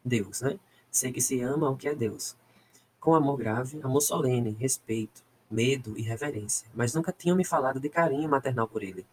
Deus, 0.05 0.41
né, 0.41 0.59
sei 0.91 1.13
que 1.13 1.21
se 1.21 1.41
ama 1.41 1.67
ao 1.69 1.77
que 1.77 1.89
é 1.89 1.95
Deus. 1.95 2.37
Com 3.01 3.15
amor 3.15 3.37
grave, 3.37 3.81
amor 3.83 4.01
solene, 4.01 4.57
respeito, 4.59 5.23
medo 5.51 5.99
e 5.99 6.03
reverência, 6.03 6.69
mas 6.75 6.95
nunca 6.95 7.13
tinham 7.13 7.37
me 7.37 7.45
falado 7.45 7.81
de 7.81 7.89
carinho 7.89 8.29
maternal 8.29 8.67
por 8.69 8.83
ele. 8.83 9.05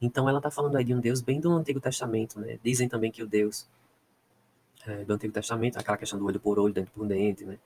Então 0.00 0.28
ela 0.28 0.38
está 0.38 0.50
falando 0.50 0.76
aí 0.76 0.84
de 0.84 0.94
um 0.94 1.00
Deus 1.00 1.20
bem 1.20 1.40
do 1.40 1.50
Antigo 1.52 1.80
Testamento, 1.80 2.38
né? 2.38 2.58
Dizem 2.62 2.88
também 2.88 3.10
que 3.10 3.22
o 3.22 3.26
Deus 3.26 3.66
é, 4.86 5.04
do 5.04 5.14
Antigo 5.14 5.32
Testamento, 5.32 5.78
aquela 5.78 5.96
questão 5.96 6.18
do 6.18 6.26
olho 6.26 6.38
por 6.38 6.58
olho, 6.58 6.72
dente 6.72 6.90
por 6.90 7.06
dente, 7.06 7.44
né? 7.44 7.58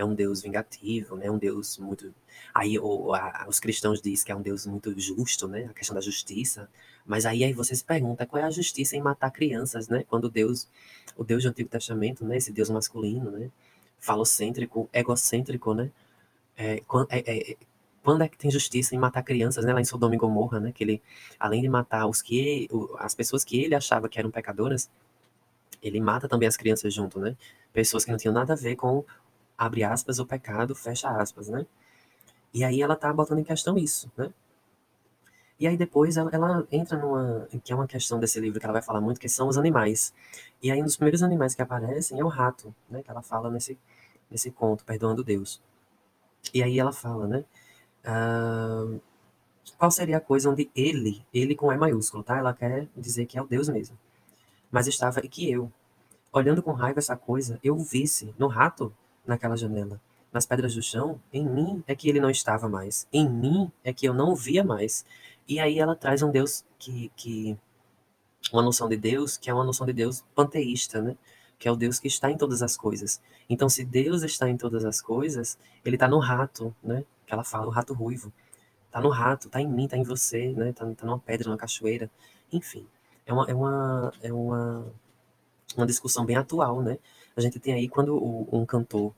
É 0.00 0.04
um 0.04 0.14
Deus 0.14 0.40
vingativo, 0.40 1.14
né? 1.14 1.30
Um 1.30 1.36
Deus 1.36 1.76
muito. 1.76 2.14
Aí 2.54 2.78
o, 2.78 3.14
a, 3.14 3.44
os 3.46 3.60
cristãos 3.60 4.00
dizem 4.00 4.24
que 4.24 4.32
é 4.32 4.34
um 4.34 4.40
Deus 4.40 4.64
muito 4.64 4.98
justo, 4.98 5.46
né? 5.46 5.66
A 5.70 5.74
questão 5.74 5.94
da 5.94 6.00
justiça. 6.00 6.70
Mas 7.04 7.26
aí, 7.26 7.44
aí 7.44 7.52
você 7.52 7.74
se 7.74 7.84
pergunta 7.84 8.24
qual 8.24 8.42
é 8.42 8.46
a 8.46 8.50
justiça 8.50 8.96
em 8.96 9.02
matar 9.02 9.30
crianças, 9.30 9.88
né? 9.88 10.04
Quando 10.08 10.30
Deus, 10.30 10.66
o 11.18 11.22
Deus 11.22 11.42
do 11.42 11.50
Antigo 11.50 11.68
Testamento, 11.68 12.24
né? 12.24 12.38
Esse 12.38 12.50
Deus 12.50 12.70
masculino, 12.70 13.30
né? 13.30 13.50
Falocêntrico, 13.98 14.88
egocêntrico, 14.90 15.74
né? 15.74 15.90
É, 16.56 16.82
é, 17.10 17.52
é, 17.52 17.56
quando 18.02 18.22
é 18.22 18.28
que 18.28 18.38
tem 18.38 18.50
justiça 18.50 18.94
em 18.94 18.98
matar 18.98 19.22
crianças, 19.22 19.66
né? 19.66 19.74
Lá 19.74 19.82
em 19.82 19.84
Sodoma 19.84 20.14
e 20.14 20.18
Gomorra, 20.18 20.58
né? 20.60 20.72
Que 20.72 20.82
ele, 20.82 21.02
além 21.38 21.60
de 21.60 21.68
matar 21.68 22.06
os 22.06 22.22
que 22.22 22.68
as 22.98 23.14
pessoas 23.14 23.44
que 23.44 23.62
ele 23.62 23.74
achava 23.74 24.08
que 24.08 24.18
eram 24.18 24.30
pecadoras, 24.30 24.88
ele 25.82 26.00
mata 26.00 26.26
também 26.26 26.48
as 26.48 26.56
crianças 26.56 26.92
junto, 26.92 27.18
né? 27.18 27.36
Pessoas 27.72 28.04
que 28.04 28.10
não 28.10 28.18
tinham 28.18 28.34
nada 28.34 28.54
a 28.54 28.56
ver 28.56 28.76
com 28.76 29.04
abre 29.60 29.84
aspas 29.84 30.18
o 30.18 30.24
pecado, 30.24 30.74
fecha 30.74 31.10
aspas, 31.10 31.48
né? 31.48 31.66
E 32.52 32.64
aí 32.64 32.80
ela 32.80 32.96
tá 32.96 33.12
botando 33.12 33.40
em 33.40 33.44
questão 33.44 33.76
isso, 33.76 34.10
né? 34.16 34.32
E 35.58 35.66
aí 35.66 35.76
depois 35.76 36.16
ela, 36.16 36.30
ela, 36.32 36.66
entra 36.72 36.96
numa, 36.96 37.46
que 37.62 37.70
é 37.70 37.76
uma 37.76 37.86
questão 37.86 38.18
desse 38.18 38.40
livro 38.40 38.58
que 38.58 38.64
ela 38.64 38.72
vai 38.72 38.80
falar 38.80 39.02
muito, 39.02 39.20
que 39.20 39.28
são 39.28 39.48
os 39.48 39.58
animais. 39.58 40.14
E 40.62 40.70
aí 40.70 40.80
um 40.80 40.86
dos 40.86 40.96
primeiros 40.96 41.22
animais 41.22 41.54
que 41.54 41.60
aparecem 41.60 42.18
é 42.18 42.24
o 42.24 42.28
rato, 42.28 42.74
né? 42.88 43.02
Que 43.02 43.10
ela 43.10 43.20
fala 43.20 43.50
nesse, 43.50 43.78
nesse 44.30 44.50
conto, 44.50 44.82
Perdoando 44.82 45.22
Deus. 45.22 45.60
E 46.54 46.62
aí 46.62 46.78
ela 46.78 46.92
fala, 46.92 47.26
né? 47.26 47.44
Uh, 48.02 48.98
qual 49.76 49.90
seria 49.90 50.16
a 50.16 50.20
coisa 50.20 50.48
onde 50.48 50.70
ele, 50.74 51.22
ele 51.34 51.54
com 51.54 51.70
E 51.70 51.76
maiúsculo, 51.76 52.22
tá? 52.22 52.38
Ela 52.38 52.54
quer 52.54 52.88
dizer 52.96 53.26
que 53.26 53.38
é 53.38 53.42
o 53.42 53.46
Deus 53.46 53.68
mesmo. 53.68 53.98
Mas 54.70 54.86
estava 54.86 55.20
e 55.20 55.28
que 55.28 55.50
eu, 55.50 55.70
olhando 56.32 56.62
com 56.62 56.72
raiva 56.72 56.98
essa 56.98 57.14
coisa, 57.14 57.60
eu 57.62 57.76
visse 57.76 58.34
no 58.38 58.46
rato 58.46 58.90
naquela 59.30 59.56
janela, 59.56 60.00
nas 60.32 60.44
pedras 60.44 60.74
do 60.74 60.82
chão, 60.82 61.20
em 61.32 61.48
mim 61.48 61.82
é 61.86 61.94
que 61.94 62.08
ele 62.08 62.20
não 62.20 62.30
estava 62.30 62.68
mais. 62.68 63.06
Em 63.12 63.28
mim 63.28 63.70
é 63.82 63.92
que 63.92 64.06
eu 64.06 64.12
não 64.12 64.34
via 64.34 64.62
mais. 64.62 65.04
E 65.48 65.58
aí 65.58 65.78
ela 65.78 65.96
traz 65.96 66.22
um 66.22 66.30
Deus 66.30 66.64
que, 66.78 67.10
que 67.16 67.56
uma 68.52 68.62
noção 68.62 68.88
de 68.88 68.96
Deus 68.96 69.36
que 69.36 69.50
é 69.50 69.54
uma 69.54 69.64
noção 69.64 69.86
de 69.86 69.92
Deus 69.92 70.24
panteísta, 70.34 71.00
né? 71.00 71.16
Que 71.58 71.68
é 71.68 71.72
o 71.72 71.76
Deus 71.76 71.98
que 71.98 72.08
está 72.08 72.30
em 72.30 72.36
todas 72.36 72.62
as 72.62 72.76
coisas. 72.76 73.20
Então, 73.48 73.68
se 73.68 73.84
Deus 73.84 74.22
está 74.22 74.48
em 74.48 74.56
todas 74.56 74.84
as 74.84 75.02
coisas, 75.02 75.58
ele 75.84 75.96
está 75.96 76.08
no 76.08 76.18
rato, 76.18 76.74
né? 76.82 77.04
Que 77.26 77.32
ela 77.32 77.44
fala, 77.44 77.66
o 77.66 77.70
rato 77.70 77.92
ruivo. 77.92 78.32
Está 78.86 79.00
no 79.00 79.10
rato, 79.10 79.46
está 79.46 79.60
em 79.60 79.68
mim, 79.68 79.84
está 79.84 79.96
em 79.96 80.02
você, 80.02 80.52
né? 80.52 80.70
Está 80.70 80.86
tá 80.94 81.06
numa 81.06 81.18
pedra, 81.18 81.48
numa 81.48 81.58
cachoeira. 81.58 82.10
Enfim, 82.52 82.86
é 83.26 83.32
uma, 83.32 83.44
é 83.50 83.54
uma, 83.54 84.12
é 84.22 84.32
uma, 84.32 84.92
uma 85.76 85.86
discussão 85.86 86.24
bem 86.24 86.36
atual, 86.36 86.82
né? 86.82 86.98
A 87.40 87.42
gente 87.42 87.58
tem 87.58 87.74
aí 87.74 87.88
quando 87.88 88.14
o, 88.16 88.48
um 88.52 88.66
cantor 88.66 89.14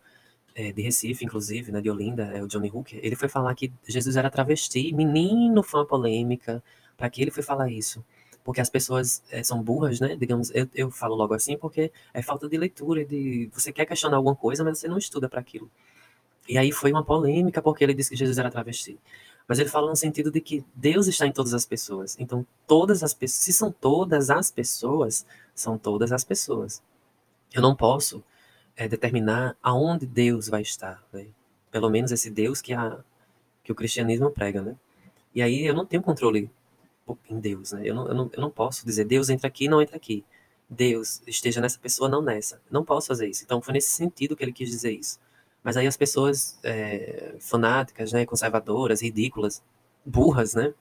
é, 0.54 0.72
de 0.72 0.82
Recife, 0.82 1.24
inclusive, 1.24 1.72
né, 1.72 1.80
de 1.80 1.90
Olinda, 1.90 2.24
é 2.24 2.42
o 2.42 2.46
Johnny 2.46 2.70
Hooker, 2.72 3.00
ele 3.02 3.16
foi 3.16 3.28
falar 3.28 3.54
que 3.54 3.72
Jesus 3.86 4.16
era 4.16 4.30
travesti. 4.30 4.92
Menino, 4.92 5.62
foi 5.62 5.80
uma 5.80 5.86
polêmica. 5.86 6.62
Para 6.96 7.10
que 7.10 7.20
ele 7.22 7.30
foi 7.30 7.42
falar 7.42 7.70
isso? 7.70 8.04
Porque 8.44 8.60
as 8.60 8.70
pessoas 8.70 9.22
é, 9.30 9.42
são 9.42 9.62
burras, 9.62 9.98
né? 10.00 10.16
Digamos, 10.16 10.50
eu, 10.54 10.68
eu 10.74 10.90
falo 10.90 11.14
logo 11.14 11.34
assim 11.34 11.56
porque 11.56 11.90
é 12.14 12.22
falta 12.22 12.48
de 12.48 12.56
leitura, 12.56 13.04
de 13.04 13.50
você 13.52 13.72
quer 13.72 13.86
questionar 13.86 14.16
alguma 14.16 14.36
coisa, 14.36 14.62
mas 14.64 14.78
você 14.78 14.88
não 14.88 14.98
estuda 14.98 15.28
para 15.28 15.40
aquilo. 15.40 15.70
E 16.48 16.58
aí 16.58 16.72
foi 16.72 16.92
uma 16.92 17.04
polêmica 17.04 17.62
porque 17.62 17.84
ele 17.84 17.94
disse 17.94 18.10
que 18.10 18.16
Jesus 18.16 18.38
era 18.38 18.50
travesti. 18.50 18.98
Mas 19.48 19.58
ele 19.58 19.68
fala 19.68 19.88
no 19.88 19.96
sentido 19.96 20.30
de 20.30 20.40
que 20.40 20.64
Deus 20.74 21.06
está 21.06 21.26
em 21.26 21.32
todas 21.32 21.54
as 21.54 21.64
pessoas. 21.64 22.16
Então, 22.18 22.46
todas 22.66 23.02
as 23.02 23.12
pessoas, 23.12 23.44
se 23.44 23.52
são 23.52 23.72
todas 23.72 24.30
as 24.30 24.50
pessoas, 24.50 25.26
são 25.54 25.76
todas 25.76 26.12
as 26.12 26.24
pessoas. 26.24 26.82
Eu 27.54 27.62
não 27.62 27.74
posso 27.74 28.22
é, 28.76 28.88
determinar 28.88 29.56
aonde 29.62 30.06
Deus 30.06 30.48
vai 30.48 30.62
estar, 30.62 31.04
né? 31.12 31.26
Pelo 31.70 31.90
menos 31.90 32.12
esse 32.12 32.30
Deus 32.30 32.60
que, 32.60 32.72
a, 32.72 32.98
que 33.64 33.72
o 33.72 33.74
cristianismo 33.74 34.30
prega, 34.30 34.62
né? 34.62 34.76
E 35.34 35.42
aí 35.42 35.66
eu 35.66 35.74
não 35.74 35.86
tenho 35.86 36.02
controle 36.02 36.50
em 37.28 37.40
Deus, 37.40 37.72
né? 37.72 37.82
Eu 37.84 37.94
não, 37.94 38.08
eu 38.08 38.14
não, 38.14 38.30
eu 38.32 38.40
não 38.40 38.50
posso 38.50 38.86
dizer 38.86 39.04
Deus 39.04 39.28
entra 39.28 39.48
aqui, 39.48 39.68
não 39.68 39.82
entra 39.82 39.96
aqui. 39.96 40.24
Deus 40.68 41.22
esteja 41.26 41.60
nessa 41.60 41.78
pessoa, 41.78 42.08
não 42.08 42.22
nessa. 42.22 42.60
Não 42.70 42.84
posso 42.84 43.08
fazer 43.08 43.28
isso. 43.28 43.44
Então 43.44 43.60
foi 43.60 43.74
nesse 43.74 43.90
sentido 43.90 44.36
que 44.36 44.42
ele 44.44 44.52
quis 44.52 44.70
dizer 44.70 44.92
isso. 44.92 45.18
Mas 45.62 45.76
aí 45.76 45.86
as 45.86 45.96
pessoas 45.96 46.58
é, 46.62 47.36
fanáticas, 47.40 48.12
né, 48.12 48.26
conservadoras, 48.26 49.02
ridículas, 49.02 49.62
burras, 50.04 50.54
né, 50.54 50.74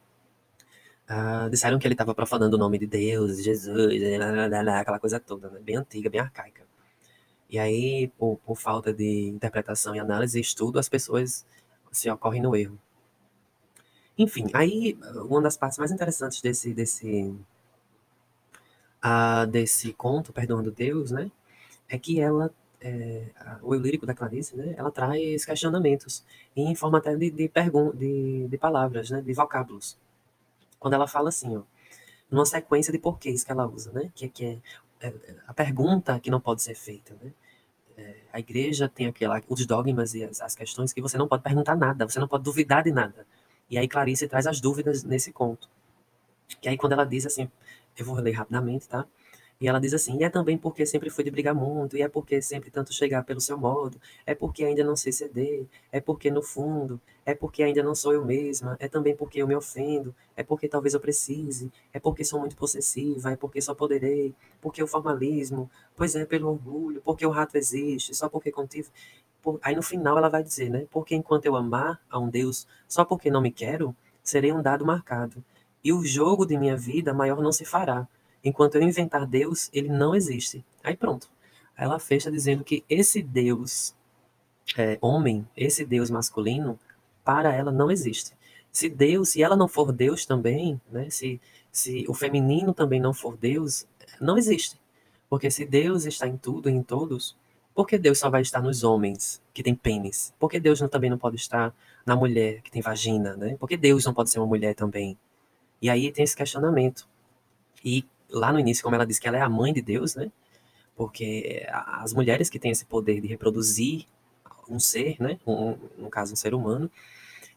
ah, 1.07 1.49
disseram 1.49 1.77
que 1.77 1.85
ele 1.85 1.93
estava 1.93 2.15
profanando 2.15 2.55
o 2.55 2.59
nome 2.59 2.77
de 2.79 2.87
Deus, 2.87 3.37
de 3.37 3.43
Jesus, 3.43 4.01
aquela 4.79 4.99
coisa 4.99 5.19
toda, 5.19 5.49
né, 5.49 5.59
bem 5.59 5.75
antiga, 5.75 6.09
bem 6.09 6.21
arcaica. 6.21 6.60
E 7.51 7.59
aí, 7.59 8.07
por, 8.17 8.37
por 8.37 8.55
falta 8.55 8.93
de 8.93 9.27
interpretação 9.27 9.93
e 9.93 9.99
análise 9.99 10.37
e 10.37 10.41
estudo, 10.41 10.79
as 10.79 10.87
pessoas 10.87 11.45
se 11.91 12.09
ocorrem 12.09 12.41
no 12.41 12.55
erro. 12.55 12.79
Enfim, 14.17 14.47
aí 14.53 14.97
uma 15.27 15.41
das 15.41 15.57
partes 15.57 15.77
mais 15.77 15.91
interessantes 15.91 16.41
desse 16.41 16.73
desse 16.73 17.35
uh, 19.03 19.45
desse 19.47 19.93
conto, 19.93 20.31
Perdoando 20.31 20.71
Deus, 20.71 21.11
né, 21.11 21.29
é 21.89 21.97
que 21.97 22.21
ela 22.21 22.53
é, 22.79 23.27
o 23.61 23.75
lírico 23.75 24.05
da 24.05 24.13
Clarice, 24.13 24.55
né, 24.55 24.73
ela 24.77 24.91
traz 24.91 25.45
questionamentos 25.45 26.23
em 26.55 26.73
forma 26.75 26.97
até 26.97 27.15
de, 27.15 27.29
de, 27.29 27.51
de, 27.95 28.47
de 28.47 28.57
palavras, 28.57 29.09
né, 29.11 29.21
de 29.21 29.33
vocábulos. 29.33 29.97
Quando 30.79 30.93
ela 30.93 31.07
fala 31.07 31.29
assim, 31.29 31.57
ó, 31.57 31.63
numa 32.29 32.45
sequência 32.45 32.91
de 32.91 32.97
porquês 32.99 33.43
que 33.43 33.51
ela 33.51 33.67
usa, 33.67 33.91
né, 33.91 34.09
que, 34.15 34.29
que 34.29 34.45
é, 34.45 35.07
é 35.07 35.13
a 35.47 35.53
pergunta 35.53 36.19
que 36.19 36.31
não 36.31 36.39
pode 36.39 36.61
ser 36.63 36.75
feita, 36.75 37.15
né, 37.21 37.31
é, 37.97 38.15
a 38.31 38.39
igreja 38.39 38.89
tem 38.89 39.07
aquela, 39.07 39.41
os 39.47 39.65
dogmas 39.65 40.13
e 40.13 40.23
as, 40.23 40.41
as, 40.41 40.55
questões 40.55 40.93
que 40.93 41.01
você 41.01 41.17
não 41.17 41.27
pode 41.27 41.43
perguntar 41.43 41.75
nada, 41.75 42.07
você 42.07 42.19
não 42.19 42.27
pode 42.27 42.43
duvidar 42.43 42.83
de 42.83 42.91
nada. 42.91 43.25
E 43.69 43.77
aí 43.77 43.87
Clarice 43.87 44.27
traz 44.27 44.47
as 44.47 44.59
dúvidas 44.59 45.03
nesse 45.03 45.31
conto. 45.31 45.69
Que 46.61 46.69
aí 46.69 46.77
quando 46.77 46.93
ela 46.93 47.05
diz 47.05 47.25
assim, 47.25 47.49
eu 47.97 48.05
vou 48.05 48.15
ler 48.15 48.31
rapidamente, 48.31 48.87
tá? 48.87 49.05
E 49.61 49.67
ela 49.67 49.79
diz 49.79 49.93
assim: 49.93 50.17
e 50.17 50.23
é 50.23 50.29
também 50.29 50.57
porque 50.57 50.87
sempre 50.87 51.11
fui 51.11 51.23
de 51.23 51.29
brigar 51.29 51.53
muito, 51.53 51.95
e 51.95 52.01
é 52.01 52.07
porque 52.09 52.41
sempre 52.41 52.71
tanto 52.71 52.91
chegar 52.91 53.23
pelo 53.23 53.39
seu 53.39 53.57
modo, 53.59 54.01
é 54.25 54.33
porque 54.33 54.63
ainda 54.65 54.83
não 54.83 54.95
sei 54.95 55.11
ceder, 55.11 55.67
é 55.91 56.01
porque 56.01 56.31
no 56.31 56.41
fundo, 56.41 56.99
é 57.23 57.35
porque 57.35 57.61
ainda 57.61 57.83
não 57.83 57.93
sou 57.93 58.11
eu 58.11 58.25
mesma, 58.25 58.75
é 58.79 58.87
também 58.87 59.15
porque 59.15 59.39
eu 59.39 59.47
me 59.47 59.55
ofendo, 59.55 60.15
é 60.35 60.41
porque 60.41 60.67
talvez 60.67 60.95
eu 60.95 60.99
precise, 60.99 61.71
é 61.93 61.99
porque 61.99 62.25
sou 62.25 62.39
muito 62.39 62.55
possessiva, 62.55 63.31
é 63.31 63.35
porque 63.35 63.61
só 63.61 63.75
poderei, 63.75 64.33
porque 64.59 64.81
o 64.81 64.87
formalismo, 64.87 65.69
pois 65.95 66.15
é, 66.15 66.25
pelo 66.25 66.49
orgulho, 66.49 66.99
porque 67.05 67.23
o 67.25 67.29
rato 67.29 67.55
existe, 67.55 68.15
só 68.15 68.27
porque 68.27 68.51
contive. 68.51 68.89
Por... 69.43 69.59
Aí 69.61 69.75
no 69.75 69.83
final 69.83 70.17
ela 70.17 70.29
vai 70.29 70.43
dizer, 70.43 70.69
né? 70.69 70.87
Porque 70.89 71.15
enquanto 71.15 71.45
eu 71.45 71.55
amar 71.55 72.01
a 72.09 72.17
um 72.17 72.29
Deus 72.29 72.67
só 72.87 73.05
porque 73.05 73.29
não 73.29 73.41
me 73.41 73.51
quero, 73.51 73.95
serei 74.23 74.51
um 74.51 74.61
dado 74.61 74.83
marcado, 74.85 75.43
e 75.83 75.93
o 75.93 76.03
jogo 76.03 76.47
de 76.47 76.57
minha 76.57 76.75
vida 76.75 77.13
maior 77.13 77.41
não 77.41 77.51
se 77.51 77.63
fará 77.65 78.07
Enquanto 78.43 78.75
eu 78.75 78.81
inventar 78.81 79.25
Deus, 79.25 79.69
ele 79.73 79.89
não 79.89 80.15
existe. 80.15 80.65
Aí 80.83 80.95
pronto. 80.95 81.29
Ela 81.77 81.99
fecha 81.99 82.31
dizendo 82.31 82.63
que 82.63 82.83
esse 82.89 83.21
Deus 83.21 83.95
é, 84.77 84.97
homem, 85.01 85.47
esse 85.55 85.85
Deus 85.85 86.09
masculino, 86.09 86.79
para 87.23 87.53
ela 87.53 87.71
não 87.71 87.91
existe. 87.91 88.33
Se 88.71 88.89
Deus, 88.89 89.29
se 89.29 89.43
ela 89.43 89.55
não 89.55 89.67
for 89.67 89.91
Deus 89.91 90.25
também, 90.25 90.79
né, 90.91 91.09
se, 91.09 91.41
se 91.71 92.05
o 92.07 92.13
feminino 92.13 92.73
também 92.73 92.99
não 92.99 93.13
for 93.13 93.37
Deus, 93.37 93.85
não 94.19 94.37
existe. 94.37 94.79
Porque 95.29 95.49
se 95.51 95.65
Deus 95.65 96.05
está 96.05 96.27
em 96.27 96.37
tudo 96.37 96.69
e 96.69 96.73
em 96.73 96.83
todos, 96.83 97.35
por 97.73 97.87
que 97.87 97.97
Deus 97.97 98.19
só 98.19 98.29
vai 98.29 98.41
estar 98.41 98.61
nos 98.61 98.83
homens 98.83 99.41
que 99.53 99.63
têm 99.63 99.75
pênis? 99.75 100.33
Por 100.39 100.49
que 100.49 100.59
Deus 100.59 100.81
não, 100.81 100.89
também 100.89 101.09
não 101.09 101.17
pode 101.17 101.37
estar 101.37 101.73
na 102.05 102.15
mulher 102.15 102.61
que 102.61 102.71
tem 102.71 102.81
vagina? 102.81 103.35
Né? 103.35 103.55
Por 103.57 103.67
que 103.67 103.77
Deus 103.77 104.05
não 104.05 104.13
pode 104.13 104.29
ser 104.29 104.39
uma 104.39 104.47
mulher 104.47 104.75
também? 104.75 105.17
E 105.81 105.89
aí 105.89 106.11
tem 106.11 106.23
esse 106.23 106.35
questionamento. 106.35 107.07
E 107.83 108.05
lá 108.31 108.51
no 108.51 108.59
início, 108.59 108.83
como 108.83 108.95
ela 108.95 109.05
disse 109.05 109.19
que 109.21 109.27
ela 109.27 109.37
é 109.37 109.41
a 109.41 109.49
mãe 109.49 109.73
de 109.73 109.81
Deus, 109.81 110.15
né? 110.15 110.31
Porque 110.95 111.65
as 111.71 112.13
mulheres 112.13 112.49
que 112.49 112.59
têm 112.59 112.71
esse 112.71 112.85
poder 112.85 113.21
de 113.21 113.27
reproduzir 113.27 114.05
um 114.69 114.79
ser, 114.79 115.17
né? 115.19 115.39
Um, 115.45 115.77
no 115.97 116.09
caso, 116.09 116.33
um 116.33 116.35
ser 116.35 116.53
humano, 116.53 116.89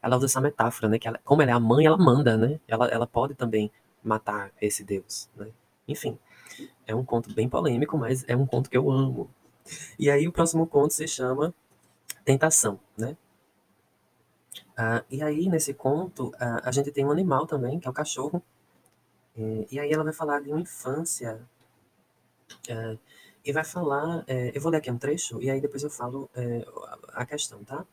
ela 0.02 0.16
usa 0.16 0.26
essa 0.26 0.40
metáfora, 0.40 0.88
né? 0.88 0.98
Que 0.98 1.08
ela, 1.08 1.20
como 1.24 1.42
ela 1.42 1.52
é 1.52 1.54
a 1.54 1.60
mãe, 1.60 1.86
ela 1.86 1.96
manda, 1.96 2.36
né? 2.36 2.60
Ela, 2.68 2.88
ela 2.88 3.06
pode 3.06 3.34
também 3.34 3.70
matar 4.02 4.52
esse 4.60 4.84
Deus, 4.84 5.28
né? 5.36 5.48
Enfim, 5.86 6.18
é 6.86 6.94
um 6.94 7.04
conto 7.04 7.32
bem 7.34 7.48
polêmico, 7.48 7.96
mas 7.98 8.24
é 8.28 8.36
um 8.36 8.46
conto 8.46 8.70
que 8.70 8.76
eu 8.76 8.90
amo. 8.90 9.30
E 9.98 10.10
aí 10.10 10.28
o 10.28 10.32
próximo 10.32 10.66
conto 10.66 10.92
se 10.94 11.06
chama 11.06 11.54
Tentação, 12.24 12.80
né? 12.96 13.16
Ah, 14.76 15.04
e 15.10 15.22
aí, 15.22 15.48
nesse 15.48 15.72
conto, 15.74 16.32
ah, 16.38 16.62
a 16.64 16.72
gente 16.72 16.90
tem 16.90 17.04
um 17.04 17.10
animal 17.10 17.46
também, 17.46 17.78
que 17.78 17.86
é 17.86 17.90
o 17.90 17.94
cachorro, 17.94 18.42
É, 19.36 19.66
e 19.70 19.80
aí 19.80 19.90
ela 19.92 20.04
vai 20.04 20.12
falar 20.12 20.40
de 20.40 20.50
uma 20.50 20.60
infância 20.60 21.40
é, 22.68 22.98
e 23.44 23.52
vai 23.52 23.64
falar, 23.64 24.24
é, 24.26 24.52
eu 24.54 24.60
vou 24.60 24.70
ler 24.70 24.78
aqui 24.78 24.90
um 24.90 24.98
trecho 24.98 25.40
e 25.42 25.50
aí 25.50 25.60
depois 25.60 25.82
eu 25.82 25.90
falo 25.90 26.30
é, 26.34 26.64
a 27.12 27.26
questão, 27.26 27.62
tá? 27.64 27.84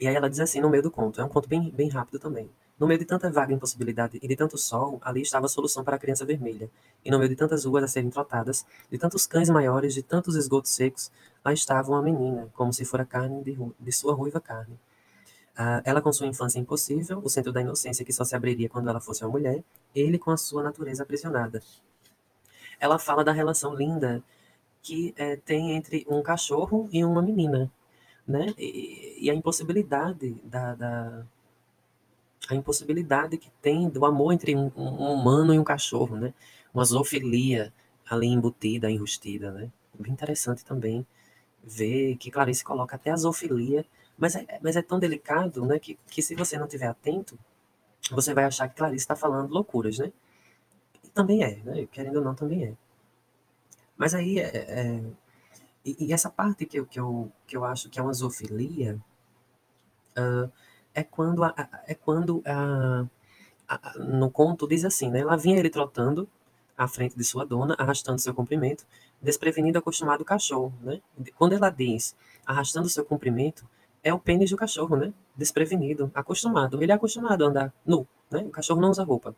E 0.00 0.08
aí 0.08 0.14
ela 0.14 0.28
diz 0.28 0.40
assim, 0.40 0.60
no 0.60 0.68
meio 0.68 0.82
do 0.82 0.90
conto, 0.90 1.20
é 1.20 1.24
um 1.24 1.28
conto 1.28 1.48
bem, 1.48 1.70
bem 1.70 1.88
rápido 1.88 2.18
também. 2.18 2.50
No 2.78 2.88
meio 2.88 2.98
de 2.98 3.04
tanta 3.04 3.30
vaga 3.30 3.52
impossibilidade 3.54 4.18
e 4.20 4.26
de 4.26 4.34
tanto 4.34 4.58
sol, 4.58 4.98
ali 5.02 5.22
estava 5.22 5.46
a 5.46 5.48
solução 5.48 5.84
para 5.84 5.94
a 5.94 5.98
criança 5.98 6.24
vermelha. 6.24 6.68
E 7.04 7.10
no 7.10 7.18
meio 7.18 7.28
de 7.28 7.36
tantas 7.36 7.64
ruas 7.64 7.84
a 7.84 7.88
serem 7.88 8.10
trotadas, 8.10 8.66
de 8.90 8.98
tantos 8.98 9.26
cães 9.26 9.48
maiores, 9.48 9.94
de 9.94 10.02
tantos 10.02 10.34
esgotos 10.34 10.72
secos, 10.72 11.10
lá 11.44 11.52
estava 11.52 11.92
uma 11.92 12.02
menina, 12.02 12.50
como 12.52 12.72
se 12.72 12.84
fora 12.84 13.04
carne 13.04 13.44
de, 13.44 13.56
de 13.78 13.92
sua 13.92 14.12
ruiva 14.12 14.40
carne. 14.40 14.76
Ah, 15.56 15.80
ela 15.84 16.02
com 16.02 16.12
sua 16.12 16.26
infância 16.26 16.58
impossível, 16.58 17.20
o 17.22 17.30
centro 17.30 17.52
da 17.52 17.60
inocência 17.60 18.04
que 18.04 18.12
só 18.12 18.24
se 18.24 18.34
abriria 18.34 18.68
quando 18.68 18.88
ela 18.88 19.00
fosse 19.00 19.24
uma 19.24 19.30
mulher, 19.30 19.62
ele 19.94 20.18
com 20.18 20.30
a 20.32 20.36
sua 20.36 20.62
natureza 20.62 21.02
aprisionada. 21.04 21.62
Ela 22.80 22.98
fala 22.98 23.24
da 23.24 23.32
relação 23.32 23.74
linda 23.74 24.22
que 24.82 25.14
é, 25.16 25.36
tem 25.36 25.72
entre 25.72 26.04
um 26.08 26.22
cachorro 26.22 26.88
e 26.92 27.04
uma 27.04 27.22
menina, 27.22 27.70
né? 28.26 28.52
E, 28.58 29.16
e 29.26 29.30
a 29.30 29.34
impossibilidade 29.34 30.32
da, 30.44 30.74
da, 30.74 31.26
a 32.48 32.54
impossibilidade 32.54 33.38
que 33.38 33.50
tem 33.62 33.88
do 33.88 34.04
amor 34.04 34.32
entre 34.32 34.54
um, 34.56 34.70
um, 34.76 35.12
humano 35.12 35.54
e 35.54 35.58
um 35.58 35.64
cachorro, 35.64 36.16
né? 36.16 36.34
Uma 36.72 36.84
zoofilia 36.84 37.72
ali 38.08 38.26
embutida, 38.26 38.90
enrustida, 38.90 39.50
né? 39.52 39.70
Bem 39.98 40.12
interessante 40.12 40.64
também 40.64 41.06
ver 41.62 42.16
que 42.16 42.30
Clarice 42.30 42.64
coloca 42.64 42.96
até 42.96 43.10
a 43.10 43.16
zoofilia, 43.16 43.86
mas 44.16 44.36
é, 44.36 44.46
mas 44.62 44.76
é 44.76 44.82
tão 44.82 44.98
delicado, 44.98 45.64
né? 45.64 45.78
Que, 45.78 45.98
que 46.08 46.22
se 46.22 46.34
você 46.34 46.58
não 46.58 46.66
tiver 46.66 46.86
atento, 46.86 47.38
você 48.10 48.34
vai 48.34 48.44
achar 48.44 48.68
que 48.68 48.76
Clarice 48.76 49.04
está 49.04 49.16
falando 49.16 49.52
loucuras, 49.52 49.98
né? 49.98 50.12
E 51.02 51.08
também 51.08 51.42
é, 51.42 51.56
né? 51.64 51.86
Querendo 51.90 52.16
ou 52.16 52.24
não, 52.24 52.34
também 52.34 52.64
é. 52.64 52.74
Mas 53.96 54.14
aí, 54.14 54.38
é, 54.38 54.56
é 54.56 55.02
e, 55.84 56.06
e, 56.06 56.12
essa 56.12 56.30
parte 56.30 56.64
que 56.64 56.78
eu, 56.78 56.86
que, 56.86 56.98
eu, 56.98 57.30
que 57.46 57.56
eu 57.56 57.64
acho 57.64 57.90
que 57.90 58.00
é 58.00 58.02
uma 58.02 58.12
zoofilia, 58.12 58.98
uh, 60.16 60.50
é 60.94 61.02
quando, 61.02 61.44
a, 61.44 61.54
é 61.86 61.94
quando 61.94 62.42
a, 62.46 63.06
a, 63.68 63.98
no 63.98 64.30
conto 64.30 64.66
diz 64.66 64.84
assim, 64.84 65.10
né? 65.10 65.24
Lá 65.24 65.36
vinha 65.36 65.58
ele 65.58 65.68
trotando 65.68 66.28
à 66.76 66.88
frente 66.88 67.16
de 67.16 67.24
sua 67.24 67.44
dona, 67.44 67.74
arrastando 67.78 68.18
seu 68.18 68.34
comprimento, 68.34 68.86
desprevenido 69.20 69.78
acostumado 69.78 70.24
cachorro, 70.24 70.72
né? 70.80 71.00
Quando 71.36 71.52
ela 71.54 71.70
diz 71.70 72.16
arrastando 72.46 72.88
seu 72.88 73.04
comprimento, 73.04 73.68
é 74.04 74.12
o 74.12 74.18
pênis 74.18 74.50
do 74.50 74.56
cachorro, 74.56 74.96
né? 74.96 75.12
Desprevenido, 75.34 76.12
acostumado. 76.14 76.80
Ele 76.82 76.92
é 76.92 76.94
acostumado 76.94 77.44
a 77.44 77.48
andar 77.48 77.74
nu, 77.84 78.06
né? 78.30 78.40
O 78.40 78.50
cachorro 78.50 78.80
não 78.80 78.90
usa 78.90 79.02
roupa. 79.02 79.34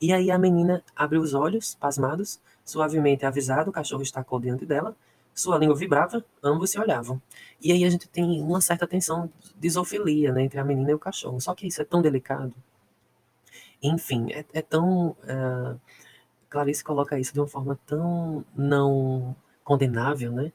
E 0.00 0.12
aí 0.12 0.30
a 0.30 0.38
menina 0.38 0.82
abre 0.96 1.16
os 1.16 1.32
olhos, 1.32 1.76
pasmados, 1.76 2.40
suavemente 2.64 3.24
avisado, 3.24 3.70
o 3.70 3.72
cachorro 3.72 4.02
estacou 4.02 4.40
diante 4.40 4.66
dela, 4.66 4.96
sua 5.34 5.58
língua 5.58 5.76
vibrava, 5.76 6.24
ambos 6.42 6.70
se 6.70 6.78
olhavam. 6.78 7.22
E 7.62 7.70
aí 7.70 7.84
a 7.84 7.90
gente 7.90 8.08
tem 8.08 8.42
uma 8.42 8.60
certa 8.60 8.86
tensão 8.86 9.30
de 9.56 9.70
zoofilia 9.70 10.32
né, 10.32 10.42
entre 10.42 10.58
a 10.58 10.64
menina 10.64 10.90
e 10.90 10.94
o 10.94 10.98
cachorro. 10.98 11.40
Só 11.40 11.54
que 11.54 11.66
isso 11.66 11.80
é 11.80 11.84
tão 11.84 12.02
delicado. 12.02 12.54
Enfim, 13.82 14.32
é, 14.32 14.44
é 14.52 14.62
tão. 14.62 15.10
Uh, 15.10 15.80
Clarice 16.48 16.82
coloca 16.82 17.18
isso 17.18 17.32
de 17.32 17.40
uma 17.40 17.46
forma 17.46 17.78
tão 17.86 18.44
não 18.56 19.36
condenável, 19.62 20.32
né? 20.32 20.52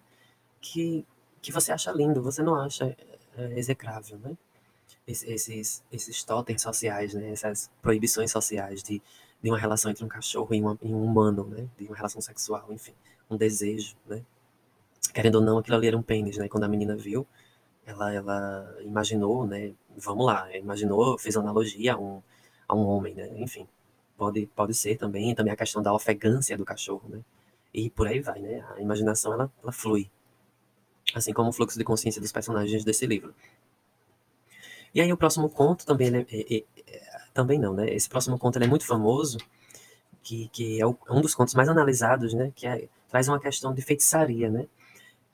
Que, 0.59 1.05
que 1.41 1.51
você 1.51 1.71
acha 1.71 1.91
lindo, 1.91 2.21
você 2.21 2.43
não 2.43 2.55
acha 2.55 2.95
execrável, 3.55 4.17
né? 4.19 4.37
Esses, 5.07 5.83
esses 5.91 6.23
totens 6.23 6.61
sociais, 6.61 7.13
né? 7.13 7.31
Essas 7.31 7.71
proibições 7.81 8.31
sociais 8.31 8.81
de, 8.81 9.01
de 9.41 9.49
uma 9.49 9.57
relação 9.57 9.91
entre 9.91 10.03
um 10.03 10.07
cachorro 10.07 10.53
e, 10.53 10.61
uma, 10.61 10.77
e 10.81 10.93
um 10.93 11.03
humano, 11.03 11.45
né? 11.45 11.67
De 11.77 11.85
uma 11.85 11.95
relação 11.95 12.21
sexual, 12.21 12.71
enfim, 12.71 12.93
um 13.29 13.37
desejo, 13.37 13.95
né? 14.07 14.23
querendo 15.15 15.35
ou 15.35 15.41
não, 15.41 15.57
aquilo 15.57 15.77
ali 15.77 15.87
era 15.87 15.97
um 15.97 16.01
pênis, 16.01 16.37
né? 16.37 16.49
Quando 16.49 16.65
a 16.65 16.67
menina 16.67 16.95
viu, 16.95 17.25
ela, 17.85 18.13
ela 18.13 18.75
imaginou, 18.81 19.47
né? 19.47 19.73
Vamos 19.97 20.25
lá, 20.25 20.55
imaginou, 20.57 21.17
fez 21.17 21.37
analogia 21.37 21.93
a 21.93 21.97
um, 21.97 22.21
a 22.67 22.75
um 22.75 22.85
homem, 22.85 23.15
né? 23.15 23.29
Enfim, 23.37 23.65
pode, 24.17 24.45
pode 24.47 24.73
ser 24.73 24.97
também, 24.97 25.33
também 25.33 25.53
a 25.53 25.55
questão 25.55 25.81
da 25.81 25.93
ofegância 25.93 26.57
do 26.57 26.65
cachorro, 26.65 27.07
né? 27.09 27.21
E 27.73 27.89
por 27.89 28.07
aí 28.07 28.19
vai, 28.19 28.39
né? 28.41 28.65
A 28.75 28.81
imaginação, 28.81 29.33
ela, 29.33 29.51
ela 29.63 29.71
flui. 29.71 30.09
Assim 31.13 31.33
como 31.33 31.49
o 31.49 31.53
fluxo 31.53 31.77
de 31.77 31.83
consciência 31.83 32.21
dos 32.21 32.31
personagens 32.31 32.83
desse 32.83 33.05
livro. 33.05 33.33
E 34.93 35.01
aí 35.01 35.11
o 35.11 35.17
próximo 35.17 35.49
conto 35.49 35.85
também, 35.85 36.15
é, 36.15 36.25
é, 36.31 36.63
é, 36.87 37.01
também 37.33 37.59
não, 37.59 37.73
né? 37.73 37.93
Esse 37.93 38.09
próximo 38.09 38.39
conto 38.39 38.57
é 38.59 38.67
muito 38.67 38.85
famoso, 38.85 39.37
que, 40.23 40.49
que 40.49 40.81
é, 40.81 40.85
o, 40.85 40.97
é 41.07 41.13
um 41.13 41.21
dos 41.21 41.35
contos 41.35 41.53
mais 41.53 41.69
analisados, 41.69 42.33
né? 42.33 42.51
Que 42.55 42.65
é, 42.65 42.87
traz 43.09 43.27
uma 43.27 43.39
questão 43.39 43.73
de 43.73 43.81
feitiçaria, 43.81 44.49
né? 44.49 44.67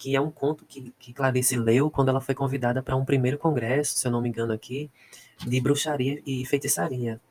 que 0.02 0.16
é 0.16 0.20
um 0.20 0.32
conto 0.32 0.66
que, 0.66 0.92
que 0.98 1.14
Clarice 1.14 1.56
leu 1.56 1.92
quando 1.92 2.10
ela 2.10 2.20
foi 2.20 2.34
convidada 2.34 2.82
para 2.82 2.96
um 2.96 3.06
primeiro 3.06 3.38
congresso, 3.38 4.00
se 4.00 4.08
eu 4.08 4.12
não 4.12 4.20
me 4.20 4.30
engano 4.30 4.52
aqui, 4.52 4.90
de 5.38 5.62
bruxaria 5.62 6.20
e 6.26 6.44
feitiçaria. 6.44 7.22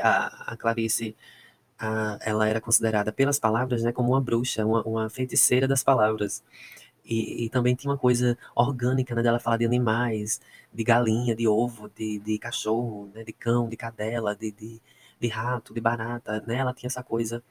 A, 0.00 0.52
a 0.52 0.56
Clarice, 0.56 1.16
a, 1.76 2.16
ela 2.20 2.46
era 2.46 2.60
considerada 2.60 3.10
pelas 3.10 3.40
palavras 3.40 3.82
né, 3.82 3.90
como 3.90 4.10
uma 4.10 4.20
bruxa, 4.20 4.64
uma, 4.64 4.84
uma 4.84 5.10
feiticeira 5.10 5.66
das 5.66 5.82
palavras. 5.82 6.44
E, 7.10 7.46
e, 7.46 7.50
também 7.50 7.74
tinha 7.74 7.90
uma 7.90 7.98
coisa 7.98 8.38
orgânica, 8.54 9.16
né, 9.16 9.22
dela 9.22 9.40
falar 9.40 9.56
de 9.56 9.64
animais, 9.66 10.40
de 10.72 10.84
galinha, 10.84 11.34
de 11.34 11.48
ovo, 11.48 11.88
de, 11.88 12.20
de 12.20 12.38
cachorro, 12.38 13.10
né, 13.12 13.24
de 13.24 13.32
cão, 13.32 13.68
de 13.68 13.76
cadela, 13.76 14.36
de, 14.36 14.52
de, 14.52 14.80
de 15.18 15.28
rato, 15.28 15.74
de 15.74 15.80
barata, 15.80 16.40
né, 16.46 16.56
ela 16.58 16.72
tinha 16.72 16.86
essa 16.86 17.02
coisa 17.02 17.42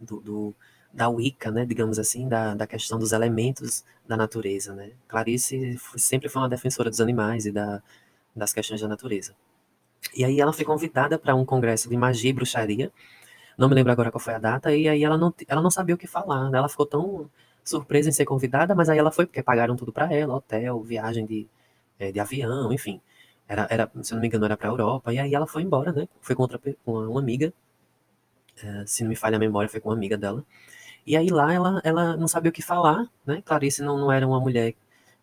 do, 0.00 0.20
do 0.20 0.54
da 0.92 1.08
Wicca, 1.08 1.52
né, 1.52 1.64
digamos 1.64 2.00
assim, 2.00 2.28
da, 2.28 2.54
da 2.54 2.66
questão 2.66 2.98
dos 2.98 3.12
elementos 3.12 3.84
da 4.08 4.16
natureza, 4.16 4.74
né. 4.74 4.90
Clarice 5.06 5.78
sempre 5.96 6.28
foi 6.28 6.42
uma 6.42 6.48
defensora 6.48 6.90
dos 6.90 7.00
animais 7.00 7.46
e 7.46 7.52
da, 7.52 7.80
das 8.34 8.52
questões 8.52 8.80
da 8.80 8.88
natureza. 8.88 9.36
E 10.16 10.24
aí 10.24 10.40
ela 10.40 10.52
foi 10.52 10.64
convidada 10.64 11.16
para 11.18 11.34
um 11.36 11.44
congresso 11.44 11.88
de 11.88 11.96
magia 11.96 12.30
e 12.30 12.32
bruxaria, 12.32 12.92
não 13.56 13.68
me 13.68 13.74
lembro 13.74 13.92
agora 13.92 14.10
qual 14.10 14.20
foi 14.20 14.34
a 14.34 14.38
data, 14.38 14.74
e 14.74 14.88
aí 14.88 15.04
ela 15.04 15.16
não, 15.16 15.32
ela 15.46 15.62
não 15.62 15.70
sabia 15.70 15.94
o 15.94 15.98
que 15.98 16.08
falar, 16.08 16.50
né, 16.50 16.58
ela 16.58 16.68
ficou 16.68 16.86
tão 16.86 17.30
surpresa 17.64 18.08
em 18.08 18.12
ser 18.12 18.24
convidada, 18.24 18.74
mas 18.74 18.88
aí 18.88 18.98
ela 18.98 19.10
foi 19.10 19.26
porque 19.26 19.42
pagaram 19.42 19.76
tudo 19.76 19.92
para 19.92 20.12
ela, 20.12 20.34
hotel, 20.36 20.82
viagem 20.82 21.26
de, 21.26 21.46
é, 21.98 22.12
de 22.12 22.20
avião, 22.20 22.72
enfim. 22.72 23.00
Era, 23.48 23.66
era, 23.70 23.90
se 24.02 24.14
não 24.14 24.20
me 24.20 24.28
engano, 24.28 24.44
era 24.44 24.56
para 24.56 24.68
a 24.68 24.72
Europa, 24.72 25.12
e 25.12 25.18
aí 25.18 25.34
ela 25.34 25.46
foi 25.46 25.62
embora, 25.62 25.92
né, 25.92 26.08
foi 26.20 26.36
com, 26.36 26.42
outra, 26.42 26.60
com 26.84 26.92
uma 27.08 27.20
amiga, 27.20 27.52
é, 28.62 28.84
se 28.86 29.02
não 29.02 29.10
me 29.10 29.16
falha 29.16 29.36
a 29.36 29.40
memória, 29.40 29.68
foi 29.68 29.80
com 29.80 29.88
uma 29.88 29.96
amiga 29.96 30.16
dela, 30.16 30.44
e 31.06 31.16
aí 31.16 31.28
lá 31.28 31.52
ela, 31.52 31.80
ela 31.84 32.16
não 32.16 32.28
sabia 32.28 32.50
o 32.50 32.52
que 32.52 32.62
falar, 32.62 33.08
né? 33.26 33.42
Clarice 33.44 33.82
não, 33.82 33.98
não 33.98 34.12
era 34.12 34.26
uma 34.26 34.38
mulher, 34.40 34.74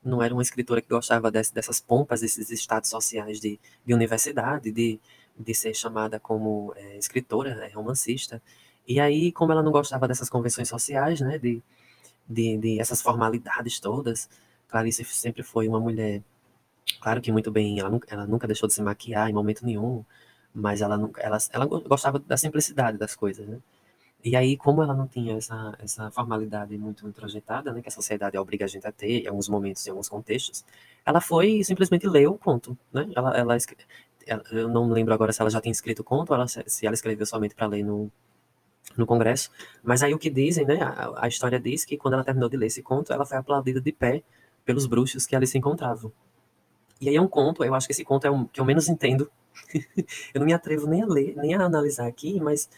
não 0.04 0.22
era 0.22 0.34
uma 0.34 0.42
escritora 0.42 0.82
que 0.82 0.90
gostava 0.90 1.32
desse, 1.32 1.54
dessas 1.54 1.80
pompas, 1.80 2.22
desses 2.22 2.50
estados 2.52 2.90
sociais 2.90 3.40
de, 3.40 3.60
de 3.86 3.94
universidade, 3.94 4.72
de, 4.72 5.00
de 5.38 5.54
ser 5.54 5.74
chamada 5.74 6.20
como 6.20 6.74
é, 6.76 6.98
escritora, 6.98 7.52
é, 7.66 7.70
romancista. 7.74 8.42
E 8.88 9.00
aí, 9.00 9.32
como 9.32 9.52
ela 9.52 9.64
não 9.64 9.72
gostava 9.72 10.08
dessas 10.08 10.30
convenções 10.30 10.68
sociais, 10.70 11.22
né? 11.22 11.38
De, 11.38 11.62
de, 12.30 12.58
de 12.58 12.80
essas 12.80 13.02
formalidades 13.02 13.80
todas, 13.80 14.30
Clarice 14.68 15.04
sempre 15.06 15.44
foi 15.44 15.68
uma 15.68 15.80
mulher, 15.80 16.22
claro 17.02 17.22
que 17.22 17.32
muito 17.32 17.52
bem, 17.52 17.80
ela 17.80 17.90
nunca, 17.90 18.08
ela 18.14 18.28
nunca 18.28 18.48
deixou 18.48 18.68
de 18.68 18.74
se 18.74 18.82
maquiar 18.82 19.30
em 19.30 19.34
momento 19.34 19.66
nenhum, 19.66 20.04
mas 20.54 20.82
ela, 20.82 20.98
nunca, 20.98 21.22
ela, 21.22 21.38
ela 21.52 21.66
gostava 21.66 22.20
da 22.20 22.38
simplicidade 22.38 22.98
das 22.98 23.16
coisas, 23.16 23.48
né? 23.48 23.60
E 24.24 24.36
aí, 24.36 24.58
como 24.58 24.82
ela 24.84 24.94
não 24.94 25.08
tinha 25.08 25.38
essa, 25.38 25.78
essa 25.80 26.12
formalidade 26.12 26.78
muito 26.78 27.08
introjetada, 27.08 27.72
né, 27.72 27.82
que 27.82 27.88
a 27.88 27.92
sociedade 27.92 28.38
obriga 28.38 28.66
a 28.66 28.68
gente 28.68 28.86
a 28.86 28.92
ter 28.92 29.24
em 29.24 29.28
alguns 29.28 29.48
momentos, 29.48 29.86
em 29.86 29.92
alguns 29.92 30.10
contextos, 30.10 30.66
ela 31.06 31.22
foi 31.22 31.60
e 31.60 31.64
simplesmente 31.64 32.08
leu 32.08 32.32
o 32.32 32.38
conto, 32.38 32.78
né? 32.92 33.10
Ela, 33.16 33.38
ela, 33.38 33.58
ela, 34.26 34.44
eu 34.52 34.68
não 34.68 34.90
lembro 34.90 35.14
agora 35.14 35.32
se 35.32 35.42
ela 35.42 35.50
já 35.50 35.62
tinha 35.62 35.72
escrito 35.72 36.00
o 36.00 36.04
conto, 36.04 36.34
ela, 36.34 36.48
se 36.48 36.86
ela 36.86 36.94
escreveu 36.96 37.26
somente 37.26 37.56
para 37.56 37.68
ler 37.68 37.84
no, 37.84 38.12
no 38.96 39.06
congresso, 39.06 39.52
mas 39.84 40.02
aí 40.02 40.14
o 40.14 40.18
que 40.18 40.30
dizem, 40.30 40.66
né, 40.66 40.82
a, 40.82 41.26
a, 41.26 41.28
história 41.28 41.60
diz 41.60 41.86
que 41.86 41.98
quando 41.98 42.16
ela 42.16 42.24
terminou 42.24 42.50
de 42.50 42.58
ler 42.58 42.68
esse 42.68 42.82
conto, 42.82 43.14
ela 43.14 43.26
foi 43.26 43.38
aplaudida 43.38 43.80
de 43.80 43.92
pé 43.92 44.24
pelos 44.66 44.86
bruxos 44.86 45.26
que 45.28 45.36
ali 45.36 45.46
se 45.46 45.58
encontravam. 45.58 46.12
E 47.00 47.10
aí 47.10 47.16
é 47.16 47.22
um 47.22 47.28
conto, 47.28 47.64
eu 47.64 47.76
acho 47.76 47.88
que 47.88 47.94
esse 47.94 48.04
conto 48.04 48.26
é 48.26 48.32
o 48.32 48.46
que 48.48 48.60
eu 48.60 48.66
menos 48.66 48.90
entendo. 48.90 49.30
eu 50.34 50.40
não 50.40 50.46
me 50.46 50.54
atrevo 50.54 50.88
nem 50.88 51.04
a 51.04 51.06
ler, 51.06 51.36
nem 51.36 51.54
a 51.54 51.64
analisar 51.64 52.08
aqui, 52.08 52.40
mas 52.40 52.70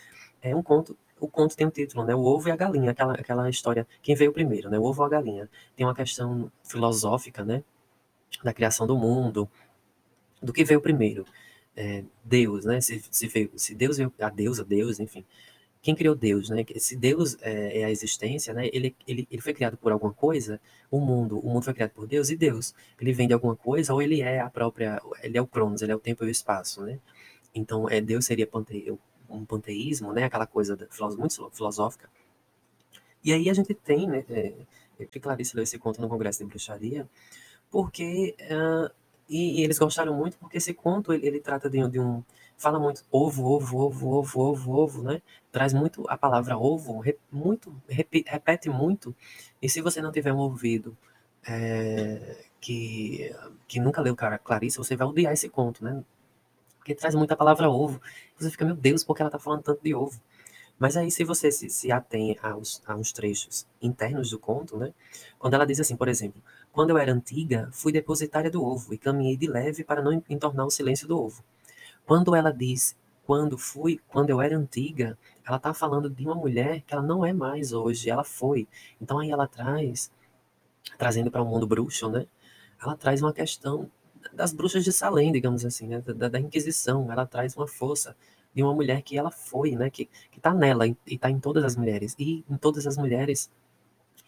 é 0.42 0.56
um 0.56 0.62
conto 0.62 0.98
o 1.20 1.28
conto 1.28 1.56
tem 1.56 1.68
um 1.68 1.70
título, 1.70 2.06
né? 2.06 2.16
O 2.16 2.22
ovo 2.24 2.48
e 2.48 2.52
a 2.52 2.56
galinha, 2.56 2.92
aquela, 2.92 3.14
aquela 3.14 3.50
história. 3.50 3.86
Quem 4.02 4.16
veio 4.16 4.32
primeiro, 4.32 4.70
né? 4.70 4.80
O 4.80 4.84
ovo 4.84 5.02
ou 5.02 5.06
a 5.06 5.10
galinha. 5.10 5.50
Tem 5.76 5.86
uma 5.86 5.94
questão 5.94 6.52
filosófica, 6.64 7.44
né? 7.44 7.64
Da 8.44 8.54
criação 8.54 8.88
do 8.88 8.98
mundo, 8.98 9.50
do 10.42 10.54
que 10.54 10.64
veio 10.64 10.82
primeiro. 10.82 11.26
É, 11.76 12.04
Deus, 12.24 12.66
né? 12.66 12.80
Se, 12.82 13.04
se, 13.12 13.28
veio, 13.28 13.52
se 13.56 13.76
Deus 13.76 13.98
veio, 13.98 14.14
a 14.20 14.30
Deus, 14.30 14.60
a 14.60 14.64
Deus, 14.64 15.00
enfim. 15.00 15.26
Quem 15.82 15.96
criou 15.96 16.14
Deus, 16.14 16.50
né? 16.50 16.66
Se 16.78 16.96
Deus 16.96 17.38
é, 17.42 17.82
é, 17.82 17.86
a 17.86 17.92
existência, 17.92 18.54
né? 18.54 18.70
Ele, 18.74 18.96
ele, 19.08 19.28
ele 19.32 19.42
foi 19.42 19.54
criado 19.54 19.78
por 19.78 19.92
alguma 19.92 20.14
coisa, 20.14 20.60
o 20.92 21.00
mundo, 21.00 21.40
o 21.40 21.50
mundo 21.50 21.64
foi 21.64 21.74
criado 21.74 21.92
por 21.92 22.06
Deus 22.06 22.30
e 22.30 22.36
Deus. 22.36 22.74
Ele 23.00 23.14
vem 23.14 23.28
de 23.28 23.34
alguma 23.34 23.56
coisa 23.56 23.94
ou 23.94 24.02
ele 24.02 24.22
é 24.22 24.40
a 24.42 24.50
própria, 24.50 25.02
ele 25.24 25.38
é 25.38 25.42
o 25.42 25.48
Cronos, 25.48 25.82
ele 25.82 25.92
é 25.92 25.96
o 25.96 26.00
tempo 26.00 26.24
e 26.26 26.28
o 26.28 26.30
espaço, 26.30 26.82
né? 26.82 27.00
Então, 27.56 27.90
é, 27.90 28.02
Deus 28.02 28.26
seria 28.26 28.48
um 29.30 29.46
panteísmo, 29.46 30.12
né? 30.12 30.26
Aquela 30.26 30.46
coisa 30.46 30.78
muito 31.18 31.50
filosófica. 31.52 32.10
E 33.24 33.34
aí 33.34 33.50
a 33.50 33.54
gente 33.54 33.74
tem, 33.74 34.08
né? 34.08 34.26
É, 34.30 34.54
que 35.06 35.20
Clarice 35.20 35.56
leu 35.56 35.64
esse 35.64 35.78
conto 35.80 36.02
no 36.02 36.10
Congresso 36.10 36.40
de 36.40 36.46
Bruxaria, 36.46 37.08
porque 37.72 38.36
uh, 38.42 38.92
e, 39.30 39.62
e, 39.62 39.64
eles 39.64 39.78
gostaram 39.78 40.14
muito 40.14 40.38
porque 40.38 40.58
esse 40.58 40.74
conto 40.74 41.14
ele, 41.14 41.28
ele 41.28 41.40
trata 41.40 41.70
de, 41.70 41.88
de, 41.88 42.00
um 42.00 42.24
fala 42.60 42.80
muito 42.80 43.04
ovo, 43.12 43.46
ovo, 43.46 43.80
ovo, 43.80 44.10
ovo, 44.20 44.42
ovo, 44.42 44.74
ovo, 44.74 45.04
né? 45.04 45.22
Traz 45.52 45.74
muito 45.74 46.06
a 46.10 46.18
palavra 46.18 46.58
ovo, 46.58 47.00
re, 47.00 47.18
muito 47.32 47.74
repete, 47.88 48.30
repete 48.30 48.70
muito. 48.70 49.16
E 49.62 49.70
se 49.70 49.82
você 49.82 50.02
não 50.02 50.12
tiver 50.12 50.34
um 50.34 50.38
ouvido 50.38 50.98
é, 51.48 52.46
que 52.62 53.36
que 53.68 53.80
nunca 53.80 54.02
leu 54.02 54.16
Clarice, 54.16 54.78
você 54.78 54.96
vai 54.96 55.08
odiar 55.08 55.34
esse 55.34 55.50
conto, 55.50 55.84
né? 55.84 56.04
Porque 56.78 56.96
traz 56.96 57.16
muito 57.16 57.32
a 57.32 57.38
palavra 57.38 57.70
ovo. 57.70 58.02
Você 58.38 58.50
fica, 58.52 58.66
meu 58.66 58.76
Deus, 58.76 59.04
por 59.04 59.16
que 59.16 59.22
ela 59.22 59.32
tá 59.32 59.40
falando 59.40 59.64
tanto 59.64 59.82
de 59.84 59.94
ovo? 59.96 60.20
Mas 60.80 60.96
aí, 60.98 61.12
se 61.12 61.24
você 61.26 61.52
se, 61.52 61.70
se 61.70 61.92
atém 61.92 62.38
aos, 62.42 62.82
aos 62.88 63.12
trechos 63.12 63.68
internos 63.82 64.30
do 64.32 64.40
conto, 64.40 64.78
né? 64.78 64.94
Quando 65.38 65.54
ela 65.56 65.66
diz 65.66 65.80
assim, 65.80 65.96
por 65.96 66.08
exemplo, 66.08 66.42
quando 66.72 66.92
eu 66.92 66.98
era 66.98 67.12
antiga, 67.12 67.70
fui 67.74 67.92
depositária 67.92 68.50
do 68.50 68.64
ovo 68.64 68.94
e 68.94 68.98
caminhei 68.98 69.36
de 69.36 69.48
leve 69.48 69.84
para 69.84 70.02
não 70.02 70.24
entornar 70.30 70.66
o 70.66 70.72
silêncio 70.72 71.08
do 71.08 71.20
ovo. 71.22 71.44
Quando 72.10 72.34
ela 72.34 72.52
diz, 72.52 72.98
quando 73.24 73.56
fui, 73.56 74.00
quando 74.08 74.32
eu 74.32 74.42
era 74.42 74.58
antiga, 74.58 75.16
ela 75.46 75.58
está 75.58 75.76
falando 75.76 76.10
de 76.10 76.26
uma 76.26 76.34
mulher 76.34 76.82
que 76.82 76.92
ela 76.92 77.04
não 77.04 77.24
é 77.24 77.32
mais 77.32 77.72
hoje, 77.72 78.10
ela 78.10 78.24
foi. 78.24 78.68
Então 79.00 79.20
aí 79.20 79.30
ela 79.30 79.48
traz, 79.48 80.12
trazendo 80.98 81.30
para 81.30 81.44
o 81.44 81.46
um 81.46 81.50
mundo 81.50 81.68
bruxo, 81.68 82.10
né? 82.10 82.26
Ela 82.82 82.96
traz 82.96 83.22
uma 83.22 83.32
questão 83.32 83.92
das 84.34 84.52
bruxas 84.52 84.84
de 84.84 84.92
Salem, 84.92 85.32
digamos 85.32 85.64
assim, 85.64 85.86
né? 85.86 86.02
da, 86.02 86.30
da 86.30 86.40
Inquisição. 86.40 87.12
Ela 87.12 87.28
traz 87.28 87.56
uma 87.56 87.68
força 87.68 88.16
de 88.56 88.64
uma 88.64 88.74
mulher 88.74 89.04
que 89.04 89.16
ela 89.16 89.30
foi, 89.30 89.76
né? 89.76 89.92
Que, 89.92 90.10
que 90.32 90.40
tá 90.40 90.52
nela 90.52 90.88
e, 90.88 90.98
e 91.06 91.16
tá 91.16 91.30
em 91.30 91.40
todas 91.40 91.64
as 91.64 91.76
mulheres. 91.76 92.16
E 92.18 92.44
em 92.50 92.58
todas 92.58 92.88
as 92.88 92.98
mulheres, 92.98 93.52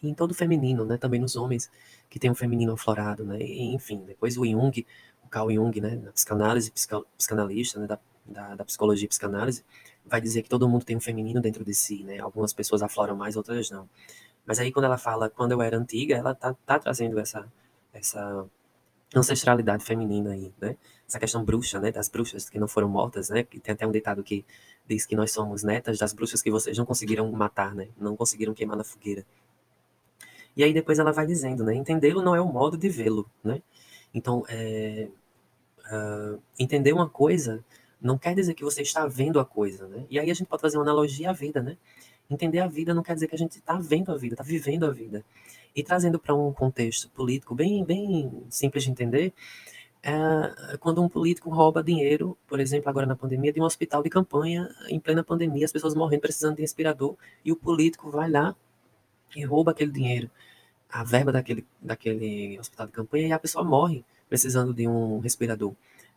e 0.03 0.09
em 0.09 0.13
todo 0.13 0.31
o 0.31 0.35
feminino, 0.35 0.85
né? 0.85 0.97
Também 0.97 1.19
nos 1.19 1.35
homens 1.35 1.71
que 2.09 2.19
tem 2.19 2.29
um 2.29 2.35
feminino 2.35 2.73
aflorado, 2.73 3.23
né? 3.23 3.39
E, 3.39 3.73
enfim, 3.73 4.03
depois 4.05 4.37
o 4.37 4.45
Jung, 4.45 4.85
Carl 5.31 5.49
Jung, 5.49 5.81
né? 5.81 5.95
Na 5.95 6.11
psicanálise, 6.11 6.71
psicanalista, 7.17 7.79
né? 7.79 7.87
Da, 7.87 7.99
da, 8.25 8.55
da 8.55 8.65
psicologia 8.65 9.05
e 9.05 9.07
psicanálise, 9.07 9.63
vai 10.05 10.21
dizer 10.21 10.43
que 10.43 10.49
todo 10.49 10.67
mundo 10.69 10.85
tem 10.85 10.95
um 10.95 11.01
feminino 11.01 11.41
dentro 11.41 11.63
de 11.63 11.73
si, 11.73 12.03
né? 12.03 12.19
Algumas 12.19 12.53
pessoas 12.53 12.83
afloram 12.83 13.15
mais, 13.15 13.35
outras 13.35 13.71
não. 13.71 13.89
Mas 14.45 14.59
aí 14.59 14.71
quando 14.71 14.85
ela 14.85 14.97
fala 14.97 15.29
quando 15.29 15.53
eu 15.53 15.61
era 15.61 15.77
antiga, 15.77 16.15
ela 16.15 16.35
tá, 16.35 16.53
tá 16.65 16.77
trazendo 16.77 17.19
essa, 17.19 17.51
essa 17.93 18.45
ancestralidade 19.15 19.83
feminina 19.83 20.31
aí, 20.31 20.53
né? 20.59 20.77
Essa 21.07 21.19
questão 21.19 21.43
bruxa, 21.43 21.79
né? 21.79 21.91
Das 21.91 22.09
bruxas 22.09 22.49
que 22.49 22.59
não 22.59 22.67
foram 22.67 22.89
mortas, 22.89 23.29
né? 23.29 23.43
Que 23.43 23.59
tem 23.59 23.73
até 23.73 23.87
um 23.87 23.91
ditado 23.91 24.23
que 24.23 24.45
diz 24.87 25.05
que 25.05 25.15
nós 25.15 25.31
somos 25.31 25.63
netas 25.63 25.97
das 25.97 26.13
bruxas 26.13 26.41
que 26.41 26.51
vocês 26.51 26.77
não 26.77 26.85
conseguiram 26.85 27.31
matar, 27.31 27.73
né? 27.73 27.87
Não 27.97 28.15
conseguiram 28.15 28.53
queimar 28.53 28.77
na 28.77 28.83
fogueira. 28.83 29.25
E 30.55 30.63
aí 30.63 30.73
depois 30.73 30.99
ela 30.99 31.11
vai 31.11 31.25
dizendo, 31.25 31.63
né? 31.63 31.73
Entendê-lo 31.73 32.21
não 32.21 32.35
é 32.35 32.41
o 32.41 32.47
modo 32.47 32.77
de 32.77 32.89
vê-lo, 32.89 33.29
né? 33.43 33.61
Então, 34.13 34.43
é, 34.49 35.07
uh, 35.91 36.41
entender 36.57 36.93
uma 36.93 37.09
coisa 37.09 37.63
não 38.01 38.17
quer 38.17 38.33
dizer 38.33 38.55
que 38.55 38.63
você 38.63 38.81
está 38.81 39.05
vendo 39.05 39.39
a 39.39 39.45
coisa, 39.45 39.87
né? 39.87 40.05
E 40.09 40.19
aí 40.19 40.31
a 40.31 40.33
gente 40.33 40.47
pode 40.47 40.61
fazer 40.61 40.77
uma 40.77 40.83
analogia 40.83 41.29
à 41.29 41.33
vida, 41.33 41.61
né? 41.61 41.77
Entender 42.29 42.59
a 42.59 42.67
vida 42.67 42.93
não 42.93 43.03
quer 43.03 43.13
dizer 43.13 43.27
que 43.27 43.35
a 43.35 43.37
gente 43.37 43.57
está 43.57 43.77
vendo 43.77 44.11
a 44.11 44.17
vida, 44.17 44.33
está 44.33 44.43
vivendo 44.43 44.85
a 44.85 44.91
vida. 44.91 45.23
E 45.75 45.83
trazendo 45.83 46.17
para 46.17 46.33
um 46.33 46.51
contexto 46.51 47.09
político 47.09 47.53
bem, 47.53 47.83
bem 47.83 48.43
simples 48.49 48.83
de 48.83 48.91
entender, 48.91 49.33
é 50.03 50.77
quando 50.79 51.03
um 51.03 51.07
político 51.07 51.49
rouba 51.51 51.83
dinheiro, 51.83 52.35
por 52.47 52.59
exemplo, 52.59 52.89
agora 52.89 53.05
na 53.05 53.15
pandemia, 53.15 53.53
de 53.53 53.61
um 53.61 53.65
hospital 53.65 54.01
de 54.01 54.09
campanha, 54.09 54.67
em 54.89 54.99
plena 54.99 55.23
pandemia, 55.23 55.65
as 55.65 55.71
pessoas 55.71 55.93
morrendo 55.93 56.21
precisando 56.21 56.55
de 56.55 56.61
respirador, 56.61 57.15
e 57.45 57.51
o 57.51 57.55
político 57.55 58.09
vai 58.09 58.29
lá 58.29 58.55
e 59.35 59.45
rouba 59.45 59.71
aquele 59.71 59.91
dinheiro, 59.91 60.29
a 60.89 61.03
verba 61.03 61.31
daquele, 61.31 61.65
daquele 61.79 62.59
hospital 62.59 62.87
de 62.87 62.93
campanha, 62.93 63.27
e 63.27 63.31
a 63.31 63.39
pessoa 63.39 63.63
morre 63.63 64.03
precisando 64.31 64.73
de 64.73 64.87
um 64.87 65.19
respirador. 65.19 65.73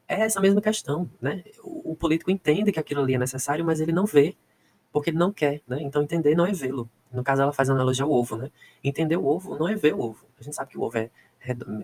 É 0.07 0.21
essa 0.21 0.41
mesma 0.41 0.61
questão, 0.61 1.11
né? 1.21 1.43
O, 1.65 1.97
político 1.97 2.31
entende 2.31 2.71
que 2.71 2.79
aquilo 2.79 3.01
ali 3.03 3.15
é 3.15 3.19
necessário, 3.19 3.65
mas 3.65 3.81
ele 3.81 3.91
não 3.91 4.07
vê, 4.07 4.37
porque 4.93 5.11
ele 5.11 5.19
não 5.19 5.33
quer, 5.33 5.63
né? 5.67 5.83
Então 5.83 6.01
entender 6.01 6.37
não 6.37 6.47
é 6.47 6.53
vê-lo. 6.53 6.89
No 7.13 7.25
caso, 7.25 7.43
ela 7.43 7.53
faz 7.53 7.69
analogia 7.69 8.05
ao 8.05 8.13
ovo, 8.13 8.37
né? 8.37 8.53
Entender 8.85 9.17
o 9.17 9.27
ovo 9.27 9.59
não 9.59 9.67
é 9.67 9.75
ver 9.75 9.95
o 9.95 10.01
ovo. 10.01 10.25
A 10.39 10.45
gente 10.45 10.55
sabe 10.55 10.71
que 10.71 10.79
o 10.79 10.83
ovo 10.83 10.97
é, 10.97 11.11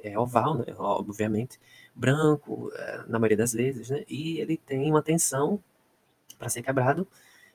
é 0.04 0.16
oval, 0.16 0.58
né? 0.58 0.66
Obviamente, 0.78 1.58
branco, 1.96 2.70
é, 2.76 3.02
na 3.08 3.18
maioria 3.18 3.38
das 3.38 3.52
vezes, 3.52 3.90
né? 3.90 4.04
E 4.08 4.38
ele 4.38 4.56
tem 4.56 4.88
uma 4.88 5.02
tensão 5.02 5.60
para 6.38 6.48
ser 6.48 6.62
quebrado 6.62 7.08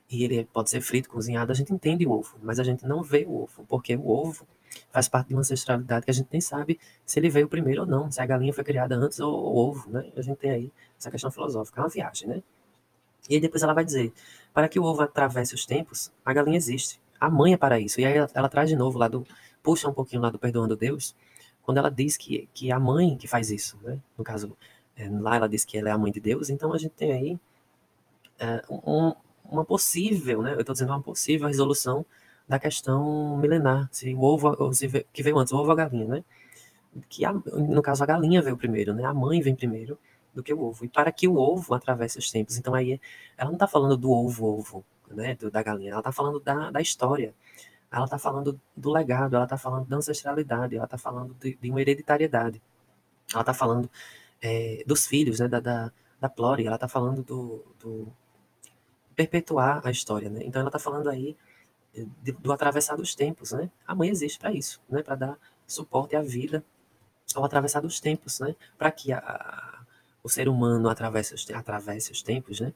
e 0.09 0.23
ele 0.23 0.45
pode 0.45 0.69
ser 0.69 0.81
frito, 0.81 1.09
cozinhado. 1.09 1.51
A 1.51 1.55
gente 1.55 1.73
entende 1.73 2.05
o 2.05 2.11
ovo, 2.11 2.37
mas 2.41 2.59
a 2.59 2.63
gente 2.63 2.85
não 2.85 3.01
vê 3.01 3.25
o 3.27 3.43
ovo, 3.43 3.65
porque 3.67 3.95
o 3.95 4.07
ovo 4.07 4.47
faz 4.91 5.07
parte 5.07 5.29
de 5.29 5.33
uma 5.33 5.41
ancestralidade 5.41 6.05
que 6.05 6.11
a 6.11 6.13
gente 6.13 6.27
nem 6.31 6.41
sabe 6.41 6.79
se 7.05 7.19
ele 7.19 7.29
veio 7.29 7.47
primeiro 7.47 7.81
ou 7.81 7.87
não, 7.87 8.11
se 8.11 8.21
a 8.21 8.25
galinha 8.25 8.53
foi 8.53 8.63
criada 8.63 8.95
antes 8.95 9.19
ou 9.19 9.33
o 9.33 9.57
ovo, 9.57 9.89
né? 9.89 10.11
A 10.15 10.21
gente 10.21 10.37
tem 10.37 10.51
aí 10.51 10.71
essa 10.97 11.09
questão 11.09 11.31
filosófica, 11.31 11.81
é 11.81 11.83
uma 11.83 11.89
viagem, 11.89 12.27
né? 12.27 12.43
E 13.29 13.35
aí 13.35 13.41
depois 13.41 13.63
ela 13.63 13.73
vai 13.73 13.85
dizer, 13.85 14.13
para 14.53 14.67
que 14.69 14.79
o 14.79 14.83
ovo 14.83 15.01
atravesse 15.01 15.55
os 15.55 15.65
tempos, 15.65 16.11
a 16.23 16.33
galinha 16.33 16.57
existe 16.57 16.99
a 17.19 17.29
mãe 17.29 17.53
é 17.53 17.57
para 17.57 17.79
isso. 17.79 17.99
E 17.99 18.05
aí 18.05 18.17
ela, 18.17 18.29
ela, 18.33 18.49
traz 18.49 18.69
de 18.69 18.75
novo 18.75 18.97
lá 18.97 19.07
do. 19.07 19.25
Puxa 19.63 19.89
um 19.89 19.93
pouquinho 19.93 20.21
lá 20.21 20.29
do 20.29 20.37
Perdoando 20.37 20.75
Deus, 20.75 21.15
quando 21.63 21.77
ela 21.77 21.89
diz 21.89 22.17
que, 22.17 22.47
que 22.53 22.69
é 22.69 22.73
a 22.73 22.79
mãe 22.79 23.17
que 23.17 23.27
faz 23.27 23.49
isso, 23.49 23.79
né? 23.81 23.99
No 24.17 24.23
caso, 24.23 24.55
é, 24.95 25.09
lá 25.09 25.35
ela 25.35 25.49
diz 25.49 25.65
que 25.65 25.77
ela 25.77 25.89
é 25.89 25.91
a 25.91 25.97
mãe 25.97 26.11
de 26.11 26.19
Deus, 26.19 26.49
então 26.49 26.71
a 26.73 26.77
gente 26.77 26.91
tem 26.91 27.11
aí 27.11 27.39
é, 28.39 28.61
um, 28.69 29.13
uma 29.49 29.65
possível, 29.65 30.41
né? 30.41 30.53
Eu 30.53 30.61
estou 30.61 30.73
dizendo 30.73 30.89
uma 30.91 31.01
possível 31.01 31.47
resolução 31.47 32.05
da 32.47 32.59
questão 32.59 33.37
milenar, 33.37 33.89
se 33.91 34.13
o 34.13 34.21
ovo, 34.21 34.73
se 34.73 34.87
veio, 34.87 35.05
que 35.11 35.23
veio 35.23 35.37
antes, 35.37 35.51
o 35.53 35.57
ovo 35.57 35.67
ou 35.67 35.71
a 35.71 35.75
galinha, 35.75 36.07
né? 36.07 36.23
Que 37.09 37.25
a, 37.25 37.33
no 37.33 37.81
caso 37.81 38.03
a 38.03 38.05
galinha 38.05 38.41
veio 38.41 38.57
primeiro, 38.57 38.93
né? 38.93 39.03
A 39.05 39.13
mãe 39.13 39.41
vem 39.41 39.55
primeiro 39.55 39.97
do 40.33 40.43
que 40.43 40.53
o 40.53 40.61
ovo. 40.61 40.85
E 40.85 40.89
para 40.89 41.11
que 41.11 41.27
o 41.27 41.37
ovo 41.37 41.73
atravesse 41.73 42.19
os 42.19 42.29
tempos. 42.29 42.57
Então 42.57 42.73
aí 42.75 42.99
ela 43.37 43.49
não 43.49 43.55
está 43.55 43.67
falando 43.67 43.97
do 43.97 44.11
ovo, 44.11 44.45
ovo, 44.45 44.85
né, 45.09 45.35
do, 45.35 45.49
da 45.49 45.63
galinha, 45.63 45.91
ela 45.91 45.99
está 45.99 46.11
falando 46.11 46.39
da, 46.39 46.71
da 46.71 46.81
história, 46.81 47.33
ela 47.91 48.05
está 48.05 48.17
falando 48.17 48.59
do 48.75 48.91
legado, 48.91 49.35
ela 49.35 49.45
está 49.45 49.57
falando 49.57 49.87
da 49.87 49.97
ancestralidade, 49.97 50.75
ela 50.75 50.85
está 50.85 50.97
falando 50.97 51.33
de, 51.35 51.55
de, 51.55 51.69
uma 51.69 51.81
hereditariedade, 51.81 52.61
ela 53.31 53.41
está 53.41 53.53
falando 53.53 53.89
é, 54.41 54.83
dos 54.85 55.07
filhos, 55.07 55.39
né, 55.39 55.47
da, 55.47 55.59
da, 55.59 55.91
da 56.19 56.29
Plore, 56.29 56.65
ela 56.65 56.75
está 56.75 56.87
falando 56.87 57.23
do, 57.23 57.63
do, 57.79 58.07
perpetuar 59.15 59.81
a 59.85 59.91
história, 59.91 60.29
né? 60.29 60.41
Então 60.43 60.59
ela 60.59 60.69
está 60.69 60.79
falando 60.79 61.09
aí 61.09 61.35
de, 62.21 62.31
do 62.33 62.51
atravessar 62.51 62.95
dos 62.95 63.15
tempos, 63.15 63.51
né? 63.51 63.69
A 63.87 63.95
mãe 63.95 64.09
existe 64.09 64.39
para 64.39 64.51
isso, 64.51 64.81
né? 64.89 65.01
Para 65.01 65.15
dar 65.15 65.39
suporte 65.65 66.15
à 66.15 66.21
vida 66.21 66.63
ao 67.33 67.43
atravessar 67.43 67.81
dos 67.81 67.99
tempos, 67.99 68.39
né? 68.39 68.55
Para 68.77 68.91
que 68.91 69.11
a, 69.11 69.19
a, 69.19 69.79
o 70.23 70.29
ser 70.29 70.47
humano 70.47 70.89
atravesse 70.89 71.33
os, 71.33 71.49
atravesse 71.49 72.11
os 72.11 72.21
tempos, 72.21 72.59
né? 72.59 72.73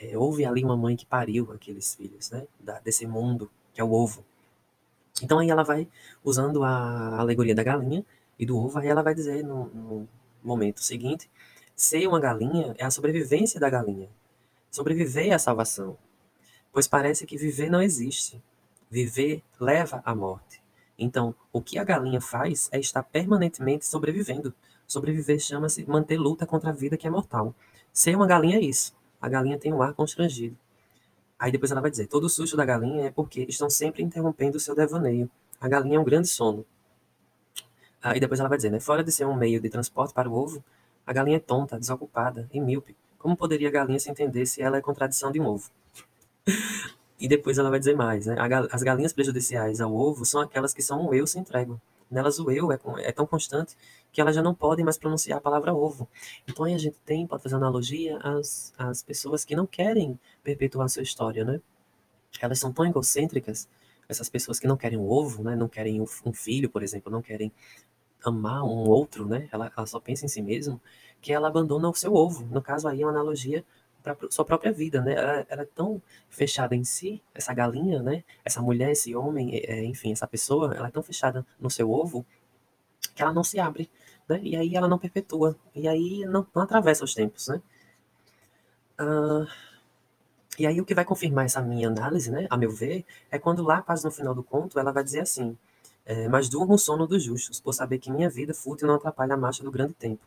é, 0.00 0.16
houve 0.18 0.44
ali 0.44 0.64
uma 0.64 0.76
mãe 0.76 0.96
que 0.96 1.06
pariu 1.06 1.52
aqueles 1.52 1.94
filhos, 1.94 2.30
né? 2.30 2.46
Da, 2.58 2.78
desse 2.80 3.06
mundo 3.06 3.50
que 3.72 3.80
é 3.80 3.84
o 3.84 3.92
ovo. 3.92 4.24
Então 5.22 5.38
aí 5.38 5.50
ela 5.50 5.62
vai 5.62 5.88
usando 6.22 6.64
a 6.64 7.18
alegoria 7.18 7.54
da 7.54 7.62
galinha 7.62 8.04
e 8.38 8.44
do 8.44 8.56
ovo, 8.58 8.78
aí 8.78 8.88
ela 8.88 9.02
vai 9.02 9.14
dizer 9.14 9.44
no, 9.44 9.66
no 9.66 10.08
momento 10.42 10.82
seguinte, 10.82 11.30
ser 11.76 12.06
uma 12.06 12.20
galinha 12.20 12.74
é 12.78 12.84
a 12.84 12.90
sobrevivência 12.90 13.60
da 13.60 13.70
galinha. 13.70 14.08
Sobreviver 14.74 15.32
a 15.32 15.38
salvação. 15.38 15.96
Pois 16.72 16.88
parece 16.88 17.26
que 17.26 17.36
viver 17.36 17.70
não 17.70 17.80
existe. 17.80 18.42
Viver 18.90 19.42
leva 19.60 20.02
à 20.04 20.14
morte. 20.14 20.60
Então, 20.98 21.34
o 21.52 21.60
que 21.60 21.78
a 21.78 21.84
galinha 21.84 22.20
faz 22.20 22.68
é 22.72 22.80
estar 22.80 23.02
permanentemente 23.02 23.86
sobrevivendo. 23.86 24.52
Sobreviver 24.86 25.38
chama-se 25.38 25.88
manter 25.88 26.16
luta 26.16 26.46
contra 26.46 26.70
a 26.70 26.72
vida 26.72 26.96
que 26.96 27.06
é 27.06 27.10
mortal. 27.10 27.54
Ser 27.92 28.16
uma 28.16 28.26
galinha 28.26 28.56
é 28.56 28.60
isso 28.60 28.94
a 29.24 29.28
galinha 29.28 29.58
tem 29.58 29.72
um 29.72 29.80
ar 29.80 29.94
constrangido. 29.94 30.54
Aí 31.38 31.50
depois 31.50 31.70
ela 31.70 31.80
vai 31.80 31.90
dizer: 31.90 32.06
todo 32.08 32.24
o 32.24 32.28
susto 32.28 32.58
da 32.58 32.64
galinha 32.64 33.06
é 33.06 33.10
porque 33.10 33.46
estão 33.48 33.70
sempre 33.70 34.02
interrompendo 34.02 34.58
o 34.58 34.60
seu 34.60 34.74
devaneio. 34.74 35.30
A 35.58 35.66
galinha 35.66 35.96
é 35.96 35.98
um 35.98 36.04
grande 36.04 36.28
sono. 36.28 36.66
Aí 38.02 38.20
depois 38.20 38.38
ela 38.38 38.50
vai 38.50 38.58
dizer: 38.58 38.70
né, 38.70 38.80
fora 38.80 39.02
de 39.02 39.10
ser 39.10 39.24
um 39.24 39.34
meio 39.34 39.58
de 39.58 39.70
transporte 39.70 40.12
para 40.12 40.28
o 40.28 40.34
ovo, 40.34 40.62
a 41.06 41.12
galinha 41.14 41.38
é 41.38 41.40
tonta, 41.40 41.78
desocupada 41.78 42.46
e 42.52 42.60
míope. 42.60 42.94
Como 43.24 43.38
poderia 43.38 43.68
a 43.68 43.70
galinha 43.70 43.98
se 43.98 44.10
entender 44.10 44.44
se 44.44 44.60
ela 44.60 44.76
é 44.76 44.82
contradição 44.82 45.32
de 45.32 45.40
um 45.40 45.46
ovo? 45.46 45.70
e 47.18 47.26
depois 47.26 47.56
ela 47.56 47.70
vai 47.70 47.78
dizer 47.78 47.96
mais: 47.96 48.26
né, 48.26 48.36
as 48.70 48.82
galinhas 48.82 49.14
prejudiciais 49.14 49.80
ao 49.80 49.94
ovo 49.94 50.26
são 50.26 50.42
aquelas 50.42 50.74
que 50.74 50.82
são 50.82 51.08
um 51.08 51.14
eu 51.14 51.26
sem 51.26 51.42
trégua. 51.42 51.80
Nelas 52.10 52.38
o 52.38 52.50
eu 52.50 52.70
é, 52.70 52.78
é 52.98 53.10
tão 53.12 53.26
constante 53.26 53.78
que 54.12 54.20
elas 54.20 54.34
já 54.34 54.42
não 54.42 54.54
podem 54.54 54.84
mais 54.84 54.98
pronunciar 54.98 55.38
a 55.38 55.40
palavra 55.40 55.72
ovo. 55.72 56.06
Então 56.46 56.66
aí 56.66 56.74
a 56.74 56.78
gente 56.78 56.98
tem, 57.02 57.26
pode 57.26 57.42
fazer 57.42 57.54
analogia 57.54 58.18
às 58.76 59.02
pessoas 59.02 59.42
que 59.42 59.56
não 59.56 59.66
querem 59.66 60.20
perpetuar 60.42 60.84
a 60.84 60.88
sua 60.90 61.02
história, 61.02 61.46
né? 61.46 61.62
Elas 62.42 62.58
são 62.58 62.74
tão 62.74 62.84
egocêntricas, 62.84 63.66
essas 64.06 64.28
pessoas 64.28 64.60
que 64.60 64.66
não 64.66 64.76
querem 64.76 64.98
o 64.98 65.08
ovo, 65.08 65.42
né? 65.42 65.56
Não 65.56 65.66
querem 65.66 65.98
um 66.02 66.32
filho, 66.34 66.68
por 66.68 66.82
exemplo, 66.82 67.10
não 67.10 67.22
querem 67.22 67.50
amar 68.22 68.64
um 68.64 68.86
outro, 68.86 69.26
né? 69.26 69.48
Ela, 69.50 69.72
ela 69.74 69.86
só 69.86 69.98
pensa 69.98 70.26
em 70.26 70.28
si 70.28 70.42
mesma, 70.42 70.78
que 71.24 71.32
ela 71.32 71.48
abandona 71.48 71.88
o 71.88 71.94
seu 71.94 72.12
ovo. 72.14 72.44
No 72.50 72.60
caso 72.60 72.86
aí 72.86 73.00
é 73.00 73.06
uma 73.06 73.10
analogia 73.10 73.64
para 74.02 74.14
sua 74.28 74.44
própria 74.44 74.70
vida, 74.70 75.00
né? 75.00 75.14
Ela, 75.14 75.46
ela, 75.48 75.62
é 75.62 75.64
tão 75.64 76.02
fechada 76.28 76.76
em 76.76 76.84
si, 76.84 77.22
essa 77.34 77.54
galinha, 77.54 78.02
né? 78.02 78.22
Essa 78.44 78.60
mulher, 78.60 78.90
esse 78.90 79.16
homem, 79.16 79.56
é, 79.56 79.78
é, 79.78 79.84
enfim, 79.86 80.12
essa 80.12 80.26
pessoa, 80.26 80.74
ela 80.74 80.88
é 80.88 80.90
tão 80.90 81.02
fechada 81.02 81.46
no 81.58 81.70
seu 81.70 81.90
ovo 81.90 82.26
que 83.14 83.22
ela 83.22 83.32
não 83.32 83.42
se 83.42 83.58
abre, 83.58 83.90
né? 84.28 84.38
E 84.42 84.54
aí 84.54 84.76
ela 84.76 84.86
não 84.86 84.98
perpetua, 84.98 85.56
e 85.74 85.88
aí 85.88 86.26
não, 86.26 86.46
não 86.54 86.62
atravessa 86.62 87.04
os 87.04 87.14
tempos, 87.14 87.48
né? 87.48 87.62
Uh, 89.00 89.46
e 90.58 90.66
aí 90.66 90.78
o 90.78 90.84
que 90.84 90.94
vai 90.94 91.06
confirmar 91.06 91.46
essa 91.46 91.62
minha 91.62 91.88
análise, 91.88 92.30
né, 92.30 92.46
a 92.50 92.56
meu 92.56 92.70
ver, 92.70 93.04
é 93.30 93.38
quando 93.38 93.62
lá, 93.62 93.82
quase 93.82 94.04
no 94.04 94.10
final 94.10 94.34
do 94.34 94.42
conto, 94.42 94.78
ela 94.78 94.92
vai 94.92 95.02
dizer 95.02 95.20
assim, 95.20 95.56
é, 96.04 96.28
mas 96.28 96.48
durmo 96.48 96.74
o 96.74 96.78
sono 96.78 97.06
dos 97.06 97.22
justos, 97.24 97.60
por 97.60 97.72
saber 97.72 97.98
que 97.98 98.10
minha 98.10 98.28
vida 98.30 98.54
fútil 98.54 98.86
não 98.86 98.94
atrapalha 98.94 99.34
a 99.34 99.36
marcha 99.36 99.64
do 99.64 99.70
grande 99.70 99.94
tempo. 99.94 100.22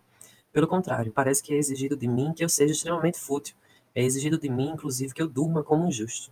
Pelo 0.52 0.68
contrário, 0.68 1.12
parece 1.12 1.44
que 1.44 1.54
é 1.54 1.58
exigido 1.58 1.96
de 1.96 2.08
mim 2.08 2.34
que 2.34 2.44
eu 2.44 2.50
seja 2.50 2.74
extremamente 2.74 3.20
fútil. 3.20 3.56
É 3.94 4.04
exigido 4.04 4.40
de 4.40 4.50
mim, 4.50 4.70
inclusive, 4.70 5.14
que 5.14 5.22
eu 5.22 5.28
durma 5.28 5.64
como 5.64 5.86
um 5.86 5.92
justo. 5.92 6.32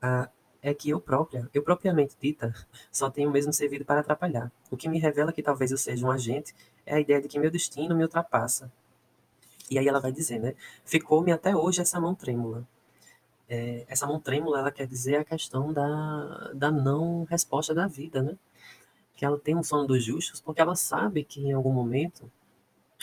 Ah, 0.00 0.28
é 0.62 0.74
que 0.74 0.90
eu 0.90 1.00
própria, 1.00 1.48
eu 1.54 1.62
propriamente 1.62 2.16
dita, 2.20 2.52
só 2.90 3.10
tenho 3.10 3.30
mesmo 3.30 3.52
servido 3.52 3.84
para 3.84 4.00
atrapalhar. 4.00 4.52
O 4.70 4.76
que 4.76 4.88
me 4.88 4.98
revela 4.98 5.32
que 5.32 5.42
talvez 5.42 5.70
eu 5.70 5.78
seja 5.78 6.06
um 6.06 6.10
agente 6.10 6.54
é 6.84 6.94
a 6.96 7.00
ideia 7.00 7.20
de 7.20 7.28
que 7.28 7.38
meu 7.38 7.50
destino 7.50 7.94
me 7.96 8.02
ultrapassa. 8.02 8.70
E 9.70 9.78
aí 9.78 9.86
ela 9.86 10.00
vai 10.00 10.12
dizer, 10.12 10.38
né? 10.38 10.54
Ficou-me 10.84 11.30
até 11.32 11.54
hoje 11.54 11.80
essa 11.80 12.00
mão 12.00 12.14
trêmula. 12.14 12.66
É, 13.48 13.84
essa 13.88 14.06
mão 14.06 14.20
trêmula, 14.20 14.60
ela 14.60 14.70
quer 14.70 14.86
dizer 14.86 15.16
a 15.16 15.24
questão 15.24 15.72
da, 15.72 16.52
da 16.54 16.70
não 16.70 17.24
resposta 17.24 17.74
da 17.74 17.86
vida, 17.86 18.22
né? 18.22 18.36
Que 19.16 19.24
ela 19.24 19.38
tem 19.38 19.56
um 19.56 19.62
sono 19.62 19.86
dos 19.86 20.04
justos 20.04 20.40
porque 20.40 20.60
ela 20.60 20.76
sabe 20.76 21.24
que 21.24 21.40
em 21.40 21.52
algum 21.52 21.72
momento 21.72 22.30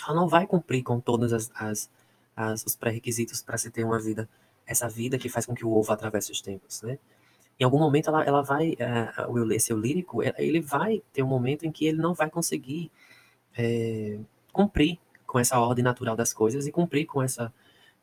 ela 0.03 0.15
não 0.15 0.27
vai 0.27 0.45
cumprir 0.47 0.83
com 0.83 0.99
todos 0.99 1.33
as, 1.33 1.51
as, 1.55 1.89
as 2.35 2.65
os 2.65 2.75
pré-requisitos 2.75 3.41
para 3.41 3.57
se 3.57 3.71
ter 3.71 3.83
uma 3.83 3.99
vida, 3.99 4.27
essa 4.65 4.89
vida 4.89 5.17
que 5.17 5.29
faz 5.29 5.45
com 5.45 5.55
que 5.55 5.65
o 5.65 5.71
ovo 5.71 5.91
atravesse 5.91 6.31
os 6.31 6.41
tempos, 6.41 6.81
né? 6.81 6.97
Em 7.59 7.63
algum 7.63 7.79
momento 7.79 8.09
ela, 8.09 8.23
ela 8.23 8.41
vai, 8.41 8.73
uh, 8.73 9.51
esse 9.53 9.73
lírico, 9.73 10.21
ele 10.37 10.59
vai 10.59 11.01
ter 11.13 11.23
um 11.23 11.27
momento 11.27 11.65
em 11.65 11.71
que 11.71 11.85
ele 11.85 11.97
não 11.97 12.13
vai 12.13 12.29
conseguir 12.29 12.91
é, 13.57 14.19
cumprir 14.51 14.99
com 15.25 15.39
essa 15.39 15.57
ordem 15.59 15.83
natural 15.83 16.15
das 16.15 16.33
coisas 16.33 16.67
e 16.67 16.71
cumprir 16.71 17.05
com 17.05 17.23
essa, 17.23 17.53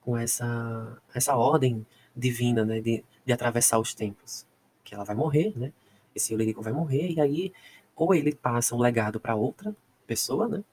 com 0.00 0.16
essa, 0.16 0.98
essa 1.14 1.36
ordem 1.36 1.86
divina, 2.16 2.64
né, 2.64 2.80
de, 2.80 3.04
de 3.24 3.32
atravessar 3.32 3.78
os 3.78 3.94
tempos. 3.94 4.46
Que 4.84 4.94
ela 4.94 5.04
vai 5.04 5.14
morrer, 5.14 5.52
né? 5.56 5.72
Esse 6.14 6.34
lírico 6.34 6.62
vai 6.62 6.72
morrer, 6.72 7.10
e 7.12 7.20
aí, 7.20 7.52
ou 7.96 8.14
ele 8.14 8.34
passa 8.34 8.74
um 8.74 8.80
legado 8.80 9.20
para 9.20 9.34
outra 9.34 9.74
pessoa, 10.06 10.48
né? 10.48 10.64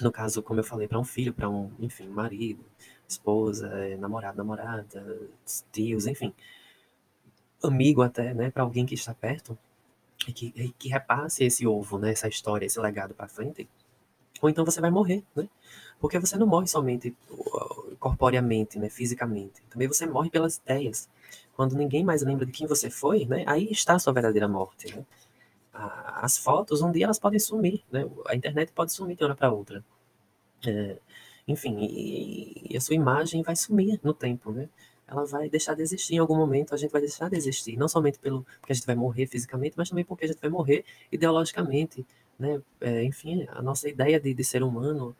No 0.00 0.10
caso, 0.10 0.42
como 0.42 0.60
eu 0.60 0.64
falei, 0.64 0.88
para 0.88 0.98
um 0.98 1.04
filho, 1.04 1.32
para 1.32 1.48
um, 1.48 1.70
enfim, 1.78 2.08
marido, 2.08 2.64
esposa, 3.08 3.68
é, 3.68 3.96
namorado, 3.96 4.36
namorada, 4.36 5.20
tios, 5.70 6.06
enfim. 6.06 6.34
Amigo 7.62 8.02
até, 8.02 8.34
né? 8.34 8.50
Para 8.50 8.62
alguém 8.62 8.84
que 8.84 8.94
está 8.94 9.14
perto 9.14 9.56
e 10.26 10.32
que, 10.32 10.52
e 10.56 10.70
que 10.70 10.88
repasse 10.88 11.44
esse 11.44 11.66
ovo, 11.66 11.98
né? 11.98 12.10
Essa 12.10 12.28
história, 12.28 12.66
esse 12.66 12.78
legado 12.80 13.14
para 13.14 13.28
frente. 13.28 13.68
Ou 14.42 14.48
então 14.50 14.64
você 14.64 14.80
vai 14.80 14.90
morrer, 14.90 15.22
né? 15.34 15.48
Porque 16.00 16.18
você 16.18 16.36
não 16.36 16.46
morre 16.46 16.66
somente 16.66 17.16
uh, 17.30 17.96
corporeamente, 17.98 18.78
né, 18.78 18.90
fisicamente. 18.90 19.62
Também 19.70 19.88
você 19.88 20.06
morre 20.06 20.28
pelas 20.28 20.56
ideias. 20.56 21.08
Quando 21.56 21.74
ninguém 21.76 22.04
mais 22.04 22.22
lembra 22.22 22.44
de 22.44 22.52
quem 22.52 22.66
você 22.66 22.90
foi, 22.90 23.24
né, 23.24 23.44
aí 23.46 23.68
está 23.70 23.94
a 23.94 23.98
sua 23.98 24.12
verdadeira 24.12 24.46
morte. 24.46 24.94
Né? 24.94 25.04
As 25.74 26.38
fotos, 26.38 26.82
um 26.82 26.92
dia 26.92 27.04
elas 27.04 27.18
podem 27.18 27.38
sumir. 27.38 27.82
Né? 27.90 28.08
A 28.26 28.34
internet 28.34 28.72
pode 28.72 28.92
sumir 28.92 29.16
de 29.16 29.24
uma 29.24 29.28
hora 29.30 29.36
para 29.36 29.52
outra. 29.52 29.84
É, 30.66 30.98
enfim, 31.46 31.78
e, 31.80 32.72
e, 32.72 32.76
a 32.76 32.80
sua 32.80 32.94
imagem 32.94 33.42
vai 33.42 33.56
sumir 33.56 34.00
no 34.02 34.14
tempo. 34.14 34.52
Né? 34.52 34.68
Ela 35.06 35.24
vai 35.26 35.48
deixar 35.50 35.74
de 35.74 35.82
existir 35.82 36.14
em 36.14 36.18
algum 36.18 36.36
momento, 36.36 36.74
a 36.74 36.78
gente 36.78 36.90
vai 36.90 37.00
deixar 37.00 37.28
de 37.28 37.36
existir. 37.36 37.76
Não 37.76 37.88
somente 37.88 38.18
pelo 38.18 38.46
porque 38.60 38.72
a 38.72 38.74
gente 38.74 38.86
vai 38.86 38.94
morrer 38.94 39.26
fisicamente, 39.26 39.74
mas 39.76 39.88
também 39.88 40.04
porque 40.04 40.24
a 40.24 40.28
gente 40.28 40.40
vai 40.40 40.50
morrer 40.50 40.84
ideologicamente. 41.10 42.06
Né? 42.38 42.60
É, 42.80 43.04
enfim, 43.04 43.46
a 43.50 43.62
nossa 43.62 43.88
ideia 43.88 44.18
de, 44.20 44.32
de 44.32 44.44
ser 44.44 44.62
humano 44.62 45.14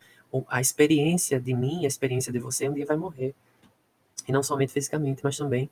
a 0.48 0.60
experiência 0.60 1.40
de 1.40 1.54
mim, 1.54 1.84
a 1.84 1.86
experiência 1.86 2.32
de 2.32 2.38
você, 2.38 2.68
um 2.68 2.74
dia 2.74 2.86
vai 2.86 2.96
morrer. 2.96 3.34
E 4.26 4.32
não 4.32 4.42
somente 4.42 4.72
fisicamente, 4.72 5.22
mas 5.22 5.36
também 5.36 5.70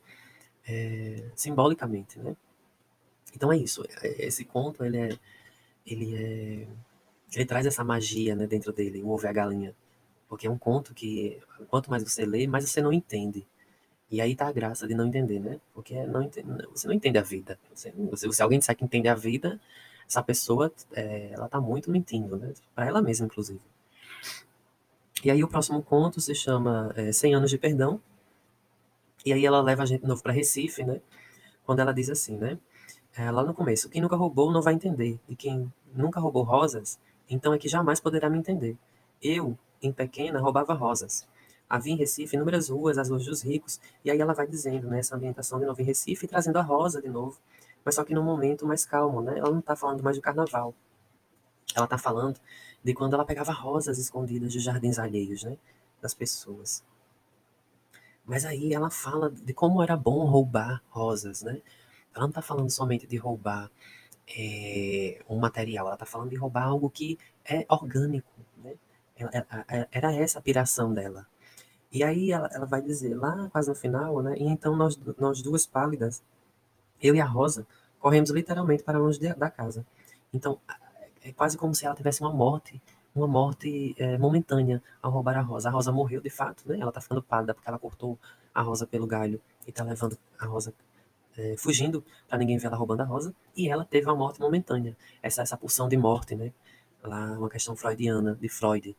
é, 0.67 1.25
simbolicamente, 1.35 2.19
né? 2.19 2.35
Então 3.35 3.51
é 3.51 3.57
isso. 3.57 3.83
É, 4.01 4.25
esse 4.25 4.45
conto, 4.45 4.83
ele 4.83 4.97
é, 4.97 5.17
ele 5.85 6.15
é, 6.15 6.67
ele 7.35 7.45
traz 7.45 7.65
essa 7.65 7.83
magia, 7.83 8.35
né, 8.35 8.47
dentro 8.47 8.71
dele, 8.71 9.01
o 9.01 9.09
ovo 9.09 9.25
e 9.25 9.27
a 9.27 9.33
galinha, 9.33 9.75
porque 10.29 10.47
é 10.47 10.49
um 10.49 10.57
conto 10.57 10.93
que 10.93 11.39
quanto 11.69 11.89
mais 11.89 12.03
você 12.03 12.25
lê, 12.25 12.47
mais 12.47 12.69
você 12.69 12.81
não 12.81 12.93
entende. 12.93 13.45
E 14.09 14.21
aí 14.21 14.35
tá 14.35 14.47
a 14.47 14.51
graça 14.51 14.87
de 14.87 14.93
não 14.93 15.07
entender, 15.07 15.39
né? 15.39 15.59
Porque 15.73 15.95
não 16.05 16.21
entende, 16.21 16.47
você 16.71 16.87
não 16.87 16.93
entende 16.93 17.17
a 17.17 17.23
vida. 17.23 17.57
Você, 17.73 17.91
se 18.31 18.43
alguém 18.43 18.59
disser 18.59 18.75
que 18.75 18.85
entende 18.85 19.07
a 19.07 19.15
vida, 19.15 19.59
essa 20.07 20.21
pessoa, 20.21 20.71
é, 20.91 21.31
ela 21.31 21.49
tá 21.49 21.59
muito 21.59 21.89
mentindo, 21.89 22.37
né? 22.37 22.53
Para 22.75 22.85
ela 22.85 23.01
mesma, 23.01 23.25
inclusive. 23.25 23.61
E 25.23 25.31
aí 25.31 25.43
o 25.43 25.47
próximo 25.47 25.81
conto 25.81 26.21
se 26.21 26.35
chama 26.35 26.93
é, 26.95 27.11
100 27.11 27.35
Anos 27.35 27.49
de 27.49 27.57
Perdão. 27.57 27.99
E 29.25 29.33
aí 29.33 29.45
ela 29.45 29.61
leva 29.61 29.83
a 29.83 29.85
gente 29.85 30.01
de 30.01 30.07
novo 30.07 30.21
para 30.21 30.33
Recife, 30.33 30.83
né? 30.83 31.01
Quando 31.65 31.79
ela 31.79 31.93
diz 31.93 32.09
assim, 32.09 32.37
né? 32.37 32.59
É, 33.15 33.29
lá 33.29 33.43
no 33.43 33.53
começo, 33.53 33.89
quem 33.89 34.01
nunca 34.01 34.15
roubou 34.15 34.51
não 34.51 34.61
vai 34.61 34.73
entender. 34.73 35.19
E 35.27 35.35
quem 35.35 35.71
nunca 35.93 36.19
roubou 36.19 36.43
rosas, 36.43 36.99
então 37.29 37.53
é 37.53 37.59
que 37.59 37.67
jamais 37.67 37.99
poderá 37.99 38.29
me 38.29 38.37
entender. 38.37 38.75
Eu, 39.21 39.57
em 39.81 39.91
pequena, 39.91 40.39
roubava 40.39 40.73
rosas. 40.73 41.27
Havia 41.69 41.93
em 41.93 41.97
Recife 41.97 42.35
inúmeras 42.35 42.69
ruas, 42.69 42.97
as 42.97 43.09
ruas 43.09 43.25
dos 43.25 43.41
ricos, 43.43 43.79
e 44.03 44.11
aí 44.11 44.19
ela 44.19 44.33
vai 44.33 44.47
dizendo, 44.47 44.87
né, 44.87 44.99
essa 44.99 45.15
ambientação 45.15 45.59
de 45.59 45.65
novo 45.65 45.81
em 45.81 45.85
Recife, 45.85 46.27
trazendo 46.27 46.57
a 46.57 46.61
rosa 46.61 47.01
de 47.01 47.09
novo, 47.09 47.39
mas 47.85 47.95
só 47.95 48.03
que 48.03 48.13
num 48.13 48.23
momento 48.23 48.65
mais 48.65 48.85
calmo, 48.85 49.21
né? 49.21 49.37
Ela 49.37 49.51
não 49.51 49.59
está 49.59 49.75
falando 49.75 50.03
mais 50.03 50.15
do 50.15 50.21
carnaval. 50.21 50.73
Ela 51.75 51.85
está 51.85 51.97
falando 51.97 52.39
de 52.83 52.93
quando 52.93 53.13
ela 53.13 53.25
pegava 53.25 53.51
rosas 53.51 53.97
escondidas 53.97 54.51
de 54.51 54.59
jardins 54.59 54.99
alheios, 54.99 55.43
né, 55.43 55.57
das 56.01 56.13
pessoas. 56.13 56.83
Mas 58.25 58.45
aí 58.45 58.73
ela 58.73 58.89
fala 58.89 59.29
de 59.29 59.53
como 59.53 59.83
era 59.83 59.97
bom 59.97 60.25
roubar 60.25 60.81
rosas, 60.89 61.41
né? 61.41 61.61
Ela 62.13 62.23
não 62.23 62.29
está 62.29 62.41
falando 62.41 62.69
somente 62.69 63.07
de 63.07 63.17
roubar 63.17 63.69
é, 64.37 65.21
um 65.29 65.37
material, 65.37 65.85
ela 65.85 65.95
está 65.95 66.05
falando 66.05 66.29
de 66.29 66.35
roubar 66.35 66.63
algo 66.63 66.89
que 66.89 67.17
é 67.45 67.65
orgânico, 67.69 68.31
né? 68.63 68.75
Era 69.91 70.13
essa 70.13 70.39
a 70.39 70.41
piração 70.41 70.93
dela. 70.93 71.27
E 71.91 72.03
aí 72.03 72.31
ela, 72.31 72.49
ela 72.51 72.65
vai 72.65 72.81
dizer, 72.81 73.15
lá 73.15 73.49
quase 73.51 73.69
no 73.69 73.75
final, 73.75 74.21
né? 74.21 74.35
E 74.37 74.43
então 74.43 74.75
nós, 74.75 74.99
nós 75.17 75.41
duas 75.41 75.65
pálidas, 75.65 76.23
eu 77.01 77.15
e 77.15 77.21
a 77.21 77.25
Rosa, 77.25 77.67
corremos 77.99 78.29
literalmente 78.31 78.83
para 78.83 78.97
longe 78.97 79.19
de, 79.19 79.33
da 79.33 79.49
casa. 79.49 79.85
Então, 80.33 80.59
é 81.23 81.31
quase 81.31 81.57
como 81.57 81.73
se 81.73 81.85
ela 81.85 81.95
tivesse 81.95 82.21
uma 82.21 82.33
morte, 82.33 82.81
uma 83.15 83.27
morte 83.27 83.95
é, 83.97 84.17
momentânea 84.17 84.81
ao 85.01 85.11
roubar 85.11 85.37
a 85.37 85.41
rosa. 85.41 85.69
A 85.69 85.71
rosa 85.71 85.91
morreu 85.91 86.19
de 86.19 86.29
fato, 86.29 86.63
né? 86.67 86.79
Ela 86.79 86.91
tá 86.91 86.99
ficando 86.99 87.21
pálida 87.21 87.53
porque 87.53 87.69
ela 87.69 87.79
cortou 87.79 88.19
a 88.53 88.61
rosa 88.61 88.85
pelo 88.85 89.07
galho 89.07 89.39
e 89.65 89.71
tá 89.71 89.83
levando 89.83 90.17
a 90.37 90.45
rosa 90.45 90.73
é, 91.37 91.55
fugindo 91.57 92.03
para 92.27 92.37
ninguém 92.37 92.57
ver 92.57 92.67
ela 92.67 92.77
roubando 92.77 93.01
a 93.01 93.05
rosa. 93.05 93.33
E 93.55 93.69
ela 93.69 93.85
teve 93.85 94.05
uma 94.07 94.15
morte 94.15 94.39
momentânea. 94.39 94.95
Essa 95.21 95.41
essa 95.41 95.57
pulsão 95.57 95.87
de 95.87 95.97
morte, 95.97 96.35
né? 96.35 96.51
Lá 97.03 97.37
uma 97.37 97.49
questão 97.49 97.75
freudiana 97.75 98.35
de 98.39 98.49
Freud. 98.49 98.95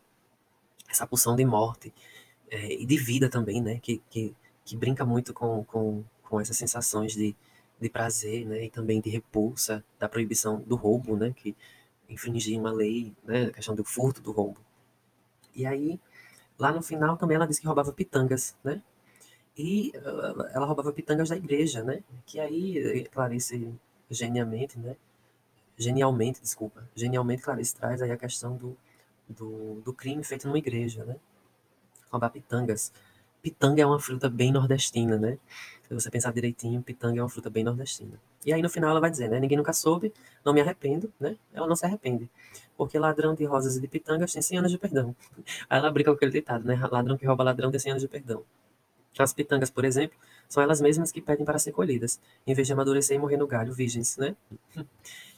Essa 0.89 1.07
pulsão 1.07 1.37
de 1.37 1.45
morte 1.45 1.93
é, 2.51 2.73
e 2.75 2.87
de 2.87 2.97
vida 2.97 3.29
também, 3.29 3.61
né? 3.63 3.79
Que, 3.81 4.03
que, 4.11 4.35
que 4.65 4.77
brinca 4.77 5.05
muito 5.05 5.33
com, 5.33 5.65
com, 5.65 6.05
com 6.23 6.41
essas 6.41 6.57
sensações 6.57 7.13
de, 7.13 7.35
de 7.81 7.89
prazer, 7.89 8.47
né? 8.47 8.65
E 8.65 8.71
também 8.71 9.01
de 9.01 9.11
repulsa 9.11 9.85
da 9.99 10.09
proibição 10.09 10.61
do 10.61 10.77
roubo, 10.77 11.17
né? 11.17 11.33
Que 11.35 11.57
infringir 12.09 12.59
uma 12.59 12.73
lei, 12.73 13.15
né, 13.25 13.47
a 13.47 13.51
questão 13.51 13.75
do 13.75 13.85
furto, 13.85 14.21
do 14.21 14.33
roubo. 14.33 14.61
E 15.55 15.67
aí, 15.67 16.01
lá 16.59 16.73
no 16.73 16.83
final 16.83 17.17
também 17.17 17.37
ela 17.37 17.47
disse 17.47 17.61
que 17.61 17.67
roubava 17.67 17.93
pitangas, 17.93 18.57
né? 18.63 18.83
E 19.57 19.93
ela 20.53 20.67
roubava 20.67 20.93
pitangas 20.93 21.29
da 21.29 21.37
igreja, 21.37 21.83
né? 21.83 22.03
Que 22.27 22.41
aí 22.41 23.05
Clarice 23.13 23.73
genialmente, 24.11 24.79
né? 24.79 24.97
Genialmente, 25.79 26.41
desculpa. 26.41 26.89
Genialmente 26.95 27.43
Clarice 27.43 27.75
traz 27.75 28.03
aí 28.03 28.11
a 28.11 28.17
questão 28.17 28.57
do, 28.57 28.77
do, 29.29 29.81
do 29.83 29.93
crime 29.93 30.25
feito 30.25 30.47
numa 30.47 30.59
igreja, 30.59 31.05
né? 31.05 31.17
Roubar 32.11 32.31
pitangas. 32.31 32.93
Pitanga 33.43 33.83
é 33.83 33.87
uma 33.87 34.01
fruta 34.01 34.29
bem 34.29 34.51
nordestina, 34.51 35.19
né? 35.19 35.39
Se 35.87 35.95
você 35.95 36.11
pensar 36.11 36.33
direitinho, 36.33 36.83
pitanga 36.83 37.21
é 37.21 37.23
uma 37.23 37.29
fruta 37.29 37.51
bem 37.51 37.63
nordestina. 37.63 38.19
E 38.45 38.53
aí 38.53 38.61
no 38.61 38.71
final 38.71 38.91
ela 38.91 39.01
vai 39.01 39.11
dizer, 39.11 39.29
né? 39.29 39.39
Ninguém 39.39 39.59
nunca 39.59 39.73
soube, 39.73 40.13
não 40.45 40.53
me 40.53 40.61
arrependo, 40.61 41.13
né? 41.21 41.37
Ela 41.53 41.67
não 41.67 41.77
se 41.77 41.85
arrepende. 41.85 42.29
Porque 42.77 42.99
ladrão 42.99 43.35
de 43.35 43.45
rosas 43.45 43.77
e 43.77 43.81
de 43.81 43.87
pitangas 43.87 44.33
tem 44.33 44.43
100 44.43 44.59
anos 44.59 44.73
de 44.73 44.79
perdão. 44.79 45.15
Aí 45.71 45.79
ela 45.79 45.91
brinca 45.93 46.11
com 46.11 46.17
aquele 46.17 46.33
ditado, 46.33 46.65
né? 46.65 46.75
Ladrão 46.91 47.17
que 47.17 47.27
rouba 47.27 47.45
ladrão 47.45 47.71
tem 47.71 47.79
100 47.79 47.93
anos 47.93 48.03
de 48.03 48.09
perdão. 48.09 48.43
As 49.19 49.33
pitangas, 49.33 49.71
por 49.71 49.85
exemplo, 49.85 50.19
são 50.49 50.63
elas 50.63 50.81
mesmas 50.81 51.13
que 51.13 51.21
pedem 51.21 51.45
para 51.45 51.59
ser 51.59 51.73
colhidas, 51.73 52.21
em 52.47 52.55
vez 52.55 52.67
de 52.67 52.73
amadurecer 52.73 53.17
e 53.17 53.19
morrer 53.19 53.37
no 53.37 53.47
galho, 53.47 53.73
virgens, 53.73 54.17
né? 54.17 54.37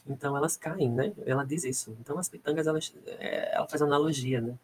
Então 0.08 0.36
elas 0.36 0.56
caem, 0.56 0.88
né? 0.88 1.12
Ela 1.26 1.42
diz 1.42 1.64
isso. 1.64 1.96
Então 2.00 2.16
as 2.16 2.28
pitangas, 2.28 2.64
é, 3.18 3.56
ela 3.56 3.66
faz 3.66 3.82
analogia, 3.82 4.40
né? 4.40 4.56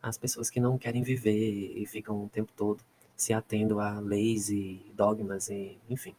As 0.00 0.16
pessoas 0.16 0.48
que 0.48 0.60
não 0.60 0.78
querem 0.78 1.02
viver 1.02 1.76
e 1.76 1.84
ficam 1.84 2.26
o 2.26 2.28
tempo 2.28 2.52
todo 2.56 2.80
se 3.16 3.32
atendo 3.32 3.80
a 3.80 3.98
leis 3.98 4.50
e 4.50 4.84
dogmas, 4.94 5.48
e, 5.48 5.78
enfim. 5.88 6.14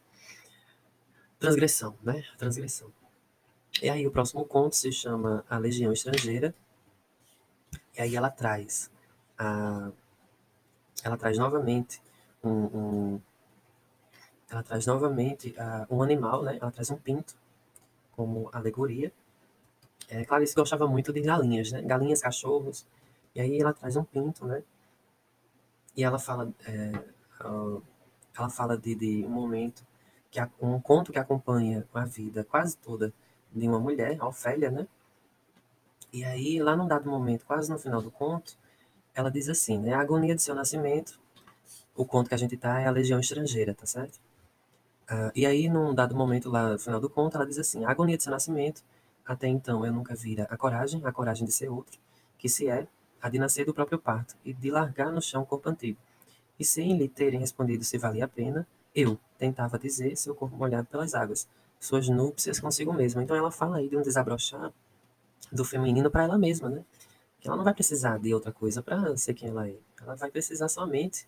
Transgressão, 1.38 1.96
né? 2.02 2.22
Transgressão. 2.36 2.92
E 3.82 3.88
aí 3.88 4.06
o 4.06 4.10
próximo 4.10 4.44
conto 4.44 4.74
se 4.76 4.90
chama 4.90 5.44
A 5.48 5.58
Legião 5.58 5.92
Estrangeira. 5.92 6.54
E 7.96 8.00
aí 8.02 8.16
ela 8.16 8.30
traz 8.30 8.90
a, 9.38 9.90
ela 11.02 11.16
traz 11.16 11.38
novamente 11.38 12.00
um, 12.46 13.14
um 13.14 13.20
ela 14.50 14.62
traz 14.62 14.86
novamente 14.86 15.54
uh, 15.58 15.94
um 15.94 16.02
animal, 16.02 16.42
né? 16.42 16.58
Ela 16.60 16.70
traz 16.70 16.90
um 16.90 16.96
pinto 16.96 17.34
como 18.12 18.48
alegoria. 18.52 19.12
É, 20.08 20.24
Clarice 20.24 20.54
gostava 20.54 20.86
muito 20.86 21.12
de 21.12 21.20
galinhas, 21.20 21.72
né? 21.72 21.82
Galinhas, 21.82 22.22
cachorros. 22.22 22.86
E 23.34 23.40
aí 23.40 23.60
ela 23.60 23.72
traz 23.72 23.96
um 23.96 24.04
pinto, 24.04 24.46
né? 24.46 24.62
E 25.96 26.04
ela 26.04 26.18
fala, 26.18 26.52
é, 26.66 26.92
uh, 27.44 27.82
ela 28.36 28.48
fala 28.48 28.76
de, 28.76 28.94
de, 28.94 29.24
um 29.26 29.30
momento 29.30 29.84
que 30.30 30.40
um 30.60 30.80
conto 30.80 31.12
que 31.12 31.18
acompanha 31.18 31.86
a 31.92 32.04
vida 32.04 32.44
quase 32.44 32.76
toda 32.76 33.12
de 33.52 33.66
uma 33.66 33.80
mulher, 33.80 34.16
a 34.20 34.28
Ofélia, 34.28 34.70
né? 34.70 34.86
E 36.12 36.24
aí 36.24 36.60
lá 36.60 36.76
num 36.76 36.86
dado 36.86 37.08
momento, 37.10 37.44
quase 37.44 37.70
no 37.70 37.78
final 37.78 38.00
do 38.00 38.10
conto, 38.10 38.56
ela 39.14 39.30
diz 39.30 39.48
assim, 39.48 39.78
né? 39.78 39.94
A 39.94 40.00
agonia 40.00 40.34
de 40.34 40.42
seu 40.42 40.54
nascimento. 40.54 41.18
O 41.96 42.04
conto 42.04 42.28
que 42.28 42.34
a 42.34 42.38
gente 42.38 42.56
tá 42.56 42.80
é 42.80 42.86
a 42.86 42.90
Legião 42.90 43.18
Estrangeira, 43.18 43.74
tá 43.74 43.86
certo? 43.86 44.16
Uh, 45.10 45.30
e 45.34 45.46
aí, 45.46 45.68
num 45.68 45.94
dado 45.94 46.14
momento 46.14 46.50
lá 46.50 46.72
no 46.72 46.78
final 46.78 47.00
do 47.00 47.08
conto, 47.08 47.36
ela 47.36 47.46
diz 47.46 47.58
assim: 47.58 47.84
a 47.84 47.90
agonia 47.90 48.16
de 48.16 48.22
seu 48.22 48.32
nascimento, 48.32 48.82
até 49.24 49.48
então 49.48 49.84
eu 49.86 49.92
nunca 49.92 50.14
vira 50.14 50.46
a 50.50 50.56
coragem, 50.56 51.00
a 51.04 51.12
coragem 51.12 51.46
de 51.46 51.52
ser 51.52 51.68
outro, 51.68 51.98
que 52.38 52.48
se 52.48 52.68
é 52.68 52.86
a 53.22 53.28
de 53.30 53.38
nascer 53.38 53.64
do 53.64 53.72
próprio 53.72 53.98
parto 53.98 54.36
e 54.44 54.52
de 54.52 54.70
largar 54.70 55.10
no 55.10 55.22
chão 55.22 55.42
o 55.42 55.46
corpo 55.46 55.68
antigo. 55.68 55.98
E 56.58 56.64
sem 56.64 56.96
lhe 56.96 57.08
terem 57.08 57.40
respondido 57.40 57.82
se 57.84 57.98
valia 57.98 58.24
a 58.24 58.28
pena, 58.28 58.66
eu 58.94 59.18
tentava 59.38 59.78
dizer 59.78 60.16
seu 60.16 60.34
corpo 60.34 60.56
molhado 60.56 60.86
pelas 60.88 61.14
águas, 61.14 61.48
suas 61.80 62.08
núpcias 62.08 62.60
consigo 62.60 62.92
mesma. 62.92 63.22
Então 63.22 63.36
ela 63.36 63.50
fala 63.50 63.78
aí 63.78 63.88
de 63.88 63.96
um 63.96 64.02
desabrochar 64.02 64.72
do 65.52 65.64
feminino 65.64 66.10
para 66.10 66.24
ela 66.24 66.38
mesma, 66.38 66.68
né? 66.68 66.84
Que 67.40 67.48
ela 67.48 67.56
não 67.56 67.64
vai 67.64 67.74
precisar 67.74 68.18
de 68.18 68.34
outra 68.34 68.52
coisa 68.52 68.82
para 68.82 69.16
ser 69.16 69.34
quem 69.34 69.48
ela 69.50 69.68
é. 69.68 69.76
Ela 70.00 70.14
vai 70.14 70.30
precisar 70.30 70.68
somente 70.68 71.26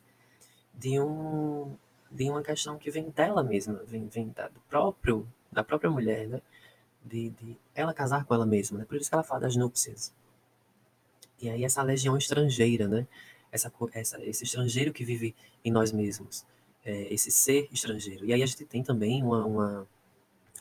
de 0.79 1.01
um 1.01 1.77
de 2.11 2.31
uma 2.31 2.43
questão 2.43 2.79
que 2.79 2.91
vem 2.91 3.11
dela 3.11 3.43
mesma, 3.43 3.83
vem, 3.87 4.09
vem 4.09 4.29
da, 4.31 4.49
do 4.49 4.61
próprio, 4.61 5.29
da 5.53 5.63
própria 5.63 5.91
mulher, 5.91 6.27
né? 6.27 6.41
De, 7.05 7.31
de 7.31 7.57
ela 7.75 7.93
casar 7.93 8.25
com 8.25 8.35
ela 8.35 8.47
mesma, 8.47 8.79
né? 8.79 8.85
Por 8.85 8.97
isso 8.97 9.11
que 9.11 9.15
ela 9.15 9.23
fala 9.23 9.41
das 9.41 9.57
núpcias. 9.57 10.13
E 11.41 11.49
aí 11.51 11.65
essa 11.65 11.83
legião 11.83 12.17
estrangeira, 12.17 12.89
né? 12.89 13.07
Essa, 13.53 13.73
essa, 13.93 14.23
esse 14.25 14.45
estrangeiro 14.45 14.93
que 14.93 15.05
vive 15.05 15.35
em 15.65 15.71
nós 15.71 15.93
mesmos, 15.93 16.45
é, 16.85 17.13
esse 17.13 17.31
ser 17.31 17.69
estrangeiro. 17.73 18.25
E 18.25 18.33
aí 18.33 18.43
a 18.43 18.47
gente 18.47 18.65
tem 18.65 18.83
também 18.83 19.23
uma, 19.23 19.45
uma, 19.45 19.89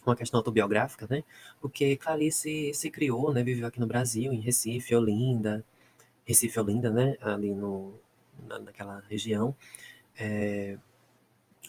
uma 0.05 0.15
questão 0.15 0.37
autobiográfica, 0.39 1.07
né? 1.09 1.23
Porque 1.61 1.95
Clarice 1.97 2.73
se 2.73 2.91
criou, 2.91 3.33
né? 3.33 3.43
Viveu 3.43 3.67
aqui 3.67 3.79
no 3.79 3.87
Brasil, 3.87 4.31
em 4.33 4.39
Recife, 4.39 4.95
Olinda, 4.95 5.65
Recife, 6.25 6.59
Olinda, 6.59 6.89
né? 6.89 7.17
Ali 7.21 7.53
no, 7.53 7.93
na, 8.47 8.59
naquela 8.59 8.99
região. 9.09 9.55
É, 10.17 10.77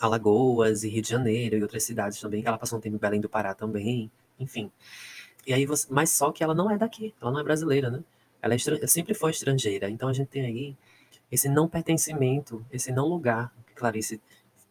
Alagoas 0.00 0.84
e 0.84 0.88
Rio 0.88 1.02
de 1.02 1.08
Janeiro 1.08 1.56
e 1.56 1.62
outras 1.62 1.82
cidades 1.82 2.20
também, 2.20 2.42
ela 2.44 2.58
passou 2.58 2.78
um 2.78 2.80
tempo 2.80 2.96
em 2.96 2.98
Belém 2.98 3.20
do 3.20 3.28
Pará 3.28 3.54
também, 3.54 4.10
enfim. 4.38 4.70
E 5.46 5.52
aí 5.52 5.66
você, 5.66 5.86
mas 5.90 6.10
só 6.10 6.30
que 6.30 6.44
ela 6.44 6.54
não 6.54 6.70
é 6.70 6.78
daqui, 6.78 7.14
ela 7.20 7.30
não 7.30 7.40
é 7.40 7.44
brasileira, 7.44 7.90
né? 7.90 8.04
Ela 8.40 8.54
é 8.54 8.58
sempre 8.86 9.14
foi 9.14 9.30
estrangeira. 9.30 9.90
Então 9.90 10.08
a 10.08 10.12
gente 10.12 10.28
tem 10.28 10.46
aí 10.46 10.76
esse 11.30 11.48
não 11.48 11.68
pertencimento, 11.68 12.64
esse 12.70 12.92
não 12.92 13.06
lugar 13.06 13.52
que 13.66 13.74
Clarice 13.74 14.20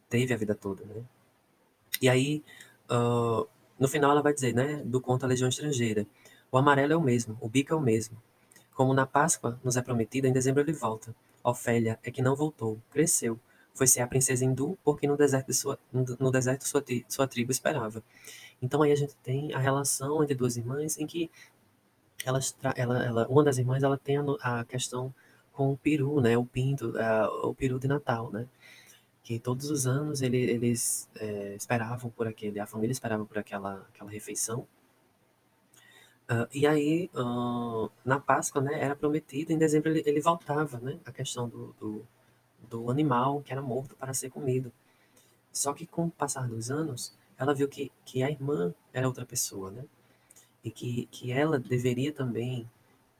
teve 0.09 0.33
a 0.33 0.37
vida 0.37 0.55
toda, 0.55 0.83
né? 0.85 1.03
E 2.01 2.07
aí, 2.09 2.43
uh, 2.91 3.47
no 3.79 3.87
final 3.87 4.11
ela 4.11 4.21
vai 4.21 4.33
dizer, 4.33 4.53
né, 4.53 4.81
do 4.85 5.01
conto 5.01 5.25
A 5.25 5.27
Legião 5.27 5.49
Estrangeira, 5.49 6.05
o 6.51 6.57
amarelo 6.57 6.93
é 6.93 6.95
o 6.95 7.01
mesmo, 7.01 7.37
o 7.41 7.49
bico 7.49 7.73
é 7.73 7.75
o 7.75 7.81
mesmo. 7.81 8.21
Como 8.73 8.93
na 8.93 9.05
Páscoa 9.05 9.59
nos 9.63 9.75
é 9.77 9.81
prometido, 9.81 10.27
em 10.27 10.31
dezembro 10.31 10.61
ele 10.61 10.73
volta. 10.73 11.13
Ofélia 11.43 11.99
é 12.03 12.11
que 12.11 12.21
não 12.21 12.35
voltou, 12.35 12.79
cresceu, 12.91 13.39
foi 13.77 13.87
ser 13.87 14.01
a 14.01 14.07
princesa 14.07 14.43
hindu, 14.43 14.77
porque 14.83 15.07
no 15.07 15.15
deserto, 15.15 15.47
de 15.47 15.53
sua, 15.53 15.79
no 15.93 16.31
deserto 16.31 16.67
sua, 16.67 16.83
sua 17.07 17.27
tribo 17.27 17.51
esperava. 17.51 18.03
Então 18.61 18.81
aí 18.81 18.91
a 18.91 18.95
gente 18.95 19.15
tem 19.17 19.53
a 19.53 19.59
relação 19.59 20.23
entre 20.23 20.35
duas 20.35 20.57
irmãs 20.57 20.97
em 20.97 21.05
que 21.05 21.29
elas, 22.25 22.55
ela, 22.75 23.05
ela, 23.05 23.27
uma 23.27 23.43
das 23.43 23.57
irmãs 23.57 23.83
ela 23.83 23.97
tem 23.97 24.17
a, 24.17 24.23
a 24.41 24.65
questão 24.65 25.13
com 25.53 25.71
o 25.71 25.77
peru, 25.77 26.21
né, 26.21 26.37
o 26.37 26.45
pinto, 26.45 26.93
o 27.43 27.53
peru 27.53 27.79
de 27.79 27.87
Natal, 27.87 28.31
né, 28.31 28.47
que 29.23 29.39
todos 29.39 29.69
os 29.69 29.87
anos 29.87 30.21
ele, 30.21 30.37
eles 30.37 31.09
é, 31.15 31.55
esperavam 31.55 32.09
por 32.11 32.27
aquele, 32.27 32.59
a 32.59 32.67
família 32.67 32.91
esperava 32.91 33.25
por 33.25 33.37
aquela, 33.37 33.85
aquela 33.93 34.09
refeição. 34.09 34.67
Uh, 36.29 36.45
e 36.53 36.67
aí, 36.67 37.09
uh, 37.15 37.89
na 38.03 38.19
Páscoa, 38.19 38.61
né, 38.61 38.81
era 38.81 38.95
prometido, 38.95 39.53
em 39.53 39.57
dezembro 39.57 39.89
ele, 39.89 40.03
ele 40.05 40.19
voltava, 40.19 40.77
né, 40.79 40.99
a 41.05 41.11
questão 41.11 41.47
do, 41.47 41.73
do 41.79 42.05
do 42.69 42.89
animal 42.89 43.41
que 43.41 43.51
era 43.51 43.61
morto 43.61 43.95
para 43.95 44.13
ser 44.13 44.29
comido. 44.29 44.71
Só 45.51 45.73
que 45.73 45.85
com 45.85 46.05
o 46.05 46.11
passar 46.11 46.47
dos 46.47 46.69
anos, 46.69 47.15
ela 47.37 47.53
viu 47.53 47.67
que, 47.67 47.91
que 48.05 48.23
a 48.23 48.29
irmã 48.29 48.73
era 48.93 49.07
outra 49.07 49.25
pessoa, 49.25 49.71
né? 49.71 49.83
E 50.63 50.71
que, 50.71 51.07
que 51.11 51.31
ela 51.31 51.59
deveria 51.59 52.11
também 52.11 52.69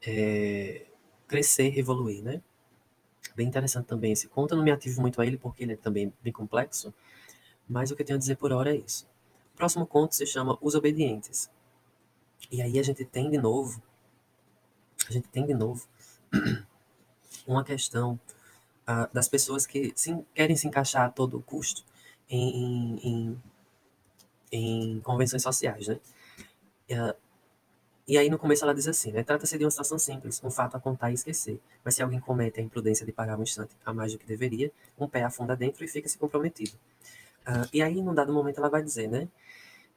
é, 0.06 0.86
crescer, 1.28 1.78
evoluir, 1.78 2.24
né? 2.24 2.42
Bem 3.36 3.48
interessante 3.48 3.86
também 3.86 4.12
esse 4.12 4.28
conto. 4.28 4.54
Eu 4.54 4.58
não 4.58 4.64
me 4.64 4.72
ativo 4.72 5.02
muito 5.02 5.22
a 5.22 5.26
ele 5.26 5.38
porque 5.38 5.64
ele 5.64 5.74
é 5.74 5.78
também 5.78 6.14
bem 6.22 6.34
complexo, 6.34 6.94
mas 7.68 7.92
o 7.92 7.96
que 7.96 8.02
eu 8.02 8.06
tenho 8.06 8.18
a 8.18 8.20
dizer 8.20 8.38
por 8.38 8.52
hora 8.52 8.74
é 8.74 8.78
isso. 8.78 9.08
O 9.54 9.58
próximo 9.58 9.86
conto 9.86 10.16
se 10.16 10.26
chama 10.26 10.58
Os 10.62 10.76
Obedientes. 10.76 11.50
E 12.52 12.62
aí 12.62 12.80
a 12.80 12.84
gente 12.84 13.04
tem 13.04 13.30
de 13.30 13.38
novo, 13.38 13.82
a 15.08 15.12
gente 15.12 15.28
tem 15.28 15.46
de 15.46 15.54
novo 15.54 15.88
uma 17.46 17.64
questão 17.64 18.20
das 19.14 19.28
pessoas 19.28 19.66
que 19.66 19.92
sim, 19.96 20.26
querem 20.34 20.56
se 20.56 20.68
encaixar 20.68 21.06
a 21.06 21.10
todo 21.10 21.42
custo 21.42 21.84
em, 22.30 22.96
em, 23.04 23.44
em 24.52 25.00
convenções 25.02 25.44
sociais, 25.44 25.88
né? 25.88 26.00
E 28.08 28.18
aí 28.18 28.30
no 28.30 28.40
começo 28.40 28.64
ela 28.64 28.74
diz 28.74 28.88
assim, 28.88 29.12
né? 29.12 29.22
Trata-se 29.22 29.58
de 29.58 29.66
uma 29.66 29.70
situação 29.70 30.00
simples, 30.00 30.42
um 30.42 30.50
fato 30.50 30.78
a 30.78 30.80
contar 30.80 31.12
e 31.12 31.14
esquecer. 31.14 31.60
Mas 31.84 31.96
se 31.96 32.02
alguém 32.02 32.22
comete 32.22 32.62
a 32.62 32.64
imprudência 32.64 33.06
de 33.06 33.12
parar 33.12 33.38
um 33.38 33.44
instante 33.44 33.76
a 33.86 33.94
mais 33.94 34.14
do 34.14 34.18
que 34.18 34.26
deveria, 34.26 34.72
um 34.98 35.10
pé 35.10 35.24
afunda 35.24 35.58
dentro 35.58 35.84
e 35.84 35.88
fica-se 35.90 36.18
comprometido. 36.18 36.72
Uh, 37.46 37.68
e 37.74 37.82
aí, 37.82 38.02
num 38.02 38.14
dado 38.14 38.32
momento, 38.32 38.60
ela 38.60 38.70
vai 38.70 38.82
dizer, 38.82 39.10
né? 39.10 39.28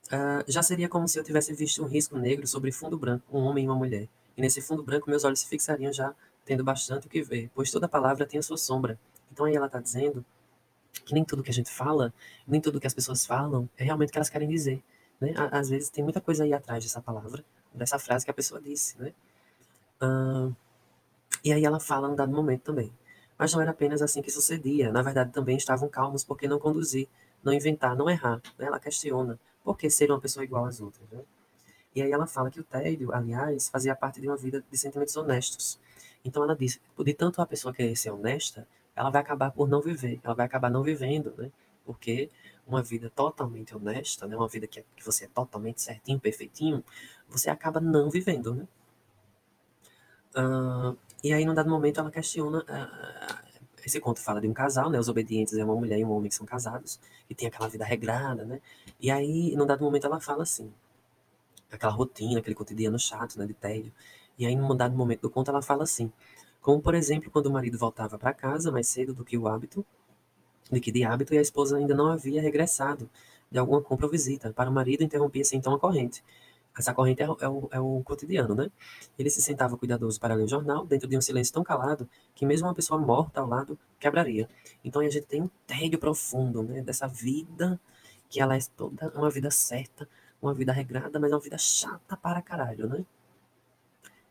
Uh, 0.07 0.43
já 0.49 0.61
seria 0.61 0.89
como 0.89 1.07
se 1.07 1.21
eu 1.21 1.23
tivesse 1.23 1.55
visto 1.55 1.85
um 1.85 1.87
risco 1.87 2.19
negro 2.19 2.45
sobre 2.49 2.73
fundo 2.73 2.99
branco, 2.99 3.25
um 3.33 3.43
homem 3.43 3.65
e 3.65 3.69
uma 3.69 3.77
mulher. 3.77 4.09
E 4.37 4.41
nesse 4.41 4.61
fundo 4.61 4.83
branco 4.83 5.09
meus 5.09 5.23
olhos 5.23 5.39
se 5.39 5.47
fixariam 5.47 5.93
já 5.93 6.13
tendo 6.51 6.65
bastante 6.65 7.07
o 7.07 7.09
que 7.09 7.23
ver, 7.23 7.49
pois 7.55 7.71
toda 7.71 7.89
palavra 7.89 8.27
tem 8.27 8.41
a 8.41 8.43
sua 8.43 8.57
sombra. 8.57 8.99
Então 9.31 9.47
aí 9.47 9.55
ela 9.55 9.67
está 9.67 9.79
dizendo 9.79 10.25
que 11.07 11.15
nem 11.15 11.25
tudo 11.25 11.45
que 11.45 11.51
a 11.51 11.55
gente 11.55 11.71
fala, 11.71 12.13
nem 12.45 12.61
tudo 12.61 12.81
que 12.81 12.89
as 12.89 12.93
pessoas 12.93 13.25
falam 13.25 13.71
é 13.79 13.85
realmente 13.85 14.09
o 14.09 14.13
que 14.13 14.19
elas 14.19 14.29
querem 14.29 14.49
dizer. 14.49 14.83
Né? 15.21 15.33
Às 15.53 15.69
vezes 15.71 15.91
tem 15.91 16.03
muita 16.03 16.21
coisa 16.21 16.43
aí 16.43 16.53
atrás 16.53 16.83
dessa 16.83 17.01
palavra, 17.01 17.45
dessa 17.73 18.01
frase 18.01 18.25
que 18.25 18.33
a 18.33 18.35
pessoa 18.35 18.61
disse. 18.61 18.99
Né? 18.99 19.13
E 21.45 21.53
aí 21.53 21.65
ela 21.65 21.79
fala 21.79 22.09
num 22.09 22.17
dado 22.17 22.33
momento 22.33 22.63
também. 22.63 22.93
Mas 23.39 23.55
não 23.55 23.63
era 23.63 23.71
apenas 23.71 24.03
assim 24.03 24.21
que 24.21 24.31
sucedia. 24.33 24.91
Na 24.91 25.03
verdade, 25.03 25.31
também 25.31 25.57
estavam 25.57 25.89
calmos 25.89 26.25
porque 26.25 26.49
não 26.49 26.59
conduzir, 26.59 27.07
não 27.45 27.53
inventar, 27.53 27.95
não 27.95 28.11
errar. 28.11 28.43
Né? 28.59 28.67
Ela 28.67 28.81
questiona 28.81 29.39
por 29.63 29.79
que 29.79 29.89
ser 29.89 30.11
uma 30.11 30.21
pessoa 30.21 30.43
igual 30.43 30.65
às 30.65 30.81
outras. 30.81 31.09
Né? 31.13 31.23
E 31.95 32.03
aí 32.03 32.13
ela 32.13 32.27
fala 32.27 32.51
que 32.51 32.61
o 32.61 32.65
tédio, 32.65 33.13
aliás, 33.13 33.69
fazia 33.69 33.95
parte 33.97 34.21
de 34.21 34.29
uma 34.29 34.37
vida 34.37 34.65
de 34.71 34.79
sentimentos 34.79 35.17
honestos. 35.17 35.79
Então 36.25 36.43
ela 36.45 36.55
diz, 36.55 36.81
de 36.99 37.15
tanto 37.15 37.41
a 37.41 37.47
pessoa 37.47 37.75
querer 37.75 37.97
ser 37.97 38.11
honesta, 38.11 38.67
ela 38.95 39.11
vai 39.11 39.21
acabar 39.21 39.51
por 39.51 39.69
não 39.69 39.81
viver, 39.81 40.21
ela 40.23 40.35
vai 40.35 40.47
acabar 40.47 40.71
não 40.71 40.83
vivendo, 40.83 41.35
né? 41.37 41.51
Porque 41.85 42.31
uma 42.67 42.83
vida 42.83 43.11
totalmente 43.11 43.75
honesta, 43.75 44.27
né? 44.27 44.37
Uma 44.37 44.49
vida 44.49 44.67
que, 44.67 44.81
é, 44.81 44.85
que 44.97 45.05
você 45.05 45.25
é 45.25 45.29
totalmente 45.29 45.83
certinho, 45.83 46.21
perfeitinho, 46.21 46.85
você 47.29 47.51
acaba 47.51 47.81
não 47.81 48.11
vivendo, 48.11 48.55
né? 48.55 48.69
Uh, 50.37 50.97
e 51.25 51.33
aí, 51.33 51.45
num 51.45 51.55
dado 51.55 51.69
momento, 51.69 52.01
ela 52.01 52.11
questiona. 52.11 52.61
Uh, 52.61 53.51
esse 53.85 53.99
conto 53.99 54.21
fala 54.21 54.41
de 54.41 54.47
um 54.47 54.53
casal, 54.53 54.91
né? 54.91 54.99
Os 54.99 55.09
obedientes 55.09 55.55
é 55.55 55.65
uma 55.65 55.75
mulher 55.75 55.99
e 55.99 56.05
um 56.05 56.11
homem 56.11 56.29
que 56.29 56.35
são 56.35 56.47
casados, 56.47 57.01
e 57.29 57.35
tem 57.35 57.49
aquela 57.49 57.69
vida 57.69 57.85
regrada, 57.85 58.45
né? 58.45 58.61
E 59.01 59.11
aí, 59.11 59.55
num 59.57 59.67
dado 59.67 59.83
momento, 59.83 60.07
ela 60.07 60.21
fala 60.21 60.43
assim: 60.43 60.73
aquela 61.71 61.93
rotina, 61.93 62.41
aquele 62.41 62.55
cotidiano 62.55 62.99
chato, 62.99 63.39
né? 63.39 63.47
De 63.47 63.55
tédio. 63.55 63.93
E 64.39 64.47
aí, 64.47 64.57
num 64.57 64.77
dado 64.77 64.97
momento 64.97 65.23
do 65.23 65.31
conto, 65.31 65.51
ela 65.51 65.63
fala 65.63 65.85
assim: 65.85 66.13
como, 66.61 66.81
por 66.81 66.95
exemplo, 66.95 67.31
quando 67.31 67.47
o 67.47 67.53
marido 67.53 67.79
voltava 67.79 68.19
para 68.19 68.33
casa 68.35 68.71
mais 68.71 68.87
cedo 68.89 69.15
do 69.15 69.25
que 69.25 69.37
o 69.39 69.49
hábito, 69.49 69.85
do 70.71 70.81
que 70.81 70.93
de 70.93 71.05
hábito, 71.05 71.35
e 71.35 71.39
a 71.39 71.43
esposa 71.43 71.77
ainda 71.77 71.95
não 71.95 72.09
havia 72.09 72.41
regressado 72.43 73.09
de 73.51 73.59
alguma 73.59 73.83
compra 73.83 74.07
ou 74.07 74.13
visita. 74.13 74.53
Para 74.53 74.71
o 74.71 74.73
marido, 74.73 75.03
interrompia-se 75.03 75.57
então 75.57 75.75
a 75.75 75.79
corrente. 75.79 76.23
Essa 76.79 76.95
corrente 76.95 77.23
é, 77.23 77.27
é, 77.27 77.49
o, 77.49 77.69
é 77.73 77.81
o 77.81 78.01
cotidiano, 78.05 78.55
né? 78.55 78.71
Ele 79.19 79.29
se 79.29 79.43
sentava 79.43 79.77
cuidadoso 79.77 80.21
para 80.21 80.35
ler 80.35 80.45
o 80.45 80.49
jornal, 80.49 80.87
dentro 80.87 81.09
de 81.09 81.17
um 81.17 81.21
silêncio 81.21 81.53
tão 81.53 81.65
calado 81.65 82.09
que 82.35 82.47
mesmo 82.47 82.69
uma 82.69 82.75
pessoa 82.75 83.01
morta 83.01 83.41
ao 83.41 83.49
lado 83.49 83.79
quebraria. 83.99 84.49
Então 84.85 85.03
a 85.03 85.09
gente 85.09 85.27
tem 85.27 85.43
um 85.43 85.51
tédio 85.67 85.99
profundo, 85.99 86.63
né? 86.63 86.83
Dessa 86.83 87.09
vida 87.09 87.81
que 88.29 88.41
ela 88.41 88.57
é 88.57 88.61
toda 88.77 89.11
uma 89.17 89.29
vida 89.29 89.51
certa, 89.51 90.09
uma 90.41 90.55
vida 90.55 90.73
regrada, 90.73 91.19
mas 91.19 91.31
é 91.31 91.35
uma 91.35 91.41
vida 91.41 91.59
chata 91.59 92.17
para 92.17 92.43
caralho, 92.43 92.89
né? 92.89 93.05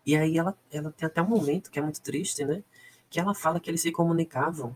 E 0.05 0.15
aí 0.15 0.37
ela, 0.37 0.57
ela 0.71 0.91
tem 0.91 1.05
até 1.05 1.21
um 1.21 1.27
momento 1.27 1.69
que 1.69 1.77
é 1.77 1.81
muito 1.81 2.01
triste, 2.01 2.43
né? 2.45 2.63
Que 3.09 3.19
ela 3.19 3.35
fala 3.35 3.59
que 3.59 3.69
eles 3.69 3.81
se 3.81 3.91
comunicavam 3.91 4.75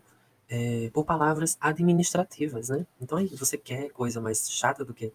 é, 0.50 0.90
por 0.94 1.06
palavras 1.06 1.58
administrativas, 1.60 2.70
né? 2.70 2.86
Então 3.02 3.18
aí 3.18 3.28
você 3.28 3.58
quer 3.58 3.90
coisa 3.90 4.22
mais 4.22 4.50
chata 4.52 4.86
do 4.86 4.94
que 4.94 5.12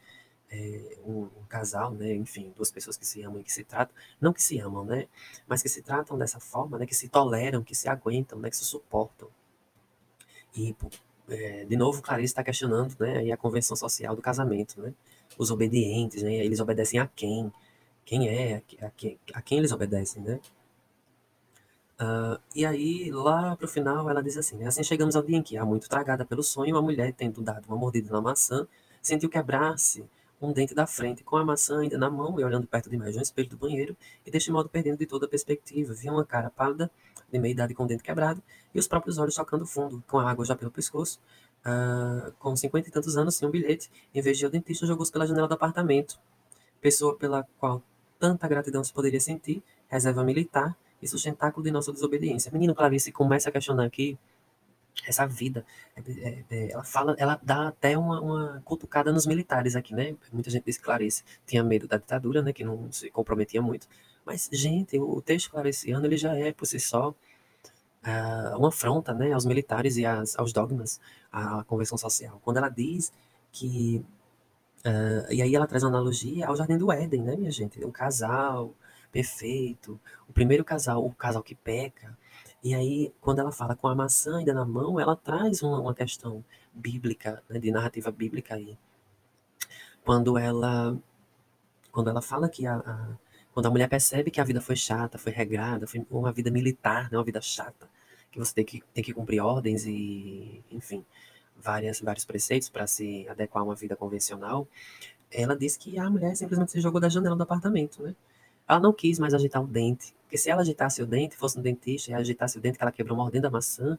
é, 0.50 0.98
um, 1.04 1.22
um, 1.24 1.44
casal, 1.48 1.92
né? 1.92 2.14
Enfim, 2.14 2.52
duas 2.56 2.70
pessoas 2.70 2.96
que 2.96 3.06
se 3.06 3.22
amam 3.22 3.40
e 3.40 3.44
que 3.44 3.52
se 3.52 3.64
tratam, 3.64 3.94
não 4.20 4.32
que 4.32 4.42
se 4.42 4.58
amam, 4.58 4.84
né? 4.84 5.06
Mas 5.46 5.62
que 5.62 5.68
se 5.68 5.82
tratam 5.82 6.18
dessa 6.18 6.40
forma, 6.40 6.78
né? 6.78 6.86
Que 6.86 6.94
se 6.94 7.08
toleram, 7.08 7.62
que 7.62 7.74
se 7.74 7.88
aguentam, 7.88 8.38
né? 8.38 8.50
Que 8.50 8.56
se 8.56 8.64
suportam. 8.64 9.28
E 10.56 10.74
é, 11.28 11.64
de 11.64 11.76
novo, 11.76 12.02
Clarice 12.02 12.32
está 12.32 12.42
questionando, 12.42 12.96
né? 12.98 13.18
Aí 13.18 13.32
a 13.32 13.36
convenção 13.36 13.76
social 13.76 14.16
do 14.16 14.22
casamento, 14.22 14.80
né? 14.80 14.94
Os 15.38 15.50
obedientes, 15.50 16.22
né? 16.22 16.34
Eles 16.34 16.60
obedecem 16.60 17.00
a 17.00 17.06
quem? 17.06 17.52
Quem 18.04 18.28
é? 18.28 18.62
A, 18.82 18.90
quem, 18.90 19.18
a 19.32 19.40
quem 19.40 19.58
eles 19.58 19.72
obedecem, 19.72 20.22
né? 20.22 20.40
Uh, 22.00 22.40
e 22.54 22.64
aí, 22.64 23.10
lá 23.10 23.56
pro 23.56 23.66
final, 23.66 24.08
ela 24.08 24.22
diz 24.22 24.36
assim, 24.36 24.56
né? 24.56 24.66
Assim 24.66 24.84
chegamos 24.84 25.16
ao 25.16 25.22
dia 25.22 25.36
em 25.36 25.42
que, 25.42 25.56
há 25.56 25.64
muito 25.64 25.88
tragada 25.88 26.24
pelo 26.24 26.42
sonho, 26.42 26.76
a 26.76 26.82
mulher, 26.82 27.12
tendo 27.12 27.42
dado 27.42 27.66
uma 27.66 27.76
mordida 27.76 28.12
na 28.12 28.20
maçã, 28.20 28.66
sentiu 29.02 29.28
quebrar-se 29.28 30.04
um 30.40 30.52
dente 30.52 30.74
da 30.74 30.86
frente, 30.86 31.24
com 31.24 31.36
a 31.36 31.44
maçã 31.44 31.80
ainda 31.80 31.98
na 31.98 32.08
mão 32.08 32.38
e 32.38 32.44
olhando 32.44 32.66
perto 32.66 32.88
demais 32.88 33.12
de 33.12 33.18
um 33.18 33.22
espelho 33.22 33.48
do 33.48 33.56
banheiro, 33.56 33.96
e 34.24 34.30
deste 34.30 34.52
modo 34.52 34.68
perdendo 34.68 34.98
de 34.98 35.06
toda 35.06 35.26
a 35.26 35.28
perspectiva. 35.28 35.92
Via 35.92 36.12
uma 36.12 36.24
cara 36.24 36.50
pálida, 36.50 36.88
de 37.30 37.38
meia 37.38 37.52
idade 37.52 37.74
com 37.74 37.82
o 37.82 37.86
dente 37.86 38.02
quebrado, 38.02 38.40
e 38.72 38.78
os 38.78 38.86
próprios 38.86 39.18
olhos 39.18 39.34
tocando 39.34 39.66
fundo, 39.66 40.02
com 40.06 40.18
a 40.18 40.30
água 40.30 40.44
já 40.44 40.54
pelo 40.54 40.70
pescoço. 40.70 41.20
Uh, 41.66 42.32
com 42.38 42.56
cinquenta 42.56 42.88
e 42.88 42.92
tantos 42.92 43.16
anos, 43.16 43.34
sem 43.34 43.46
um 43.46 43.50
bilhete, 43.50 43.90
em 44.14 44.22
vez 44.22 44.38
de 44.38 44.44
ao 44.44 44.50
dentista, 44.50 44.86
jogou-se 44.86 45.12
pela 45.12 45.26
janela 45.26 45.48
do 45.48 45.54
apartamento. 45.54 46.18
Pessoa 46.80 47.16
pela 47.16 47.46
qual 47.58 47.82
tanta 48.18 48.48
gratidão 48.48 48.82
se 48.82 48.92
poderia 48.92 49.20
sentir, 49.20 49.62
reserva 49.88 50.24
militar 50.24 50.76
e 51.02 51.06
sustentáculo 51.06 51.62
de 51.64 51.70
nossa 51.70 51.92
desobediência. 51.92 52.50
Menino 52.52 52.74
Clarice 52.74 53.12
começa 53.12 53.48
a 53.48 53.52
questionar 53.52 53.84
aqui 53.84 54.18
essa 55.06 55.26
vida. 55.26 55.64
É, 55.94 56.00
é, 56.00 56.44
é, 56.50 56.72
ela 56.72 56.84
fala, 56.84 57.14
ela 57.18 57.38
dá 57.42 57.68
até 57.68 57.96
uma, 57.96 58.20
uma 58.20 58.62
cutucada 58.64 59.12
nos 59.12 59.26
militares 59.26 59.76
aqui, 59.76 59.94
né? 59.94 60.16
Muita 60.32 60.50
gente 60.50 60.64
diz 60.64 60.76
que 60.76 60.84
Clarice 60.84 61.22
tinha 61.46 61.62
medo 61.62 61.86
da 61.86 61.98
ditadura, 61.98 62.42
né? 62.42 62.52
Que 62.52 62.64
não 62.64 62.90
se 62.90 63.10
comprometia 63.10 63.60
muito. 63.62 63.86
Mas, 64.24 64.48
gente, 64.52 64.98
o 64.98 65.20
texto 65.22 65.50
clareciano 65.50 66.04
ele 66.06 66.16
já 66.16 66.34
é 66.34 66.52
por 66.52 66.66
si 66.66 66.80
só 66.80 67.14
uh, 68.04 68.58
uma 68.58 68.68
afronta, 68.68 69.14
né? 69.14 69.32
Aos 69.32 69.44
militares 69.44 69.96
e 69.96 70.06
as, 70.06 70.38
aos 70.38 70.52
dogmas, 70.52 71.00
à 71.32 71.64
convenção 71.64 71.98
social. 71.98 72.40
Quando 72.44 72.58
ela 72.58 72.68
diz 72.68 73.12
que 73.52 74.04
uh, 74.86 75.32
e 75.32 75.42
aí 75.42 75.54
ela 75.54 75.66
traz 75.66 75.84
analogia 75.84 76.46
ao 76.46 76.56
Jardim 76.56 76.78
do 76.78 76.92
Éden, 76.92 77.22
né, 77.22 77.36
minha 77.36 77.50
gente? 77.50 77.84
Um 77.84 77.90
casal 77.90 78.74
perfeito, 79.10 79.98
o 80.28 80.32
primeiro 80.32 80.64
casal, 80.64 81.04
o 81.04 81.14
casal 81.14 81.42
que 81.42 81.54
peca, 81.54 82.16
e 82.62 82.74
aí, 82.74 83.14
quando 83.20 83.38
ela 83.38 83.52
fala 83.52 83.76
com 83.76 83.86
a 83.86 83.94
maçã 83.94 84.38
ainda 84.38 84.52
na 84.52 84.64
mão, 84.64 84.98
ela 84.98 85.14
traz 85.14 85.62
uma, 85.62 85.80
uma 85.80 85.94
questão 85.94 86.44
bíblica, 86.74 87.42
né, 87.48 87.58
de 87.58 87.70
narrativa 87.70 88.10
bíblica 88.10 88.54
aí. 88.54 88.76
Quando 90.04 90.36
ela, 90.36 90.98
quando 91.92 92.10
ela 92.10 92.20
fala 92.20 92.48
que 92.48 92.66
a, 92.66 92.76
a, 92.76 93.18
quando 93.52 93.66
a 93.66 93.70
mulher 93.70 93.88
percebe 93.88 94.30
que 94.30 94.40
a 94.40 94.44
vida 94.44 94.60
foi 94.60 94.76
chata, 94.76 95.18
foi 95.18 95.32
regrada, 95.32 95.86
foi 95.86 96.04
uma 96.10 96.32
vida 96.32 96.50
militar, 96.50 97.10
né, 97.10 97.18
uma 97.18 97.24
vida 97.24 97.40
chata, 97.40 97.88
que 98.30 98.38
você 98.38 98.54
tem 98.54 98.64
que, 98.64 98.82
tem 98.94 99.02
que 99.02 99.12
cumprir 99.12 99.40
ordens 99.40 99.84
e, 99.86 100.62
enfim, 100.70 101.04
várias, 101.56 102.00
vários 102.00 102.24
preceitos 102.24 102.68
para 102.68 102.86
se 102.86 103.26
adequar 103.28 103.62
a 103.62 103.66
uma 103.66 103.74
vida 103.74 103.96
convencional, 103.96 104.68
ela 105.30 105.56
diz 105.56 105.76
que 105.76 105.98
a 105.98 106.08
mulher 106.08 106.36
simplesmente 106.36 106.72
se 106.72 106.80
jogou 106.80 107.00
da 107.00 107.08
janela 107.08 107.36
do 107.36 107.42
apartamento, 107.42 108.02
né? 108.02 108.14
Ela 108.66 108.80
não 108.80 108.92
quis 108.92 109.18
mais 109.18 109.32
agitar 109.34 109.62
o 109.62 109.66
dente, 109.66 110.14
porque 110.22 110.36
se 110.36 110.50
ela 110.50 110.60
agitasse 110.60 111.02
o 111.02 111.06
dente, 111.06 111.36
fosse 111.36 111.56
no 111.56 111.62
dentista 111.62 112.10
e 112.10 112.14
agitasse 112.14 112.58
o 112.58 112.60
dente 112.60 112.76
que 112.76 112.84
ela 112.84 112.92
quebrou 112.92 113.16
mordendo 113.16 113.46
a 113.46 113.50
maçã, 113.50 113.98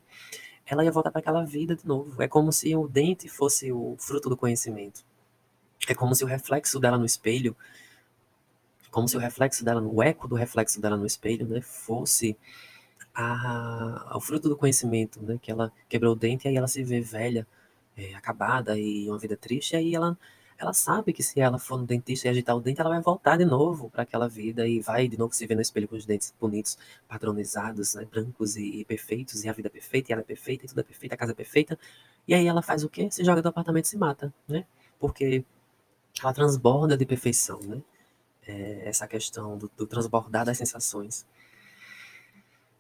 ela 0.66 0.86
ia 0.86 0.91
voltar 0.91 1.10
para 1.12 1.20
aquela 1.20 1.43
vida 1.43 1.76
de 1.76 1.88
novo. 1.88 2.22
É 2.22 2.28
como 2.28 2.52
se 2.52 2.76
o 2.76 2.88
dente 2.88 3.28
fosse 3.28 3.72
o 3.72 3.95
fruto 3.97 4.30
do 4.30 4.38
conhecimento. 4.38 5.04
É 5.88 5.95
como 5.95 6.14
se 6.14 6.24
o 6.24 6.28
reflexo 6.28 6.80
dela 6.80 6.97
no 6.97 7.06
espelho, 7.06 7.56
como 8.91 9.07
se 9.07 9.17
o 9.17 9.19
reflexo 9.19 9.63
dela, 9.63 9.81
o 9.81 10.01
eco 10.03 10.27
do 10.27 10.35
reflexo 10.35 10.81
dela 10.81 10.97
no 10.97 11.05
espelho, 11.05 11.47
né, 11.47 11.61
fosse 11.61 12.37
a, 13.13 14.13
o 14.15 14.21
fruto 14.21 14.49
do 14.49 14.57
conhecimento, 14.57 15.21
né, 15.21 15.39
que 15.41 15.51
ela 15.51 15.71
quebrou 15.87 16.13
o 16.13 16.15
dente 16.15 16.45
e 16.45 16.49
aí 16.49 16.55
ela 16.57 16.67
se 16.67 16.83
vê 16.83 17.01
velha, 17.01 17.47
é, 17.97 18.13
acabada 18.15 18.77
e 18.77 19.09
uma 19.09 19.17
vida 19.17 19.35
triste, 19.35 19.73
e 19.73 19.75
aí 19.77 19.95
ela 19.95 20.17
ela 20.59 20.73
sabe 20.73 21.13
que 21.13 21.23
se 21.23 21.39
ela 21.39 21.57
for 21.57 21.79
no 21.79 21.85
dentista 21.85 22.27
e 22.27 22.29
agitar 22.29 22.55
o 22.55 22.59
dente, 22.59 22.81
ela 22.81 22.89
vai 22.89 23.01
voltar 23.01 23.37
de 23.37 23.45
novo 23.45 23.89
para 23.89 24.03
aquela 24.03 24.27
vida 24.27 24.67
e 24.67 24.81
vai 24.81 25.07
de 25.07 25.17
novo 25.17 25.33
se 25.33 25.47
ver 25.47 25.55
no 25.55 25.61
espelho 25.61 25.87
com 25.87 25.95
os 25.95 26.05
dentes 26.05 26.33
bonitos, 26.37 26.77
padronizados, 27.07 27.95
né, 27.95 28.03
brancos 28.03 28.57
e, 28.57 28.81
e, 28.81 28.85
perfeitos, 28.85 29.45
e 29.45 29.49
a 29.49 29.53
vida 29.53 29.69
é 29.69 29.71
perfeita, 29.71 30.11
e 30.11 30.13
ela 30.13 30.21
é 30.21 30.25
perfeita, 30.25 30.65
e 30.65 30.67
tudo 30.67 30.81
é 30.81 30.83
perfeito, 30.83 31.13
a 31.13 31.17
casa 31.17 31.31
é 31.31 31.35
perfeita. 31.35 31.79
E 32.27 32.33
aí 32.33 32.45
ela 32.45 32.61
faz 32.61 32.83
o 32.83 32.89
quê? 32.89 33.09
Se 33.09 33.23
joga 33.23 33.41
do 33.41 33.47
apartamento 33.47 33.85
e 33.85 33.87
se 33.87 33.97
mata, 33.97 34.33
né? 34.49 34.65
Porque 34.99 35.45
ela 36.21 36.33
transborda 36.33 36.97
de 36.97 37.05
perfeição, 37.05 37.61
né? 37.61 37.81
É, 38.50 38.82
essa 38.89 39.08
questão 39.08 39.60
do, 39.60 39.70
do 39.78 39.86
transbordar 39.86 40.43
das 40.43 40.58
sensações. 40.58 41.24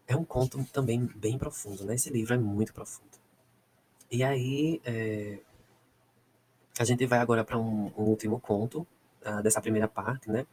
É 0.07 0.15
um 0.15 0.25
conto 0.25 0.63
também 0.73 1.05
bem 1.15 1.37
profundo, 1.37 1.85
né? 1.85 1.93
Esse 1.93 2.09
livro 2.09 2.33
é 2.33 2.37
muito 2.39 2.73
profundo. 2.73 3.19
E 4.11 4.23
aí, 4.23 4.81
é, 4.83 5.37
a 6.79 6.83
gente 6.83 7.05
vai 7.05 7.19
agora 7.19 7.43
para 7.43 7.59
um, 7.59 7.91
um, 7.95 8.03
último 8.05 8.39
conto 8.39 8.87
uh, 9.23 9.43
dessa 9.43 9.61
primeira 9.61 9.87
parte, 9.87 10.31
né? 10.31 10.47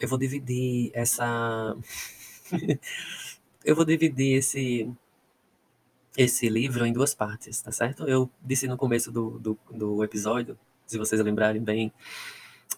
Eu 0.00 0.06
vou 0.06 0.16
dividir 0.16 0.92
essa. 0.94 1.76
eu 3.64 3.74
vou 3.74 3.84
dividir 3.84 4.38
esse 4.38 4.88
esse 6.16 6.48
livro 6.48 6.86
em 6.86 6.92
duas 6.92 7.14
partes, 7.14 7.60
tá 7.60 7.72
certo? 7.72 8.06
Eu 8.06 8.30
disse 8.40 8.68
no 8.68 8.76
começo 8.76 9.10
do, 9.10 9.38
do, 9.40 9.58
do 9.72 10.04
episódio, 10.04 10.58
se 10.86 10.98
vocês 10.98 11.20
lembrarem 11.20 11.62
bem, 11.62 11.92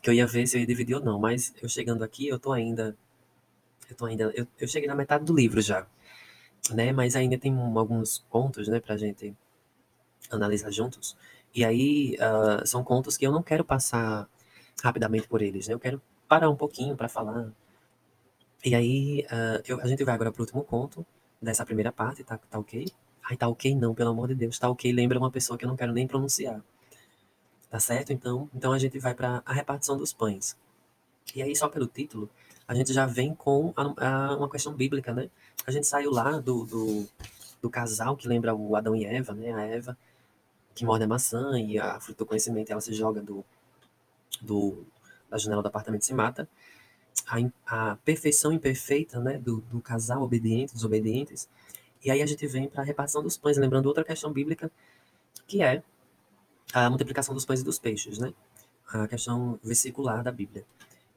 que 0.01 0.11
eu 0.11 0.15
ia 0.15 0.27
ver 0.27 0.47
se 0.47 0.57
eu 0.57 0.61
ia 0.61 0.67
dividir 0.67 0.95
ou 0.97 1.03
não, 1.05 1.19
mas 1.19 1.55
eu 1.63 1.69
chegando 1.69 2.03
aqui, 2.03 2.29
eu 2.29 2.39
tô 2.39 2.53
ainda. 2.53 2.97
Eu 3.89 3.97
tô 3.97 4.07
ainda. 4.07 4.33
Eu, 4.35 4.47
eu 4.59 4.69
cheguei 4.69 4.89
na 4.89 4.95
metade 4.95 5.25
do 5.25 5.35
livro 5.35 5.61
já, 5.61 5.87
né? 6.73 6.93
Mas 6.93 7.17
ainda 7.17 7.39
tem 7.39 7.55
alguns 7.77 8.25
contos, 8.31 8.69
né, 8.69 8.81
pra 8.81 8.97
gente 8.97 9.35
analisar 10.31 10.71
juntos. 10.71 11.17
E 11.55 11.65
aí, 11.65 12.17
uh, 12.17 12.67
são 12.67 12.83
contos 12.83 13.17
que 13.17 13.27
eu 13.27 13.33
não 13.33 13.43
quero 13.43 13.65
passar 13.65 14.29
rapidamente 14.83 15.29
por 15.29 15.43
eles, 15.43 15.69
né? 15.69 15.75
Eu 15.75 15.81
quero 15.81 16.01
parar 16.29 16.49
um 16.51 16.57
pouquinho 16.57 16.97
para 16.97 17.09
falar. 17.09 17.53
E 18.65 18.75
aí, 18.75 19.27
uh, 19.31 19.63
eu, 19.67 19.81
a 19.81 19.87
gente 19.87 20.05
vai 20.05 20.15
agora 20.15 20.33
pro 20.33 20.43
último 20.43 20.65
conto 20.65 21.05
dessa 21.41 21.65
primeira 21.67 21.93
parte, 21.93 22.25
tá, 22.25 22.39
tá 22.39 22.59
ok? 22.59 22.87
Ai, 23.29 23.37
tá 23.37 23.49
ok 23.49 23.75
não, 23.75 23.95
pelo 23.95 24.11
amor 24.11 24.29
de 24.29 24.35
Deus. 24.35 24.59
Tá 24.59 24.69
ok 24.71 24.93
lembra 24.93 25.19
uma 25.19 25.31
pessoa 25.31 25.59
que 25.59 25.65
eu 25.65 25.69
não 25.69 25.77
quero 25.77 25.93
nem 25.93 26.07
pronunciar. 26.07 26.63
Tá 27.73 27.81
certo? 27.81 28.13
Então, 28.13 28.51
então 28.55 28.71
a 28.71 28.79
gente 28.79 28.99
vai 28.99 29.15
para 29.15 29.43
a 29.47 29.53
repartição 29.55 29.97
dos 29.97 30.13
pães. 30.13 30.55
E 31.35 31.43
aí, 31.43 31.57
só 31.57 31.71
pelo 31.71 31.87
título, 31.87 32.29
a 32.69 32.75
gente 32.75 32.93
já 32.93 33.07
vem 33.07 33.35
com 33.35 33.73
a, 33.75 34.07
a, 34.07 34.37
uma 34.37 34.51
questão 34.51 34.75
bíblica, 34.75 35.15
né? 35.15 35.31
A 35.67 35.71
gente 35.71 35.87
saiu 35.87 36.11
lá 36.11 36.33
do, 36.39 36.67
do, 36.67 37.09
do 37.63 37.71
casal 37.71 38.15
que 38.15 38.29
lembra 38.29 38.55
o 38.55 38.77
Adão 38.77 38.95
e 38.95 39.07
Eva, 39.07 39.33
né? 39.33 39.55
A 39.55 39.63
Eva 39.63 39.97
que 40.75 40.85
morde 40.85 41.05
a 41.05 41.09
maçã 41.09 41.59
e 41.59 41.79
a 41.79 41.99
fruta 41.99 42.25
do 42.25 42.27
conhecimento 42.27 42.71
ela 42.71 42.81
se 42.83 42.93
joga 42.93 43.23
do, 43.23 43.43
do 44.43 44.85
da 45.31 45.39
janela 45.39 45.63
do 45.63 45.69
apartamento 45.69 46.03
e 46.03 46.05
se 46.05 46.13
mata. 46.13 46.47
A, 47.27 47.93
a 47.93 47.97
perfeição 48.05 48.53
imperfeita 48.53 49.19
né, 49.19 49.39
do, 49.39 49.63
do, 49.63 49.81
casal 49.81 50.21
obediente, 50.21 50.75
dos 50.75 50.85
obedientes. 50.85 51.49
E 52.05 52.11
aí 52.11 52.21
a 52.21 52.27
gente 52.27 52.47
vem 52.47 52.69
para 52.69 52.83
a 52.83 52.85
repartição 52.85 53.23
dos 53.23 53.39
pães, 53.39 53.57
lembrando 53.57 53.87
outra 53.87 54.05
questão 54.05 54.31
bíblica, 54.31 54.71
que 55.47 55.63
é 55.63 55.83
a 56.73 56.89
multiplicação 56.89 57.35
dos 57.35 57.45
pães 57.45 57.61
e 57.61 57.65
dos 57.65 57.79
peixes, 57.79 58.19
né? 58.19 58.33
A 58.89 59.09
questão 59.09 59.59
vesicular 59.63 60.23
da 60.23 60.33
Bíblia. 60.33 60.65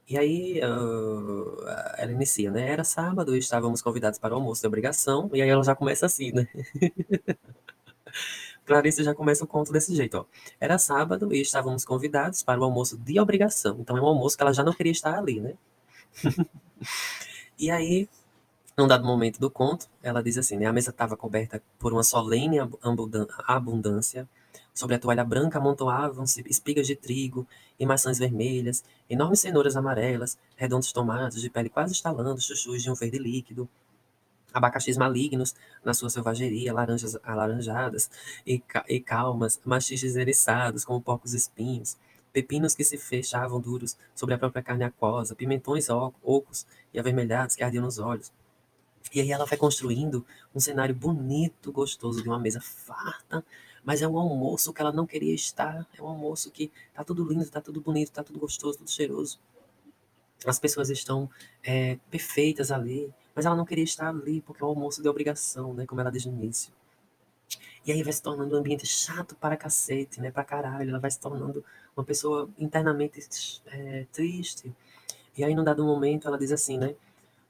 E 0.07 0.17
aí 0.17 0.61
uh, 0.63 1.57
ela 1.97 2.11
inicia, 2.11 2.51
né? 2.51 2.69
Era 2.69 2.83
sábado 2.83 3.35
e 3.35 3.39
estávamos 3.39 3.81
convidados 3.81 4.19
para 4.19 4.33
o 4.33 4.37
almoço 4.37 4.61
de 4.61 4.67
obrigação, 4.67 5.29
e 5.33 5.41
aí 5.41 5.49
ela 5.49 5.63
já 5.63 5.75
começa 5.75 6.05
assim, 6.05 6.31
né? 6.31 6.47
Clarice 8.65 9.03
já 9.03 9.13
começa 9.13 9.43
o 9.43 9.47
conto 9.47 9.71
desse 9.71 9.95
jeito, 9.95 10.17
ó. 10.17 10.25
Era 10.59 10.77
sábado 10.77 11.33
e 11.33 11.41
estávamos 11.41 11.85
convidados 11.85 12.43
para 12.43 12.59
o 12.59 12.63
almoço 12.63 12.97
de 12.97 13.19
obrigação. 13.19 13.77
Então 13.79 13.97
é 13.97 14.01
um 14.01 14.05
almoço 14.05 14.35
que 14.35 14.43
ela 14.43 14.53
já 14.53 14.63
não 14.63 14.73
queria 14.73 14.91
estar 14.91 15.17
ali, 15.17 15.39
né? 15.39 15.53
e 17.57 17.69
aí, 17.69 18.09
num 18.77 18.87
dado 18.87 19.05
momento 19.05 19.39
do 19.39 19.49
conto, 19.49 19.87
ela 20.01 20.21
diz 20.21 20.37
assim, 20.37 20.57
né? 20.57 20.65
A 20.65 20.73
mesa 20.73 20.89
estava 20.91 21.15
coberta 21.17 21.61
por 21.79 21.93
uma 21.93 22.03
solene 22.03 22.57
abundância 23.47 24.27
Sobre 24.75 24.97
a 24.97 24.99
toalha 24.99 25.23
branca 25.23 25.57
amontoavam-se 25.57 26.43
espigas 26.49 26.85
de 26.85 26.97
trigo 26.97 27.47
e 27.79 27.85
maçãs 27.85 28.19
vermelhas, 28.19 28.83
enormes 29.09 29.39
cenouras 29.39 29.77
amarelas, 29.77 30.37
redondos 30.57 30.91
tomates 30.91 31.39
de 31.39 31.49
pele 31.49 31.69
quase 31.69 31.93
estalando, 31.93 32.41
chuchus 32.41 32.83
de 32.83 32.91
um 32.91 32.93
verde 32.93 33.17
líquido, 33.17 33.69
abacaxis 34.53 34.97
malignos 34.97 35.55
na 35.81 35.93
sua 35.93 36.09
selvageria, 36.09 36.73
laranjas 36.73 37.17
alaranjadas 37.23 38.11
e, 38.45 38.61
e 38.89 38.99
calmas, 38.99 39.61
machiches 39.63 40.17
eriçados 40.17 40.83
como 40.83 41.01
porcos 41.01 41.33
espinhos, 41.33 41.97
pepinos 42.33 42.75
que 42.75 42.83
se 42.83 42.97
fechavam 42.97 43.61
duros 43.61 43.97
sobre 44.13 44.35
a 44.35 44.37
própria 44.37 44.61
carne 44.61 44.83
aquosa, 44.83 45.35
pimentões 45.35 45.87
ocos 45.89 46.67
e 46.93 46.99
avermelhados 46.99 47.55
que 47.55 47.63
ardiam 47.63 47.85
nos 47.85 47.97
olhos. 47.97 48.29
E 49.13 49.21
aí 49.21 49.31
ela 49.31 49.45
vai 49.45 49.57
construindo 49.57 50.25
um 50.53 50.59
cenário 50.59 50.93
bonito, 50.93 51.71
gostoso, 51.71 52.21
de 52.21 52.27
uma 52.27 52.39
mesa 52.39 52.59
farta, 52.59 53.45
mas 53.85 54.01
é 54.01 54.07
um 54.07 54.17
almoço 54.17 54.73
que 54.73 54.81
ela 54.81 54.91
não 54.91 55.05
queria 55.05 55.33
estar, 55.33 55.87
é 55.97 56.01
um 56.01 56.07
almoço 56.07 56.51
que 56.51 56.71
tá 56.93 57.03
tudo 57.03 57.23
lindo, 57.23 57.49
tá 57.49 57.61
tudo 57.61 57.79
bonito, 57.79 58.11
tá 58.11 58.23
tudo 58.23 58.39
gostoso, 58.39 58.79
tudo 58.79 58.89
cheiroso. 58.89 59.39
As 60.45 60.59
pessoas 60.59 60.89
estão 60.89 61.29
é, 61.63 61.97
perfeitas 62.09 62.71
ali, 62.71 63.13
mas 63.35 63.45
ela 63.45 63.55
não 63.55 63.65
queria 63.65 63.83
estar 63.83 64.09
ali 64.09 64.41
porque 64.41 64.63
é 64.63 64.65
um 64.65 64.69
almoço 64.69 65.01
de 65.01 65.07
obrigação, 65.07 65.73
né, 65.73 65.85
como 65.85 66.01
ela 66.01 66.11
diz 66.11 66.25
no 66.25 66.33
início. 66.33 66.73
E 67.85 67.91
aí 67.91 68.01
vai 68.01 68.11
se 68.11 68.21
tornando 68.21 68.55
um 68.55 68.59
ambiente 68.59 68.87
chato 68.87 69.35
para 69.35 69.55
cacete, 69.55 70.19
né? 70.19 70.31
Para 70.31 70.43
caralho. 70.43 70.89
Ela 70.89 70.99
vai 70.99 71.11
se 71.11 71.19
tornando 71.19 71.63
uma 71.95 72.03
pessoa 72.03 72.49
internamente 72.57 73.61
é, 73.67 74.07
triste. 74.11 74.73
E 75.37 75.43
aí, 75.43 75.53
num 75.53 75.63
dado 75.63 75.85
momento, 75.85 76.27
ela 76.27 76.37
diz 76.37 76.51
assim, 76.51 76.79
né? 76.79 76.95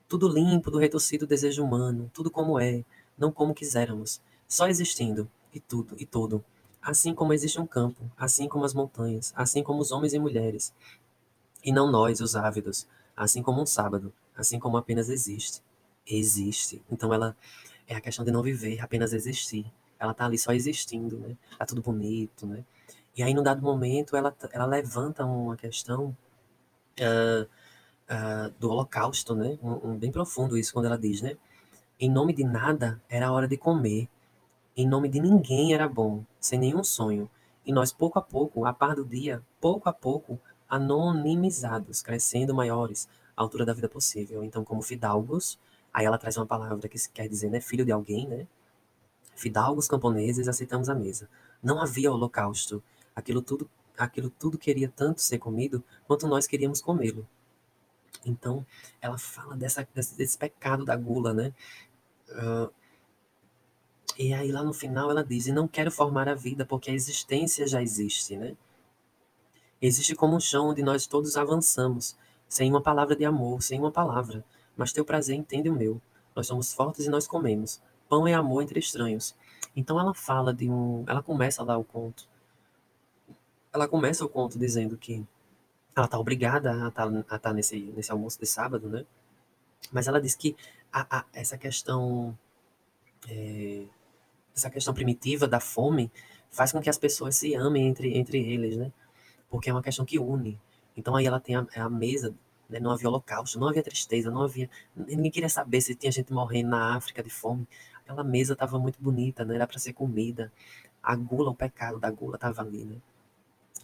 Tudo 0.09 0.27
limpo 0.27 0.69
do 0.69 0.77
retorcido 0.77 1.25
desejo 1.25 1.63
humano, 1.63 2.11
tudo 2.13 2.29
como 2.29 2.59
é, 2.59 2.83
não 3.17 3.31
como 3.31 3.53
quiséramos, 3.55 4.21
só 4.47 4.67
existindo, 4.67 5.29
e 5.55 5.59
tudo, 5.59 5.95
e 5.97 6.05
todo. 6.05 6.45
Assim 6.81 7.15
como 7.15 7.33
existe 7.33 7.59
um 7.59 7.65
campo, 7.65 8.11
assim 8.15 8.47
como 8.47 8.63
as 8.63 8.73
montanhas, 8.75 9.33
assim 9.35 9.63
como 9.63 9.81
os 9.81 9.91
homens 9.91 10.13
e 10.13 10.19
mulheres. 10.19 10.71
E 11.63 11.71
não 11.71 11.89
nós, 11.89 12.21
os 12.21 12.35
ávidos, 12.35 12.87
assim 13.17 13.41
como 13.41 13.59
um 13.61 13.65
sábado, 13.65 14.13
assim 14.37 14.59
como 14.59 14.77
apenas 14.77 15.09
existe. 15.09 15.63
Existe. 16.05 16.83
Então 16.91 17.11
ela 17.11 17.35
é 17.87 17.95
a 17.95 18.01
questão 18.01 18.23
de 18.23 18.31
não 18.31 18.43
viver, 18.43 18.79
apenas 18.81 19.13
existir 19.13 19.65
ela 19.99 20.13
tá 20.13 20.25
ali 20.25 20.37
só 20.37 20.51
existindo, 20.53 21.17
né? 21.17 21.35
Tá 21.57 21.65
tudo 21.65 21.81
bonito, 21.81 22.45
né? 22.45 22.63
E 23.15 23.23
aí, 23.23 23.33
num 23.33 23.43
dado 23.43 23.61
momento, 23.61 24.15
ela, 24.15 24.35
ela 24.51 24.65
levanta 24.65 25.25
uma 25.25 25.55
questão 25.55 26.15
uh, 26.99 27.43
uh, 27.43 28.53
do 28.59 28.69
holocausto, 28.69 29.35
né? 29.35 29.57
Um, 29.61 29.91
um, 29.91 29.97
bem 29.97 30.11
profundo 30.11 30.57
isso, 30.57 30.73
quando 30.73 30.85
ela 30.85 30.97
diz, 30.97 31.21
né? 31.21 31.37
Em 31.99 32.09
nome 32.09 32.33
de 32.33 32.43
nada 32.43 33.01
era 33.09 33.31
hora 33.31 33.47
de 33.47 33.57
comer. 33.57 34.09
Em 34.77 34.85
nome 34.85 35.07
de 35.07 35.21
ninguém 35.21 35.73
era 35.73 35.87
bom, 35.87 36.25
sem 36.37 36.59
nenhum 36.59 36.83
sonho. 36.83 37.29
E 37.65 37.71
nós, 37.71 37.93
pouco 37.93 38.19
a 38.19 38.21
pouco, 38.21 38.65
a 38.65 38.73
par 38.73 38.93
do 38.93 39.05
dia, 39.05 39.41
pouco 39.61 39.87
a 39.87 39.93
pouco, 39.93 40.37
anonimizados, 40.67 42.01
crescendo 42.01 42.53
maiores, 42.53 43.07
à 43.37 43.41
altura 43.41 43.65
da 43.65 43.73
vida 43.73 43.87
possível. 43.87 44.43
Então, 44.43 44.65
como 44.65 44.81
fidalgos, 44.81 45.57
aí 45.93 46.05
ela 46.05 46.17
traz 46.17 46.35
uma 46.35 46.45
palavra 46.45 46.89
que 46.89 46.97
quer 47.09 47.29
dizer, 47.29 47.49
né? 47.49 47.61
Filho 47.61 47.85
de 47.85 47.91
alguém, 47.93 48.27
né? 48.27 48.45
Fidalgos 49.33 49.87
camponeses 49.87 50.47
aceitamos 50.47 50.89
a 50.89 50.95
mesa. 50.95 51.29
Não 51.63 51.81
havia 51.81 52.11
holocausto. 52.11 52.83
Aquilo 53.15 53.41
tudo, 53.41 53.69
aquilo 53.97 54.29
tudo 54.29 54.57
queria 54.57 54.91
tanto 54.93 55.21
ser 55.21 55.37
comido 55.37 55.81
quanto 56.05 56.27
nós 56.27 56.47
queríamos 56.47 56.81
comê-lo. 56.81 57.25
Então, 58.25 58.65
ela 59.01 59.17
fala 59.17 59.55
dessa, 59.55 59.87
desse, 59.93 60.17
desse 60.17 60.37
pecado 60.37 60.83
da 60.83 60.97
gula, 60.97 61.33
né? 61.33 61.53
Uh, 62.29 62.69
e 64.17 64.33
aí 64.33 64.51
lá 64.51 64.63
no 64.63 64.73
final 64.73 65.11
ela 65.11 65.23
diz: 65.23 65.47
e 65.47 65.51
não 65.51 65.67
quero 65.67 65.91
formar 65.91 66.27
a 66.29 66.35
vida 66.35 66.65
porque 66.65 66.89
a 66.91 66.93
existência 66.93 67.67
já 67.67 67.81
existe, 67.81 68.35
né? 68.35 68.55
Existe 69.81 70.15
como 70.15 70.35
um 70.35 70.39
chão 70.39 70.69
onde 70.69 70.81
nós 70.81 71.05
todos 71.05 71.35
avançamos, 71.37 72.17
sem 72.47 72.69
uma 72.69 72.81
palavra 72.81 73.15
de 73.15 73.25
amor, 73.25 73.61
sem 73.61 73.79
uma 73.79 73.91
palavra. 73.91 74.43
Mas 74.75 74.93
teu 74.93 75.05
prazer 75.05 75.35
entende 75.35 75.69
o 75.69 75.73
meu. 75.73 76.01
Nós 76.35 76.47
somos 76.47 76.73
fortes 76.73 77.05
e 77.05 77.09
nós 77.09 77.27
comemos. 77.27 77.81
Pão 78.09 78.27
é 78.27 78.33
amor 78.33 78.61
entre 78.61 78.79
estranhos. 78.79 79.35
Então 79.75 79.99
ela 79.99 80.13
fala 80.13 80.53
de 80.53 80.69
um. 80.69 81.03
Ela 81.07 81.21
começa 81.21 81.63
lá 81.63 81.77
o 81.77 81.83
conto. 81.83 82.27
Ela 83.73 83.87
começa 83.87 84.23
o 84.23 84.29
conto 84.29 84.57
dizendo 84.57 84.97
que 84.97 85.25
ela 85.95 86.07
tá 86.07 86.17
obrigada 86.19 86.71
a 86.71 86.87
estar 86.87 87.23
tá, 87.23 87.39
tá 87.39 87.53
nesse, 87.53 87.79
nesse 87.95 88.11
almoço 88.11 88.39
de 88.39 88.45
sábado, 88.45 88.89
né? 88.89 89.05
Mas 89.91 90.07
ela 90.07 90.21
diz 90.21 90.35
que 90.35 90.55
a, 90.91 91.19
a, 91.19 91.25
essa 91.33 91.57
questão. 91.57 92.37
É, 93.27 93.85
essa 94.55 94.69
questão 94.69 94.93
primitiva 94.93 95.47
da 95.47 95.59
fome 95.59 96.11
faz 96.49 96.71
com 96.71 96.81
que 96.81 96.89
as 96.89 96.97
pessoas 96.97 97.35
se 97.35 97.53
amem 97.53 97.87
entre, 97.87 98.17
entre 98.17 98.39
eles, 98.39 98.77
né? 98.77 98.91
Porque 99.49 99.69
é 99.69 99.73
uma 99.73 99.83
questão 99.83 100.05
que 100.05 100.17
une. 100.17 100.59
Então 100.95 101.15
aí 101.15 101.25
ela 101.25 101.39
tem 101.39 101.55
a, 101.55 101.67
a 101.75 101.89
mesa 101.89 102.33
né? 102.69 102.79
Não 102.79 102.91
havia 102.91 103.07
holocausto, 103.07 103.59
não 103.59 103.67
havia 103.67 103.83
tristeza, 103.83 104.31
não 104.31 104.43
havia. 104.43 104.69
Ninguém 104.95 105.31
queria 105.31 105.49
saber 105.49 105.81
se 105.81 105.95
tinha 105.95 106.11
gente 106.11 106.33
morrendo 106.33 106.69
na 106.69 106.95
África 106.95 107.23
de 107.23 107.29
fome. 107.29 107.67
Aquela 108.03 108.23
mesa 108.23 108.53
estava 108.53 108.77
muito 108.79 109.01
bonita, 109.01 109.45
né? 109.45 109.55
Era 109.55 109.67
para 109.67 109.79
ser 109.79 109.93
comida. 109.93 110.51
A 111.01 111.15
gula, 111.15 111.51
o 111.51 111.55
pecado 111.55 111.99
da 111.99 112.09
gula 112.09 112.35
estava 112.35 112.61
ali, 112.61 112.83
né? 112.83 112.97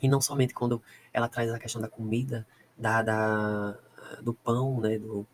E 0.02 0.08
não 0.10 0.22
somente 0.22 0.54
quando 0.54 0.82
ela 1.14 1.28
traz 1.30 1.52
a 1.52 1.60
questão 1.60 1.82
da 1.82 1.88
comida, 1.88 2.46
da, 2.78 3.02
da 3.02 3.78
do 4.22 4.34
pão, 4.34 4.80
né? 4.82 4.98
Do, 4.98 5.26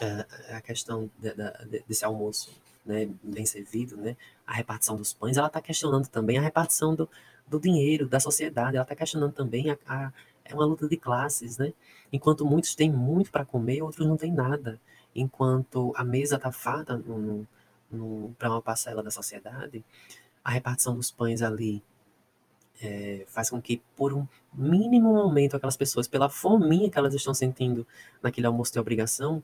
a, 0.00 0.56
a 0.56 0.60
questão 0.60 1.10
de, 1.18 1.32
de, 1.34 1.84
desse 1.86 2.04
almoço 2.04 2.50
né, 2.84 3.08
bem 3.22 3.46
servido, 3.46 3.96
né, 3.96 4.16
a 4.46 4.54
repartição 4.54 4.96
dos 4.96 5.12
pães, 5.12 5.36
ela 5.36 5.46
está 5.46 5.60
questionando 5.60 6.08
também 6.08 6.38
a 6.38 6.42
repartição 6.42 6.94
do, 6.94 7.08
do 7.46 7.60
dinheiro, 7.60 8.08
da 8.08 8.20
sociedade, 8.20 8.76
ela 8.76 8.84
está 8.84 8.94
questionando 8.94 9.32
também 9.32 9.70
a, 9.70 9.78
a, 9.86 10.12
é 10.44 10.54
uma 10.54 10.64
luta 10.64 10.88
de 10.88 10.96
classes, 10.96 11.58
né? 11.58 11.72
Enquanto 12.12 12.44
muitos 12.44 12.74
têm 12.74 12.90
muito 12.90 13.30
para 13.30 13.44
comer, 13.44 13.82
outros 13.82 14.06
não 14.06 14.16
têm 14.16 14.32
nada. 14.32 14.80
Enquanto 15.14 15.92
a 15.96 16.04
mesa 16.04 16.36
está 16.36 16.50
farta 16.50 17.00
para 18.38 18.50
uma 18.50 18.62
parcela 18.62 19.02
da 19.02 19.10
sociedade, 19.10 19.84
a 20.44 20.50
repartição 20.50 20.94
dos 20.94 21.10
pães 21.10 21.42
ali 21.42 21.82
é, 22.82 23.24
faz 23.28 23.50
com 23.50 23.60
que, 23.62 23.80
por 23.96 24.12
um 24.12 24.26
mínimo 24.52 25.12
momento, 25.12 25.56
aquelas 25.56 25.76
pessoas, 25.76 26.08
pela 26.08 26.28
fominha 26.28 26.90
que 26.90 26.98
elas 26.98 27.14
estão 27.14 27.32
sentindo 27.32 27.86
naquele 28.22 28.46
almoço 28.46 28.72
de 28.72 28.80
obrigação, 28.80 29.42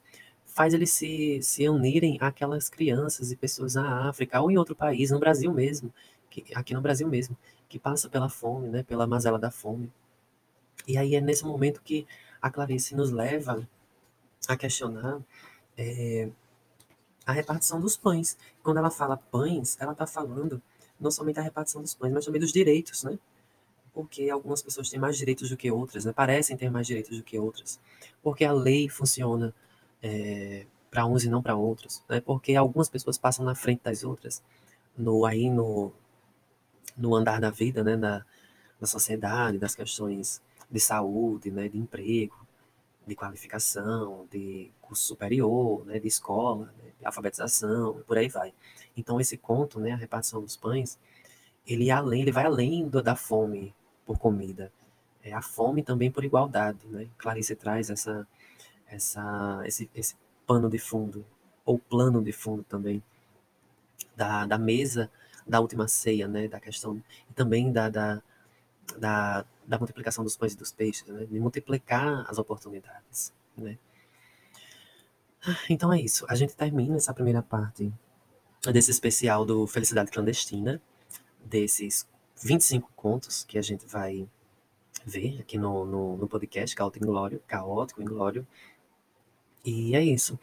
faz 0.59 0.75
eles 0.75 0.91
se, 0.91 1.41
se 1.41 1.69
unirem 1.69 2.19
àquelas 2.21 2.69
crianças 2.69 3.31
e 3.31 3.37
pessoas 3.37 3.77
na 3.77 4.09
África 4.09 4.41
ou 4.41 4.51
em 4.51 4.59
outro 4.59 4.75
país, 4.75 5.13
no 5.13 5.21
Brasil 5.21 5.53
mesmo, 5.53 5.95
que, 6.29 6.45
aqui 6.53 6.75
no 6.75 6.81
Brasil 6.81 7.07
mesmo, 7.07 7.39
que 7.69 7.79
passa 7.79 8.09
pela 8.09 8.29
fome, 8.29 8.69
né, 8.69 8.83
pela 8.83 9.07
mazela 9.07 9.39
da 9.39 9.53
fome. 9.53 9.89
E 10.85 10.99
aí 10.99 11.15
é 11.15 11.21
nesse 11.21 11.45
momento 11.45 11.81
que 11.81 12.05
a 12.43 12.51
Clarice 12.51 12.97
nos 12.97 13.13
leva 13.13 13.69
a 14.49 14.57
questionar 14.57 15.21
é, 15.77 16.29
a 17.25 17.31
repartição 17.31 17.81
dos 17.81 17.97
pães. 17.97 18.37
Quando 18.61 18.79
ela 18.79 18.91
fala 18.91 19.17
pães, 19.17 19.77
ela 19.79 19.93
está 19.93 20.09
falando 20.09 20.61
não 20.99 21.13
somente 21.13 21.39
a 21.39 21.43
repartição 21.43 21.81
dos 21.81 21.95
pães, 21.95 22.13
mas 22.13 22.25
também 22.25 22.41
dos 22.41 22.51
direitos, 22.51 23.05
né? 23.05 23.17
Porque 23.95 24.29
algumas 24.29 24.61
pessoas 24.61 24.91
têm 24.91 24.99
mais 24.99 25.17
direitos 25.17 25.51
do 25.51 25.57
que 25.57 25.71
outras, 25.71 26.05
né? 26.05 26.13
parecem 26.13 26.57
ter 26.57 26.69
mais 26.69 26.85
direitos 26.85 27.17
do 27.17 27.23
que 27.23 27.39
outras. 27.39 27.79
Porque 28.21 28.45
a 28.45 28.51
lei 28.51 28.89
funciona 28.89 29.55
é, 30.03 30.67
para 30.91 31.07
uns 31.07 31.25
e 31.25 31.31
não 31.31 31.43
para 31.43 31.57
outros, 31.57 32.03
né? 32.09 32.21
Porque 32.21 32.55
algumas 32.57 32.89
pessoas 32.89 33.19
passam 33.19 33.45
na 33.45 33.55
frente 33.55 33.83
das 33.83 34.05
outras, 34.05 34.43
no 34.97 35.25
aí 35.27 35.51
no, 35.51 35.93
no 36.97 37.15
andar 37.15 37.41
da 37.41 37.51
vida, 37.51 37.85
né? 37.85 37.97
Da, 37.97 38.25
da 38.81 38.87
sociedade, 38.87 39.59
das 39.59 39.75
questões 39.75 40.41
de 40.71 40.81
saúde, 40.81 41.51
né, 41.51 41.69
de 41.69 41.79
emprego, 41.79 42.47
de 43.07 43.15
qualificação, 43.15 44.27
de 44.31 44.71
curso 44.81 45.05
superior, 45.05 45.85
né, 45.87 45.99
de 45.99 46.07
escola, 46.07 46.67
né, 46.67 46.93
de 46.99 47.07
alfabetização, 47.07 48.03
por 48.07 48.19
aí 48.19 48.29
vai. 48.29 48.53
Então 48.97 49.21
esse 49.21 49.37
conto, 49.37 49.81
né, 49.81 49.93
a 49.93 49.97
repartição 49.97 50.41
dos 50.43 50.57
pães, 50.57 50.99
ele 51.67 51.91
além, 51.91 52.23
ele 52.23 52.33
vai 52.33 52.45
além 52.45 52.89
da 52.89 53.17
fome 53.17 53.75
por 54.07 54.19
comida, 54.19 54.73
é 55.23 55.33
a 55.33 55.43
fome 55.43 55.83
também 55.83 56.11
por 56.11 56.25
igualdade, 56.25 56.79
né? 56.87 57.09
Clarice 57.19 57.55
traz 57.55 57.91
essa, 57.91 58.27
essa, 58.89 59.63
esse, 59.65 59.91
esse 59.95 60.17
pano 60.47 60.69
de 60.69 60.79
fundo 60.79 61.25
ou 61.65 61.79
plano 61.79 62.23
de 62.23 62.33
fundo 62.33 62.63
também 62.65 63.03
da, 64.17 64.47
da 64.47 64.59
mesa 64.59 65.11
da 65.47 65.61
última 65.61 65.89
ceia, 65.89 66.29
né? 66.29 66.49
Da 66.49 66.61
questão 66.61 67.03
e 67.31 67.35
também 67.35 67.73
da, 67.73 67.89
da, 67.89 68.23
da 68.99 69.47
da 69.69 69.79
multiplicação 69.79 70.25
dos 70.25 70.35
pães 70.35 70.55
e 70.55 70.57
dos 70.57 70.73
peixes, 70.73 71.07
né? 71.07 71.27
de 71.27 71.39
multiplicar 71.39 72.25
as 72.29 72.39
oportunidades. 72.39 73.33
Né? 73.57 73.79
Então 75.69 75.93
é 75.93 76.01
isso. 76.01 76.25
A 76.29 76.35
gente 76.35 76.57
termina 76.57 76.97
essa 76.97 77.13
primeira 77.13 77.43
parte 77.43 77.93
desse 78.73 78.91
especial 78.91 79.45
do 79.45 79.67
Felicidade 79.67 80.11
Clandestina, 80.11 80.81
desses 81.45 82.09
25 82.43 82.91
contos 82.97 83.45
que 83.45 83.59
a 83.59 83.63
gente 83.63 83.87
vai 83.87 84.27
ver 85.05 85.41
aqui 85.41 85.59
no, 85.59 85.85
no, 85.85 86.17
no 86.17 86.27
podcast 86.27 86.75
Caótico 86.75 87.05
Inglório, 87.05 87.41
Caótico 87.47 88.03
Inglório. 88.03 88.47
E 89.69 89.95
é 89.95 90.03
isso. 90.03 90.39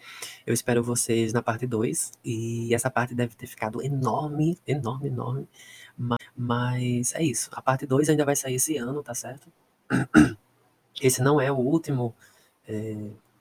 Eu 0.46 0.54
espero 0.54 0.84
vocês 0.84 1.34
na 1.34 1.42
parte 1.42 1.66
2. 1.66 2.12
E 2.24 2.74
essa 2.76 2.92
parte 2.92 3.16
deve 3.16 3.36
ter 3.36 3.48
ficado 3.48 3.82
enorme, 3.82 4.58
enorme, 4.68 5.08
enorme. 5.08 5.48
Mas 6.38 7.14
é 7.16 7.24
isso. 7.24 7.50
A 7.54 7.62
parte 7.62 7.88
2 7.88 8.10
ainda 8.10 8.24
vai 8.24 8.36
sair 8.36 8.56
esse 8.56 8.78
ano, 8.78 9.02
tá 9.02 9.16
certo? 9.16 9.52
Esse 11.02 11.22
não 11.22 11.42
é 11.42 11.52
o 11.52 11.58
último 11.58 12.16
é, 12.68 12.96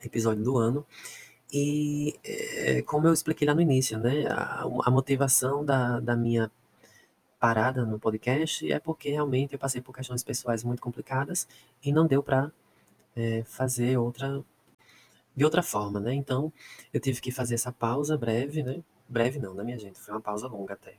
episódio 0.04 0.42
do 0.42 0.58
ano. 0.58 0.86
E 1.52 2.18
é, 2.24 2.82
como 2.82 3.06
eu 3.06 3.12
expliquei 3.12 3.46
lá 3.46 3.54
no 3.54 3.60
início, 3.60 3.98
né? 3.98 4.26
A, 4.28 4.62
a 4.62 4.90
motivação 4.90 5.64
da, 5.64 6.00
da 6.00 6.16
minha 6.16 6.50
parada 7.38 7.84
no 7.84 7.98
podcast 7.98 8.72
é 8.72 8.80
porque 8.80 9.10
realmente 9.10 9.52
eu 9.52 9.58
passei 9.58 9.80
por 9.80 9.94
questões 9.94 10.24
pessoais 10.24 10.64
muito 10.64 10.82
complicadas 10.82 11.46
e 11.84 11.92
não 11.92 12.06
deu 12.06 12.22
para 12.22 12.50
é, 13.16 13.44
fazer 13.44 13.98
outra 13.98 14.44
de 15.36 15.44
outra 15.44 15.62
forma, 15.62 16.00
né? 16.00 16.14
Então 16.14 16.52
eu 16.92 17.00
tive 17.00 17.20
que 17.20 17.30
fazer 17.32 17.54
essa 17.54 17.72
pausa 17.72 18.16
breve, 18.16 18.62
né? 18.62 18.82
Breve 19.08 19.38
não, 19.38 19.54
né, 19.54 19.64
minha 19.64 19.78
gente? 19.78 19.98
Foi 19.98 20.14
uma 20.14 20.20
pausa 20.20 20.46
longa 20.46 20.74
até, 20.74 20.94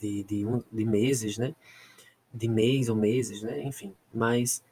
de, 0.00 0.22
de, 0.24 0.46
um, 0.46 0.62
de 0.70 0.84
meses, 0.84 1.38
né? 1.38 1.54
De 2.32 2.48
mês 2.48 2.88
ou 2.88 2.96
meses, 2.96 3.42
né? 3.42 3.62
Enfim, 3.62 3.94
mas 4.12 4.62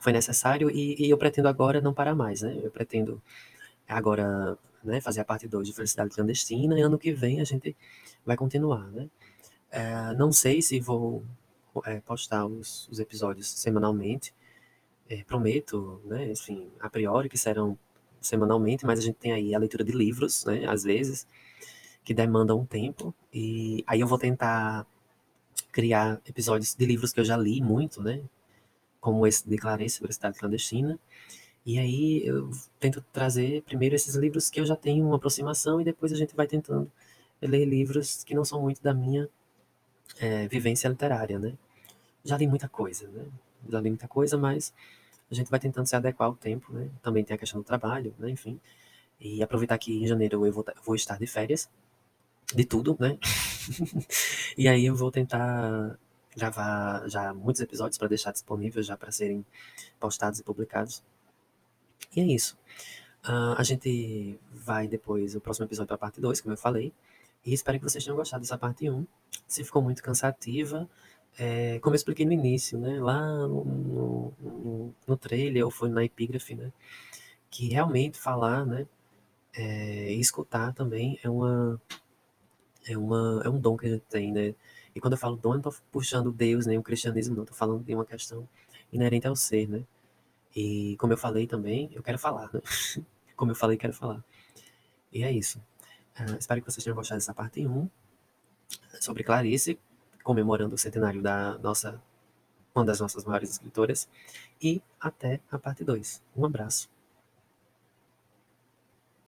foi 0.00 0.12
necessário 0.12 0.70
e, 0.70 0.96
e 1.06 1.10
eu 1.10 1.18
pretendo 1.18 1.48
agora 1.48 1.80
não 1.80 1.94
parar 1.94 2.14
mais, 2.14 2.42
né? 2.42 2.58
Eu 2.62 2.70
pretendo 2.70 3.22
agora 3.88 4.58
né, 4.82 5.00
fazer 5.00 5.20
a 5.20 5.24
parte 5.24 5.46
2 5.46 5.68
de 5.68 5.74
Felicidade 5.74 6.14
Clandestina 6.14 6.78
e 6.78 6.82
ano 6.82 6.98
que 6.98 7.12
vem 7.12 7.40
a 7.40 7.44
gente 7.44 7.76
vai 8.24 8.36
continuar, 8.36 8.90
né? 8.90 9.08
É, 9.70 10.14
não 10.14 10.32
sei 10.32 10.60
se 10.60 10.80
vou 10.80 11.24
é, 11.84 12.00
postar 12.00 12.44
os, 12.46 12.88
os, 12.88 12.98
episódios 12.98 13.48
semanalmente. 13.50 14.34
É, 15.08 15.22
prometo, 15.24 16.00
né? 16.04 16.30
Enfim, 16.30 16.70
a 16.80 16.90
priori 16.90 17.28
que 17.28 17.38
serão 17.38 17.78
semanalmente, 18.26 18.86
mas 18.86 18.98
a 18.98 19.02
gente 19.02 19.16
tem 19.16 19.32
aí 19.32 19.54
a 19.54 19.58
leitura 19.58 19.84
de 19.84 19.92
livros, 19.92 20.44
né? 20.44 20.66
Às 20.66 20.84
vezes, 20.84 21.26
que 22.04 22.14
demandam 22.14 22.60
um 22.60 22.66
tempo. 22.66 23.14
E 23.32 23.84
aí 23.86 24.00
eu 24.00 24.06
vou 24.06 24.18
tentar 24.18 24.86
criar 25.70 26.20
episódios 26.26 26.74
de 26.74 26.86
livros 26.86 27.12
que 27.12 27.20
eu 27.20 27.24
já 27.24 27.36
li 27.36 27.60
muito, 27.60 28.02
né? 28.02 28.22
Como 29.00 29.26
esse 29.26 29.48
de 29.48 29.56
Clarice, 29.56 29.98
Felicidade 30.00 30.38
Clandestina. 30.38 30.98
E 31.64 31.78
aí 31.78 32.26
eu 32.26 32.50
tento 32.80 33.04
trazer 33.12 33.62
primeiro 33.62 33.94
esses 33.94 34.14
livros 34.16 34.50
que 34.50 34.60
eu 34.60 34.66
já 34.66 34.76
tenho 34.76 35.06
uma 35.06 35.16
aproximação 35.16 35.80
e 35.80 35.84
depois 35.84 36.12
a 36.12 36.16
gente 36.16 36.34
vai 36.34 36.46
tentando 36.46 36.90
ler 37.40 37.64
livros 37.64 38.24
que 38.24 38.34
não 38.34 38.44
são 38.44 38.60
muito 38.60 38.82
da 38.82 38.92
minha 38.94 39.28
é, 40.18 40.48
vivência 40.48 40.88
literária, 40.88 41.38
né? 41.38 41.54
Já 42.24 42.36
li 42.36 42.46
muita 42.46 42.68
coisa, 42.68 43.08
né? 43.08 43.24
Já 43.68 43.80
li 43.80 43.90
muita 43.90 44.08
coisa, 44.08 44.36
mas 44.36 44.72
a 45.32 45.34
gente 45.34 45.50
vai 45.50 45.58
tentando 45.58 45.86
se 45.86 45.96
adequar 45.96 46.28
ao 46.28 46.36
tempo, 46.36 46.72
né? 46.72 46.90
Também 47.02 47.24
tem 47.24 47.34
a 47.34 47.38
questão 47.38 47.60
do 47.60 47.64
trabalho, 47.64 48.14
né? 48.18 48.30
Enfim. 48.30 48.60
E 49.18 49.42
aproveitar 49.42 49.78
que 49.78 50.02
em 50.02 50.06
janeiro 50.06 50.46
eu 50.46 50.52
vou, 50.52 50.64
vou 50.84 50.94
estar 50.94 51.18
de 51.18 51.26
férias, 51.26 51.70
de 52.54 52.64
tudo, 52.64 52.96
né? 53.00 53.18
e 54.58 54.68
aí 54.68 54.84
eu 54.84 54.94
vou 54.94 55.10
tentar 55.10 55.98
gravar 56.36 57.08
já 57.08 57.32
muitos 57.32 57.62
episódios 57.62 57.96
para 57.96 58.08
deixar 58.08 58.32
disponíveis 58.32 58.86
já 58.86 58.96
para 58.96 59.10
serem 59.10 59.44
postados 59.98 60.38
e 60.38 60.44
publicados. 60.44 61.02
E 62.14 62.20
é 62.20 62.24
isso. 62.24 62.58
Uh, 63.24 63.56
a 63.56 63.62
gente 63.62 64.38
vai 64.52 64.86
depois, 64.86 65.34
o 65.34 65.40
próximo 65.40 65.66
episódio 65.66 65.88
para 65.88 65.94
a 65.94 65.98
parte 65.98 66.20
2, 66.20 66.42
como 66.42 66.52
eu 66.52 66.58
falei. 66.58 66.92
E 67.44 67.54
espero 67.54 67.78
que 67.78 67.84
vocês 67.84 68.04
tenham 68.04 68.16
gostado 68.16 68.42
dessa 68.42 68.58
parte 68.58 68.90
1. 68.90 69.06
Se 69.48 69.64
ficou 69.64 69.80
muito 69.80 70.02
cansativa, 70.02 70.88
é, 71.38 71.78
como 71.80 71.94
eu 71.94 71.96
expliquei 71.96 72.26
no 72.26 72.32
início, 72.32 72.78
né? 72.78 73.00
Lá 73.00 73.20
no, 73.46 73.64
no, 73.64 74.94
no 75.06 75.16
trailer, 75.16 75.64
ou 75.64 75.70
foi 75.70 75.88
na 75.88 76.04
epígrafe, 76.04 76.54
né? 76.54 76.72
Que 77.50 77.68
realmente 77.68 78.18
falar, 78.18 78.66
né? 78.66 78.86
É, 79.54 80.12
escutar 80.12 80.72
também 80.72 81.18
é 81.22 81.28
uma, 81.28 81.80
é 82.86 82.96
uma 82.96 83.42
é 83.44 83.48
um 83.50 83.60
dom 83.60 83.76
que 83.76 83.86
a 83.86 83.90
gente 83.90 84.04
tem, 84.08 84.32
né? 84.32 84.54
E 84.94 85.00
quando 85.00 85.14
eu 85.14 85.18
falo 85.18 85.36
dom, 85.36 85.50
eu 85.50 85.54
não 85.56 85.62
tô 85.62 85.74
puxando 85.90 86.32
Deus, 86.32 86.66
nem 86.66 86.78
o 86.78 86.82
cristianismo, 86.82 87.36
não. 87.36 87.44
Tô 87.44 87.54
falando 87.54 87.84
de 87.84 87.94
uma 87.94 88.04
questão 88.04 88.48
inerente 88.92 89.26
ao 89.26 89.36
ser, 89.36 89.68
né? 89.68 89.84
E 90.54 90.96
como 90.98 91.12
eu 91.12 91.18
falei 91.18 91.46
também, 91.46 91.90
eu 91.94 92.02
quero 92.02 92.18
falar, 92.18 92.50
né? 92.52 92.60
como 93.36 93.52
eu 93.52 93.56
falei, 93.56 93.76
quero 93.76 93.92
falar. 93.94 94.22
E 95.12 95.22
é 95.24 95.32
isso. 95.32 95.58
Uh, 96.18 96.36
espero 96.38 96.60
que 96.60 96.70
vocês 96.70 96.84
tenham 96.84 96.96
gostado 96.96 97.18
dessa 97.18 97.34
parte 97.34 97.66
1 97.66 97.88
sobre 99.00 99.24
Clarice, 99.24 99.78
comemorando 100.22 100.74
o 100.74 100.78
centenário 100.78 101.22
da 101.22 101.58
nossa, 101.58 102.00
uma 102.74 102.84
das 102.84 103.00
nossas 103.00 103.24
maiores 103.24 103.50
escritoras. 103.50 104.08
E 104.60 104.82
até 105.00 105.40
a 105.50 105.58
parte 105.58 105.84
2. 105.84 106.22
Um 106.36 106.44
abraço. 106.44 106.91